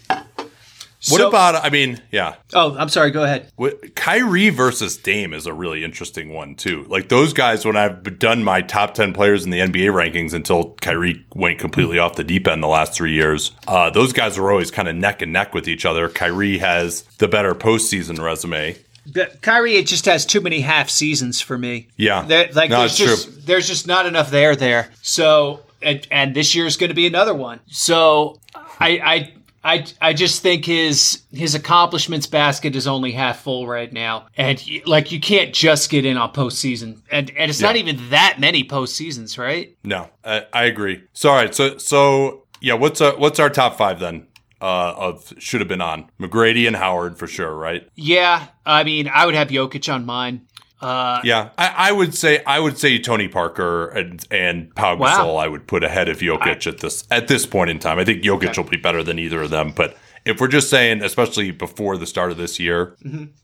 What 1.10 1.18
So- 1.20 1.28
about, 1.28 1.64
I 1.64 1.70
mean, 1.70 2.00
yeah, 2.10 2.34
Oh, 2.54 2.76
I'm 2.76 2.88
sorry. 2.88 3.12
Go 3.12 3.22
ahead. 3.22 3.52
what, 3.54 3.94
Kyrie 3.94 4.48
versus 4.50 4.96
Dame 4.96 5.32
is 5.32 5.46
a 5.46 5.52
really 5.52 5.84
interesting 5.84 6.30
one, 6.34 6.56
too. 6.56 6.86
Like 6.88 7.08
those 7.08 7.32
guys, 7.32 7.64
when 7.64 7.76
I've 7.76 8.18
done 8.18 8.42
my 8.42 8.62
top 8.62 8.94
10 8.94 9.12
players 9.12 9.44
in 9.44 9.50
the 9.50 9.60
NBA 9.60 9.92
rankings 9.92 10.32
until 10.34 10.74
Kyrie 10.80 11.24
went 11.34 11.60
completely 11.60 12.00
off 12.00 12.16
the 12.16 12.24
deep 12.24 12.48
end 12.48 12.62
the 12.64 12.66
last 12.68 12.94
three 12.94 13.12
years, 13.12 13.52
uh, 13.68 13.90
those 13.90 14.12
guys 14.12 14.36
were 14.38 14.50
always 14.50 14.72
kind 14.72 14.88
of 14.88 14.96
neck 14.96 15.22
and 15.22 15.32
neck 15.32 15.54
with 15.54 15.68
each 15.68 15.86
other. 15.86 16.08
Kyrie 16.08 16.58
has 16.58 17.02
the 17.18 17.28
better 17.28 17.54
postseason 17.54 18.18
resume. 18.20 18.76
But 19.06 19.40
Kyrie, 19.40 19.76
it 19.76 19.86
just 19.86 20.04
has 20.06 20.26
too 20.26 20.40
many 20.40 20.60
half 20.62 20.90
seasons 20.90 21.40
for 21.40 21.56
me. 21.56 21.86
Yeah. 21.96 22.22
There- 22.26 22.50
like 22.54 22.70
No, 22.70 22.80
there's 22.80 22.96
just 22.98 23.46
there's 23.46 23.68
just 23.68 23.86
not 23.86 24.04
enough 24.04 24.30
there 24.32 24.56
there. 24.56 24.90
So 25.00 25.60
and, 25.80 26.04
and 26.10 26.34
this 26.34 26.54
year 26.56 26.66
is 26.66 26.76
going 26.76 26.88
to 26.90 26.94
be 26.94 27.06
another 27.06 27.32
one. 27.34 27.60
So 27.68 28.38
I 28.80 29.00
I 29.02 29.32
I, 29.64 29.84
I 30.00 30.12
just 30.12 30.42
think 30.42 30.64
his 30.64 31.22
his 31.32 31.54
accomplishments 31.54 32.26
basket 32.26 32.76
is 32.76 32.86
only 32.86 33.12
half 33.12 33.40
full 33.42 33.66
right 33.66 33.92
now, 33.92 34.26
and 34.36 34.62
y- 34.68 34.82
like 34.86 35.10
you 35.12 35.20
can't 35.20 35.52
just 35.52 35.90
get 35.90 36.04
in 36.04 36.16
on 36.16 36.32
postseason, 36.32 37.00
and 37.10 37.30
and 37.36 37.50
it's 37.50 37.60
not 37.60 37.76
even 37.76 37.98
that 38.10 38.36
many 38.38 38.64
postseasons, 38.64 39.36
right? 39.38 39.76
No, 39.84 40.08
I, 40.24 40.46
I 40.52 40.64
agree. 40.64 41.02
So 41.12 41.30
all 41.30 41.36
right, 41.36 41.54
so 41.54 41.76
so 41.78 42.44
yeah, 42.60 42.74
what's 42.74 43.00
our 43.00 43.16
what's 43.18 43.38
our 43.40 43.50
top 43.50 43.76
five 43.76 43.98
then? 44.00 44.26
Uh, 44.60 44.92
of 44.96 45.32
should 45.38 45.60
have 45.60 45.68
been 45.68 45.80
on 45.80 46.10
McGrady 46.18 46.66
and 46.66 46.74
Howard 46.74 47.16
for 47.16 47.28
sure, 47.28 47.54
right? 47.54 47.88
Yeah, 47.94 48.48
I 48.66 48.82
mean, 48.82 49.08
I 49.08 49.24
would 49.24 49.36
have 49.36 49.48
Jokic 49.50 49.92
on 49.92 50.04
mine. 50.04 50.47
Uh, 50.80 51.20
Yeah, 51.24 51.50
I, 51.58 51.74
I 51.88 51.92
would 51.92 52.14
say 52.14 52.42
I 52.44 52.60
would 52.60 52.78
say 52.78 52.98
Tony 52.98 53.28
Parker 53.28 53.88
and 53.88 54.24
and 54.30 54.74
Pau 54.74 54.94
Gasol 54.96 55.00
Wow. 55.00 55.36
I 55.36 55.48
would 55.48 55.66
put 55.66 55.82
ahead 55.84 56.08
of 56.08 56.18
Jokic 56.18 56.66
at 56.66 56.78
this 56.78 57.04
at 57.10 57.28
this 57.28 57.46
point 57.46 57.70
in 57.70 57.78
time. 57.78 57.98
I 57.98 58.04
think 58.04 58.22
Jokic 58.22 58.56
will 58.56 58.64
be 58.64 58.76
better 58.76 59.02
than 59.02 59.18
either 59.18 59.42
of 59.42 59.50
them, 59.50 59.72
but 59.74 59.96
if 60.24 60.40
we're 60.40 60.48
just 60.48 60.68
saying, 60.68 61.02
especially 61.02 61.50
before 61.52 61.96
the 61.96 62.06
start 62.06 62.30
of 62.30 62.36
this 62.36 62.60
year, 62.60 62.94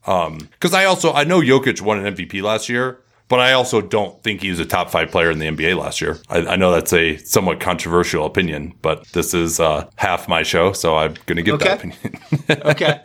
um, 0.06 0.38
because 0.52 0.74
I 0.74 0.84
also 0.84 1.12
I 1.12 1.24
know 1.24 1.40
Jokic 1.40 1.80
won 1.80 2.04
an 2.04 2.14
MVP 2.14 2.42
last 2.42 2.68
year, 2.68 3.00
but 3.28 3.40
I 3.40 3.52
also 3.52 3.80
don't 3.80 4.22
think 4.22 4.42
he 4.42 4.50
was 4.50 4.60
a 4.60 4.64
top 4.64 4.90
five 4.90 5.10
player 5.10 5.30
in 5.30 5.38
the 5.38 5.46
NBA 5.46 5.76
last 5.78 6.00
year. 6.00 6.18
I, 6.28 6.38
I 6.46 6.56
know 6.56 6.70
that's 6.72 6.92
a 6.92 7.16
somewhat 7.18 7.60
controversial 7.60 8.26
opinion, 8.26 8.74
but 8.82 9.06
this 9.08 9.32
is 9.34 9.60
uh, 9.60 9.88
half 9.96 10.28
my 10.28 10.42
show, 10.42 10.72
so 10.72 10.96
I'm 10.96 11.14
going 11.26 11.36
to 11.36 11.42
give 11.42 11.58
that 11.60 11.78
opinion. 11.78 12.18
Okay. 12.64 13.00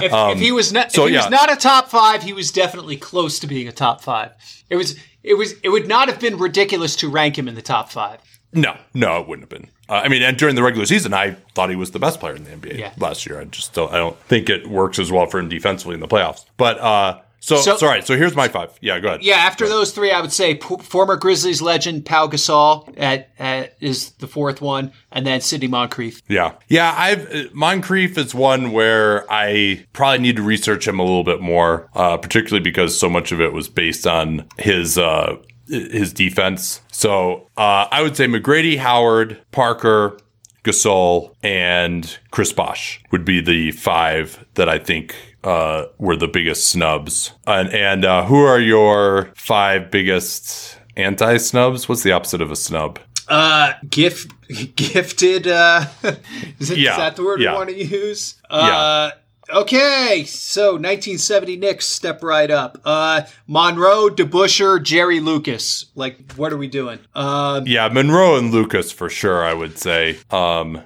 If, 0.00 0.12
if 0.12 0.38
he 0.38 0.52
was 0.52 0.72
not, 0.72 0.86
if 0.86 0.92
so, 0.92 1.06
he 1.06 1.14
yeah. 1.14 1.20
was 1.22 1.30
not 1.30 1.50
a 1.52 1.56
top 1.56 1.88
five, 1.88 2.22
he 2.22 2.32
was 2.32 2.50
definitely 2.52 2.96
close 2.96 3.38
to 3.40 3.46
being 3.46 3.68
a 3.68 3.72
top 3.72 4.02
five. 4.02 4.32
It 4.68 4.76
was, 4.76 4.98
it 5.22 5.34
was, 5.34 5.54
it 5.62 5.70
would 5.70 5.88
not 5.88 6.08
have 6.08 6.20
been 6.20 6.36
ridiculous 6.36 6.94
to 6.96 7.08
rank 7.08 7.38
him 7.38 7.48
in 7.48 7.54
the 7.54 7.62
top 7.62 7.90
five. 7.90 8.20
No, 8.52 8.76
no, 8.92 9.20
it 9.20 9.26
wouldn't 9.28 9.50
have 9.50 9.60
been. 9.60 9.70
Uh, 9.88 10.02
I 10.04 10.08
mean, 10.08 10.22
and 10.22 10.36
during 10.36 10.54
the 10.56 10.62
regular 10.62 10.84
season, 10.86 11.14
I 11.14 11.36
thought 11.54 11.70
he 11.70 11.76
was 11.76 11.92
the 11.92 11.98
best 11.98 12.20
player 12.20 12.34
in 12.34 12.44
the 12.44 12.50
NBA 12.50 12.78
Yeah. 12.78 12.92
last 12.98 13.26
year. 13.26 13.40
I 13.40 13.44
just 13.44 13.72
don't, 13.72 13.92
I 13.92 13.96
don't 13.96 14.18
think 14.24 14.50
it 14.50 14.66
works 14.66 14.98
as 14.98 15.10
well 15.10 15.26
for 15.26 15.38
him 15.38 15.48
defensively 15.48 15.94
in 15.94 16.00
the 16.00 16.08
playoffs. 16.08 16.44
But 16.58 16.78
uh, 16.78 17.20
so, 17.44 17.56
So- 17.56 17.76
so, 17.76 17.86
all 17.86 17.92
right. 17.92 18.06
So 18.06 18.16
here's 18.16 18.36
my 18.36 18.46
five. 18.46 18.70
Yeah, 18.80 19.00
go 19.00 19.08
ahead. 19.08 19.22
Yeah, 19.24 19.34
after 19.34 19.68
those 19.68 19.90
three, 19.90 20.12
I 20.12 20.20
would 20.20 20.32
say 20.32 20.54
p- 20.54 20.76
former 20.80 21.16
Grizzlies 21.16 21.60
legend 21.60 22.06
Pau 22.06 22.28
Gasol 22.28 22.92
at, 22.96 23.30
at 23.36 23.74
is 23.80 24.10
the 24.12 24.28
fourth 24.28 24.60
one, 24.62 24.92
and 25.10 25.26
then 25.26 25.40
Sidney 25.40 25.66
Moncrief. 25.66 26.22
Yeah, 26.28 26.52
yeah. 26.68 26.94
I've 26.96 27.28
uh, 27.34 27.42
Moncrief 27.52 28.16
is 28.16 28.32
one 28.32 28.70
where 28.70 29.24
I 29.28 29.84
probably 29.92 30.20
need 30.20 30.36
to 30.36 30.42
research 30.42 30.86
him 30.86 31.00
a 31.00 31.02
little 31.02 31.24
bit 31.24 31.40
more, 31.40 31.88
uh, 31.94 32.16
particularly 32.16 32.62
because 32.62 32.96
so 32.98 33.10
much 33.10 33.32
of 33.32 33.40
it 33.40 33.52
was 33.52 33.68
based 33.68 34.06
on 34.06 34.46
his 34.58 34.96
uh, 34.96 35.34
his 35.66 36.12
defense. 36.12 36.80
So 36.92 37.48
uh, 37.56 37.86
I 37.90 38.02
would 38.02 38.16
say 38.16 38.26
McGrady, 38.26 38.78
Howard, 38.78 39.40
Parker, 39.50 40.16
Gasol, 40.64 41.34
and 41.42 42.18
Chris 42.30 42.52
Bosh 42.52 43.00
would 43.10 43.24
be 43.24 43.40
the 43.40 43.72
five 43.72 44.44
that 44.54 44.68
I 44.68 44.78
think 44.78 45.16
uh, 45.44 45.86
were 45.98 46.16
the 46.16 46.28
biggest 46.28 46.68
snubs. 46.68 47.32
And, 47.46 47.68
and 47.70 48.04
uh, 48.04 48.24
who 48.24 48.36
are 48.36 48.60
your 48.60 49.32
five 49.34 49.90
biggest 49.90 50.78
anti 50.96 51.36
snubs? 51.38 51.88
What's 51.88 52.02
the 52.02 52.12
opposite 52.12 52.40
of 52.40 52.50
a 52.50 52.56
snub? 52.56 52.98
Uh, 53.28 53.72
gift, 53.88 54.32
gifted. 54.76 55.46
Uh, 55.46 55.86
is, 56.58 56.70
it, 56.70 56.78
Yeah, 56.78 56.92
is 56.92 56.96
that 56.98 57.16
the 57.16 57.24
word 57.24 57.40
yeah. 57.40 57.52
we 57.52 57.56
want 57.56 57.70
to 57.70 57.84
use? 57.84 58.40
Uh, 58.48 59.12
Okay, 59.52 60.24
so 60.24 60.74
1970 60.74 61.56
Knicks 61.56 61.86
step 61.86 62.22
right 62.22 62.50
up. 62.50 62.80
Uh, 62.86 63.22
Monroe, 63.46 64.08
DeBusschere, 64.08 64.82
Jerry 64.82 65.20
Lucas. 65.20 65.86
Like, 65.94 66.32
what 66.34 66.54
are 66.54 66.56
we 66.56 66.68
doing? 66.68 67.00
Um, 67.14 67.66
Yeah, 67.66 67.88
Monroe 67.88 68.38
and 68.38 68.50
Lucas 68.50 68.90
for 68.90 69.10
sure. 69.10 69.44
I 69.44 69.52
would 69.52 69.78
say. 69.78 70.18
Um, 70.30 70.82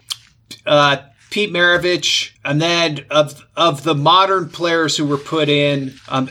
uh, 0.65 0.97
Pete 1.37 1.53
Maravich, 1.53 2.31
and 2.47 2.63
then 2.63 3.05
of 3.11 3.45
of 3.59 3.83
the 3.83 3.95
modern 3.95 4.49
players 4.49 4.97
who 4.97 5.05
were 5.05 5.19
put 5.19 5.51
in, 5.51 5.93
um, 6.09 6.31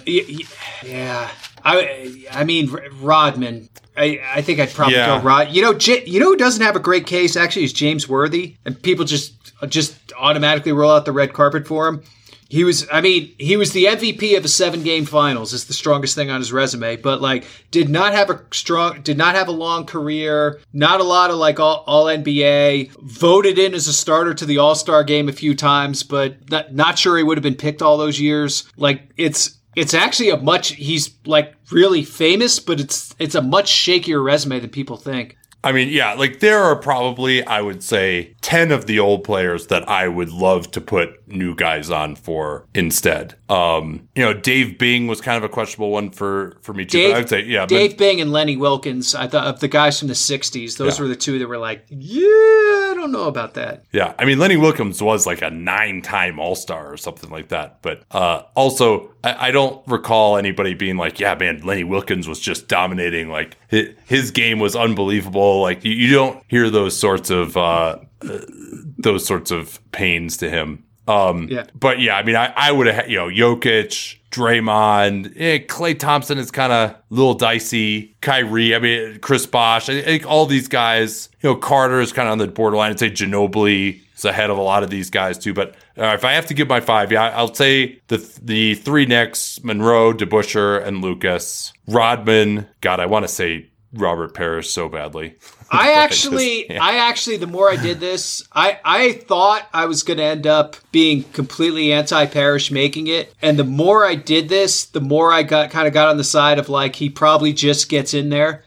yeah, 0.84 1.30
I 1.64 2.26
I 2.32 2.43
mean 2.43 2.76
Rodman. 2.99 3.70
I, 3.95 4.20
I 4.34 4.41
think 4.41 4.60
I'd 4.60 4.74
probably 4.74 4.95
Yeah. 4.95 5.20
go 5.20 5.24
Rod. 5.24 5.51
You 5.51 5.62
know, 5.62 5.76
J- 5.76 6.03
you 6.08 6.20
know 6.20 6.26
who 6.32 6.36
doesn't 6.38 6.64
have 6.66 6.76
a 6.76 6.80
great 6.80 7.06
case 7.06 7.36
actually 7.38 7.66
is 7.66 7.72
James 7.72 8.10
Worthy, 8.10 8.56
and 8.66 8.82
people 8.82 9.06
just 9.06 9.34
just 9.70 9.95
automatically 10.18 10.72
roll 10.72 10.89
out 10.91 11.06
the 11.06 11.12
red 11.12 11.34
carpet 11.34 11.68
for 11.68 11.88
him. 11.88 12.01
He 12.50 12.64
was, 12.64 12.88
I 12.91 13.02
mean, 13.02 13.34
he 13.39 13.58
was 13.58 13.72
the 13.72 13.86
MVP 13.86 14.38
of 14.38 14.46
a 14.46 14.48
seven 14.48 14.84
game 14.84 15.06
finals. 15.06 15.54
It's 15.54 15.64
the 15.64 15.74
strongest 15.74 16.14
thing 16.16 16.30
on 16.30 16.39
his 16.39 16.54
resume, 16.54 16.98
but 16.98 17.22
like, 17.22 17.46
did 17.72 17.89
not 17.89 18.14
have 18.14 18.30
a 18.30 18.43
strong, 18.52 19.02
did 19.02 19.18
not 19.18 19.36
have 19.36 19.48
a 19.48 19.52
long 19.52 19.86
career. 19.86 20.60
Not 20.72 21.02
a 21.02 21.04
lot 21.04 21.32
of 21.32 21.38
like 21.38 21.60
all, 21.60 21.84
all 21.88 22.06
NBA. 22.06 22.91
Voted 23.02 23.58
in 23.58 23.74
as 23.74 23.88
a 23.88 23.93
starter 23.93 24.34
to 24.36 24.46
the 24.46 24.60
All 24.60 24.76
Star 24.76 25.04
game 25.04 25.28
a 25.28 25.34
few 25.34 25.56
times, 25.56 26.04
but 26.04 26.50
not, 26.52 26.74
not 26.74 27.00
sure 27.00 27.18
he 27.18 27.24
would 27.24 27.38
have 27.38 27.43
been 27.43 27.56
picked 27.56 27.82
all 27.82 27.98
those 27.98 28.20
years. 28.20 28.70
Like, 28.78 29.12
it's, 29.18 29.58
it's 29.76 29.93
actually 29.93 30.30
a 30.30 30.38
much, 30.38 30.70
he's 30.70 31.16
like 31.26 31.56
really 31.72 32.04
famous, 32.04 32.60
but 32.60 32.80
it's, 32.80 33.16
it's 33.18 33.36
a 33.36 33.41
much 33.41 33.72
shakier 33.72 34.24
resume 34.24 34.60
than 34.60 34.70
people 34.70 34.98
think. 34.98 35.36
I 35.66 35.72
mean, 35.72 35.89
yeah, 35.89 36.14
like 36.14 36.41
there 36.41 36.60
are 36.60 36.76
probably, 36.76 37.43
I 37.43 37.60
would 37.60 37.82
say, 37.82 38.34
10 38.46 38.72
of 38.72 38.86
the 38.86 39.00
old 39.00 39.24
players 39.24 39.66
that 39.68 39.89
I 39.89 40.08
would 40.08 40.30
love 40.30 40.70
to 40.74 40.80
put 40.82 41.28
new 41.28 41.56
guys 41.56 41.89
on 41.89 42.16
for 42.16 42.68
instead. 42.76 43.34
Um, 43.50 44.08
you 44.16 44.24
know, 44.24 44.36
Dave 44.36 44.78
Bing 44.78 45.08
was 45.08 45.20
kind 45.20 45.36
of 45.36 45.43
a 45.43 45.50
questionable 45.52 45.89
one 45.89 46.12
for, 46.12 46.56
for 46.62 46.72
me 46.72 46.86
too. 46.86 47.00
Dave, 47.00 47.10
but 47.10 47.16
I 47.16 47.20
would 47.22 47.30
say, 47.30 47.41
yeah, 47.46 47.62
but- 47.62 47.70
Dave 47.70 47.98
Bing 47.98 48.22
and 48.22 48.32
Lenny 48.32 48.56
Wilkens. 48.56 49.16
I 49.16 49.26
thought 49.26 49.48
of 49.48 49.62
the 49.62 49.68
guys 49.68 49.98
from 49.98 50.10
the 50.10 50.14
'60s. 50.14 50.78
Those 50.78 50.98
Yeah. 51.00 51.02
were 51.04 51.08
the 51.10 51.16
two 51.16 51.39
that 51.39 51.48
were 51.48 51.58
like, 51.58 51.86
yeah, 51.89 52.22
I 52.22 52.93
don't 52.96 53.12
know 53.12 53.24
about 53.28 53.56
that. 53.56 53.86
Yeah, 53.91 54.14
I 54.20 54.26
mean 54.26 54.38
Lenny 54.38 54.58
Wilkens 54.58 55.02
was 55.02 55.26
like 55.26 55.41
a 55.41 55.50
nine-time 55.50 56.39
All-Star 56.39 56.93
or 56.93 56.98
something 56.98 57.32
like 57.32 57.48
that. 57.48 57.82
But 57.82 58.04
uh, 58.12 58.43
also, 58.56 59.10
I, 59.24 59.48
I 59.48 59.52
don't 59.52 59.86
recall 59.88 60.38
anybody 60.38 60.76
being 60.76 60.98
like, 60.98 61.20
"Yeah, 61.20 61.34
man, 61.34 61.62
Lenny 61.64 61.84
Wilkens 61.84 62.28
was 62.28 62.39
just 62.39 62.68
dominating. 62.68 63.30
Like 63.30 63.58
his, 63.70 63.89
his 64.06 64.30
game 64.30 64.60
was 64.60 64.76
unbelievable." 64.76 65.62
Like 65.64 65.84
you, 65.84 65.93
you 65.93 66.14
don't 66.14 66.43
hear 66.48 66.70
those 66.70 66.96
sorts 66.96 67.32
of 67.32 67.58
uh, 67.58 67.98
those 68.22 69.26
sorts 69.26 69.51
of 69.51 69.80
pains 69.91 70.38
to 70.38 70.49
him. 70.49 70.84
Um, 71.07 71.47
Yeah. 71.49 71.66
But 71.76 71.99
yeah, 71.99 72.18
I 72.18 72.24
mean, 72.24 72.36
I, 72.36 72.51
I 72.55 72.72
would 72.72 72.88
have, 72.88 73.09
you 73.09 73.18
know, 73.18 73.28
Jokic, 73.28 74.18
Draymond, 74.32 75.34
eh, 75.36 75.59
Klay 75.59 75.97
Thompson 75.97 76.38
is 76.38 76.51
kind 76.51 76.74
of 76.74 76.91
a 76.91 77.03
little 77.09 77.36
dicey. 77.36 78.16
Kyrie, 78.22 78.76
I 78.76 78.80
mean, 78.80 79.20
Chris 79.20 79.45
Bosh, 79.45 79.88
I 79.89 80.01
think 80.01 80.26
all 80.26 80.45
these 80.45 80.68
guys, 80.68 81.30
you 81.41 81.49
know, 81.49 81.55
Carter 81.55 82.01
is 82.01 82.11
kind 82.11 82.28
of 82.28 82.34
on 82.34 82.38
the 82.39 82.47
borderline. 82.47 82.91
I'd 82.91 82.99
say 82.99 83.11
Ginobili 83.11 84.01
is 84.16 84.26
ahead 84.26 84.49
of 84.49 84.57
a 84.57 84.61
lot 84.61 84.84
of 84.84 84.89
these 84.89 85.09
guys 85.09 85.38
too. 85.38 85.53
But 85.53 85.76
uh, 85.97 86.13
if 86.16 86.26
I 86.26 86.34
have 86.34 86.47
to 86.47 86.53
give 86.53 86.68
my 86.68 86.80
five, 86.82 87.11
yeah, 87.11 87.30
I'll 87.30 87.53
say 87.53 88.01
the 88.07 88.18
the 88.41 88.76
three 88.76 89.05
next: 89.05 89.63
Monroe, 89.63 90.11
DeBusschere, 90.11 90.86
and 90.86 91.01
Lucas. 91.01 91.72
Rodman, 91.88 92.68
God, 92.82 92.99
I 92.99 93.05
want 93.05 93.26
to 93.26 93.30
say 93.30 93.70
Robert 93.93 94.34
Parish 94.34 94.70
so 94.70 94.89
badly. 94.89 95.36
I 95.72 95.93
actually, 95.93 96.61
just- 96.61 96.70
yeah. 96.72 96.84
I 96.84 96.95
actually, 97.09 97.38
the 97.38 97.47
more 97.47 97.70
I 97.70 97.76
did 97.76 97.99
this, 97.99 98.47
I, 98.53 98.80
I 98.86 99.11
thought 99.13 99.68
I 99.74 99.86
was 99.86 100.03
going 100.03 100.18
to 100.18 100.24
end 100.24 100.47
up 100.47 100.76
being 100.91 101.24
completely 101.24 101.91
anti-Parish 101.91 102.72
making 102.72 103.07
it, 103.07 103.34
and 103.41 103.57
the 103.57 103.63
more 103.63 104.05
I 104.05 104.16
did 104.16 104.49
this, 104.49 104.86
the 104.86 105.01
more 105.01 105.32
I 105.32 105.43
got 105.43 105.72
kind 105.72 105.88
of 105.88 105.93
got 105.93 106.07
on 106.09 106.18
the 106.18 106.24
side 106.24 106.59
of 106.59 106.70
like 106.70 106.95
he 106.95 107.09
probably 107.09 107.53
just 107.53 107.89
gets 107.89 108.13
in 108.13 108.30
there. 108.30 108.63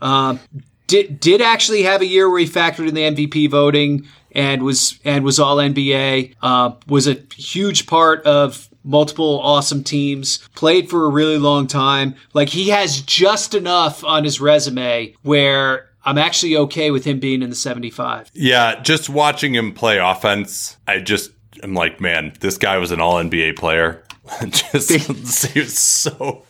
Um, 0.00 0.40
did 0.86 1.18
did 1.20 1.40
actually 1.40 1.82
have 1.82 2.00
a 2.00 2.06
year 2.06 2.30
where 2.30 2.38
he 2.38 2.46
factored 2.46 2.88
in 2.88 2.94
the 2.94 3.02
MVP 3.02 3.50
voting 3.50 4.06
and 4.32 4.62
was 4.62 5.00
and 5.04 5.24
was 5.24 5.40
all 5.40 5.56
NBA. 5.56 6.34
Uh, 6.42 6.72
was 6.86 7.08
a 7.08 7.16
huge 7.34 7.86
part 7.86 8.24
of 8.24 8.68
multiple 8.84 9.40
awesome 9.40 9.82
teams. 9.82 10.46
Played 10.54 10.88
for 10.88 11.06
a 11.06 11.08
really 11.08 11.38
long 11.38 11.66
time. 11.66 12.14
Like 12.34 12.48
he 12.50 12.68
has 12.68 13.00
just 13.00 13.54
enough 13.54 14.04
on 14.04 14.22
his 14.22 14.40
resume 14.40 15.14
where 15.22 15.85
I'm 16.06 16.18
actually 16.18 16.56
okay 16.56 16.90
with 16.90 17.04
him 17.04 17.18
being 17.20 17.42
in 17.42 17.50
the 17.50 17.56
75. 17.56 18.30
Yeah, 18.32 18.80
just 18.80 19.08
watching 19.08 19.54
him 19.54 19.72
play 19.72 19.98
offense, 19.98 20.76
I 20.86 21.00
just 21.00 21.32
am 21.62 21.74
like, 21.74 22.00
man, 22.00 22.32
this 22.40 22.56
guy 22.58 22.78
was 22.78 22.92
an 22.92 23.00
all 23.00 23.14
NBA 23.14 23.56
player. 23.56 24.04
just 24.48 24.90
he 25.52 25.60
was 25.60 25.78
so 25.78 26.44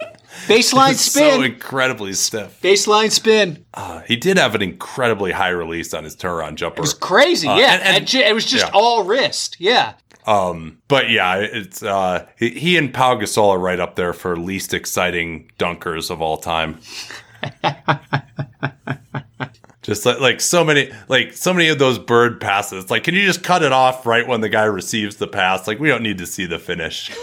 Baseline 0.46 0.94
spin. 0.96 1.32
So 1.34 1.42
incredibly 1.42 2.12
stiff. 2.12 2.60
Baseline 2.62 3.10
spin. 3.10 3.64
Uh, 3.74 4.02
he 4.02 4.16
did 4.16 4.36
have 4.38 4.54
an 4.54 4.62
incredibly 4.62 5.32
high 5.32 5.48
release 5.50 5.92
on 5.94 6.04
his 6.04 6.14
turnaround 6.14 6.56
jumper. 6.56 6.78
It 6.78 6.80
was 6.82 6.94
crazy. 6.94 7.48
Uh, 7.48 7.56
yeah. 7.58 7.74
and- 7.74 7.82
and- 7.82 7.96
And 7.98 8.06
ju- 8.06 8.20
it 8.20 8.34
was 8.34 8.44
just 8.44 8.66
yeah. 8.66 8.70
all 8.74 9.04
wrist. 9.04 9.56
Yeah. 9.58 9.94
Um, 10.26 10.78
but 10.88 11.08
yeah, 11.10 11.36
it's 11.36 11.82
uh, 11.84 12.26
he, 12.36 12.50
he 12.50 12.76
and 12.76 12.92
Pau 12.92 13.14
Gasol 13.14 13.50
are 13.50 13.58
right 13.58 13.78
up 13.78 13.94
there 13.94 14.12
for 14.12 14.36
least 14.36 14.74
exciting 14.74 15.50
dunkers 15.58 16.10
of 16.10 16.20
all 16.20 16.36
time. 16.36 16.80
Just 19.86 20.04
like, 20.04 20.20
like 20.20 20.40
so 20.40 20.64
many, 20.64 20.90
like 21.08 21.32
so 21.32 21.54
many 21.54 21.68
of 21.68 21.78
those 21.78 21.96
bird 21.98 22.40
passes. 22.40 22.90
Like, 22.90 23.04
can 23.04 23.14
you 23.14 23.24
just 23.24 23.44
cut 23.44 23.62
it 23.62 23.72
off 23.72 24.04
right 24.04 24.26
when 24.26 24.40
the 24.40 24.48
guy 24.48 24.64
receives 24.64 25.16
the 25.16 25.28
pass? 25.28 25.68
Like, 25.68 25.78
we 25.78 25.88
don't 25.88 26.02
need 26.02 26.18
to 26.18 26.26
see 26.26 26.44
the 26.44 26.58
finish. 26.58 27.10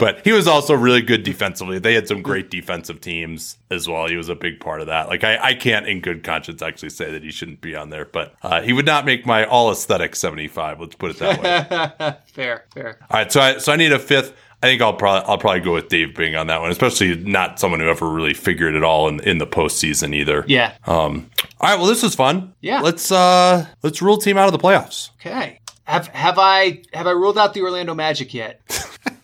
but 0.00 0.24
he 0.24 0.32
was 0.32 0.48
also 0.48 0.74
really 0.74 1.02
good 1.02 1.22
defensively. 1.22 1.78
They 1.78 1.92
had 1.94 2.08
some 2.08 2.22
great 2.22 2.50
defensive 2.50 3.00
teams 3.02 3.58
as 3.70 3.86
well. 3.86 4.08
He 4.08 4.16
was 4.16 4.30
a 4.30 4.34
big 4.34 4.58
part 4.58 4.80
of 4.80 4.86
that. 4.86 5.08
Like 5.08 5.22
I, 5.22 5.36
I 5.38 5.54
can't 5.54 5.86
in 5.86 6.00
good 6.00 6.24
conscience 6.24 6.62
actually 6.62 6.88
say 6.88 7.12
that 7.12 7.22
he 7.22 7.30
shouldn't 7.30 7.60
be 7.60 7.76
on 7.76 7.90
there, 7.90 8.06
but 8.06 8.34
uh, 8.42 8.62
he 8.62 8.72
would 8.72 8.86
not 8.86 9.04
make 9.04 9.26
my 9.26 9.44
all 9.44 9.70
aesthetic 9.70 10.16
75. 10.16 10.80
Let's 10.80 10.94
put 10.94 11.10
it 11.10 11.18
that 11.18 12.00
way. 12.00 12.16
fair, 12.32 12.64
fair. 12.72 12.98
All 13.10 13.18
right. 13.18 13.30
So 13.30 13.40
I, 13.40 13.58
so 13.58 13.72
I 13.72 13.76
need 13.76 13.92
a 13.92 13.98
fifth. 13.98 14.34
I 14.62 14.66
think 14.66 14.82
I'll 14.82 14.94
probably 14.94 15.26
I'll 15.28 15.38
probably 15.38 15.60
go 15.60 15.72
with 15.72 15.88
Dave 15.88 16.14
Bing 16.14 16.36
on 16.36 16.48
that 16.48 16.60
one, 16.60 16.70
especially 16.70 17.16
not 17.16 17.58
someone 17.58 17.80
who 17.80 17.88
ever 17.88 18.08
really 18.08 18.34
figured 18.34 18.74
it 18.74 18.82
all 18.82 19.08
in, 19.08 19.20
in 19.20 19.38
the 19.38 19.46
postseason 19.46 20.14
either. 20.14 20.44
Yeah. 20.46 20.74
Um. 20.86 21.30
All 21.60 21.70
right. 21.70 21.78
Well, 21.78 21.86
this 21.86 22.02
was 22.02 22.14
fun. 22.14 22.52
Yeah. 22.60 22.80
Let's 22.80 23.10
uh 23.10 23.66
let's 23.82 24.02
rule 24.02 24.18
team 24.18 24.36
out 24.36 24.46
of 24.46 24.52
the 24.52 24.58
playoffs. 24.58 25.10
Okay. 25.20 25.60
Have 25.84 26.08
have 26.08 26.38
I 26.38 26.82
have 26.92 27.06
I 27.06 27.12
ruled 27.12 27.38
out 27.38 27.54
the 27.54 27.62
Orlando 27.62 27.94
Magic 27.94 28.34
yet? 28.34 28.60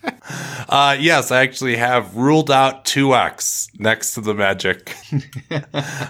uh, 0.69 0.97
yes, 0.99 1.31
I 1.31 1.41
actually 1.41 1.77
have 1.77 2.15
ruled 2.15 2.51
out 2.51 2.83
two 2.83 3.13
X 3.13 3.69
next 3.77 4.15
to 4.15 4.21
the 4.21 4.33
Magic 4.33 4.93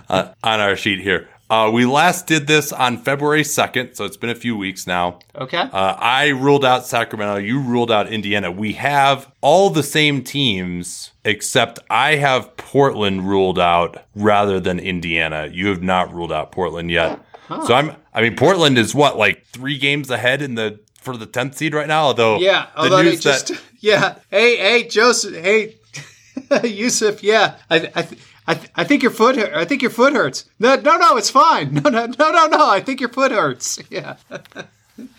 uh, 0.09 0.33
on 0.41 0.59
our 0.59 0.75
sheet 0.75 0.99
here. 0.99 1.29
Uh, 1.49 1.71
we 1.73 1.85
last 1.85 2.27
did 2.27 2.45
this 2.45 2.73
on 2.73 2.97
February 2.97 3.43
2nd, 3.43 3.95
so 3.95 4.03
it's 4.03 4.17
been 4.17 4.29
a 4.29 4.35
few 4.35 4.57
weeks 4.57 4.85
now. 4.85 5.19
Okay. 5.33 5.57
Uh, 5.57 5.95
I 5.97 6.29
ruled 6.29 6.65
out 6.65 6.85
Sacramento. 6.85 7.37
You 7.37 7.61
ruled 7.61 7.89
out 7.89 8.11
Indiana. 8.11 8.51
We 8.51 8.73
have 8.73 9.31
all 9.39 9.69
the 9.69 9.83
same 9.83 10.23
teams, 10.23 11.11
except 11.23 11.79
I 11.89 12.15
have 12.15 12.57
Portland 12.57 13.29
ruled 13.29 13.59
out 13.59 14.03
rather 14.13 14.59
than 14.59 14.79
Indiana. 14.79 15.49
You 15.51 15.67
have 15.67 15.81
not 15.81 16.13
ruled 16.13 16.33
out 16.33 16.51
Portland 16.51 16.91
yet. 16.91 17.21
Huh. 17.47 17.65
So 17.65 17.73
I'm. 17.73 17.95
I 18.13 18.21
mean, 18.21 18.35
Portland 18.35 18.77
is 18.77 18.93
what 18.93 19.17
like 19.17 19.45
three 19.45 19.77
games 19.77 20.09
ahead 20.09 20.41
in 20.41 20.55
the 20.55 20.81
for 20.99 21.15
the 21.15 21.25
tenth 21.25 21.55
seed 21.55 21.73
right 21.73 21.87
now. 21.87 22.03
Although 22.07 22.39
yeah, 22.39 22.67
although 22.75 23.01
they 23.01 23.15
just 23.15 23.47
that, 23.47 23.61
yeah. 23.79 24.15
Hey, 24.29 24.57
hey, 24.57 24.83
Joseph. 24.87 25.33
Hey, 25.33 25.75
Jusuf. 26.49 27.23
Yeah, 27.23 27.55
I, 27.69 27.89
I 27.95 28.07
I, 28.47 28.53
th- 28.55 28.71
I 28.75 28.83
think 28.85 29.03
your 29.03 29.11
foot. 29.11 29.37
I 29.37 29.65
think 29.65 29.81
your 29.81 29.91
foot 29.91 30.13
hurts. 30.13 30.45
No, 30.59 30.75
no, 30.75 30.97
no, 30.97 31.17
it's 31.17 31.29
fine. 31.29 31.73
No, 31.83 31.89
no, 31.89 32.05
no, 32.05 32.31
no, 32.31 32.47
no. 32.47 32.69
I 32.69 32.79
think 32.79 32.99
your 32.99 33.09
foot 33.09 33.31
hurts. 33.31 33.79
Yeah. 33.89 34.15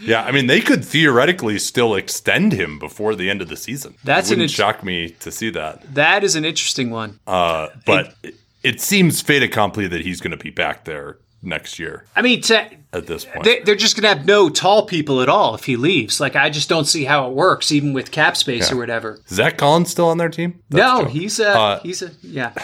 yeah, 0.01 0.25
I 0.25 0.33
mean, 0.33 0.49
they 0.49 0.61
could 0.61 0.85
theoretically 0.85 1.59
still 1.59 1.95
extend 1.95 2.53
him 2.53 2.79
before 2.79 3.15
the 3.15 3.31
end 3.31 3.41
of 3.41 3.49
the 3.49 3.57
season. 3.57 3.95
That's 4.03 4.29
it 4.31 4.33
wouldn't 4.33 4.51
an 4.51 4.55
shock 4.55 4.83
me 4.83 5.11
to 5.21 5.31
see 5.31 5.51
that. 5.51 5.95
That 5.95 6.25
is 6.25 6.35
an 6.35 6.45
interesting 6.45 6.91
one. 6.91 7.21
Uh, 7.27 7.69
but 7.87 8.15
it, 8.25 8.35
it 8.65 8.81
seems 8.81 9.21
fait 9.21 9.43
accompli 9.43 9.87
that 9.87 10.01
he's 10.01 10.21
going 10.21 10.37
to 10.37 10.43
be 10.43 10.51
back 10.51 10.85
there 10.85 11.19
next 11.43 11.79
year. 11.79 12.05
I 12.17 12.23
mean, 12.23 12.41
to, 12.43 12.69
at 12.93 13.07
this 13.07 13.25
point, 13.25 13.45
they, 13.45 13.61
are 13.61 13.77
just 13.77 13.97
going 13.97 14.03
to 14.03 14.17
have 14.17 14.27
no 14.27 14.49
tall 14.49 14.87
people 14.87 15.21
at 15.21 15.29
all 15.29 15.55
if 15.55 15.65
he 15.65 15.77
leaves. 15.77 16.21
Like, 16.21 16.37
I 16.37 16.51
just 16.51 16.69
don't 16.69 16.87
see 16.87 17.05
how 17.05 17.29
it 17.29 17.35
works, 17.35 17.71
even 17.71 17.93
with 17.93 18.11
cap 18.11 18.37
space 18.37 18.71
yeah. 18.71 18.77
or 18.77 18.79
whatever. 18.79 19.21
Is 19.29 19.37
Zach 19.37 19.59
Collins 19.59 19.91
still 19.91 20.09
on 20.09 20.19
their 20.19 20.31
team? 20.31 20.63
That's 20.71 21.01
no, 21.01 21.05
he's 21.05 21.39
a 21.39 21.51
uh, 21.51 21.81
he's 21.81 22.03
a 22.03 22.11
yeah. 22.23 22.53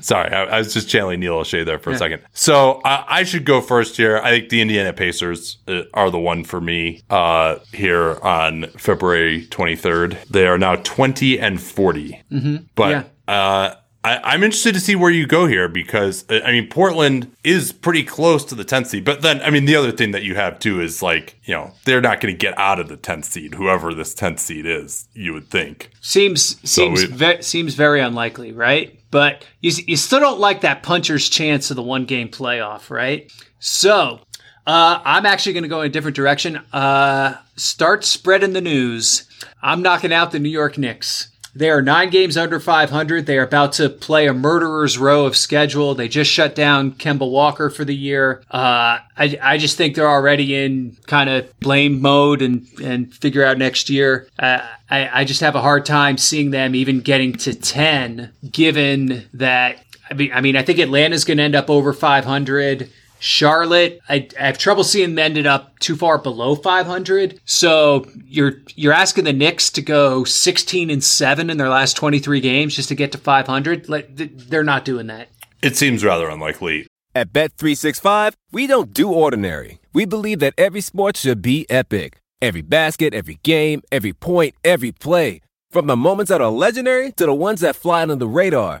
Sorry, 0.00 0.30
I, 0.32 0.44
I, 0.44 0.58
was 0.58 0.72
just 0.72 0.88
channeling 0.88 1.20
Neil 1.20 1.34
Olshey 1.34 1.64
there 1.64 1.78
for 1.78 1.90
yeah. 1.90 1.96
a 1.96 1.98
second. 1.98 2.22
So 2.32 2.80
uh, 2.84 3.04
I 3.06 3.24
should 3.24 3.44
go 3.44 3.60
first 3.60 3.96
here. 3.96 4.18
I 4.18 4.30
think 4.30 4.48
the 4.48 4.60
Indiana 4.60 4.92
Pacers 4.92 5.58
uh, 5.66 5.82
are 5.92 6.10
the 6.10 6.18
one 6.18 6.44
for 6.44 6.60
me 6.60 7.02
uh, 7.10 7.56
here 7.72 8.18
on 8.22 8.66
February 8.78 9.46
23rd. 9.46 10.26
They 10.28 10.46
are 10.46 10.58
now 10.58 10.76
20 10.76 11.38
and 11.38 11.60
40. 11.60 12.22
Mm-hmm. 12.30 12.56
But 12.74 13.06
yeah. 13.28 13.74
I, 14.06 14.34
am 14.34 14.44
interested 14.44 14.74
to 14.74 14.80
see 14.80 14.94
where 14.94 15.10
you 15.10 15.26
go 15.26 15.46
here 15.46 15.68
because 15.68 16.24
uh, 16.30 16.40
I 16.44 16.52
mean 16.52 16.68
Portland 16.68 17.34
is 17.42 17.72
pretty 17.72 18.04
close 18.04 18.44
to 18.46 18.54
the 18.54 18.64
10th 18.64 18.86
seed, 18.86 19.04
but 19.04 19.22
then 19.22 19.42
I 19.42 19.50
mean 19.50 19.64
the 19.64 19.74
other 19.74 19.90
thing 19.90 20.12
that 20.12 20.22
you 20.22 20.36
have 20.36 20.60
too 20.60 20.80
is 20.80 21.02
like 21.02 21.36
you 21.44 21.54
know 21.54 21.72
they're 21.84 22.00
not 22.00 22.20
going 22.20 22.32
to 22.32 22.38
get 22.38 22.56
out 22.56 22.78
of 22.78 22.88
the 22.88 22.96
10th 22.96 23.24
seed, 23.24 23.54
whoever 23.54 23.92
this 23.92 24.14
10th 24.14 24.38
seed 24.38 24.64
is. 24.64 25.08
You 25.12 25.32
would 25.32 25.50
think 25.50 25.90
seems 26.00 26.60
seems 26.68 27.02
so 27.02 27.08
ve- 27.08 27.42
seems 27.42 27.74
very 27.74 28.00
unlikely, 28.00 28.52
right? 28.52 28.98
But 29.10 29.44
you 29.60 29.72
you 29.86 29.96
still 29.96 30.20
don't 30.20 30.38
like 30.40 30.60
that 30.60 30.84
puncher's 30.84 31.28
chance 31.28 31.70
of 31.70 31.76
the 31.76 31.82
one 31.82 32.04
game 32.04 32.28
playoff, 32.28 32.90
right? 32.90 33.30
So 33.58 34.20
uh, 34.66 35.00
I'm 35.04 35.26
actually 35.26 35.54
going 35.54 35.62
to 35.64 35.68
go 35.68 35.80
in 35.80 35.86
a 35.86 35.92
different 35.92 36.16
direction. 36.16 36.56
Uh, 36.72 37.36
start 37.56 38.04
spreading 38.04 38.52
the 38.52 38.60
news. 38.60 39.28
I'm 39.62 39.82
knocking 39.82 40.12
out 40.12 40.32
the 40.32 40.38
New 40.38 40.48
York 40.48 40.76
Knicks. 40.76 41.28
They 41.56 41.70
are 41.70 41.80
nine 41.80 42.10
games 42.10 42.36
under 42.36 42.60
500. 42.60 43.24
They 43.24 43.38
are 43.38 43.42
about 43.42 43.72
to 43.74 43.88
play 43.88 44.26
a 44.26 44.34
murderer's 44.34 44.98
row 44.98 45.24
of 45.24 45.36
schedule. 45.36 45.94
They 45.94 46.06
just 46.06 46.30
shut 46.30 46.54
down 46.54 46.92
Kemba 46.92 47.28
Walker 47.30 47.70
for 47.70 47.84
the 47.84 47.94
year. 47.94 48.42
Uh, 48.50 48.98
I, 49.16 49.38
I 49.40 49.56
just 49.56 49.78
think 49.78 49.94
they're 49.94 50.08
already 50.08 50.54
in 50.54 50.98
kind 51.06 51.30
of 51.30 51.58
blame 51.60 52.02
mode 52.02 52.42
and, 52.42 52.66
and 52.82 53.12
figure 53.14 53.42
out 53.42 53.56
next 53.56 53.88
year. 53.88 54.28
Uh, 54.38 54.66
I, 54.90 55.20
I 55.20 55.24
just 55.24 55.40
have 55.40 55.54
a 55.54 55.62
hard 55.62 55.86
time 55.86 56.18
seeing 56.18 56.50
them 56.50 56.74
even 56.74 57.00
getting 57.00 57.32
to 57.34 57.54
10, 57.54 58.32
given 58.50 59.26
that 59.32 59.82
I 60.10 60.14
mean, 60.14 60.32
I 60.32 60.40
mean, 60.40 60.56
I 60.56 60.62
think 60.62 60.78
Atlanta's 60.78 61.24
going 61.24 61.38
to 61.38 61.42
end 61.42 61.56
up 61.56 61.68
over 61.68 61.92
500. 61.92 62.90
Charlotte, 63.18 64.00
I, 64.08 64.28
I, 64.38 64.46
have 64.46 64.58
trouble 64.58 64.84
seeing 64.84 65.10
them 65.10 65.18
ended 65.18 65.46
up 65.46 65.78
too 65.78 65.96
far 65.96 66.18
below 66.18 66.54
500. 66.54 67.40
So 67.44 68.06
you're 68.24 68.54
you're 68.74 68.92
asking 68.92 69.24
the 69.24 69.32
Knicks 69.32 69.70
to 69.70 69.82
go 69.82 70.24
16 70.24 70.90
and 70.90 71.02
seven 71.02 71.50
in 71.50 71.56
their 71.56 71.68
last 71.68 71.96
23 71.96 72.40
games 72.40 72.76
just 72.76 72.88
to 72.88 72.94
get 72.94 73.12
to 73.12 73.18
500. 73.18 73.88
Like 73.88 74.10
they're 74.14 74.64
not 74.64 74.84
doing 74.84 75.06
that. 75.06 75.28
It 75.62 75.76
seems 75.76 76.04
rather 76.04 76.28
unlikely. 76.28 76.86
At 77.14 77.32
Bet365, 77.32 78.34
we 78.52 78.66
don't 78.66 78.92
do 78.92 79.10
ordinary. 79.10 79.78
We 79.94 80.04
believe 80.04 80.38
that 80.40 80.52
every 80.58 80.82
sport 80.82 81.16
should 81.16 81.40
be 81.40 81.64
epic. 81.70 82.18
Every 82.42 82.60
basket, 82.60 83.14
every 83.14 83.38
game, 83.42 83.80
every 83.90 84.12
point, 84.12 84.54
every 84.62 84.92
play. 84.92 85.40
From 85.70 85.86
the 85.86 85.96
moments 85.96 86.28
that 86.28 86.42
are 86.42 86.50
legendary 86.50 87.12
to 87.12 87.24
the 87.24 87.34
ones 87.34 87.62
that 87.62 87.74
fly 87.74 88.02
under 88.02 88.16
the 88.16 88.28
radar. 88.28 88.80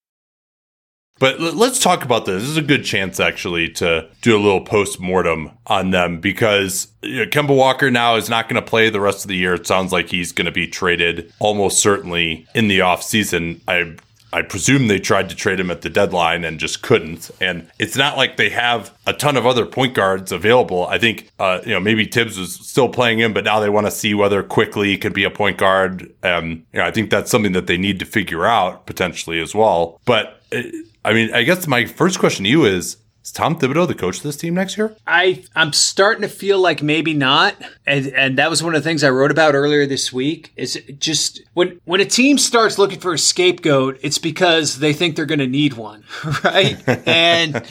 But 1.21 1.39
let's 1.39 1.77
talk 1.77 2.03
about 2.03 2.25
this. 2.25 2.41
This 2.41 2.49
is 2.49 2.57
a 2.57 2.63
good 2.63 2.83
chance 2.83 3.19
actually 3.19 3.69
to 3.73 4.09
do 4.23 4.35
a 4.35 4.41
little 4.41 4.59
post 4.59 4.99
mortem 4.99 5.51
on 5.67 5.91
them 5.91 6.19
because 6.19 6.87
you 7.03 7.17
know, 7.17 7.25
Kemba 7.25 7.55
Walker 7.55 7.91
now 7.91 8.15
is 8.15 8.27
not 8.27 8.49
going 8.49 8.59
to 8.59 8.67
play 8.67 8.89
the 8.89 8.99
rest 8.99 9.23
of 9.23 9.27
the 9.29 9.35
year. 9.35 9.53
It 9.53 9.67
sounds 9.67 9.91
like 9.91 10.09
he's 10.09 10.31
going 10.31 10.45
to 10.45 10.51
be 10.51 10.65
traded 10.65 11.31
almost 11.37 11.77
certainly 11.77 12.47
in 12.55 12.69
the 12.69 12.81
off 12.81 13.03
season. 13.03 13.61
I 13.67 13.97
I 14.33 14.41
presume 14.41 14.87
they 14.87 14.97
tried 14.97 15.29
to 15.29 15.35
trade 15.35 15.59
him 15.59 15.69
at 15.69 15.81
the 15.81 15.89
deadline 15.89 16.43
and 16.43 16.59
just 16.59 16.81
couldn't. 16.81 17.29
And 17.39 17.69
it's 17.77 17.97
not 17.97 18.17
like 18.17 18.37
they 18.37 18.49
have 18.49 18.91
a 19.05 19.13
ton 19.13 19.37
of 19.37 19.45
other 19.45 19.65
point 19.65 19.93
guards 19.93 20.31
available. 20.31 20.87
I 20.87 20.97
think, 20.97 21.29
uh, 21.37 21.59
you 21.63 21.71
know, 21.71 21.81
maybe 21.81 22.05
Thibs 22.05 22.39
was 22.39 22.55
still 22.55 22.89
playing 22.89 23.19
him, 23.19 23.33
but 23.33 23.43
now 23.43 23.59
they 23.59 23.69
want 23.69 23.87
to 23.87 23.91
see 23.91 24.13
whether 24.13 24.41
Quickley 24.41 24.97
could 24.97 25.13
be 25.13 25.25
a 25.25 25.29
point 25.29 25.57
guard. 25.57 26.11
Um, 26.23 26.65
you 26.71 26.79
know, 26.79 26.85
I 26.85 26.91
think 26.91 27.11
that's 27.11 27.29
something 27.29 27.51
that 27.51 27.67
they 27.67 27.77
need 27.77 27.99
to 27.99 28.05
figure 28.05 28.45
out 28.45 28.85
potentially 28.85 29.39
as 29.39 29.53
well. 29.53 29.99
But 30.05 30.41
uh, 30.55 30.61
I 31.03 31.13
mean, 31.13 31.33
I 31.33 31.43
guess 31.43 31.67
my 31.67 31.85
first 31.85 32.19
question 32.19 32.43
to 32.43 32.49
you 32.49 32.65
is 32.65 32.97
is 33.23 33.31
Tom 33.31 33.55
Thibodeau 33.55 33.87
the 33.87 33.93
coach 33.93 34.17
of 34.17 34.23
this 34.23 34.35
team 34.35 34.55
next 34.55 34.77
year? 34.77 34.95
I 35.05 35.43
I'm 35.55 35.73
starting 35.73 36.23
to 36.23 36.27
feel 36.27 36.59
like 36.59 36.81
maybe 36.81 37.13
not, 37.13 37.55
and 37.85 38.07
and 38.07 38.37
that 38.39 38.49
was 38.49 38.63
one 38.63 38.73
of 38.73 38.83
the 38.83 38.89
things 38.89 39.03
I 39.03 39.11
wrote 39.11 39.29
about 39.29 39.53
earlier 39.53 39.85
this 39.85 40.11
week. 40.11 40.51
Is 40.55 40.81
just 40.97 41.41
when 41.53 41.79
when 41.85 42.01
a 42.01 42.05
team 42.05 42.39
starts 42.39 42.79
looking 42.79 42.99
for 42.99 43.13
a 43.13 43.19
scapegoat, 43.19 43.99
it's 44.01 44.17
because 44.17 44.79
they 44.79 44.93
think 44.93 45.15
they're 45.15 45.27
going 45.27 45.39
to 45.39 45.47
need 45.47 45.73
one, 45.73 46.03
right? 46.43 46.81
and, 47.07 47.63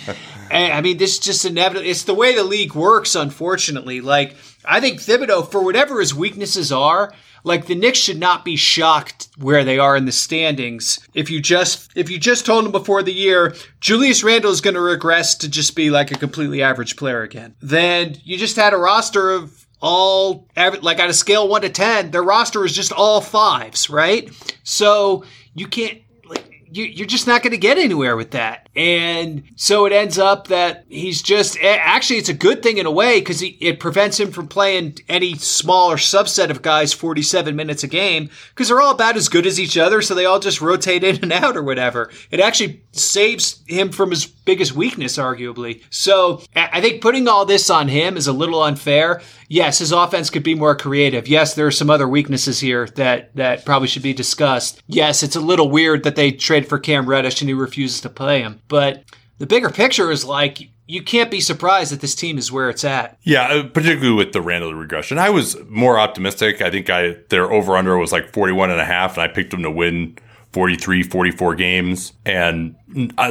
and 0.50 0.72
I 0.72 0.80
mean, 0.82 0.98
this 0.98 1.14
is 1.14 1.18
just 1.18 1.44
inevitable. 1.44 1.88
It's 1.88 2.04
the 2.04 2.14
way 2.14 2.36
the 2.36 2.44
league 2.44 2.76
works, 2.76 3.16
unfortunately. 3.16 4.00
Like 4.00 4.36
I 4.64 4.80
think 4.80 5.00
Thibodeau, 5.00 5.50
for 5.50 5.64
whatever 5.64 5.98
his 5.98 6.14
weaknesses 6.14 6.70
are, 6.70 7.12
like 7.44 7.66
the 7.66 7.74
Knicks 7.74 7.98
should 7.98 8.18
not 8.18 8.44
be 8.44 8.56
shocked 8.56 9.28
where 9.38 9.64
they 9.64 9.78
are 9.78 9.96
in 9.96 10.04
the 10.04 10.12
standings. 10.12 10.98
If 11.14 11.30
you 11.30 11.40
just 11.40 11.90
if 11.96 12.10
you 12.10 12.18
just 12.18 12.46
told 12.46 12.64
them 12.64 12.72
before 12.72 13.02
the 13.02 13.12
year 13.12 13.54
Julius 13.80 14.22
Randle 14.22 14.50
is 14.50 14.60
going 14.60 14.74
to 14.74 14.80
regress 14.80 15.34
to 15.36 15.48
just 15.48 15.76
be 15.76 15.90
like 15.90 16.10
a 16.10 16.18
completely 16.18 16.62
average 16.62 16.96
player 16.96 17.22
again, 17.22 17.54
then 17.60 18.16
you 18.24 18.36
just 18.36 18.56
had 18.56 18.72
a 18.72 18.78
roster 18.78 19.30
of 19.30 19.66
all 19.80 20.46
like 20.56 21.00
on 21.00 21.08
a 21.08 21.14
scale 21.14 21.48
one 21.48 21.62
to 21.62 21.70
ten, 21.70 22.10
their 22.10 22.22
roster 22.22 22.64
is 22.64 22.74
just 22.74 22.92
all 22.92 23.20
fives, 23.20 23.88
right? 23.88 24.30
So 24.62 25.24
you 25.54 25.66
can't 25.66 26.02
like 26.26 26.64
you, 26.70 26.84
you're 26.84 27.06
just 27.06 27.26
not 27.26 27.42
going 27.42 27.52
to 27.52 27.58
get 27.58 27.78
anywhere 27.78 28.16
with 28.16 28.32
that. 28.32 28.68
And 28.76 29.42
so 29.56 29.84
it 29.86 29.92
ends 29.92 30.18
up 30.18 30.46
that 30.46 30.84
he's 30.88 31.22
just 31.22 31.58
actually 31.60 32.18
it's 32.18 32.28
a 32.28 32.34
good 32.34 32.62
thing 32.62 32.78
in 32.78 32.86
a 32.86 32.90
way 32.90 33.20
because 33.20 33.42
it 33.42 33.80
prevents 33.80 34.20
him 34.20 34.30
from 34.30 34.46
playing 34.46 34.98
any 35.08 35.34
smaller 35.34 35.96
subset 35.96 36.50
of 36.50 36.62
guys 36.62 36.92
47 36.92 37.56
minutes 37.56 37.82
a 37.82 37.88
game 37.88 38.30
because 38.50 38.68
they're 38.68 38.80
all 38.80 38.94
about 38.94 39.16
as 39.16 39.28
good 39.28 39.46
as 39.46 39.58
each 39.58 39.76
other. 39.76 40.00
So 40.02 40.14
they 40.14 40.24
all 40.24 40.38
just 40.38 40.60
rotate 40.60 41.02
in 41.02 41.18
and 41.22 41.32
out 41.32 41.56
or 41.56 41.62
whatever. 41.62 42.10
It 42.30 42.40
actually 42.40 42.82
saves 42.92 43.62
him 43.66 43.90
from 43.90 44.10
his 44.10 44.26
biggest 44.26 44.72
weakness, 44.74 45.16
arguably. 45.16 45.82
So 45.90 46.42
I 46.54 46.80
think 46.80 47.02
putting 47.02 47.28
all 47.28 47.44
this 47.44 47.70
on 47.70 47.88
him 47.88 48.16
is 48.16 48.26
a 48.26 48.32
little 48.32 48.62
unfair. 48.62 49.20
Yes, 49.48 49.78
his 49.78 49.92
offense 49.92 50.30
could 50.30 50.42
be 50.42 50.54
more 50.54 50.76
creative. 50.76 51.26
Yes, 51.28 51.54
there 51.54 51.66
are 51.66 51.72
some 51.72 51.90
other 51.90 52.08
weaknesses 52.08 52.60
here 52.60 52.86
that, 52.94 53.34
that 53.36 53.64
probably 53.64 53.88
should 53.88 54.02
be 54.02 54.12
discussed. 54.12 54.80
Yes, 54.86 55.22
it's 55.22 55.36
a 55.36 55.40
little 55.40 55.70
weird 55.70 56.04
that 56.04 56.16
they 56.16 56.30
trade 56.30 56.68
for 56.68 56.78
Cam 56.78 57.06
Reddish 57.06 57.40
and 57.40 57.48
he 57.48 57.54
refuses 57.54 58.00
to 58.02 58.08
play 58.08 58.42
him. 58.42 58.60
But 58.70 59.04
the 59.36 59.46
bigger 59.46 59.68
picture 59.68 60.10
is 60.10 60.24
like 60.24 60.70
you 60.86 61.02
can't 61.02 61.30
be 61.30 61.40
surprised 61.40 61.92
that 61.92 62.00
this 62.00 62.14
team 62.14 62.38
is 62.38 62.50
where 62.50 62.70
it's 62.70 62.84
at. 62.84 63.18
Yeah, 63.22 63.48
uh, 63.48 63.62
particularly 63.68 64.14
with 64.14 64.32
the 64.32 64.40
Randle 64.40 64.74
regression. 64.74 65.18
I 65.18 65.28
was 65.30 65.56
more 65.68 66.00
optimistic. 66.00 66.62
I 66.62 66.70
think 66.70 66.88
I 66.88 67.16
their 67.28 67.50
over 67.52 67.76
under 67.76 67.98
was 67.98 68.12
like 68.12 68.32
41 68.32 68.70
and 68.70 68.80
a 68.80 68.84
half 68.84 69.16
and 69.16 69.22
I 69.22 69.28
picked 69.28 69.50
them 69.50 69.62
to 69.62 69.70
win 69.70 70.16
43, 70.52 71.02
44 71.02 71.54
games. 71.54 72.12
And 72.24 72.76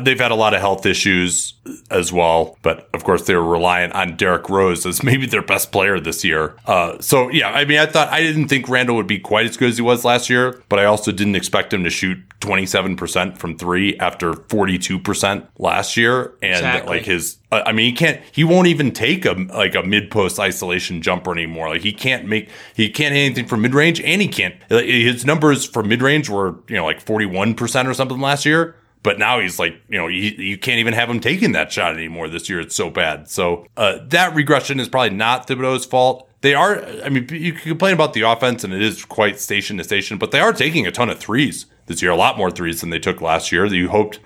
they've 0.02 0.20
had 0.20 0.32
a 0.32 0.36
lot 0.36 0.54
of 0.54 0.60
health 0.60 0.86
issues 0.86 1.54
as 1.92 2.12
well. 2.12 2.58
But 2.62 2.90
of 2.94 3.04
course, 3.04 3.24
they 3.24 3.36
were 3.36 3.46
reliant 3.46 3.94
on 3.94 4.16
Derrick 4.18 4.50
Rose 4.50 4.86
as 4.86 5.04
maybe 5.04 5.26
their 5.26 5.42
best 5.42 5.72
player 5.72 6.00
this 6.00 6.24
year. 6.24 6.56
Uh, 6.66 7.00
so, 7.00 7.30
yeah, 7.30 7.50
I 7.50 7.66
mean, 7.66 7.80
I 7.80 7.86
thought 7.86 8.10
I 8.10 8.22
didn't 8.22 8.48
think 8.48 8.70
Randle 8.70 8.96
would 8.96 9.08
be 9.08 9.20
quite 9.20 9.46
as 9.46 9.58
good 9.58 9.70
as 9.70 9.78
he 9.78 9.82
was 9.82 10.06
last 10.06 10.30
year, 10.30 10.62
but 10.70 10.80
I 10.80 10.86
also 10.86 11.12
didn't 11.12 11.36
expect 11.36 11.74
him 11.74 11.84
to 11.84 11.90
shoot 11.90 12.18
27% 12.42 13.38
from 13.38 13.58
three 13.58 13.98
after 13.98 14.34
42% 14.34 15.48
last 15.58 15.98
year. 15.98 16.34
And 16.42 16.52
exactly. 16.52 16.98
like 16.98 17.06
his, 17.06 17.38
I 17.52 17.72
mean, 17.72 17.86
he 17.88 17.94
can't, 17.94 18.22
he 18.32 18.44
won't 18.44 18.68
even 18.68 18.92
take 18.92 19.26
a, 19.26 19.34
like 19.34 19.76
a 19.76 19.84
mid 19.84 20.10
post 20.10 20.40
isolation 20.40 21.02
jumper 21.02 21.32
anymore. 21.32 21.70
Like 21.70 21.82
he 21.82 21.92
can't 21.92 22.26
make, 22.28 22.50
he 22.76 22.90
can't 22.90 23.14
hit 23.14 23.22
anything 23.22 23.48
from 23.48 23.62
mid 23.62 23.74
range 23.74 24.00
and 24.02 24.22
he 24.22 24.28
can't, 24.28 24.56
his 24.70 25.26
numbers 25.26 25.66
for 25.66 25.84
mid 25.84 26.02
range 26.02 26.30
were, 26.30 26.56
you 26.68 26.76
know, 26.76 26.86
like 26.86 27.04
41% 27.04 27.88
or 27.88 27.94
something 27.94 28.20
last 28.20 28.46
year. 28.46 28.76
But 29.02 29.18
now 29.18 29.40
he's 29.40 29.60
like, 29.60 29.82
you 29.88 29.98
know, 29.98 30.08
you, 30.08 30.32
you 30.32 30.58
can't 30.58 30.80
even 30.80 30.94
have 30.94 31.10
him 31.10 31.20
taking 31.20 31.54
that 31.54 31.72
shot 31.72 31.94
anymore 31.94 32.28
this 32.28 32.50
year. 32.50 32.60
It's 32.60 32.76
so 32.76 32.90
bad. 32.90 33.30
So 33.30 33.66
uh, 33.78 34.00
that 34.08 34.36
regression 34.36 34.80
is 34.80 34.90
probably 34.90 35.16
not 35.16 35.48
Thibodeau's 35.48 35.86
fault. 35.86 36.28
They 36.42 36.54
are, 36.54 36.84
I 37.04 37.10
mean, 37.10 37.28
you 37.32 37.54
can 37.54 37.62
complain 37.62 37.94
about 37.94 38.14
the 38.14 38.22
offense 38.22 38.64
and 38.64 38.74
it 38.74 38.82
is 38.82 39.06
quite 39.06 39.40
station 39.40 39.78
to 39.78 39.84
station, 39.84 40.18
but 40.18 40.32
they 40.32 40.40
are 40.40 40.54
taking 40.54 40.88
a 40.88 40.92
ton 40.92 41.10
of 41.10 41.20
threes 41.20 41.66
this 41.86 42.02
year, 42.02 42.12
a 42.12 42.16
lot 42.16 42.38
more 42.38 42.52
threes 42.52 42.82
than 42.82 42.90
they 42.90 43.00
took 43.00 43.20
last 43.20 43.52
year. 43.52 43.66
You 43.66 43.90
hoped 43.90 44.20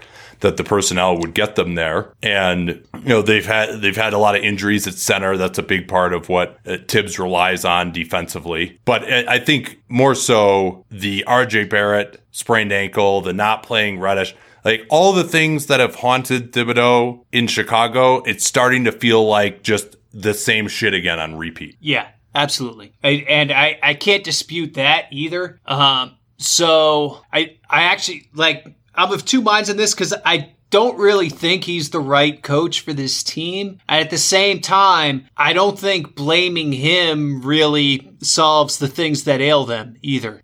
that 0.44 0.58
the 0.58 0.64
personnel 0.64 1.18
would 1.18 1.34
get 1.34 1.56
them 1.56 1.74
there. 1.76 2.14
And 2.22 2.86
you 3.02 3.10
know 3.10 3.22
they've 3.24 3.46
had 3.46 3.82
they've 3.82 3.96
had 3.96 4.14
a 4.14 4.20
lot 4.20 4.36
of 4.36 4.44
injuries 4.44 4.86
at 4.86 4.94
center. 4.94 5.36
That's 5.38 5.58
a 5.58 5.64
big 5.64 5.88
part 5.88 6.14
of 6.14 6.30
what 6.30 6.60
uh, 6.68 6.78
Thibs 6.88 7.18
relies 7.18 7.66
on 7.66 7.92
defensively. 7.92 8.80
But 8.86 9.12
uh, 9.12 9.24
I 9.28 9.40
think 9.40 9.82
more 9.90 10.14
so 10.14 10.86
the 10.92 11.24
RJ 11.28 11.70
Barrett 11.70 12.22
sprained 12.32 12.72
ankle, 12.72 13.22
the 13.22 13.34
not 13.34 13.64
playing 13.64 14.00
Reddish. 14.00 14.36
Like 14.64 14.86
all 14.90 15.14
the 15.14 15.24
things 15.24 15.68
that 15.68 15.80
have 15.80 15.96
haunted 15.96 16.54
Thibodeau 16.54 17.26
in 17.32 17.48
Chicago, 17.48 18.22
it's 18.24 18.46
starting 18.46 18.86
to 18.86 18.92
feel 18.92 19.26
like 19.26 19.64
just 19.64 19.98
the 20.14 20.34
same 20.34 20.68
shit 20.68 20.94
again 20.94 21.20
on 21.20 21.38
repeat. 21.38 21.76
Yeah, 21.80 22.08
absolutely. 22.34 22.94
I, 23.04 23.26
and 23.28 23.52
I, 23.52 23.80
I 23.82 23.94
can't 23.94 24.24
dispute 24.24 24.76
that 24.76 25.08
either. 25.12 25.60
Um, 25.66 26.18
so 26.38 27.22
I 27.32 27.58
I 27.70 27.84
actually 27.84 28.30
like 28.34 28.66
I'm 28.96 29.12
of 29.12 29.26
two 29.26 29.42
minds 29.42 29.70
on 29.70 29.78
this 29.78 29.94
because 29.94 30.14
I 30.26 30.54
don't 30.70 30.98
really 30.98 31.30
think 31.30 31.64
he's 31.64 31.92
the 31.92 32.00
right 32.00 32.42
coach 32.42 32.82
for 32.82 32.94
this 32.94 33.24
team. 33.24 33.80
And 33.88 34.04
at 34.04 34.10
the 34.10 34.18
same 34.18 34.60
time, 34.60 35.28
I 35.38 35.54
don't 35.54 35.78
think 35.78 36.16
blaming 36.16 36.72
him 36.72 37.42
really 37.44 38.12
solves 38.22 38.80
the 38.80 38.88
things 38.88 39.26
that 39.26 39.40
ail 39.40 39.66
them 39.66 39.98
either. 40.02 40.42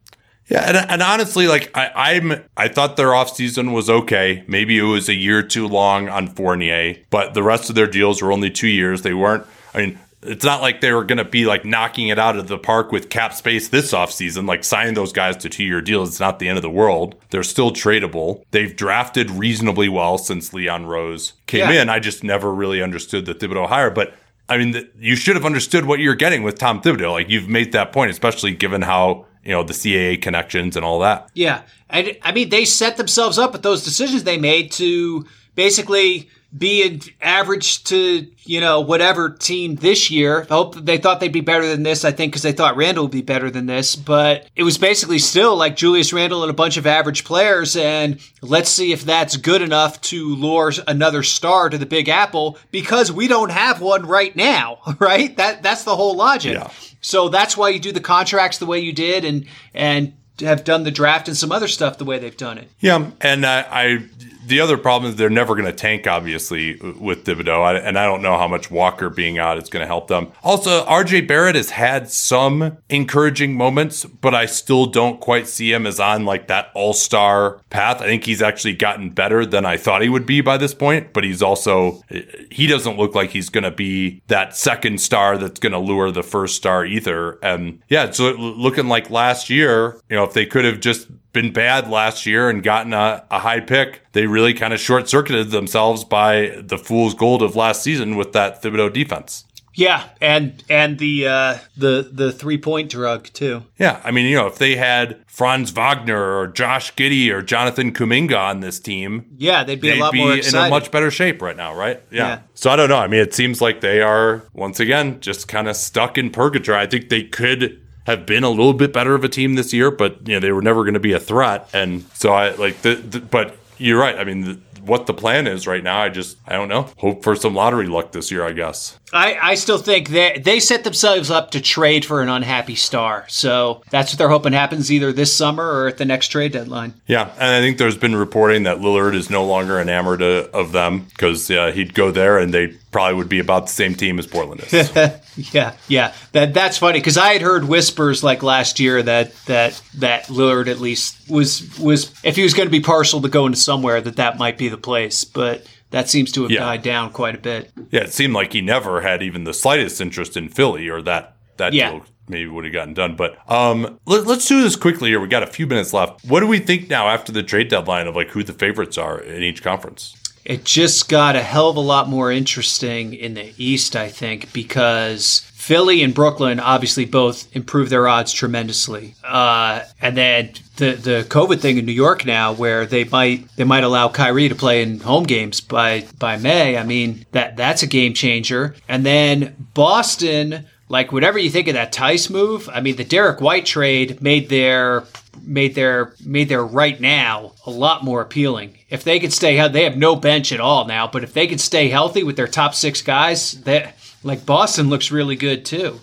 Yeah, 0.49 0.63
and, 0.67 0.77
and 0.77 1.01
honestly, 1.03 1.47
like 1.47 1.71
I, 1.75 2.13
am 2.13 2.43
I 2.57 2.67
thought 2.67 2.97
their 2.97 3.09
offseason 3.09 3.71
was 3.71 3.89
okay. 3.89 4.43
Maybe 4.47 4.77
it 4.79 4.83
was 4.83 5.07
a 5.07 5.13
year 5.13 5.43
too 5.43 5.67
long 5.67 6.09
on 6.09 6.27
Fournier, 6.27 6.95
but 7.11 7.35
the 7.35 7.43
rest 7.43 7.69
of 7.69 7.75
their 7.75 7.87
deals 7.87 8.21
were 8.21 8.31
only 8.31 8.49
two 8.49 8.67
years. 8.67 9.03
They 9.03 9.13
weren't. 9.13 9.45
I 9.75 9.77
mean, 9.77 9.99
it's 10.21 10.43
not 10.43 10.61
like 10.61 10.81
they 10.81 10.91
were 10.91 11.03
going 11.03 11.19
to 11.19 11.23
be 11.23 11.45
like 11.45 11.63
knocking 11.63 12.09
it 12.09 12.19
out 12.19 12.35
of 12.35 12.47
the 12.47 12.57
park 12.57 12.91
with 12.91 13.09
cap 13.09 13.33
space 13.33 13.69
this 13.69 13.93
offseason, 13.93 14.47
like 14.47 14.63
signing 14.63 14.95
those 14.95 15.13
guys 15.13 15.37
to 15.37 15.49
two 15.49 15.63
year 15.63 15.81
deals. 15.81 16.09
It's 16.09 16.19
not 16.19 16.39
the 16.39 16.49
end 16.49 16.57
of 16.57 16.63
the 16.63 16.69
world. 16.69 17.15
They're 17.29 17.43
still 17.43 17.71
tradable. 17.71 18.43
They've 18.51 18.75
drafted 18.75 19.29
reasonably 19.31 19.87
well 19.87 20.17
since 20.17 20.51
Leon 20.51 20.87
Rose 20.87 21.33
came 21.45 21.69
yeah. 21.69 21.83
in. 21.83 21.89
I 21.89 21.99
just 21.99 22.23
never 22.23 22.53
really 22.53 22.81
understood 22.81 23.25
the 23.25 23.35
Thibodeau 23.35 23.67
hire, 23.67 23.91
but 23.91 24.13
I 24.49 24.57
mean, 24.57 24.89
you 24.97 25.15
should 25.15 25.35
have 25.35 25.45
understood 25.45 25.85
what 25.85 25.99
you're 25.99 26.15
getting 26.15 26.41
with 26.41 26.57
Tom 26.57 26.81
Thibodeau. 26.81 27.11
Like 27.11 27.29
you've 27.29 27.47
made 27.47 27.71
that 27.73 27.93
point, 27.93 28.09
especially 28.09 28.55
given 28.55 28.81
how 28.81 29.27
you 29.43 29.51
know 29.51 29.63
the 29.63 29.73
CAA 29.73 30.21
connections 30.21 30.75
and 30.75 30.85
all 30.85 30.99
that. 30.99 31.29
Yeah, 31.33 31.61
and 31.89 32.17
I 32.21 32.31
mean 32.31 32.49
they 32.49 32.65
set 32.65 32.97
themselves 32.97 33.37
up 33.37 33.53
with 33.53 33.63
those 33.63 33.83
decisions 33.83 34.23
they 34.23 34.37
made 34.37 34.71
to 34.73 35.25
basically 35.55 36.29
be 36.57 36.83
an 36.83 36.99
average 37.21 37.83
to 37.85 38.27
you 38.43 38.59
know 38.59 38.81
whatever 38.81 39.29
team 39.29 39.75
this 39.75 40.09
year. 40.09 40.43
I 40.43 40.53
hope 40.53 40.75
they 40.75 40.97
thought 40.97 41.19
they'd 41.19 41.31
be 41.31 41.41
better 41.41 41.67
than 41.67 41.83
this. 41.83 42.03
I 42.03 42.11
think 42.11 42.31
because 42.31 42.41
they 42.41 42.51
thought 42.51 42.75
Randle 42.75 43.05
would 43.05 43.11
be 43.11 43.21
better 43.21 43.51
than 43.51 43.67
this, 43.67 43.95
but 43.95 44.47
it 44.55 44.63
was 44.63 44.77
basically 44.77 45.19
still 45.19 45.55
like 45.55 45.75
Julius 45.75 46.11
Randle 46.11 46.43
and 46.43 46.49
a 46.49 46.53
bunch 46.53 46.77
of 46.77 46.87
average 46.87 47.23
players. 47.23 47.75
And 47.75 48.19
let's 48.41 48.69
see 48.69 48.91
if 48.91 49.03
that's 49.03 49.37
good 49.37 49.61
enough 49.61 50.01
to 50.01 50.35
lure 50.35 50.71
another 50.87 51.23
star 51.23 51.69
to 51.69 51.77
the 51.77 51.85
Big 51.85 52.09
Apple 52.09 52.57
because 52.71 53.11
we 53.11 53.27
don't 53.27 53.51
have 53.51 53.81
one 53.81 54.05
right 54.05 54.35
now. 54.35 54.79
Right? 54.99 55.37
That 55.37 55.63
that's 55.63 55.83
the 55.83 55.95
whole 55.95 56.15
logic. 56.15 56.53
Yeah. 56.53 56.69
So 56.99 57.29
that's 57.29 57.55
why 57.55 57.69
you 57.69 57.79
do 57.79 57.91
the 57.91 58.01
contracts 58.01 58.57
the 58.57 58.65
way 58.65 58.79
you 58.79 58.91
did, 58.91 59.23
and 59.23 59.45
and 59.73 60.13
have 60.41 60.63
done 60.63 60.83
the 60.83 60.91
draft 60.91 61.27
and 61.27 61.37
some 61.37 61.51
other 61.51 61.67
stuff 61.67 61.97
the 61.97 62.05
way 62.05 62.19
they've 62.19 62.35
done 62.35 62.57
it. 62.57 62.69
Yeah, 62.79 63.11
and 63.21 63.45
uh, 63.45 63.65
I 63.69 64.05
the 64.45 64.59
other 64.61 64.77
problem 64.77 65.11
is 65.11 65.17
they're 65.17 65.29
never 65.29 65.55
going 65.55 65.65
to 65.65 65.73
tank, 65.73 66.07
obviously, 66.07 66.75
with 66.77 67.25
Thibodeau. 67.25 67.81
and 67.83 67.97
I 67.97 68.05
don't 68.05 68.21
know 68.21 68.37
how 68.37 68.47
much 68.47 68.71
Walker 68.71 69.09
being 69.09 69.37
out 69.37 69.57
is 69.57 69.69
going 69.69 69.81
to 69.81 69.87
help 69.87 70.07
them. 70.07 70.31
Also, 70.43 70.85
RJ 70.85 71.27
Barrett 71.27 71.55
has 71.55 71.71
had 71.71 72.09
some 72.09 72.77
encouraging 72.89 73.55
moments, 73.55 74.05
but 74.05 74.33
I 74.33 74.45
still 74.45 74.85
don't 74.85 75.19
quite 75.19 75.47
see 75.47 75.71
him 75.71 75.85
as 75.85 75.99
on 75.99 76.25
like 76.25 76.47
that 76.47 76.71
all 76.73 76.93
star 76.93 77.61
path. 77.69 78.01
I 78.01 78.05
think 78.05 78.25
he's 78.25 78.41
actually 78.41 78.75
gotten 78.75 79.09
better 79.09 79.45
than 79.45 79.65
I 79.65 79.77
thought 79.77 80.01
he 80.01 80.09
would 80.09 80.25
be 80.25 80.41
by 80.41 80.57
this 80.57 80.73
point, 80.73 81.13
but 81.13 81.23
he's 81.23 81.41
also, 81.41 82.01
he 82.49 82.67
doesn't 82.67 82.97
look 82.97 83.15
like 83.15 83.31
he's 83.31 83.49
going 83.49 83.63
to 83.65 83.71
be 83.71 84.21
that 84.27 84.55
second 84.55 85.01
star 85.01 85.37
that's 85.37 85.59
going 85.59 85.73
to 85.73 85.79
lure 85.79 86.11
the 86.11 86.23
first 86.23 86.55
star 86.55 86.85
either. 86.85 87.37
And 87.43 87.81
yeah, 87.89 88.11
so 88.11 88.31
looking 88.31 88.87
like 88.87 89.09
last 89.09 89.49
year, 89.49 89.99
you 90.09 90.15
know, 90.15 90.23
if 90.23 90.33
they 90.33 90.45
could 90.45 90.65
have 90.65 90.79
just 90.79 91.07
been 91.33 91.53
bad 91.53 91.89
last 91.89 92.25
year 92.25 92.49
and 92.49 92.63
gotten 92.63 92.93
a, 92.93 93.25
a 93.29 93.39
high 93.39 93.59
pick, 93.59 94.01
they 94.13 94.25
really 94.27 94.53
kind 94.53 94.73
of 94.73 94.79
short 94.79 95.09
circuited 95.09 95.51
themselves 95.51 96.03
by 96.03 96.61
the 96.61 96.77
fool's 96.77 97.13
gold 97.13 97.41
of 97.41 97.55
last 97.55 97.83
season 97.83 98.15
with 98.15 98.33
that 98.33 98.61
Thibodeau 98.61 98.91
defense. 98.91 99.45
Yeah, 99.75 100.09
and 100.19 100.61
and 100.69 100.99
the 100.99 101.27
uh, 101.27 101.57
the 101.77 102.09
the 102.11 102.33
three 102.33 102.57
point 102.57 102.89
drug 102.89 103.27
too. 103.31 103.63
Yeah, 103.77 104.01
I 104.03 104.11
mean, 104.11 104.25
you 104.25 104.35
know, 104.35 104.47
if 104.47 104.57
they 104.57 104.75
had 104.75 105.23
Franz 105.27 105.71
Wagner 105.71 106.37
or 106.37 106.47
Josh 106.47 106.93
Giddey 106.95 107.31
or 107.31 107.41
Jonathan 107.41 107.93
Kuminga 107.93 108.37
on 108.37 108.59
this 108.59 108.77
team, 108.79 109.25
yeah, 109.37 109.63
they'd 109.63 109.79
be 109.79 109.89
they'd 109.89 109.99
a 109.99 110.01
lot 110.01 110.11
be 110.11 110.19
more 110.19 110.35
excited. 110.35 110.57
in 110.59 110.65
a 110.65 110.69
much 110.69 110.91
better 110.91 111.09
shape 111.09 111.41
right 111.41 111.55
now, 111.55 111.73
right? 111.73 112.03
Yeah. 112.11 112.27
yeah. 112.27 112.39
So 112.55 112.69
I 112.71 112.75
don't 112.75 112.89
know. 112.89 112.97
I 112.97 113.07
mean, 113.07 113.21
it 113.21 113.33
seems 113.33 113.61
like 113.61 113.79
they 113.79 114.01
are 114.01 114.43
once 114.53 114.81
again 114.81 115.21
just 115.21 115.47
kind 115.47 115.69
of 115.69 115.77
stuck 115.77 116.17
in 116.17 116.29
purgatory. 116.29 116.77
I 116.77 116.85
think 116.85 117.07
they 117.07 117.23
could 117.23 117.81
have 118.09 118.25
been 118.25 118.43
a 118.43 118.49
little 118.49 118.73
bit 118.73 118.91
better 118.91 119.15
of 119.15 119.23
a 119.23 119.29
team 119.29 119.55
this 119.55 119.71
year, 119.73 119.91
but 119.91 120.27
you 120.27 120.33
know 120.33 120.39
they 120.39 120.51
were 120.51 120.61
never 120.61 120.83
going 120.83 120.95
to 120.95 120.99
be 120.99 121.13
a 121.13 121.19
threat. 121.19 121.69
And 121.73 122.03
so 122.13 122.33
I 122.33 122.51
like 122.55 122.81
the, 122.81 122.95
the 122.95 123.19
but 123.19 123.55
you're 123.77 123.99
right. 123.99 124.17
I 124.17 124.23
mean, 124.23 124.41
the, 124.41 124.59
what 124.81 125.05
the 125.05 125.13
plan 125.13 125.47
is 125.47 125.67
right 125.67 125.83
now, 125.83 126.01
I 126.01 126.09
just 126.09 126.37
I 126.47 126.53
don't 126.53 126.67
know. 126.67 126.89
Hope 126.97 127.23
for 127.23 127.35
some 127.35 127.55
lottery 127.55 127.87
luck 127.87 128.11
this 128.11 128.31
year, 128.31 128.45
I 128.45 128.51
guess. 128.51 128.98
I, 129.13 129.37
I 129.41 129.55
still 129.55 129.77
think 129.77 130.09
that 130.09 130.43
they 130.43 130.59
set 130.59 130.83
themselves 130.83 131.29
up 131.31 131.51
to 131.51 131.61
trade 131.61 132.05
for 132.05 132.21
an 132.21 132.29
unhappy 132.29 132.75
star. 132.75 133.25
So 133.27 133.81
that's 133.89 134.11
what 134.11 134.17
they're 134.17 134.29
hoping 134.29 134.53
happens 134.53 134.91
either 134.91 135.11
this 135.11 135.33
summer 135.33 135.63
or 135.63 135.87
at 135.87 135.97
the 135.97 136.05
next 136.05 136.27
trade 136.27 136.51
deadline. 136.51 136.93
Yeah, 137.07 137.31
and 137.37 137.51
I 137.51 137.59
think 137.59 137.77
there's 137.77 137.97
been 137.97 138.15
reporting 138.15 138.63
that 138.63 138.77
Lillard 138.77 139.15
is 139.15 139.29
no 139.29 139.45
longer 139.45 139.79
enamored 139.79 140.21
of 140.21 140.71
them 140.71 141.05
because 141.05 141.49
uh, 141.49 141.71
he'd 141.71 141.93
go 141.93 142.11
there 142.11 142.37
and 142.37 142.53
they 142.53 142.75
probably 142.91 143.15
would 143.15 143.29
be 143.29 143.39
about 143.39 143.67
the 143.67 143.71
same 143.71 143.95
team 143.95 144.19
as 144.19 144.27
Portland 144.27 144.61
is. 144.61 144.91
yeah, 145.53 145.75
yeah. 145.87 146.13
That 146.31 146.53
that's 146.53 146.77
funny 146.77 146.99
because 146.99 147.17
I 147.17 147.33
had 147.33 147.41
heard 147.41 147.65
whispers 147.65 148.23
like 148.23 148.43
last 148.43 148.79
year 148.79 149.01
that 149.03 149.35
that 149.45 149.81
that 149.95 150.25
Lillard 150.25 150.67
at 150.67 150.79
least 150.79 151.29
was 151.29 151.77
was 151.79 152.11
if 152.23 152.35
he 152.35 152.43
was 152.43 152.53
going 152.53 152.67
to 152.67 152.71
be 152.71 152.81
partial 152.81 153.21
to 153.21 153.29
going 153.29 153.53
to 153.53 153.59
somewhere 153.59 154.01
that 154.01 154.17
that 154.17 154.37
might 154.37 154.57
be 154.57 154.69
the 154.69 154.77
place, 154.77 155.23
but 155.23 155.65
that 155.91 156.09
seems 156.09 156.31
to 156.33 156.43
have 156.43 156.51
yeah. 156.51 156.59
died 156.59 156.83
down 156.83 157.11
quite 157.11 157.35
a 157.35 157.39
bit. 157.39 157.71
Yeah, 157.91 158.01
it 158.01 158.13
seemed 158.13 158.33
like 158.33 158.53
he 158.53 158.61
never 158.61 159.01
had 159.01 159.23
even 159.23 159.43
the 159.43 159.53
slightest 159.53 159.99
interest 159.99 160.37
in 160.37 160.49
Philly 160.49 160.87
or 160.87 161.01
that 161.01 161.35
that 161.57 161.73
yeah. 161.73 161.91
deal 161.91 162.05
maybe 162.27 162.47
would 162.47 162.63
have 162.63 162.73
gotten 162.73 162.93
done. 162.93 163.15
But 163.15 163.37
um, 163.51 163.99
let, 164.05 164.27
us 164.27 164.47
do 164.47 164.61
this 164.61 164.75
quickly 164.75 165.09
here. 165.09 165.19
We 165.19 165.27
got 165.27 165.43
a 165.43 165.47
few 165.47 165.67
minutes 165.67 165.93
left. 165.93 166.23
What 166.25 166.39
do 166.41 166.47
we 166.47 166.59
think 166.59 166.89
now 166.89 167.07
after 167.07 167.31
the 167.31 167.43
trade 167.43 167.69
deadline 167.69 168.07
of 168.07 168.15
like 168.15 168.29
who 168.29 168.43
the 168.43 168.53
favorites 168.53 168.97
are 168.97 169.19
in 169.19 169.43
each 169.43 169.63
conference? 169.63 170.15
It 170.49 170.63
just 170.63 171.07
got 171.09 171.35
a 171.35 171.43
hell 171.43 171.69
of 171.69 171.77
a 171.77 171.79
lot 171.79 172.09
more 172.09 172.31
interesting 172.31 173.13
in 173.13 173.35
the 173.35 173.53
East, 173.59 173.95
I 173.95 174.09
think, 174.09 174.51
because 174.51 175.41
Philly 175.53 176.01
and 176.01 176.11
Brooklyn 176.11 176.59
obviously 176.59 177.05
both 177.05 177.55
improved 177.55 177.91
their 177.91 178.07
odds 178.07 178.33
tremendously. 178.33 179.13
Uh, 179.23 179.81
and 180.01 180.17
then 180.17 180.53
the 180.77 180.93
the 180.93 181.25
COVID 181.29 181.59
thing 181.59 181.77
in 181.77 181.85
New 181.85 181.91
York 181.91 182.25
now, 182.25 182.51
where 182.51 182.87
they 182.87 183.03
might 183.03 183.47
they 183.57 183.63
might 183.63 183.83
allow 183.83 184.09
Kyrie 184.09 184.49
to 184.49 184.55
play 184.55 184.81
in 184.81 185.01
home 185.01 185.25
games 185.25 185.61
by 185.61 186.07
by 186.17 186.35
May. 186.35 186.79
I 186.79 186.83
mean 186.83 187.27
that 187.31 187.55
that's 187.55 187.83
a 187.83 187.87
game 187.87 188.15
changer. 188.15 188.75
And 188.87 189.05
then 189.05 189.67
Boston, 189.75 190.65
like 190.87 191.11
whatever 191.11 191.37
you 191.37 191.51
think 191.51 191.67
of 191.67 191.75
that 191.75 191.93
Tice 191.93 192.27
move, 192.27 192.67
I 192.73 192.81
mean 192.81 192.95
the 192.95 193.03
Derrick 193.03 193.39
White 193.39 193.67
trade 193.67 194.19
made 194.19 194.49
their 194.49 195.03
made 195.43 195.75
their 195.75 196.13
made 196.25 196.49
their 196.49 196.63
right 196.63 196.99
now 196.99 197.53
a 197.65 197.71
lot 197.71 198.03
more 198.03 198.21
appealing. 198.21 198.77
If 198.89 199.03
they 199.03 199.19
could 199.19 199.33
stay 199.33 199.55
healthy, 199.55 199.73
they 199.73 199.83
have 199.83 199.97
no 199.97 200.15
bench 200.15 200.51
at 200.51 200.59
all 200.59 200.85
now. 200.85 201.07
But 201.07 201.23
if 201.23 201.33
they 201.33 201.47
could 201.47 201.61
stay 201.61 201.89
healthy 201.89 202.23
with 202.23 202.35
their 202.35 202.47
top 202.47 202.75
six 202.75 203.01
guys, 203.01 203.53
that 203.63 203.95
like 204.23 204.45
Boston 204.45 204.89
looks 204.89 205.11
really 205.11 205.35
good 205.35 205.65
too. 205.65 205.99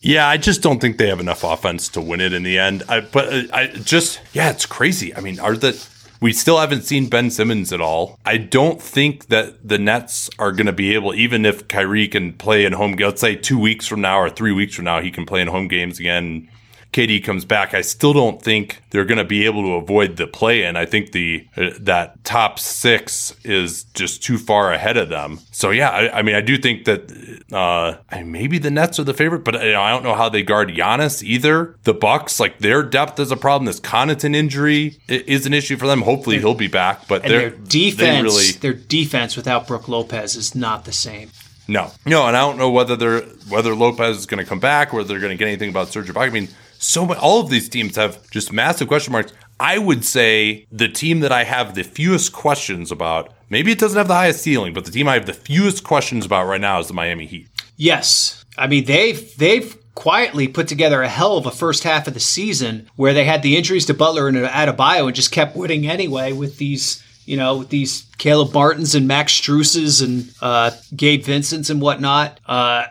Yeah, 0.00 0.26
I 0.26 0.36
just 0.36 0.62
don't 0.62 0.80
think 0.80 0.98
they 0.98 1.08
have 1.08 1.20
enough 1.20 1.44
offense 1.44 1.88
to 1.90 2.00
win 2.00 2.20
it 2.20 2.32
in 2.32 2.42
the 2.42 2.58
end. 2.58 2.82
I, 2.88 3.00
but 3.00 3.32
uh, 3.32 3.42
I 3.52 3.68
just, 3.68 4.20
yeah, 4.32 4.50
it's 4.50 4.66
crazy. 4.66 5.14
I 5.14 5.20
mean, 5.20 5.38
are 5.38 5.56
the 5.56 5.80
we 6.22 6.32
still 6.32 6.58
haven't 6.58 6.82
seen 6.82 7.08
Ben 7.08 7.30
Simmons 7.30 7.72
at 7.72 7.80
all. 7.80 8.18
I 8.24 8.36
don't 8.36 8.80
think 8.80 9.26
that 9.26 9.68
the 9.68 9.76
Nets 9.76 10.30
are 10.38 10.52
going 10.52 10.66
to 10.66 10.72
be 10.72 10.94
able, 10.94 11.14
even 11.14 11.44
if 11.44 11.66
Kyrie 11.66 12.06
can 12.06 12.32
play 12.34 12.64
in 12.64 12.74
home. 12.74 12.92
Let's 12.92 13.20
say 13.20 13.34
two 13.34 13.58
weeks 13.58 13.88
from 13.88 14.00
now 14.00 14.20
or 14.20 14.30
three 14.30 14.52
weeks 14.52 14.76
from 14.76 14.84
now, 14.84 15.00
he 15.00 15.10
can 15.10 15.26
play 15.26 15.40
in 15.40 15.48
home 15.48 15.66
games 15.66 15.98
again. 15.98 16.48
KD 16.92 17.24
comes 17.24 17.46
back, 17.46 17.72
I 17.72 17.80
still 17.80 18.12
don't 18.12 18.42
think 18.42 18.82
they're 18.90 19.06
going 19.06 19.18
to 19.18 19.24
be 19.24 19.46
able 19.46 19.62
to 19.62 19.72
avoid 19.72 20.16
the 20.16 20.26
play 20.26 20.64
in. 20.64 20.76
I 20.76 20.84
think 20.84 21.12
the 21.12 21.46
uh, 21.56 21.70
that 21.80 22.22
top 22.22 22.58
six 22.58 23.34
is 23.44 23.84
just 23.94 24.22
too 24.22 24.36
far 24.36 24.72
ahead 24.72 24.98
of 24.98 25.08
them. 25.08 25.40
So 25.52 25.70
yeah, 25.70 25.88
I, 25.88 26.18
I 26.18 26.22
mean, 26.22 26.34
I 26.34 26.42
do 26.42 26.58
think 26.58 26.84
that 26.84 27.42
uh, 27.50 27.96
maybe 28.22 28.58
the 28.58 28.70
Nets 28.70 28.98
are 28.98 29.04
the 29.04 29.14
favorite, 29.14 29.42
but 29.42 29.54
you 29.54 29.72
know, 29.72 29.80
I 29.80 29.90
don't 29.90 30.02
know 30.02 30.14
how 30.14 30.28
they 30.28 30.42
guard 30.42 30.68
Giannis 30.68 31.22
either. 31.22 31.76
The 31.84 31.94
Bucks, 31.94 32.38
like 32.38 32.58
their 32.58 32.82
depth 32.82 33.18
is 33.18 33.30
a 33.30 33.36
problem. 33.36 33.64
This 33.64 33.80
Connaughton 33.80 34.34
injury 34.34 34.98
is 35.08 35.46
an 35.46 35.54
issue 35.54 35.78
for 35.78 35.86
them. 35.86 36.02
Hopefully 36.02 36.40
he'll 36.40 36.54
be 36.54 36.68
back, 36.68 37.08
but 37.08 37.22
their 37.22 37.50
defense, 37.50 38.22
really, 38.22 38.52
their 38.52 38.74
defense 38.74 39.34
without 39.34 39.66
Brook 39.66 39.88
Lopez 39.88 40.36
is 40.36 40.54
not 40.54 40.84
the 40.84 40.92
same. 40.92 41.30
No, 41.68 41.90
no, 42.04 42.26
and 42.26 42.36
I 42.36 42.40
don't 42.40 42.58
know 42.58 42.70
whether 42.70 42.96
they're 42.96 43.22
whether 43.48 43.74
Lopez 43.74 44.18
is 44.18 44.26
going 44.26 44.42
to 44.42 44.48
come 44.48 44.60
back, 44.60 44.92
whether 44.92 45.08
they're 45.08 45.20
going 45.20 45.30
to 45.30 45.38
get 45.38 45.48
anything 45.48 45.70
about 45.70 45.88
Serge 45.88 46.08
Ibaka. 46.08 46.26
I 46.26 46.30
mean, 46.30 46.48
so 46.82 47.06
many, 47.06 47.20
all 47.20 47.40
of 47.40 47.50
these 47.50 47.68
teams 47.68 47.96
have 47.96 48.28
just 48.30 48.52
massive 48.52 48.88
question 48.88 49.12
marks. 49.12 49.32
I 49.60 49.78
would 49.78 50.04
say 50.04 50.66
the 50.72 50.88
team 50.88 51.20
that 51.20 51.30
I 51.30 51.44
have 51.44 51.74
the 51.74 51.84
fewest 51.84 52.32
questions 52.32 52.90
about, 52.90 53.32
maybe 53.48 53.70
it 53.70 53.78
doesn't 53.78 53.96
have 53.96 54.08
the 54.08 54.14
highest 54.14 54.42
ceiling, 54.42 54.74
but 54.74 54.84
the 54.84 54.90
team 54.90 55.06
I 55.06 55.14
have 55.14 55.26
the 55.26 55.32
fewest 55.32 55.84
questions 55.84 56.26
about 56.26 56.46
right 56.46 56.60
now 56.60 56.80
is 56.80 56.88
the 56.88 56.94
Miami 56.94 57.26
Heat. 57.26 57.48
Yes. 57.76 58.44
I 58.58 58.66
mean, 58.66 58.84
they've, 58.84 59.36
they've 59.36 59.78
quietly 59.94 60.48
put 60.48 60.66
together 60.66 61.02
a 61.02 61.08
hell 61.08 61.36
of 61.36 61.46
a 61.46 61.50
first 61.50 61.84
half 61.84 62.08
of 62.08 62.14
the 62.14 62.20
season 62.20 62.90
where 62.96 63.14
they 63.14 63.24
had 63.24 63.42
the 63.42 63.56
injuries 63.56 63.86
to 63.86 63.94
Butler 63.94 64.26
and 64.26 64.36
Adebayo 64.36 65.06
and 65.06 65.14
just 65.14 65.30
kept 65.30 65.56
winning 65.56 65.86
anyway 65.86 66.32
with 66.32 66.58
these 66.58 67.02
you 67.24 67.36
know, 67.36 67.58
with 67.58 67.68
these 67.68 68.06
Caleb 68.18 68.52
Martins 68.52 68.96
and 68.96 69.06
Max 69.06 69.32
Struses 69.32 70.04
and 70.04 70.34
uh, 70.40 70.72
Gabe 70.96 71.22
Vincents 71.22 71.70
and 71.70 71.80
whatnot. 71.80 72.40
Uh, 72.46 72.86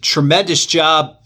tremendous 0.00 0.64
job 0.64 1.18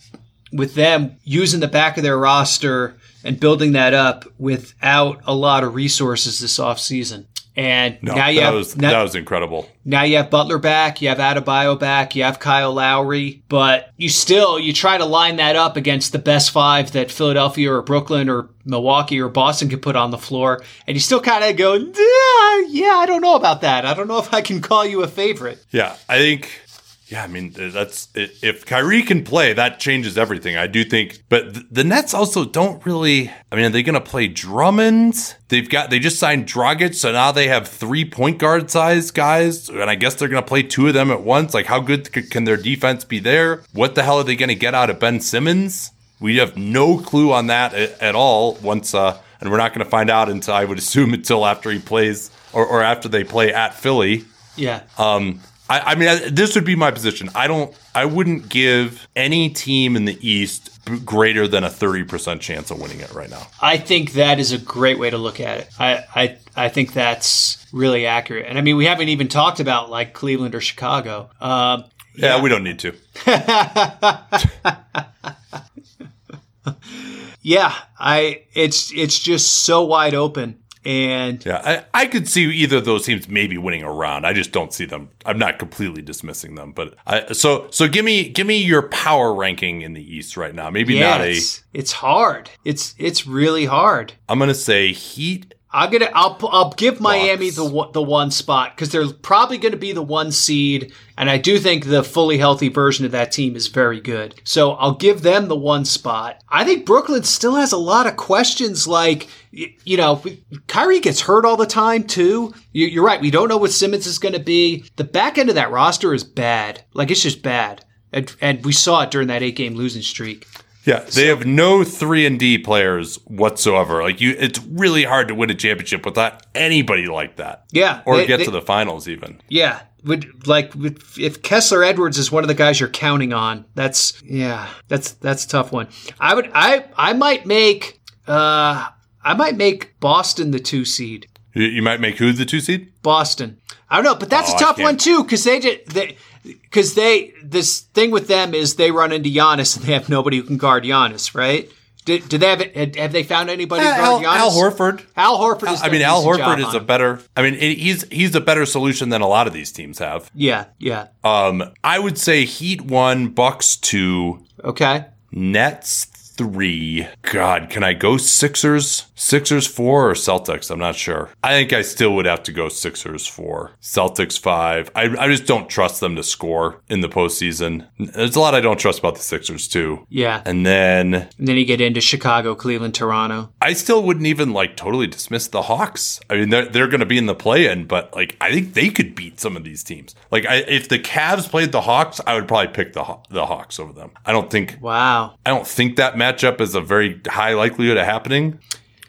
with 0.53 0.74
them 0.74 1.16
using 1.24 1.61
the 1.61 1.68
back 1.68 1.96
of 1.96 2.03
their 2.03 2.18
roster 2.18 2.96
and 3.24 3.40
building 3.40 3.72
that 3.72 3.94
up 3.94 4.24
without 4.38 5.20
a 5.26 5.34
lot 5.34 5.64
of 5.64 5.74
resources 5.74 6.40
this 6.40 6.59
offseason. 6.59 7.26
And 7.57 8.01
no, 8.03 8.14
now 8.14 8.28
you 8.28 8.40
have 8.42 8.55
was, 8.55 8.76
now, 8.76 8.90
that 8.92 9.03
was 9.03 9.16
incredible. 9.16 9.68
Now 9.84 10.05
you 10.05 10.18
have 10.18 10.30
Butler 10.30 10.59
back, 10.59 11.03
you 11.03 11.09
have 11.09 11.18
Adebayo 11.18 11.76
back, 11.76 12.14
you 12.14 12.22
have 12.22 12.38
Kyle 12.38 12.72
Lowry, 12.72 13.42
but 13.49 13.92
you 13.96 14.09
still 14.09 14.61
you 14.61 14.72
try 14.72 14.96
to 14.96 15.05
line 15.05 15.36
that 15.36 15.57
up 15.57 15.76
against 15.76 16.12
the 16.12 16.20
best 16.20 16.53
five 16.53 16.92
that 16.92 17.11
Philadelphia 17.11 17.72
or 17.72 17.82
Brooklyn 17.82 18.28
or 18.28 18.49
Milwaukee 18.64 19.20
or 19.20 19.28
Boston 19.28 19.68
could 19.68 19.82
put 19.82 19.96
on 19.96 20.12
the 20.12 20.18
floor, 20.18 20.62
and 20.86 20.96
you 20.96 21.01
still 21.01 21.20
kind 21.20 21.42
of 21.42 21.57
go, 21.57 21.74
yeah, 21.74 22.66
yeah, 22.68 22.94
I 22.94 23.07
don't 23.07 23.22
know 23.22 23.34
about 23.34 23.62
that. 23.62 23.84
I 23.84 23.92
don't 23.92 24.07
know 24.07 24.18
if 24.18 24.32
I 24.32 24.40
can 24.40 24.61
call 24.61 24.86
you 24.86 25.03
a 25.03 25.09
favorite. 25.09 25.59
Yeah, 25.72 25.96
I 26.09 26.18
think 26.18 26.61
yeah, 27.09 27.24
I 27.24 27.26
mean 27.26 27.52
that's 27.54 28.09
if 28.14 28.66
Kyrie 28.66 29.02
can 29.02 29.24
play, 29.24 29.54
that 29.54 29.80
changes 29.80 30.18
everything. 30.18 30.59
I 30.59 30.66
do 30.66 30.84
think, 30.84 31.22
but 31.30 31.72
the 31.74 31.82
Nets 31.82 32.12
also 32.12 32.44
don't 32.44 32.84
really. 32.84 33.32
I 33.50 33.56
mean, 33.56 33.64
are 33.64 33.70
they 33.70 33.82
going 33.82 33.94
to 33.94 34.00
play 34.00 34.28
Drummond? 34.28 35.36
They've 35.48 35.68
got 35.68 35.88
they 35.88 36.00
just 36.00 36.18
signed 36.18 36.46
Dragic, 36.46 36.94
so 36.94 37.11
now 37.11 37.32
they 37.32 37.48
have 37.48 37.66
three 37.66 38.04
point 38.04 38.38
guard 38.38 38.70
size 38.70 39.11
guys, 39.11 39.70
and 39.70 39.84
I 39.84 39.94
guess 39.94 40.16
they're 40.16 40.28
going 40.28 40.42
to 40.42 40.46
play 40.46 40.62
two 40.62 40.86
of 40.86 40.92
them 40.92 41.11
at 41.11 41.22
once. 41.22 41.54
Like, 41.54 41.64
how 41.64 41.80
good 41.80 42.12
can 42.30 42.44
their 42.44 42.59
defense 42.59 43.04
be 43.04 43.20
there? 43.20 43.62
What 43.72 43.94
the 43.94 44.02
hell 44.02 44.18
are 44.18 44.24
they 44.24 44.36
going 44.36 44.50
to 44.50 44.54
get 44.54 44.74
out 44.74 44.90
of 44.90 45.00
Ben 45.00 45.20
Simmons? 45.20 45.92
We 46.20 46.36
have 46.36 46.59
no 46.59 46.98
clue 46.98 47.32
on 47.32 47.46
that 47.46 47.72
at 47.72 48.14
all. 48.14 48.56
Once, 48.56 48.92
uh, 48.92 49.18
and 49.40 49.50
we're 49.50 49.56
not 49.56 49.72
going 49.72 49.84
to 49.84 49.90
find 49.90 50.11
out 50.11 50.28
until 50.28 50.52
I 50.52 50.66
would 50.66 50.78
assume 50.78 51.14
until 51.14 51.46
after 51.46 51.70
he 51.70 51.78
plays 51.78 52.30
or, 52.52 52.66
or 52.66 52.82
after 52.82 53.09
they 53.09 53.24
play 53.24 53.54
at 53.54 53.74
Philly. 53.74 54.26
Yeah. 54.56 54.82
Um, 54.98 55.40
I, 55.68 55.80
I 55.80 55.94
mean, 55.94 56.34
this 56.34 56.54
would 56.54 56.64
be 56.64 56.76
my 56.76 56.90
position. 56.90 57.28
I 57.34 57.46
don't. 57.46 57.76
I 57.94 58.06
wouldn't 58.06 58.48
give 58.48 59.06
any 59.14 59.50
team 59.50 59.96
in 59.96 60.06
the 60.06 60.18
East 60.26 60.78
greater 61.04 61.46
than 61.46 61.64
a 61.64 61.68
30% 61.68 62.40
chance 62.40 62.70
of 62.70 62.80
winning 62.80 63.00
it 63.00 63.12
right 63.12 63.28
now. 63.28 63.46
I 63.60 63.76
think 63.76 64.12
that 64.12 64.38
is 64.38 64.52
a 64.52 64.58
great 64.58 64.98
way 64.98 65.10
to 65.10 65.18
look 65.18 65.40
at 65.40 65.60
it. 65.60 65.68
I, 65.78 66.04
I, 66.14 66.38
I 66.56 66.68
think 66.70 66.94
that's 66.94 67.66
really 67.72 68.06
accurate. 68.06 68.46
And 68.46 68.58
I 68.58 68.62
mean, 68.62 68.76
we 68.76 68.86
haven't 68.86 69.08
even 69.08 69.28
talked 69.28 69.60
about 69.60 69.90
like 69.90 70.14
Cleveland 70.14 70.54
or 70.54 70.60
Chicago. 70.60 71.30
Uh, 71.40 71.82
yeah. 72.14 72.36
yeah, 72.36 72.42
we 72.42 72.48
don't 72.48 72.64
need 72.64 72.78
to. 72.80 72.92
yeah, 77.42 77.74
I 77.98 78.42
it's 78.54 78.92
it's 78.92 79.18
just 79.18 79.60
so 79.60 79.84
wide 79.84 80.14
open. 80.14 80.62
And 80.85 81.45
yeah, 81.45 81.85
I, 81.95 82.03
I 82.03 82.07
could 82.07 82.29
see 82.29 82.45
either 82.45 82.79
of 82.79 82.85
those 82.85 83.05
teams 83.05 83.29
maybe 83.29 83.59
winning 83.59 83.83
a 83.83 83.93
round. 83.93 84.26
I 84.26 84.33
just 84.33 84.53
don't 84.53 84.72
see 84.72 84.85
them. 84.85 85.11
I'm 85.26 85.39
not 85.39 85.59
completely 85.59 86.03
dismissing 86.03 86.55
them, 86.55 86.72
but 86.72 86.95
I, 87.07 87.33
so 87.33 87.68
so 87.70 87.89
give 87.89 88.05
me 88.05 88.29
give 88.29 88.47
me 88.47 88.62
your 88.62 88.83
power 88.83 89.35
ranking 89.35 89.83
in 89.83 89.93
the 89.93 90.16
East 90.16 90.37
right 90.37 90.55
now. 90.55 90.70
Maybe 90.70 90.95
yeah, 90.95 91.11
not 91.11 91.20
it's, 91.22 91.59
a. 91.59 91.79
It's 91.79 91.93
hard. 91.93 92.51
It's 92.64 92.95
it's 92.99 93.26
really 93.26 93.66
hard. 93.66 94.14
I'm 94.29 94.39
gonna 94.39 94.55
say 94.55 94.93
Heat 94.93 95.55
I'm 95.70 95.91
gonna 95.91 96.11
I'll 96.14 96.39
I'll 96.51 96.70
give 96.70 97.01
Miami 97.01 97.51
the 97.51 97.91
the 97.93 98.03
one 98.03 98.31
spot 98.31 98.74
because 98.74 98.91
they're 98.91 99.12
probably 99.12 99.59
going 99.59 99.72
to 99.72 99.79
be 99.79 99.93
the 99.93 100.03
one 100.03 100.33
seed, 100.33 100.95
and 101.16 101.29
I 101.29 101.37
do 101.37 101.59
think 101.59 101.85
the 101.85 102.03
fully 102.03 102.39
healthy 102.39 102.68
version 102.68 103.05
of 103.05 103.12
that 103.12 103.33
team 103.33 103.55
is 103.55 103.66
very 103.66 104.01
good. 104.01 104.41
So 104.45 104.72
I'll 104.72 104.95
give 104.95 105.20
them 105.20 105.49
the 105.49 105.57
one 105.57 105.85
spot. 105.85 106.43
I 106.49 106.64
think 106.64 106.87
Brooklyn 106.87 107.24
still 107.24 107.57
has 107.57 107.72
a 107.72 107.79
lot 107.79 108.07
of 108.07 108.16
questions. 108.16 108.89
Like 108.89 109.29
you 109.51 109.96
know, 109.96 110.22
Kyrie 110.66 111.01
gets 111.01 111.20
hurt 111.20 111.44
all 111.44 111.57
the 111.57 111.66
time 111.66 112.05
too. 112.05 112.55
You're 112.72 113.05
right. 113.05 113.20
We 113.20 113.30
don't 113.30 113.49
know 113.49 113.57
what 113.57 113.72
Simmons 113.72 114.07
is 114.07 114.18
going 114.18 114.34
to 114.34 114.40
be. 114.40 114.84
The 114.96 115.05
back 115.05 115.38
end 115.38 115.49
of 115.49 115.55
that 115.55 115.70
roster 115.70 116.14
is 116.14 116.24
bad. 116.24 116.84
Like 116.94 117.11
it's 117.11 117.22
just 117.22 117.42
bad, 117.42 117.84
and 118.12 118.34
and 118.40 118.64
we 118.64 118.72
saw 118.72 119.03
it 119.03 119.11
during 119.11 119.28
that 119.28 119.42
eight 119.42 119.57
game 119.57 119.74
losing 119.74 120.03
streak. 120.03 120.46
Yeah, 120.84 121.01
they 121.01 121.11
so, 121.11 121.36
have 121.36 121.44
no 121.44 121.84
three 121.84 122.24
and 122.24 122.38
D 122.38 122.57
players 122.57 123.16
whatsoever. 123.26 124.03
Like 124.03 124.20
you, 124.20 124.34
it's 124.38 124.59
really 124.61 125.05
hard 125.05 125.28
to 125.28 125.34
win 125.34 125.51
a 125.51 125.55
championship 125.55 126.05
without 126.07 126.46
anybody 126.55 127.07
like 127.07 127.36
that. 127.36 127.64
Yeah, 127.72 128.03
or 128.07 128.16
they, 128.16 128.26
get 128.26 128.38
they, 128.38 128.44
to 128.44 128.51
the 128.51 128.62
finals 128.62 129.07
even. 129.07 129.40
Yeah, 129.49 129.82
would 130.05 130.46
like 130.46 130.72
if 131.18 131.42
Kessler 131.42 131.84
Edwards 131.84 132.18
is 132.18 132.32
one 132.32 132.44
of 132.44 132.49
the 132.49 132.55
guys 132.55 132.80
you're 132.80 132.88
counting 132.88 133.32
on. 133.32 133.66
That's 133.74 134.22
yeah, 134.22 134.68
that's 134.88 135.12
that's 135.12 135.44
a 135.44 135.49
tough 135.49 135.72
one. 135.72 135.88
I 136.18 136.34
would 136.34 136.51
I 136.55 136.86
I 136.96 137.12
might 137.12 137.44
make 137.44 138.01
uh 138.26 138.88
I 139.22 139.34
might 139.34 139.56
make 139.56 139.98
Boston 140.00 140.50
the 140.50 140.60
two 140.60 140.84
seed. 140.84 141.26
You, 141.54 141.66
you 141.66 141.82
might 141.82 142.00
make 142.00 142.18
who 142.18 142.32
the 142.32 142.44
two 142.44 142.60
seed? 142.60 142.92
Boston. 143.02 143.58
I 143.90 143.96
don't 143.96 144.04
know, 144.04 144.14
but 144.14 144.30
that's 144.30 144.52
oh, 144.52 144.56
a 144.56 144.58
tough 144.58 144.78
one 144.78 144.96
too 144.96 145.22
because 145.22 145.44
they 145.44 145.60
just 145.60 145.86
they 145.86 146.16
because 146.42 146.94
they 146.94 147.32
this 147.42 147.80
thing 147.80 148.10
with 148.10 148.28
them 148.28 148.54
is 148.54 148.76
they 148.76 148.90
run 148.90 149.12
into 149.12 149.30
Giannis 149.30 149.76
and 149.76 149.84
they 149.86 149.92
have 149.92 150.08
nobody 150.08 150.38
who 150.38 150.42
can 150.42 150.56
guard 150.58 150.84
Giannis, 150.84 151.34
right? 151.34 151.70
Do, 152.04 152.18
do 152.18 152.38
they 152.38 152.48
have 152.48 152.60
have 152.96 153.12
they 153.12 153.22
found 153.22 153.50
anybody 153.50 153.84
uh, 153.84 153.92
Al, 153.92 154.24
Al, 154.24 154.50
Horford? 154.50 155.04
Al 155.14 155.38
Horford. 155.38 155.72
Is 155.72 155.82
I 155.82 155.90
mean, 155.90 156.00
Al 156.00 156.24
Horford 156.24 156.66
is 156.66 156.72
a 156.72 156.80
better. 156.80 157.20
I 157.36 157.42
mean, 157.42 157.54
he's 157.54 158.08
he's 158.08 158.34
a 158.34 158.40
better 158.40 158.64
solution 158.64 159.10
than 159.10 159.20
a 159.20 159.28
lot 159.28 159.46
of 159.46 159.52
these 159.52 159.72
teams 159.72 159.98
have. 159.98 160.30
Yeah, 160.34 160.66
yeah. 160.78 161.08
Um, 161.22 161.62
I 161.84 161.98
would 161.98 162.16
say 162.16 162.46
Heat 162.46 162.80
one, 162.80 163.28
Bucks 163.28 163.76
two. 163.76 164.44
Okay. 164.64 165.04
Nets 165.30 166.06
three. 166.39 167.07
God, 167.22 167.68
can 167.68 167.82
I 167.82 167.93
go 167.93 168.16
Sixers? 168.16 169.07
Sixers 169.14 169.66
four 169.66 170.09
or 170.09 170.14
Celtics? 170.14 170.70
I'm 170.70 170.78
not 170.78 170.95
sure. 170.95 171.30
I 171.43 171.51
think 171.51 171.72
I 171.72 171.82
still 171.82 172.14
would 172.14 172.26
have 172.26 172.43
to 172.45 172.53
go 172.53 172.68
Sixers 172.68 173.26
four. 173.26 173.72
Celtics 173.82 174.39
five. 174.39 174.91
I, 174.95 175.14
I 175.18 175.28
just 175.28 175.47
don't 175.47 175.68
trust 175.68 176.01
them 176.01 176.14
to 176.16 176.22
score 176.22 176.80
in 176.89 177.01
the 177.01 177.09
postseason. 177.09 177.89
There's 177.99 178.36
a 178.36 178.41
lot 178.41 178.55
I 178.55 178.61
don't 178.61 178.78
trust 178.78 179.01
about 179.01 179.16
the 179.16 179.22
Sixers 179.22 179.66
too. 179.68 180.07
Yeah. 180.09 180.43
And 180.47 180.64
then 180.64 181.14
And 181.14 181.49
then 181.49 181.57
you 181.57 181.64
get 181.64 181.80
into 181.80 182.01
Chicago, 182.01 182.55
Cleveland, 182.55 182.95
Toronto. 182.95 183.53
I 183.61 183.72
still 183.72 184.03
wouldn't 184.05 184.26
even 184.26 184.53
like 184.53 184.76
totally 184.76 185.09
dismiss 185.09 185.49
the 185.49 185.62
Hawks. 185.62 186.20
I 186.30 186.36
mean, 186.36 186.51
they're, 186.51 186.66
they're 186.66 186.86
going 186.86 187.01
to 187.01 187.07
be 187.07 187.18
in 187.18 187.26
the 187.26 187.34
play 187.34 187.66
in, 187.70 187.86
but 187.86 188.14
like, 188.14 188.36
I 188.41 188.53
think 188.53 188.74
they 188.74 188.89
could 188.91 189.16
beat 189.16 189.41
some 189.41 189.57
of 189.57 189.64
these 189.64 189.82
teams. 189.82 190.14
Like, 190.30 190.47
I, 190.47 190.59
if 190.59 190.89
the 190.89 191.01
Cavs 191.01 191.51
played 191.51 191.72
the 191.72 191.80
Hawks, 191.80 192.20
I 192.26 192.34
would 192.34 192.47
probably 192.47 192.72
pick 192.72 192.93
the 192.93 193.05
the 193.28 193.47
Hawks 193.47 193.80
over 193.80 193.93
them. 193.93 194.12
I 194.24 194.30
don't 194.32 194.51
think 194.51 194.78
Wow. 194.80 195.34
I 195.45 195.51
don't 195.51 195.66
think 195.66 195.97
that 195.97 196.16
matchup 196.33 196.61
is 196.61 196.74
a 196.74 196.81
very 196.81 197.20
high 197.26 197.55
likelihood 197.55 197.97
of 197.97 198.05
happening. 198.05 198.59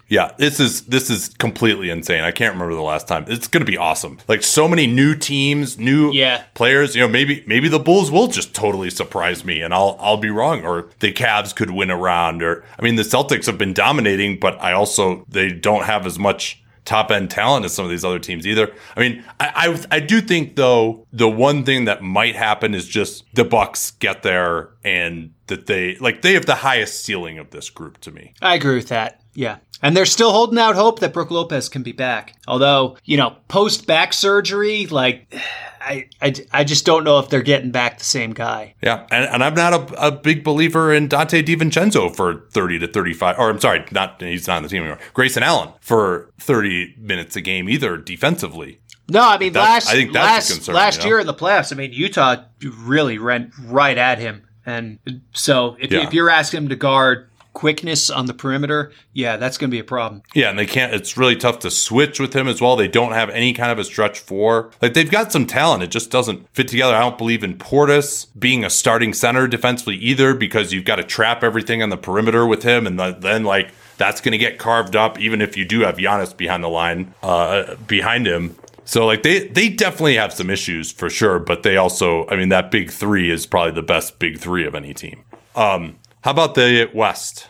Yeah, 0.07 0.31
this 0.39 0.59
is 0.59 0.81
this 0.85 1.11
is 1.11 1.29
completely 1.37 1.91
insane. 1.91 2.23
I 2.23 2.31
can't 2.31 2.53
remember 2.53 2.73
the 2.73 2.81
last 2.81 3.07
time. 3.07 3.25
It's 3.27 3.47
going 3.47 3.63
to 3.63 3.71
be 3.71 3.77
awesome. 3.77 4.17
Like 4.27 4.41
so 4.41 4.67
many 4.67 4.87
new 4.87 5.13
teams, 5.13 5.77
new 5.77 6.11
Yeah. 6.11 6.41
players. 6.55 6.95
You 6.95 7.01
know, 7.03 7.07
maybe 7.07 7.43
maybe 7.45 7.67
the 7.69 7.77
Bulls 7.77 8.09
will 8.09 8.27
just 8.27 8.55
totally 8.55 8.89
surprise 8.89 9.45
me, 9.45 9.61
and 9.61 9.71
I'll 9.71 9.97
I'll 9.99 10.17
be 10.17 10.31
wrong. 10.31 10.65
Or 10.65 10.89
the 10.99 11.13
Cavs 11.13 11.55
could 11.55 11.69
win 11.69 11.91
a 11.91 11.95
round. 11.95 12.41
Or 12.41 12.63
I 12.79 12.81
mean, 12.81 12.95
the 12.95 13.03
Celtics 13.03 13.45
have 13.45 13.59
been 13.59 13.73
dominating, 13.73 14.39
but 14.39 14.59
I 14.59 14.71
also 14.73 15.25
they 15.29 15.51
don't 15.51 15.83
have 15.85 16.07
as 16.07 16.17
much 16.17 16.59
top 16.85 17.11
end 17.11 17.29
talent 17.29 17.65
as 17.65 17.73
some 17.73 17.85
of 17.85 17.91
these 17.91 18.03
other 18.03 18.17
teams 18.17 18.47
either. 18.47 18.73
I 18.97 18.99
mean, 19.01 19.23
I, 19.39 19.51
I 19.91 19.97
I 19.97 19.99
do 19.99 20.21
think 20.21 20.55
though 20.55 21.05
the 21.13 21.29
one 21.29 21.63
thing 21.63 21.85
that 21.85 22.01
might 22.01 22.35
happen 22.35 22.73
is 22.73 22.87
just 22.87 23.25
the 23.35 23.43
Bucks 23.45 23.91
get 23.91 24.23
there 24.23 24.69
and 24.83 25.33
that 25.49 25.67
they 25.67 25.95
like 25.97 26.21
they 26.21 26.33
have 26.33 26.45
the 26.45 26.55
highest 26.55 27.03
ceiling 27.03 27.37
of 27.37 27.51
this 27.51 27.69
group 27.69 27.99
to 28.01 28.11
me. 28.11 28.33
I 28.41 28.55
agree 28.55 28.75
with 28.75 28.87
that. 28.87 29.21
Yeah. 29.33 29.57
And 29.81 29.95
they're 29.95 30.05
still 30.05 30.31
holding 30.31 30.59
out 30.59 30.75
hope 30.75 30.99
that 30.99 31.13
Brook 31.13 31.31
Lopez 31.31 31.69
can 31.69 31.83
be 31.83 31.93
back. 31.93 32.35
Although, 32.47 32.97
you 33.05 33.15
know, 33.15 33.37
post 33.47 33.87
back 33.87 34.11
surgery, 34.11 34.87
like, 34.87 35.33
I, 35.81 36.09
I, 36.21 36.33
I 36.51 36.63
just 36.65 36.85
don't 36.85 37.05
know 37.05 37.19
if 37.19 37.29
they're 37.29 37.41
getting 37.41 37.71
back 37.71 37.97
the 37.97 38.03
same 38.03 38.33
guy. 38.33 38.75
Yeah, 38.83 39.07
and, 39.09 39.25
and 39.25 39.43
I'm 39.43 39.53
not 39.55 39.73
a, 39.73 40.07
a 40.07 40.11
big 40.11 40.43
believer 40.43 40.93
in 40.93 41.07
Donte 41.07 41.41
DiVincenzo 41.43 42.13
for 42.13 42.47
30 42.51 42.79
to 42.79 42.87
35, 42.87 43.39
or 43.39 43.49
I'm 43.49 43.61
sorry, 43.61 43.85
not 43.91 44.21
he's 44.21 44.45
not 44.45 44.57
on 44.57 44.63
the 44.63 44.69
team 44.69 44.81
anymore. 44.81 44.99
Grayson 45.13 45.41
Allen 45.41 45.69
for 45.79 46.31
30 46.41 46.95
minutes 46.99 47.37
a 47.37 47.41
game 47.41 47.69
either 47.69 47.95
defensively. 47.95 48.81
No, 49.09 49.21
I 49.21 49.37
mean 49.37 49.53
That's- 49.53 49.85
last 49.85 49.89
I 49.89 49.93
think 49.93 50.13
that's 50.13 50.25
last 50.25 50.51
concern, 50.53 50.75
last 50.75 50.97
you 50.97 51.03
know? 51.03 51.07
year 51.07 51.19
in 51.19 51.27
the 51.27 51.33
playoffs. 51.33 51.73
I 51.73 51.75
mean 51.77 51.93
Utah 51.93 52.43
really 52.61 53.17
ran 53.17 53.51
right 53.65 53.97
at 53.97 54.19
him, 54.19 54.43
and 54.69 55.21
so 55.33 55.75
if, 55.79 55.91
Yeah. 55.91 56.03
if 56.05 56.13
you're 56.13 56.29
asking 56.29 56.63
him 56.63 56.69
to 56.69 56.75
guard 56.75 57.25
quickness 57.53 58.09
on 58.09 58.25
the 58.27 58.33
perimeter, 58.33 58.91
yeah, 59.11 59.35
that's 59.35 59.57
going 59.57 59.69
to 59.69 59.75
be 59.75 59.79
a 59.79 59.83
problem. 59.83 60.21
Yeah, 60.33 60.49
and 60.51 60.57
they 60.57 60.67
can't. 60.67 60.93
It's 60.93 61.17
really 61.17 61.35
tough 61.35 61.59
to 61.59 61.71
switch 61.71 62.19
with 62.19 62.33
him 62.33 62.47
as 62.47 62.61
well. 62.61 62.75
They 62.75 62.87
don't 62.87 63.11
have 63.11 63.29
any 63.31 63.53
kind 63.53 63.71
of 63.71 63.79
a 63.79 63.83
stretch 63.83 64.19
four. 64.19 64.69
Like 64.81 64.93
they've 64.93 65.09
got 65.09 65.31
some 65.31 65.45
talent, 65.45 65.83
it 65.83 65.87
just 65.89 66.11
doesn't 66.11 66.47
fit 66.53 66.67
together. 66.69 66.95
I 66.95 66.99
don't 67.01 67.17
believe 67.17 67.43
in 67.43 67.55
Portis 67.57 68.27
being 68.37 68.63
a 68.63 68.69
starting 68.69 69.13
center 69.13 69.47
defensively 69.47 69.95
either, 69.97 70.33
because 70.35 70.71
you've 70.71 70.85
got 70.85 70.97
to 70.97 71.03
trap 71.03 71.43
everything 71.43 71.81
on 71.83 71.89
the 71.89 71.97
perimeter 71.97 72.45
with 72.45 72.63
him, 72.63 72.85
and 72.87 72.97
th- 72.97 73.17
then 73.19 73.43
like 73.43 73.71
that's 73.97 74.21
going 74.21 74.31
to 74.31 74.37
get 74.37 74.57
carved 74.59 74.95
up, 74.95 75.19
even 75.19 75.41
if 75.41 75.57
you 75.57 75.65
do 75.65 75.81
have 75.81 75.97
Giannis 75.97 76.37
behind 76.37 76.63
the 76.63 76.69
line, 76.69 77.13
uh, 77.23 77.75
behind 77.87 78.27
him. 78.27 78.55
So 78.89 79.05
like 79.05 79.21
they 79.21 79.47
they 79.47 79.69
definitely 79.69 80.15
have 80.15 80.33
some 80.33 80.49
issues 80.49 80.91
for 80.91 81.11
sure, 81.11 81.37
but 81.37 81.61
they 81.61 81.77
also, 81.77 82.27
I 82.27 82.35
mean, 82.35 82.49
that 82.49 82.71
big 82.71 82.89
three 82.89 83.29
is 83.29 83.45
probably 83.45 83.73
the 83.73 83.83
best 83.83 84.17
big 84.17 84.39
three 84.39 84.65
of 84.65 84.73
any 84.73 84.95
team. 84.95 85.25
Um, 85.55 85.99
how 86.21 86.31
about 86.31 86.55
the 86.55 86.89
West? 86.91 87.45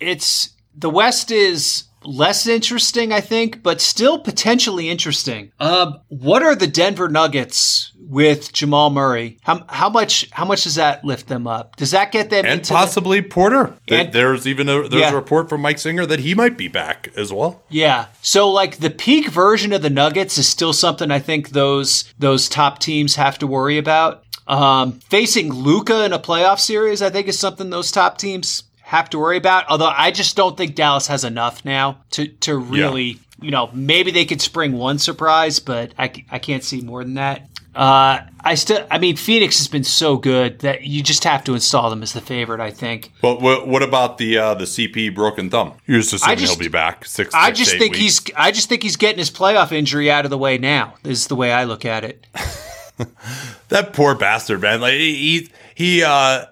It's 0.00 0.50
the 0.76 0.90
West 0.90 1.30
is 1.30 1.84
less 2.04 2.46
interesting, 2.46 3.12
I 3.12 3.20
think, 3.20 3.62
but 3.62 3.80
still 3.80 4.18
potentially 4.18 4.88
interesting. 4.88 5.52
Um, 5.60 6.00
what 6.08 6.42
are 6.42 6.54
the 6.54 6.66
Denver 6.66 7.08
Nuggets 7.08 7.92
with 7.98 8.52
Jamal 8.52 8.90
Murray? 8.90 9.38
How, 9.42 9.64
how 9.68 9.88
much 9.88 10.28
how 10.32 10.44
much 10.44 10.64
does 10.64 10.74
that 10.76 11.04
lift 11.04 11.28
them 11.28 11.46
up? 11.46 11.76
Does 11.76 11.92
that 11.92 12.10
get 12.12 12.30
them 12.30 12.44
and 12.44 12.66
possibly 12.66 13.22
Porter. 13.22 13.74
And- 13.88 14.12
there's 14.12 14.46
even 14.46 14.68
a 14.68 14.88
there's 14.88 14.94
Yeah. 15.02 15.12
a 15.12 15.14
report 15.14 15.48
from 15.48 15.60
Mike 15.60 15.78
Singer 15.78 16.06
that 16.06 16.20
he 16.20 16.34
might 16.34 16.56
be 16.56 16.68
back 16.68 17.10
as 17.16 17.32
well. 17.32 17.62
Yeah. 17.68 18.06
So 18.22 18.50
like 18.50 18.78
the 18.78 18.90
peak 18.90 19.28
version 19.28 19.72
of 19.72 19.82
the 19.82 19.90
Nuggets 19.90 20.38
is 20.38 20.48
still 20.48 20.72
something 20.72 21.10
I 21.10 21.18
think 21.20 21.50
those 21.50 22.12
those 22.18 22.48
top 22.48 22.78
teams 22.78 23.16
have 23.16 23.38
to 23.38 23.46
worry 23.46 23.78
about. 23.78 24.24
Um, 24.46 24.94
facing 25.08 25.52
Luka 25.52 26.04
in 26.04 26.12
a 26.12 26.18
playoff 26.18 26.58
series, 26.58 27.02
I 27.02 27.10
think 27.10 27.28
is 27.28 27.38
something 27.38 27.70
those 27.70 27.92
top 27.92 28.18
teams 28.18 28.64
have 28.90 29.08
to 29.08 29.20
worry 29.20 29.36
about. 29.36 29.66
Although 29.68 29.92
I 29.96 30.10
just 30.10 30.34
don't 30.34 30.56
think 30.56 30.74
Dallas 30.74 31.06
has 31.06 31.22
enough 31.22 31.64
now 31.64 31.98
to 32.10 32.26
to 32.26 32.56
really, 32.56 33.20
you 33.40 33.52
know, 33.52 33.70
maybe 33.72 34.10
they 34.10 34.24
could 34.24 34.40
spring 34.42 34.72
one 34.72 34.98
surprise, 34.98 35.60
but 35.60 35.92
I, 35.96 36.12
I 36.28 36.40
can't 36.40 36.64
see 36.64 36.80
more 36.80 37.04
than 37.04 37.14
that. 37.14 37.42
Uh, 37.72 38.22
I 38.40 38.56
still, 38.56 38.84
I 38.90 38.98
mean, 38.98 39.14
Phoenix 39.14 39.58
has 39.58 39.68
been 39.68 39.84
so 39.84 40.16
good 40.16 40.58
that 40.60 40.82
you 40.82 41.04
just 41.04 41.22
have 41.22 41.44
to 41.44 41.54
install 41.54 41.88
them 41.88 42.02
as 42.02 42.14
the 42.14 42.20
favorite. 42.20 42.58
I 42.58 42.72
think. 42.72 43.12
But 43.22 43.40
what, 43.40 43.68
what 43.68 43.84
about 43.84 44.18
the 44.18 44.36
uh, 44.38 44.54
the 44.54 44.64
CP 44.64 45.14
broken 45.14 45.50
thumb? 45.50 45.74
You're 45.86 46.00
just 46.00 46.14
assuming 46.14 46.38
just- 46.38 46.52
he'll 46.54 46.58
be 46.58 46.68
back 46.68 47.04
six. 47.04 47.32
I 47.32 47.46
six, 47.46 47.58
just 47.60 47.70
think 47.78 47.92
weeks. 47.92 48.18
he's. 48.26 48.34
I 48.36 48.50
just 48.50 48.68
think 48.68 48.82
he's 48.82 48.96
getting 48.96 49.18
his 49.20 49.30
playoff 49.30 49.70
injury 49.70 50.10
out 50.10 50.24
of 50.24 50.30
the 50.32 50.38
way 50.38 50.58
now. 50.58 50.94
Is 51.04 51.28
the 51.28 51.36
way 51.36 51.52
I 51.52 51.62
look 51.62 51.84
at 51.84 52.02
it. 52.02 52.26
that 53.68 53.92
poor 53.92 54.16
bastard, 54.16 54.60
man. 54.60 54.80
Like 54.80 54.94
he 54.94 55.48
he 55.76 56.02
uh 56.02 56.46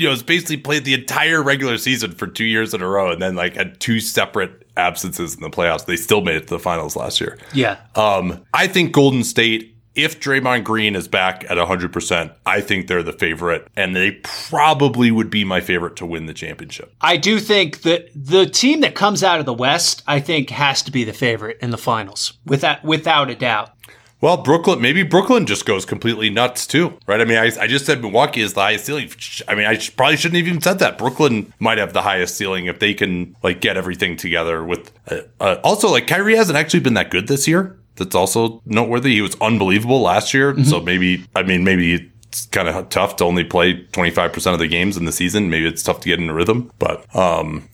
you 0.00 0.06
know, 0.06 0.12
has 0.12 0.22
basically 0.22 0.56
played 0.56 0.84
the 0.84 0.94
entire 0.94 1.42
regular 1.42 1.78
season 1.78 2.12
for 2.12 2.26
two 2.26 2.44
years 2.44 2.74
in 2.74 2.82
a 2.82 2.88
row, 2.88 3.10
and 3.10 3.20
then 3.20 3.34
like 3.34 3.54
had 3.54 3.78
two 3.80 4.00
separate 4.00 4.66
absences 4.76 5.34
in 5.34 5.42
the 5.42 5.50
playoffs. 5.50 5.84
They 5.86 5.96
still 5.96 6.22
made 6.22 6.36
it 6.36 6.40
to 6.48 6.54
the 6.54 6.58
finals 6.58 6.96
last 6.96 7.20
year. 7.20 7.38
Yeah. 7.52 7.78
Um, 7.94 8.44
I 8.54 8.66
think 8.66 8.92
Golden 8.92 9.24
State, 9.24 9.76
if 9.94 10.20
Draymond 10.20 10.64
Green 10.64 10.96
is 10.96 11.08
back 11.08 11.44
at 11.50 11.58
100%, 11.58 12.32
I 12.46 12.60
think 12.60 12.86
they're 12.86 13.02
the 13.02 13.12
favorite, 13.12 13.68
and 13.76 13.94
they 13.94 14.12
probably 14.22 15.10
would 15.10 15.30
be 15.30 15.44
my 15.44 15.60
favorite 15.60 15.96
to 15.96 16.06
win 16.06 16.26
the 16.26 16.34
championship. 16.34 16.94
I 17.00 17.16
do 17.16 17.38
think 17.38 17.82
that 17.82 18.08
the 18.14 18.46
team 18.46 18.80
that 18.80 18.94
comes 18.94 19.22
out 19.22 19.40
of 19.40 19.46
the 19.46 19.52
West, 19.52 20.02
I 20.06 20.20
think, 20.20 20.50
has 20.50 20.82
to 20.82 20.92
be 20.92 21.04
the 21.04 21.12
favorite 21.12 21.58
in 21.60 21.70
the 21.70 21.78
finals, 21.78 22.34
without 22.46 22.84
without 22.84 23.30
a 23.30 23.34
doubt. 23.34 23.72
Well, 24.20 24.36
Brooklyn, 24.36 24.82
maybe 24.82 25.02
Brooklyn 25.02 25.46
just 25.46 25.64
goes 25.64 25.86
completely 25.86 26.28
nuts 26.28 26.66
too, 26.66 26.98
right? 27.06 27.20
I 27.20 27.24
mean, 27.24 27.38
I, 27.38 27.50
I 27.58 27.66
just 27.66 27.86
said 27.86 28.02
Milwaukee 28.02 28.42
is 28.42 28.52
the 28.52 28.60
highest 28.60 28.84
ceiling. 28.84 29.10
I 29.48 29.54
mean, 29.54 29.66
I 29.66 29.78
sh- 29.78 29.96
probably 29.96 30.16
shouldn't 30.18 30.36
have 30.38 30.46
even 30.46 30.60
said 30.60 30.78
that. 30.80 30.98
Brooklyn 30.98 31.52
might 31.58 31.78
have 31.78 31.94
the 31.94 32.02
highest 32.02 32.36
ceiling 32.36 32.66
if 32.66 32.80
they 32.80 32.92
can 32.92 33.34
like 33.42 33.60
get 33.62 33.78
everything 33.78 34.16
together. 34.16 34.62
With 34.62 34.92
uh, 35.10 35.20
uh, 35.40 35.56
also, 35.64 35.88
like 35.90 36.06
Kyrie 36.06 36.36
hasn't 36.36 36.58
actually 36.58 36.80
been 36.80 36.94
that 36.94 37.10
good 37.10 37.28
this 37.28 37.48
year. 37.48 37.78
That's 37.96 38.14
also 38.14 38.62
noteworthy. 38.66 39.14
He 39.14 39.22
was 39.22 39.36
unbelievable 39.40 40.00
last 40.00 40.32
year, 40.34 40.56
so 40.64 40.80
maybe 40.80 41.24
I 41.34 41.42
mean 41.42 41.64
maybe 41.64 42.10
it's 42.28 42.46
kind 42.46 42.68
of 42.68 42.88
tough 42.88 43.16
to 43.16 43.24
only 43.24 43.44
play 43.44 43.84
twenty 43.92 44.10
five 44.10 44.32
percent 44.32 44.54
of 44.54 44.60
the 44.60 44.68
games 44.68 44.96
in 44.96 45.04
the 45.04 45.12
season. 45.12 45.50
Maybe 45.50 45.66
it's 45.66 45.82
tough 45.82 46.00
to 46.00 46.08
get 46.08 46.18
in 46.18 46.30
a 46.30 46.34
rhythm, 46.34 46.70
but 46.78 47.04
um, 47.16 47.68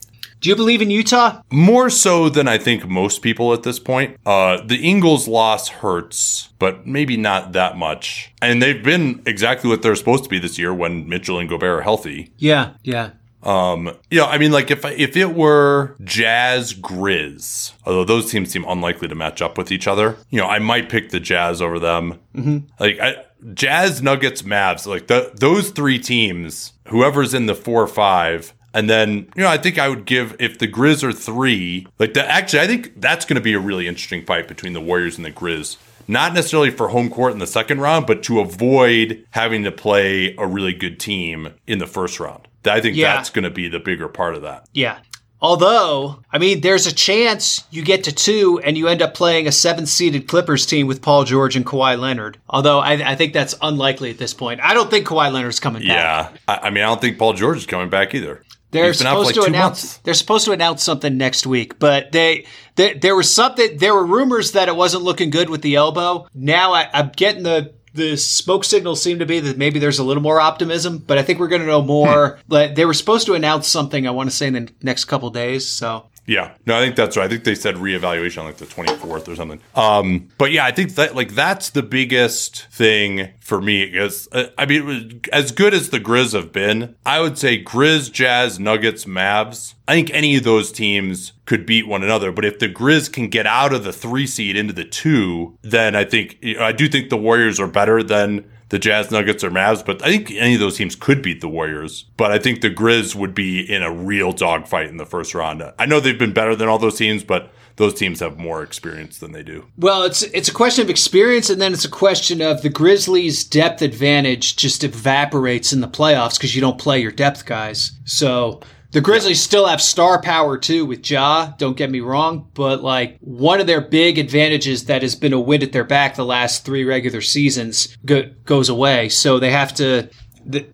Do 0.46 0.50
you 0.50 0.56
believe 0.56 0.80
in 0.80 0.90
Utah? 0.90 1.42
more 1.50 1.90
so 1.90 2.28
than 2.28 2.46
I 2.46 2.56
think 2.56 2.86
most 2.86 3.20
people 3.20 3.52
at 3.52 3.64
this 3.64 3.80
point. 3.80 4.16
Uh, 4.24 4.60
the 4.64 4.76
Ingles 4.76 5.26
loss 5.26 5.66
hurts, 5.66 6.50
but 6.60 6.86
maybe 6.86 7.16
not 7.16 7.50
that 7.54 7.76
much. 7.76 8.32
And 8.40 8.62
they've 8.62 8.80
been 8.80 9.24
exactly 9.26 9.68
what 9.68 9.82
they're 9.82 9.96
supposed 9.96 10.22
to 10.22 10.30
be 10.30 10.38
this 10.38 10.56
year 10.56 10.72
when 10.72 11.08
Mitchell 11.08 11.40
and 11.40 11.48
Gobert 11.48 11.80
are 11.80 11.82
healthy. 11.82 12.32
Yeah, 12.36 12.74
yeah. 12.84 13.10
Um, 13.42 13.90
know, 14.12 14.26
I 14.26 14.38
mean, 14.38 14.52
like 14.52 14.70
if 14.70 14.84
if 14.84 15.16
it 15.16 15.34
were 15.34 15.96
Jazz 16.04 16.74
Grizz, 16.74 17.72
although 17.84 18.04
those 18.04 18.30
teams 18.30 18.52
seem 18.52 18.64
unlikely 18.68 19.08
to 19.08 19.16
match 19.16 19.42
up 19.42 19.58
with 19.58 19.72
each 19.72 19.88
other, 19.88 20.16
you 20.30 20.40
know, 20.40 20.46
I 20.46 20.60
might 20.60 20.88
pick 20.88 21.10
the 21.10 21.18
Jazz 21.18 21.60
over 21.60 21.80
them. 21.80 22.20
Mm-hmm. 22.36 22.58
Like 22.78 23.00
I, 23.00 23.24
Jazz, 23.52 24.00
Nuggets, 24.00 24.42
Mavs, 24.42 24.86
like 24.86 25.08
the, 25.08 25.32
those 25.34 25.70
three 25.70 25.98
teams, 25.98 26.72
whoever's 26.86 27.34
in 27.34 27.46
the 27.46 27.54
four 27.56 27.82
or 27.82 27.88
five. 27.88 28.52
And 28.76 28.90
then, 28.90 29.26
you 29.34 29.42
know, 29.42 29.48
I 29.48 29.56
think 29.56 29.78
I 29.78 29.88
would 29.88 30.04
give 30.04 30.36
if 30.38 30.58
the 30.58 30.68
Grizz 30.68 31.02
are 31.02 31.12
three, 31.12 31.86
like 31.98 32.12
that. 32.12 32.28
Actually, 32.28 32.60
I 32.60 32.66
think 32.66 33.00
that's 33.00 33.24
going 33.24 33.36
to 33.36 33.40
be 33.40 33.54
a 33.54 33.58
really 33.58 33.88
interesting 33.88 34.22
fight 34.26 34.46
between 34.48 34.74
the 34.74 34.82
Warriors 34.82 35.16
and 35.16 35.24
the 35.24 35.32
Grizz. 35.32 35.78
Not 36.06 36.34
necessarily 36.34 36.70
for 36.70 36.88
home 36.88 37.08
court 37.08 37.32
in 37.32 37.38
the 37.38 37.46
second 37.46 37.80
round, 37.80 38.06
but 38.06 38.22
to 38.24 38.38
avoid 38.38 39.24
having 39.30 39.64
to 39.64 39.72
play 39.72 40.36
a 40.36 40.46
really 40.46 40.74
good 40.74 41.00
team 41.00 41.54
in 41.66 41.78
the 41.78 41.86
first 41.86 42.20
round. 42.20 42.46
I 42.66 42.80
think 42.82 42.96
Yeah. 42.96 43.16
that's 43.16 43.30
going 43.30 43.44
to 43.44 43.50
be 43.50 43.68
the 43.68 43.80
bigger 43.80 44.08
part 44.08 44.34
of 44.34 44.42
that. 44.42 44.66
Yeah. 44.74 44.98
Although, 45.40 46.22
I 46.32 46.38
mean, 46.38 46.62
there's 46.62 46.86
a 46.86 46.94
chance 46.94 47.62
you 47.70 47.82
get 47.82 48.04
to 48.04 48.12
two 48.12 48.58
and 48.64 48.76
you 48.76 48.88
end 48.88 49.02
up 49.02 49.12
playing 49.14 49.46
a 49.46 49.52
seven 49.52 49.84
seeded 49.86 50.28
Clippers 50.28 50.64
team 50.64 50.86
with 50.86 51.02
Paul 51.02 51.24
George 51.24 51.56
and 51.56 51.64
Kawhi 51.66 51.98
Leonard. 51.98 52.38
Although 52.48 52.78
I, 52.80 52.92
I 53.12 53.14
think 53.16 53.32
that's 53.34 53.54
unlikely 53.60 54.10
at 54.10 54.18
this 54.18 54.32
point. 54.32 54.60
I 54.62 54.72
don't 54.74 54.90
think 54.90 55.06
Kawhi 55.06 55.30
Leonard's 55.30 55.60
coming 55.60 55.82
back. 55.82 55.88
Yeah, 55.90 56.38
I, 56.48 56.68
I 56.68 56.70
mean, 56.70 56.84
I 56.84 56.86
don't 56.86 57.00
think 57.00 57.18
Paul 57.18 57.34
George 57.34 57.58
is 57.58 57.66
coming 57.66 57.90
back 57.90 58.14
either. 58.14 58.42
They're 58.76 58.86
He's 58.88 58.98
been 58.98 59.06
out 59.06 59.16
for 59.18 59.24
supposed 59.24 59.36
like 59.36 59.44
to 59.46 59.50
announce. 59.50 59.82
months. 59.84 59.96
They're 59.98 60.14
supposed 60.14 60.44
to 60.46 60.52
announce 60.52 60.82
something 60.82 61.16
next 61.16 61.46
week, 61.46 61.78
but 61.78 62.12
they, 62.12 62.46
they 62.76 62.94
there 62.94 63.16
was 63.16 63.32
something. 63.34 63.76
There 63.78 63.94
were 63.94 64.06
rumors 64.06 64.52
that 64.52 64.68
it 64.68 64.76
wasn't 64.76 65.02
looking 65.02 65.30
good 65.30 65.50
with 65.50 65.62
the 65.62 65.74
elbow. 65.76 66.28
Now 66.34 66.72
I, 66.72 66.88
I'm 66.92 67.10
getting 67.14 67.42
the 67.42 67.74
the 67.94 68.16
smoke 68.16 68.64
signals 68.64 69.02
seem 69.02 69.18
to 69.18 69.26
be 69.26 69.40
that 69.40 69.56
maybe 69.58 69.78
there's 69.78 69.98
a 69.98 70.04
little 70.04 70.22
more 70.22 70.40
optimism, 70.40 70.98
but 70.98 71.18
I 71.18 71.22
think 71.22 71.38
we're 71.38 71.48
going 71.48 71.62
to 71.62 71.66
know 71.66 71.82
more. 71.82 72.38
Hmm. 72.50 72.74
They 72.74 72.84
were 72.84 72.94
supposed 72.94 73.26
to 73.26 73.34
announce 73.34 73.66
something, 73.68 74.06
I 74.06 74.10
want 74.10 74.30
to 74.30 74.36
say, 74.36 74.48
in 74.48 74.52
the 74.52 74.70
next 74.82 75.06
couple 75.06 75.30
days. 75.30 75.66
So 75.66 76.06
yeah, 76.26 76.54
no, 76.66 76.76
I 76.76 76.80
think 76.80 76.96
that's 76.96 77.16
right. 77.16 77.24
I 77.24 77.28
think 77.28 77.44
they 77.44 77.54
said 77.54 77.76
reevaluation 77.76 78.40
on 78.40 78.46
like 78.46 78.56
the 78.56 78.66
24th 78.66 79.28
or 79.28 79.36
something. 79.36 79.60
Um, 79.76 80.28
but 80.38 80.50
yeah, 80.50 80.64
I 80.64 80.72
think 80.72 80.94
that 80.96 81.14
like 81.14 81.34
that's 81.34 81.70
the 81.70 81.82
biggest 81.82 82.66
thing 82.66 83.30
for 83.40 83.62
me 83.62 83.86
because 83.86 84.28
uh, 84.32 84.48
I 84.58 84.66
mean, 84.66 85.20
as 85.32 85.52
good 85.52 85.72
as 85.72 85.90
the 85.90 86.00
Grizz 86.00 86.32
have 86.32 86.52
been, 86.52 86.96
I 87.06 87.20
would 87.20 87.38
say 87.38 87.62
Grizz, 87.62 88.12
Jazz, 88.12 88.58
Nuggets, 88.58 89.04
Mavs. 89.04 89.74
I 89.86 89.94
think 89.94 90.10
any 90.10 90.36
of 90.36 90.42
those 90.42 90.72
teams 90.72 91.32
could 91.44 91.64
beat 91.64 91.86
one 91.86 92.02
another. 92.02 92.32
But 92.32 92.44
if 92.44 92.58
the 92.58 92.68
Grizz 92.68 93.12
can 93.12 93.28
get 93.28 93.46
out 93.46 93.72
of 93.72 93.84
the 93.84 93.92
three 93.92 94.26
seed 94.26 94.56
into 94.56 94.72
the 94.72 94.84
two, 94.84 95.56
then 95.62 95.94
I 95.94 96.04
think 96.04 96.38
I 96.58 96.72
do 96.72 96.88
think 96.88 97.08
the 97.08 97.16
Warriors 97.16 97.60
are 97.60 97.68
better 97.68 98.02
than 98.02 98.50
the 98.68 98.78
Jazz, 98.78 99.10
Nuggets, 99.10 99.44
or 99.44 99.50
Mavs, 99.50 99.84
but 99.84 100.02
I 100.02 100.08
think 100.08 100.32
any 100.32 100.54
of 100.54 100.60
those 100.60 100.76
teams 100.76 100.96
could 100.96 101.22
beat 101.22 101.40
the 101.40 101.48
Warriors. 101.48 102.06
But 102.16 102.32
I 102.32 102.38
think 102.38 102.60
the 102.60 102.70
Grizz 102.70 103.14
would 103.14 103.34
be 103.34 103.60
in 103.60 103.82
a 103.82 103.92
real 103.92 104.32
dogfight 104.32 104.88
in 104.88 104.96
the 104.96 105.06
first 105.06 105.34
round. 105.34 105.62
I 105.78 105.86
know 105.86 106.00
they've 106.00 106.18
been 106.18 106.32
better 106.32 106.56
than 106.56 106.68
all 106.68 106.78
those 106.78 106.96
teams, 106.96 107.22
but 107.22 107.52
those 107.76 107.94
teams 107.94 108.20
have 108.20 108.38
more 108.38 108.62
experience 108.62 109.18
than 109.18 109.32
they 109.32 109.42
do. 109.42 109.66
Well, 109.78 110.02
it's 110.02 110.22
it's 110.22 110.48
a 110.48 110.52
question 110.52 110.82
of 110.82 110.90
experience, 110.90 111.50
and 111.50 111.60
then 111.60 111.72
it's 111.72 111.84
a 111.84 111.90
question 111.90 112.40
of 112.40 112.62
the 112.62 112.70
Grizzlies' 112.70 113.44
depth 113.44 113.82
advantage 113.82 114.56
just 114.56 114.82
evaporates 114.82 115.72
in 115.72 115.80
the 115.80 115.88
playoffs 115.88 116.36
because 116.36 116.54
you 116.54 116.60
don't 116.60 116.78
play 116.78 117.00
your 117.00 117.12
depth 117.12 117.44
guys. 117.44 117.92
So 118.04 118.60
the 118.96 119.02
Grizzlies 119.02 119.42
still 119.42 119.66
have 119.66 119.82
star 119.82 120.22
power 120.22 120.56
too 120.56 120.86
with 120.86 121.10
Ja, 121.10 121.52
don't 121.58 121.76
get 121.76 121.90
me 121.90 122.00
wrong, 122.00 122.50
but 122.54 122.82
like 122.82 123.18
one 123.20 123.60
of 123.60 123.66
their 123.66 123.82
big 123.82 124.16
advantages 124.16 124.86
that 124.86 125.02
has 125.02 125.14
been 125.14 125.34
a 125.34 125.38
wind 125.38 125.62
at 125.62 125.72
their 125.72 125.84
back 125.84 126.14
the 126.14 126.24
last 126.24 126.64
three 126.64 126.82
regular 126.82 127.20
seasons 127.20 127.94
go- 128.06 128.30
goes 128.46 128.70
away. 128.70 129.10
So 129.10 129.38
they 129.38 129.50
have 129.50 129.74
to 129.74 130.08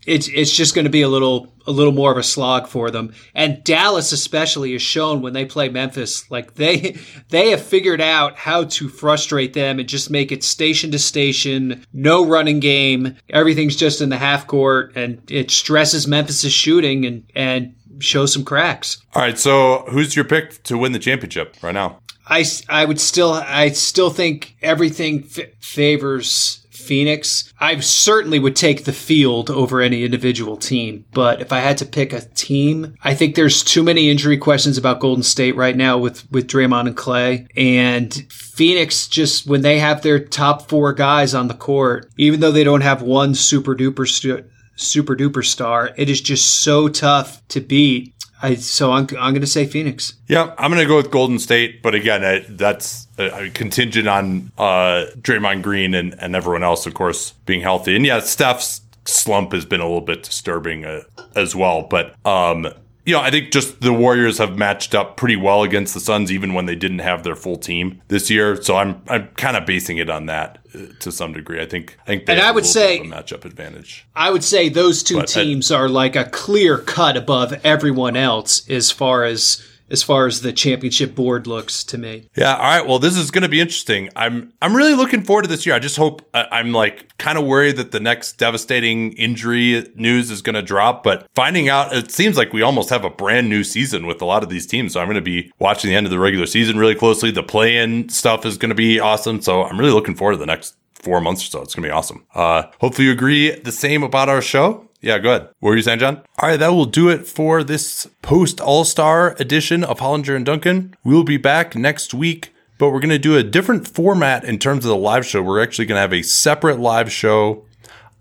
it's 0.07 0.29
it's 0.29 0.55
just 0.55 0.75
going 0.75 0.85
to 0.85 0.91
be 0.91 1.03
a 1.03 1.09
little 1.09 1.53
a 1.67 1.73
little 1.73 1.93
more 1.93 2.13
of 2.13 2.19
a 2.19 2.23
slog 2.23 2.67
for 2.67 2.91
them. 2.91 3.13
And 3.35 3.63
Dallas 3.65 4.13
especially 4.13 4.73
has 4.73 4.83
shown 4.83 5.23
when 5.23 5.33
they 5.33 5.45
play 5.45 5.69
Memphis, 5.69 6.31
like 6.31 6.55
they 6.55 6.99
they 7.31 7.51
have 7.51 7.63
figured 7.63 8.01
out 8.01 8.37
how 8.37 8.65
to 8.65 8.89
frustrate 8.89 9.55
them 9.55 9.79
and 9.79 9.89
just 9.89 10.11
make 10.11 10.31
it 10.31 10.45
station 10.45 10.91
to 10.93 10.99
station, 10.99 11.85
no 11.93 12.25
running 12.25 12.61
game. 12.61 13.17
Everything's 13.31 13.77
just 13.77 14.01
in 14.01 14.11
the 14.11 14.19
half 14.19 14.47
court, 14.47 14.93
and 14.95 15.23
it 15.31 15.51
stresses 15.51 16.07
Memphis's 16.07 16.53
shooting 16.53 17.05
and 17.05 17.25
and 17.35 17.75
show 18.03 18.27
some 18.27 18.45
cracks. 18.45 18.99
All 19.15 19.23
right, 19.23 19.39
so 19.39 19.85
who's 19.91 20.15
your 20.15 20.25
pick 20.25 20.63
to 20.65 20.77
win 20.77 20.93
the 20.93 20.99
championship 20.99 21.57
right 21.63 21.73
now? 21.75 21.99
I, 22.27 22.45
I 22.69 22.85
would 22.85 23.01
still 23.01 23.33
I 23.33 23.71
still 23.71 24.11
think 24.11 24.57
everything 24.63 25.25
f- 25.37 25.49
favors 25.61 26.61
Phoenix. 26.71 27.53
I 27.61 27.79
certainly 27.81 28.39
would 28.39 28.57
take 28.57 28.85
the 28.85 28.93
field 28.93 29.51
over 29.51 29.81
any 29.81 30.05
individual 30.05 30.57
team, 30.57 31.05
but 31.13 31.41
if 31.41 31.53
I 31.53 31.61
had 31.61 31.79
to 31.79 31.87
pick 31.87 32.13
a 32.13 32.21
team, 32.21 32.97
I 33.03 33.15
think 33.15 33.35
there's 33.35 33.63
too 33.63 33.83
many 33.83 34.11
injury 34.11 34.37
questions 34.37 34.79
about 34.79 35.01
Golden 35.01 35.23
State 35.23 35.57
right 35.57 35.77
now 35.77 35.97
with 35.99 36.31
with 36.31 36.49
Draymond 36.49 36.89
and 36.89 36.97
Klay 36.97 37.47
and 37.57 38.13
Phoenix 38.31 39.07
just 39.07 39.47
when 39.47 39.63
they 39.63 39.79
have 39.79 40.03
their 40.03 40.19
top 40.19 40.69
4 40.69 40.93
guys 40.93 41.35
on 41.35 41.49
the 41.49 41.55
court, 41.55 42.11
even 42.17 42.41
though 42.41 42.53
they 42.53 42.65
don't 42.65 42.83
have 42.83 43.03
one 43.03 43.35
super 43.35 43.75
duper 43.75 44.07
stu- 44.09 44.45
super 44.77 45.17
duper 45.17 45.45
star. 45.45 45.91
It 45.97 46.09
is 46.09 46.21
just 46.21 46.63
so 46.63 46.89
tough 46.89 47.47
to 47.49 47.61
beat. 47.61 48.15
I, 48.45 48.57
so 48.57 48.91
I'm, 48.91 49.07
I'm 49.21 49.33
going 49.33 49.41
to 49.43 49.47
say 49.47 49.67
Phoenix. 49.67 50.15
Yeah, 50.27 50.53
I'm 50.59 50.71
going 50.73 50.83
to 50.83 50.89
go 50.89 50.97
with 50.97 51.13
Golden 51.13 51.39
State, 51.39 51.81
but 51.81 51.95
again, 51.95 52.25
I, 52.25 52.45
that's 52.49 53.07
contingent 53.55 54.09
on 54.09 54.51
uh, 54.59 55.07
Draymond 55.21 55.63
Green 55.63 55.95
and, 55.95 56.15
and 56.19 56.35
everyone 56.35 56.65
else, 56.65 56.85
of 56.85 56.95
course, 56.95 57.33
being 57.47 57.61
healthy. 57.61 57.95
And 57.95 58.05
yeah, 58.05 58.19
Steph's 58.19 58.81
slump 59.05 59.53
has 59.53 59.65
been 59.65 59.81
a 59.81 59.85
little 59.85 60.01
bit 60.01 60.25
disturbing 60.25 60.85
uh, 60.85 61.03
as 61.37 61.55
well. 61.55 61.83
But 61.83 62.17
um, 62.27 62.67
you 63.05 63.15
know, 63.15 63.21
I 63.21 63.31
think 63.31 63.51
just 63.51 63.81
the 63.81 63.93
Warriors 63.93 64.39
have 64.39 64.57
matched 64.57 64.95
up 64.95 65.17
pretty 65.17 65.35
well 65.35 65.63
against 65.63 65.93
the 65.93 66.01
Suns, 66.01 66.31
even 66.31 66.55
when 66.55 66.67
they 66.67 66.77
didn't 66.77 67.01
have 67.01 67.25
their 67.25 67.35
full 67.35 67.57
team 67.57 68.01
this 68.09 68.31
year. 68.31 68.61
So 68.63 68.77
I'm 68.77 69.03
I'm 69.09 69.29
kind 69.37 69.57
of 69.57 69.67
basing 69.67 69.99
it 69.99 70.09
on 70.09 70.27
that 70.27 70.59
uh, 70.75 70.87
to 71.01 71.11
some 71.11 71.33
degree. 71.33 71.61
I 71.61 71.67
think 71.67 71.99
I 72.03 72.07
think 72.07 72.29
and 72.29 72.41
I 72.41 72.53
would 72.53 72.67
say 72.67 72.99
a 72.99 73.05
matchup 73.05 73.45
advantage. 73.45 74.07
I 74.15 74.31
would 74.31 74.45
say 74.45 74.69
those 74.69 75.03
two 75.03 75.17
but 75.17 75.29
teams 75.29 75.73
I, 75.73 75.79
are 75.79 75.89
like 75.89 76.15
a 76.15 76.25
clear 76.27 76.79
cut 76.79 77.17
above 77.17 77.53
everyone 77.65 78.17
else 78.17 78.69
as 78.71 78.93
far 78.93 79.25
as 79.25 79.67
as 79.93 80.03
far 80.03 80.27
as 80.27 80.41
the 80.41 80.53
championship 80.53 81.15
board 81.15 81.47
looks 81.47 81.85
to 81.85 81.99
me. 81.99 82.29
Yeah. 82.35 82.57
All 82.57 82.63
right. 82.63 82.87
Well, 82.87 82.99
this 82.99 83.17
is 83.17 83.31
going 83.31 83.43
to 83.43 83.49
be 83.49 83.61
interesting. 83.61 84.09
I'm 84.17 84.53
I'm 84.61 84.75
really 84.75 84.95
looking 84.95 85.23
forward 85.23 85.43
to 85.43 85.49
this 85.49 85.67
year. 85.67 85.75
I 85.75 85.79
just 85.79 85.97
hope 85.97 86.29
I'm 86.35 86.73
like 86.73 87.17
kind 87.19 87.39
of 87.39 87.45
worried 87.45 87.77
that 87.77 87.93
the 87.93 88.01
next 88.01 88.39
devastating 88.39 89.13
injury 89.13 89.87
news 89.95 90.31
is 90.31 90.43
going 90.43 90.55
to 90.55 90.63
drop, 90.63 91.05
but 91.05 91.27
finding 91.35 91.69
out 91.69 91.95
it 91.95 92.11
seems 92.11 92.37
like 92.37 92.53
we 92.53 92.63
almost 92.63 92.91
have 92.91 93.05
a 93.05 93.11
brand 93.11 93.49
new 93.49 93.63
season 93.63 94.07
with 94.07 94.23
a 94.23 94.25
lot 94.25 94.43
of 94.43 94.49
these 94.49 94.67
teams. 94.67 94.95
So 94.95 95.01
I'm 95.01 95.07
going 95.07 95.15
to 95.17 95.21
be 95.21 95.53
watching 95.59 95.91
the 95.91 95.97
end 95.97 96.07
of 96.07 96.11
the 96.11 96.19
regular 96.19 96.47
season 96.47 96.79
really 96.79 96.95
closely. 96.95 97.31
The 97.31 97.43
play-in 97.43 98.09
stuff 98.09 98.47
is 98.47 98.57
going 98.57 98.71
to 98.71 98.75
be 98.75 98.99
awesome. 98.99 99.43
So 99.43 99.65
I'm 99.65 99.79
really 99.79 99.93
looking 99.93 100.15
forward 100.15 100.33
to 100.33 100.39
the 100.39 100.47
next 100.47 100.75
four 100.95 101.21
months 101.21 101.43
or 101.43 101.47
so. 101.47 101.63
It's 101.63 101.75
going 101.75 101.83
to 101.83 101.89
be 101.89 101.93
awesome. 101.93 102.25
Uh, 102.35 102.65
hopefully 102.81 103.07
you 103.07 103.13
agree 103.13 103.51
the 103.51 103.73
same 103.73 104.03
about 104.03 104.29
our 104.29 104.41
show. 104.41 104.89
Yeah, 105.03 105.19
go 105.19 105.31
ahead. 105.31 105.49
What 105.59 105.71
were 105.71 105.77
you 105.77 105.83
saying, 105.83 105.99
John? 105.99 106.23
All 106.39 106.49
right, 106.49 106.57
that 106.57 106.69
will 106.69 106.85
do 106.85 107.09
it 107.09 107.27
for 107.27 107.65
this 107.65 108.07
post 108.23 108.61
All 108.61 108.85
Star 108.85 109.35
edition 109.41 109.83
of 109.83 109.99
Hollinger 109.99 110.37
and 110.37 110.47
Duncan. 110.47 110.95
We'll 111.03 111.25
be 111.25 111.37
back 111.37 111.75
next 111.75 112.15
week, 112.15 112.55
but 112.79 112.91
we're 112.91 113.01
going 113.01 113.11
to 113.11 113.19
do 113.19 113.37
a 113.37 113.43
different 113.43 113.89
format 113.89 114.45
in 114.45 114.61
terms 114.61 114.85
of 114.85 114.91
the 114.91 114.97
live 114.97 115.27
show. 115.27 115.43
We're 115.43 115.63
actually 115.63 115.87
going 115.87 115.97
to 115.97 116.03
have 116.03 116.13
a 116.13 116.23
separate 116.23 116.79
live 116.79 117.11
show 117.11 117.65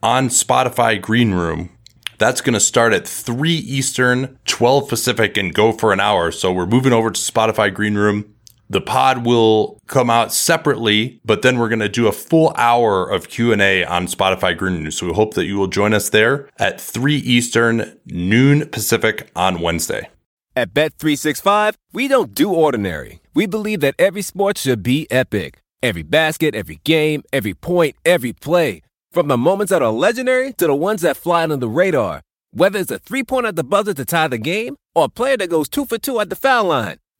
on 0.01 0.29
Spotify 0.29 0.99
Green 0.99 1.35
Room. 1.35 1.69
That's 2.17 2.41
going 2.41 2.55
to 2.55 2.59
start 2.59 2.93
at 2.93 3.07
3 3.07 3.51
Eastern, 3.51 4.39
12 4.45 4.89
Pacific, 4.89 5.37
and 5.37 5.53
go 5.53 5.71
for 5.71 5.93
an 5.93 5.99
hour. 5.99 6.31
So 6.31 6.51
we're 6.51 6.65
moving 6.65 6.93
over 6.93 7.11
to 7.11 7.19
Spotify 7.19 7.71
Green 7.71 7.95
Room. 7.95 8.33
The 8.71 8.79
pod 8.79 9.25
will 9.25 9.81
come 9.87 10.09
out 10.09 10.31
separately, 10.31 11.19
but 11.25 11.41
then 11.41 11.59
we're 11.59 11.67
going 11.67 11.79
to 11.79 11.89
do 11.89 12.07
a 12.07 12.13
full 12.13 12.53
hour 12.55 13.05
of 13.05 13.27
Q&A 13.27 13.83
on 13.83 14.07
Spotify 14.07 14.57
Green 14.57 14.81
News. 14.81 14.97
So 14.97 15.07
we 15.07 15.13
hope 15.13 15.33
that 15.33 15.45
you 15.45 15.57
will 15.57 15.67
join 15.67 15.93
us 15.93 16.07
there 16.07 16.47
at 16.57 16.79
3 16.79 17.17
Eastern, 17.17 17.99
noon 18.05 18.69
Pacific 18.69 19.29
on 19.35 19.59
Wednesday. 19.59 20.07
At 20.55 20.73
Bet365, 20.73 21.73
we 21.91 22.07
don't 22.07 22.33
do 22.33 22.49
ordinary. 22.49 23.19
We 23.33 23.45
believe 23.45 23.81
that 23.81 23.95
every 23.99 24.21
sport 24.21 24.57
should 24.57 24.83
be 24.83 25.05
epic. 25.11 25.59
Every 25.83 26.03
basket, 26.03 26.55
every 26.55 26.79
game, 26.85 27.23
every 27.33 27.53
point, 27.53 27.97
every 28.05 28.31
play. 28.31 28.83
From 29.11 29.27
the 29.27 29.37
moments 29.37 29.71
that 29.71 29.81
are 29.81 29.91
legendary 29.91 30.53
to 30.53 30.67
the 30.67 30.75
ones 30.75 31.01
that 31.01 31.17
fly 31.17 31.43
under 31.43 31.57
the 31.57 31.67
radar. 31.67 32.21
Whether 32.51 32.79
it's 32.79 32.91
a 32.91 32.99
three-pointer 32.99 33.49
at 33.49 33.57
the 33.57 33.65
buzzer 33.65 33.93
to 33.95 34.05
tie 34.05 34.29
the 34.29 34.37
game 34.37 34.77
or 34.95 35.05
a 35.05 35.09
player 35.09 35.35
that 35.35 35.49
goes 35.49 35.67
two 35.67 35.83
for 35.83 35.97
two 35.97 36.21
at 36.21 36.29
the 36.29 36.37
foul 36.37 36.67
line. 36.67 36.99